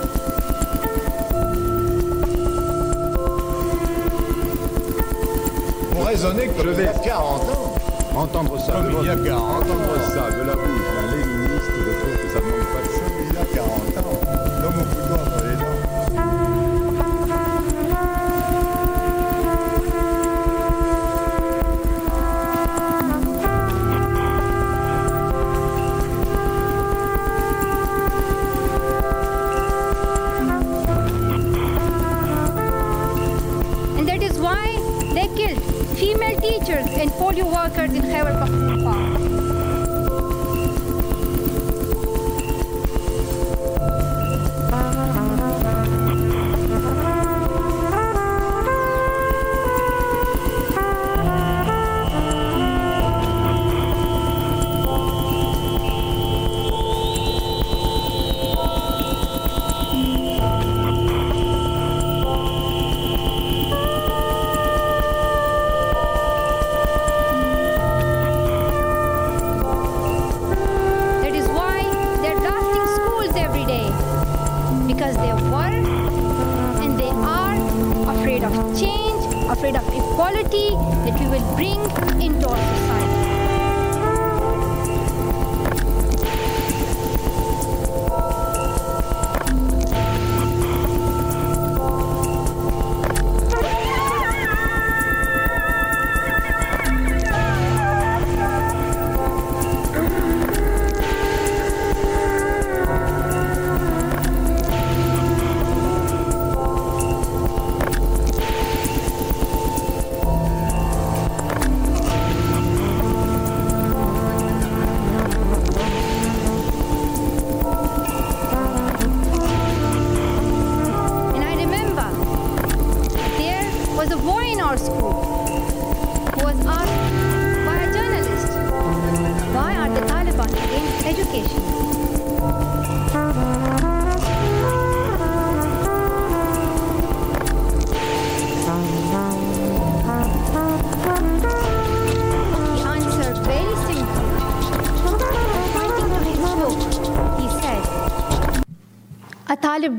Vous 5.92 6.02
raisonnez 6.04 6.48
que 6.48 6.62
je 6.62 6.68
vais 6.70 6.90
40 7.02 7.42
ans 7.50 7.74
entendre 8.16 8.58
ça. 8.58 8.80
De 8.80 8.88
il 9.02 9.06
y 9.06 9.10
a 9.10 9.14
votre- 9.16 9.24
40 9.24 9.62
entendre 9.62 10.00
ça 10.14 10.30
de 10.30 10.42
la 10.46 10.54
bouche 10.54 10.93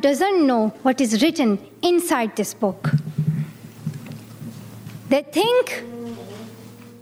doesn't 0.01 0.45
know 0.45 0.69
what 0.83 1.01
is 1.01 1.21
written 1.21 1.59
inside 1.81 2.35
this 2.35 2.53
book. 2.53 2.91
They 5.09 5.21
think 5.21 5.83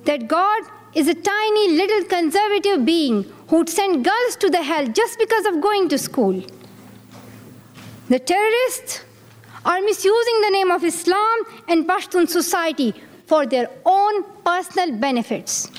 that 0.06 0.28
God 0.28 0.64
is 0.94 1.08
a 1.08 1.14
tiny 1.14 1.70
little 1.72 2.04
conservative 2.06 2.86
being 2.86 3.24
who'd 3.48 3.70
send 3.70 4.04
girls 4.04 4.36
to 4.38 4.50
the 4.50 4.62
hell 4.62 4.88
just 4.88 5.18
because 5.18 5.46
of 5.46 5.62
going 5.62 5.90
to 5.90 5.98
school. 5.98 6.44
The 8.10 8.20
terrorists 8.20 9.04
are 9.66 9.82
misusing 9.82 10.42
the 10.42 10.50
name 10.52 10.72
of 10.72 10.84
Islam 10.84 11.40
and 11.68 11.88
Pashtun 11.88 12.28
society 12.28 12.94
for 13.26 13.46
their 13.46 13.70
own 13.86 14.24
personal 14.44 14.98
benefits. 14.98 15.72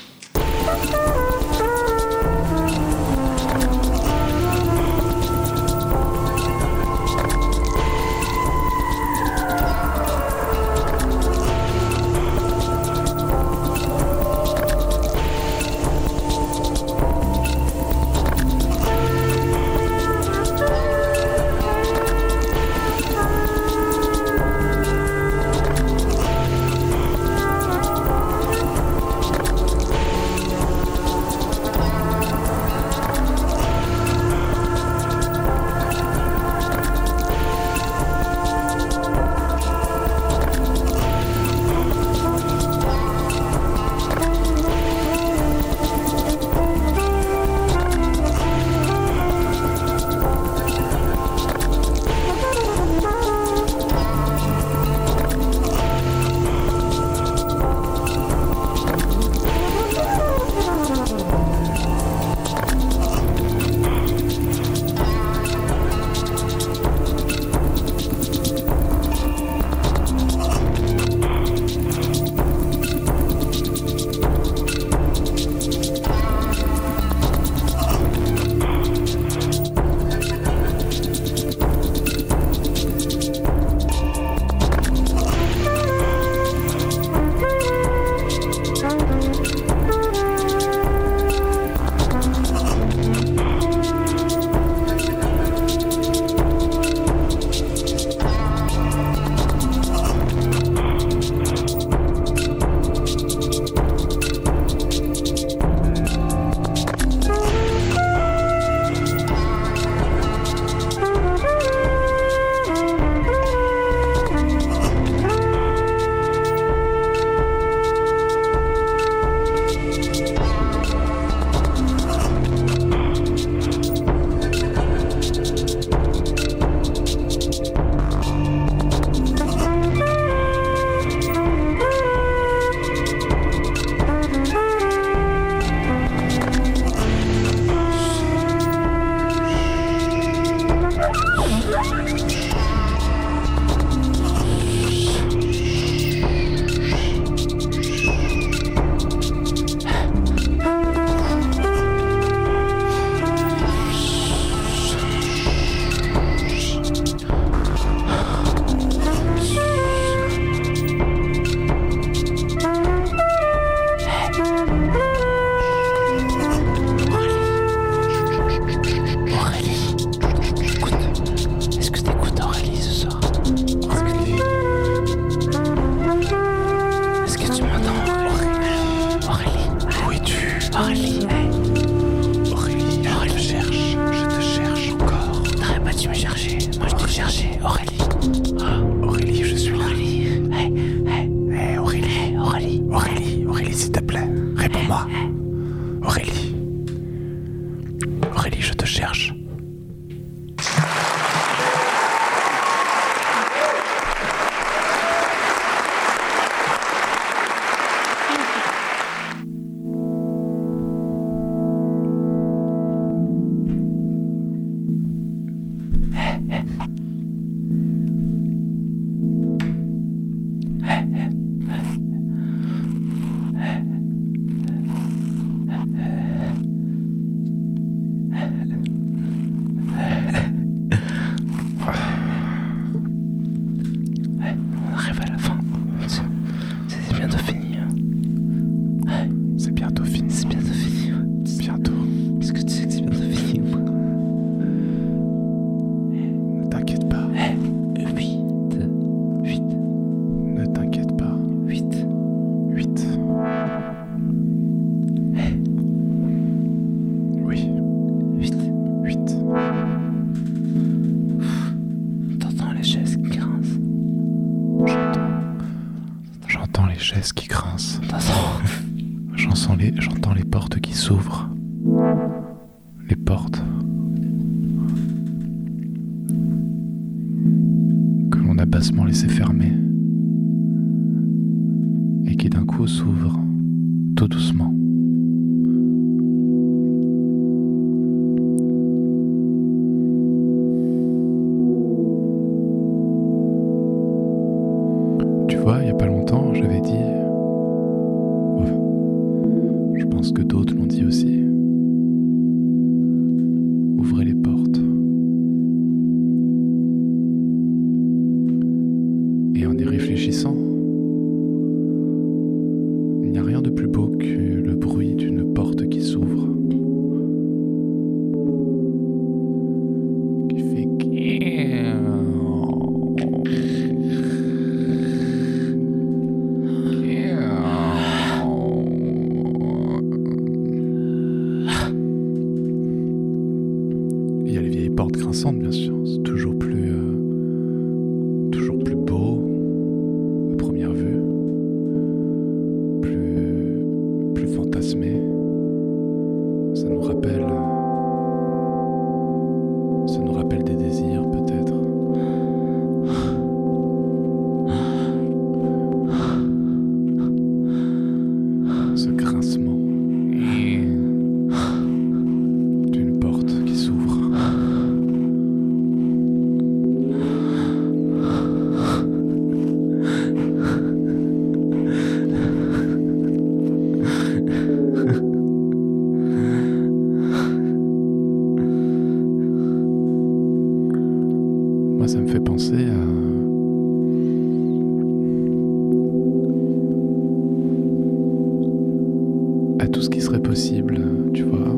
À 389.79 389.87
tout 389.87 390.01
ce 390.01 390.09
qui 390.09 390.21
serait 390.21 390.39
possible, 390.39 391.01
tu 391.33 391.43
vois, 391.43 391.75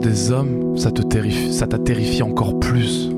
des 0.00 0.30
hommes, 0.30 0.76
ça 0.76 0.90
te 0.90 1.02
terrifie, 1.02 1.52
ça 1.52 1.66
t'a 1.66 1.78
terrifié 1.78 2.22
encore 2.22 2.58
plus. 2.58 3.10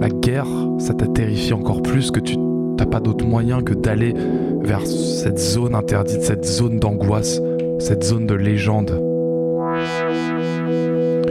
La 0.00 0.08
guerre, 0.08 0.48
ça 0.78 0.94
t'a 0.94 1.06
terrifié 1.06 1.52
encore 1.52 1.82
plus 1.82 2.10
que 2.10 2.20
tu 2.20 2.36
t'as 2.76 2.86
pas 2.86 3.00
d'autre 3.00 3.24
moyen 3.24 3.62
que 3.62 3.74
d'aller 3.74 4.14
vers 4.62 4.86
cette 4.86 5.38
zone 5.38 5.74
interdite, 5.74 6.22
cette 6.22 6.44
zone 6.44 6.78
d'angoisse, 6.78 7.40
cette 7.78 8.02
zone 8.02 8.26
de 8.26 8.34
légende. 8.34 9.00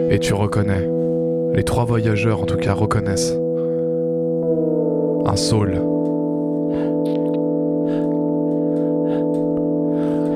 Et 0.09 0.19
tu 0.19 0.33
reconnais, 0.33 0.87
les 1.53 1.63
trois 1.63 1.85
voyageurs 1.85 2.41
en 2.41 2.45
tout 2.45 2.57
cas 2.57 2.73
reconnaissent 2.73 3.35
un 5.25 5.35
saule. 5.35 5.81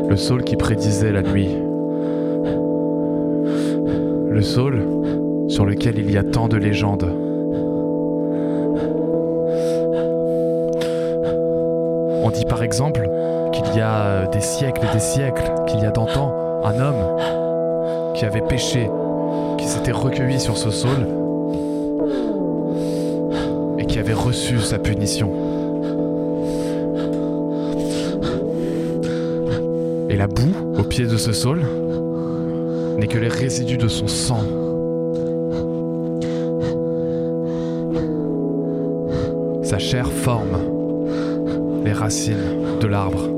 Le 0.09 0.15
saule 0.17 0.43
qui 0.43 0.55
prédisait 0.55 1.11
la 1.11 1.23
nuit. 1.23 1.49
Il 5.93 6.09
y 6.09 6.17
a 6.17 6.23
tant 6.23 6.47
de 6.47 6.57
légendes. 6.57 7.07
On 12.23 12.31
dit 12.31 12.45
par 12.45 12.63
exemple 12.63 13.07
qu'il 13.51 13.65
y 13.75 13.81
a 13.81 14.01
euh, 14.01 14.27
des 14.27 14.41
siècles 14.41 14.81
et 14.89 14.93
des 14.93 14.99
siècles, 14.99 15.43
qu'il 15.67 15.79
y 15.81 15.85
a 15.85 15.91
d'antan, 15.91 16.33
un 16.63 16.79
homme 16.79 18.13
qui 18.15 18.25
avait 18.25 18.41
péché, 18.41 18.89
qui 19.59 19.67
s'était 19.67 19.91
recueilli 19.91 20.39
sur 20.39 20.57
ce 20.57 20.71
saule 20.71 21.07
et 23.77 23.85
qui 23.85 23.99
avait 23.99 24.13
reçu 24.13 24.59
sa 24.59 24.79
punition. 24.79 25.31
Et 30.09 30.17
la 30.17 30.27
boue 30.27 30.79
au 30.79 30.83
pied 30.83 31.05
de 31.05 31.17
ce 31.17 31.31
saule 31.31 31.61
n'est 32.97 33.07
que 33.07 33.19
les 33.19 33.27
résidus 33.27 33.77
de 33.77 33.87
son 33.87 34.07
sang. 34.07 34.64
Chair 39.85 40.11
forme 40.11 41.83
les 41.85 41.93
racines 41.93 42.79
de 42.81 42.87
l'arbre. 42.87 43.29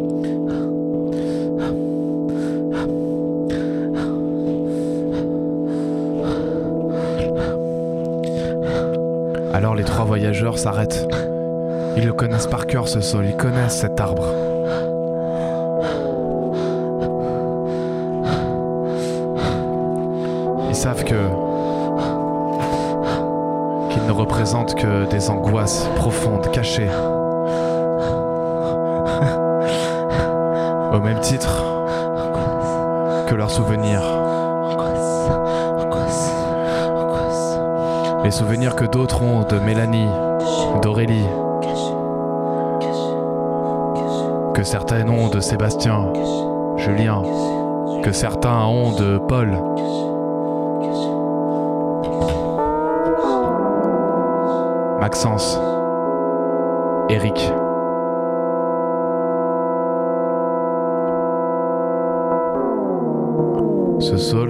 Alors 9.54 9.76
les 9.76 9.84
trois 9.84 10.06
voyageurs 10.06 10.58
s'arrêtent. 10.58 11.06
Ils 11.98 12.06
le 12.06 12.14
connaissent 12.14 12.48
par 12.48 12.66
cœur 12.66 12.88
ce 12.88 13.02
sol, 13.02 13.26
ils 13.26 13.36
connaissent 13.36 13.82
cet 13.82 14.00
arbre. 14.00 14.47
Que 24.78 25.10
des 25.10 25.30
angoisses 25.30 25.88
profondes, 25.96 26.52
cachées. 26.52 26.90
Au 30.94 31.00
même 31.00 31.20
titre 31.22 31.64
que 33.28 33.36
leurs 33.36 33.52
souvenirs. 33.52 34.02
Les 38.24 38.32
souvenirs 38.32 38.76
que 38.76 38.86
d'autres 38.86 39.22
ont 39.22 39.44
de 39.44 39.60
Mélanie, 39.60 40.10
d'Aurélie, 40.82 41.28
que 44.54 44.64
certains 44.64 45.08
ont 45.08 45.30
de 45.30 45.40
Sébastien, 45.40 46.12
Julien, 46.78 47.22
que 48.04 48.12
certains 48.12 48.66
ont 48.66 48.92
de 48.92 49.18
Paul. 49.18 49.58
Maxence, 55.08 55.58
Eric. 57.10 57.38
Ce 64.00 64.18
sol 64.18 64.47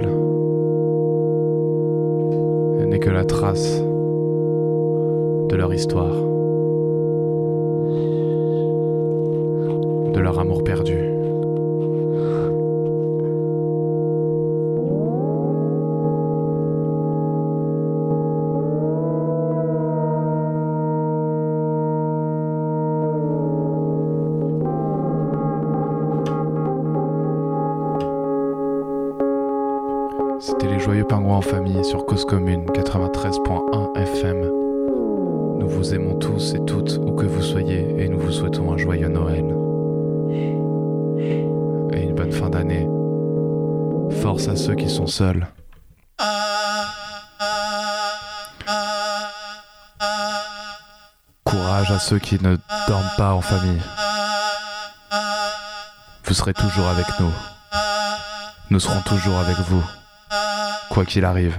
Commune 32.26 32.64
93.1 32.66 33.96
FM. 33.96 34.40
Nous 35.58 35.68
vous 35.68 35.94
aimons 35.94 36.18
tous 36.18 36.54
et 36.54 36.64
toutes 36.64 36.98
où 37.02 37.12
que 37.12 37.26
vous 37.26 37.42
soyez 37.42 37.94
et 37.98 38.08
nous 38.08 38.18
vous 38.18 38.32
souhaitons 38.32 38.72
un 38.72 38.76
joyeux 38.76 39.08
Noël. 39.08 39.44
Et 41.92 42.02
une 42.02 42.14
bonne 42.14 42.32
fin 42.32 42.50
d'année. 42.50 42.88
Force 44.22 44.48
à 44.48 44.56
ceux 44.56 44.74
qui 44.74 44.88
sont 44.88 45.06
seuls. 45.06 45.46
Courage 51.44 51.90
à 51.90 51.98
ceux 51.98 52.18
qui 52.18 52.42
ne 52.42 52.56
dorment 52.88 53.10
pas 53.16 53.32
en 53.34 53.40
famille. 53.40 53.82
Vous 56.24 56.34
serez 56.34 56.54
toujours 56.54 56.88
avec 56.88 57.06
nous. 57.20 57.32
Nous 58.70 58.80
serons 58.80 59.00
toujours 59.02 59.38
avec 59.38 59.56
vous 59.68 59.82
quoi 60.98 61.04
qu'il 61.04 61.24
arrive. 61.24 61.56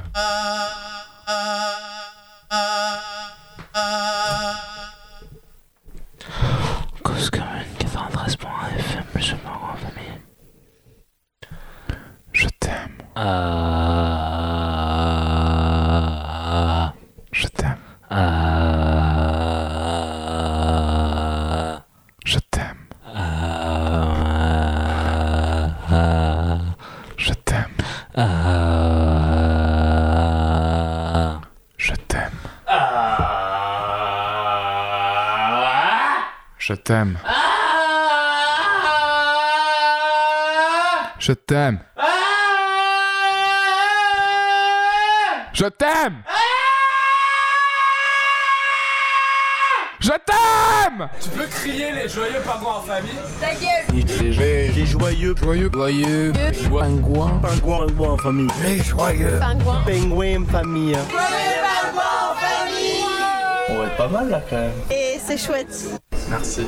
Famille. 58.29 58.47
Les 58.63 58.83
joyeux. 58.83 59.39
Pingouin. 59.39 59.81
Pingouin 59.85 60.41
en 60.41 60.45
famille. 60.45 60.93
Pingouins 60.93 62.03
en 62.21 62.35
famille. 62.35 63.03
On 63.69 63.77
va 63.77 63.85
être 63.85 63.97
pas 63.97 64.07
mal 64.07 64.29
là 64.29 64.41
quand 64.49 64.55
même. 64.55 64.71
Et 64.91 65.19
c'est 65.19 65.37
chouette. 65.37 65.99
Merci. 66.29 66.67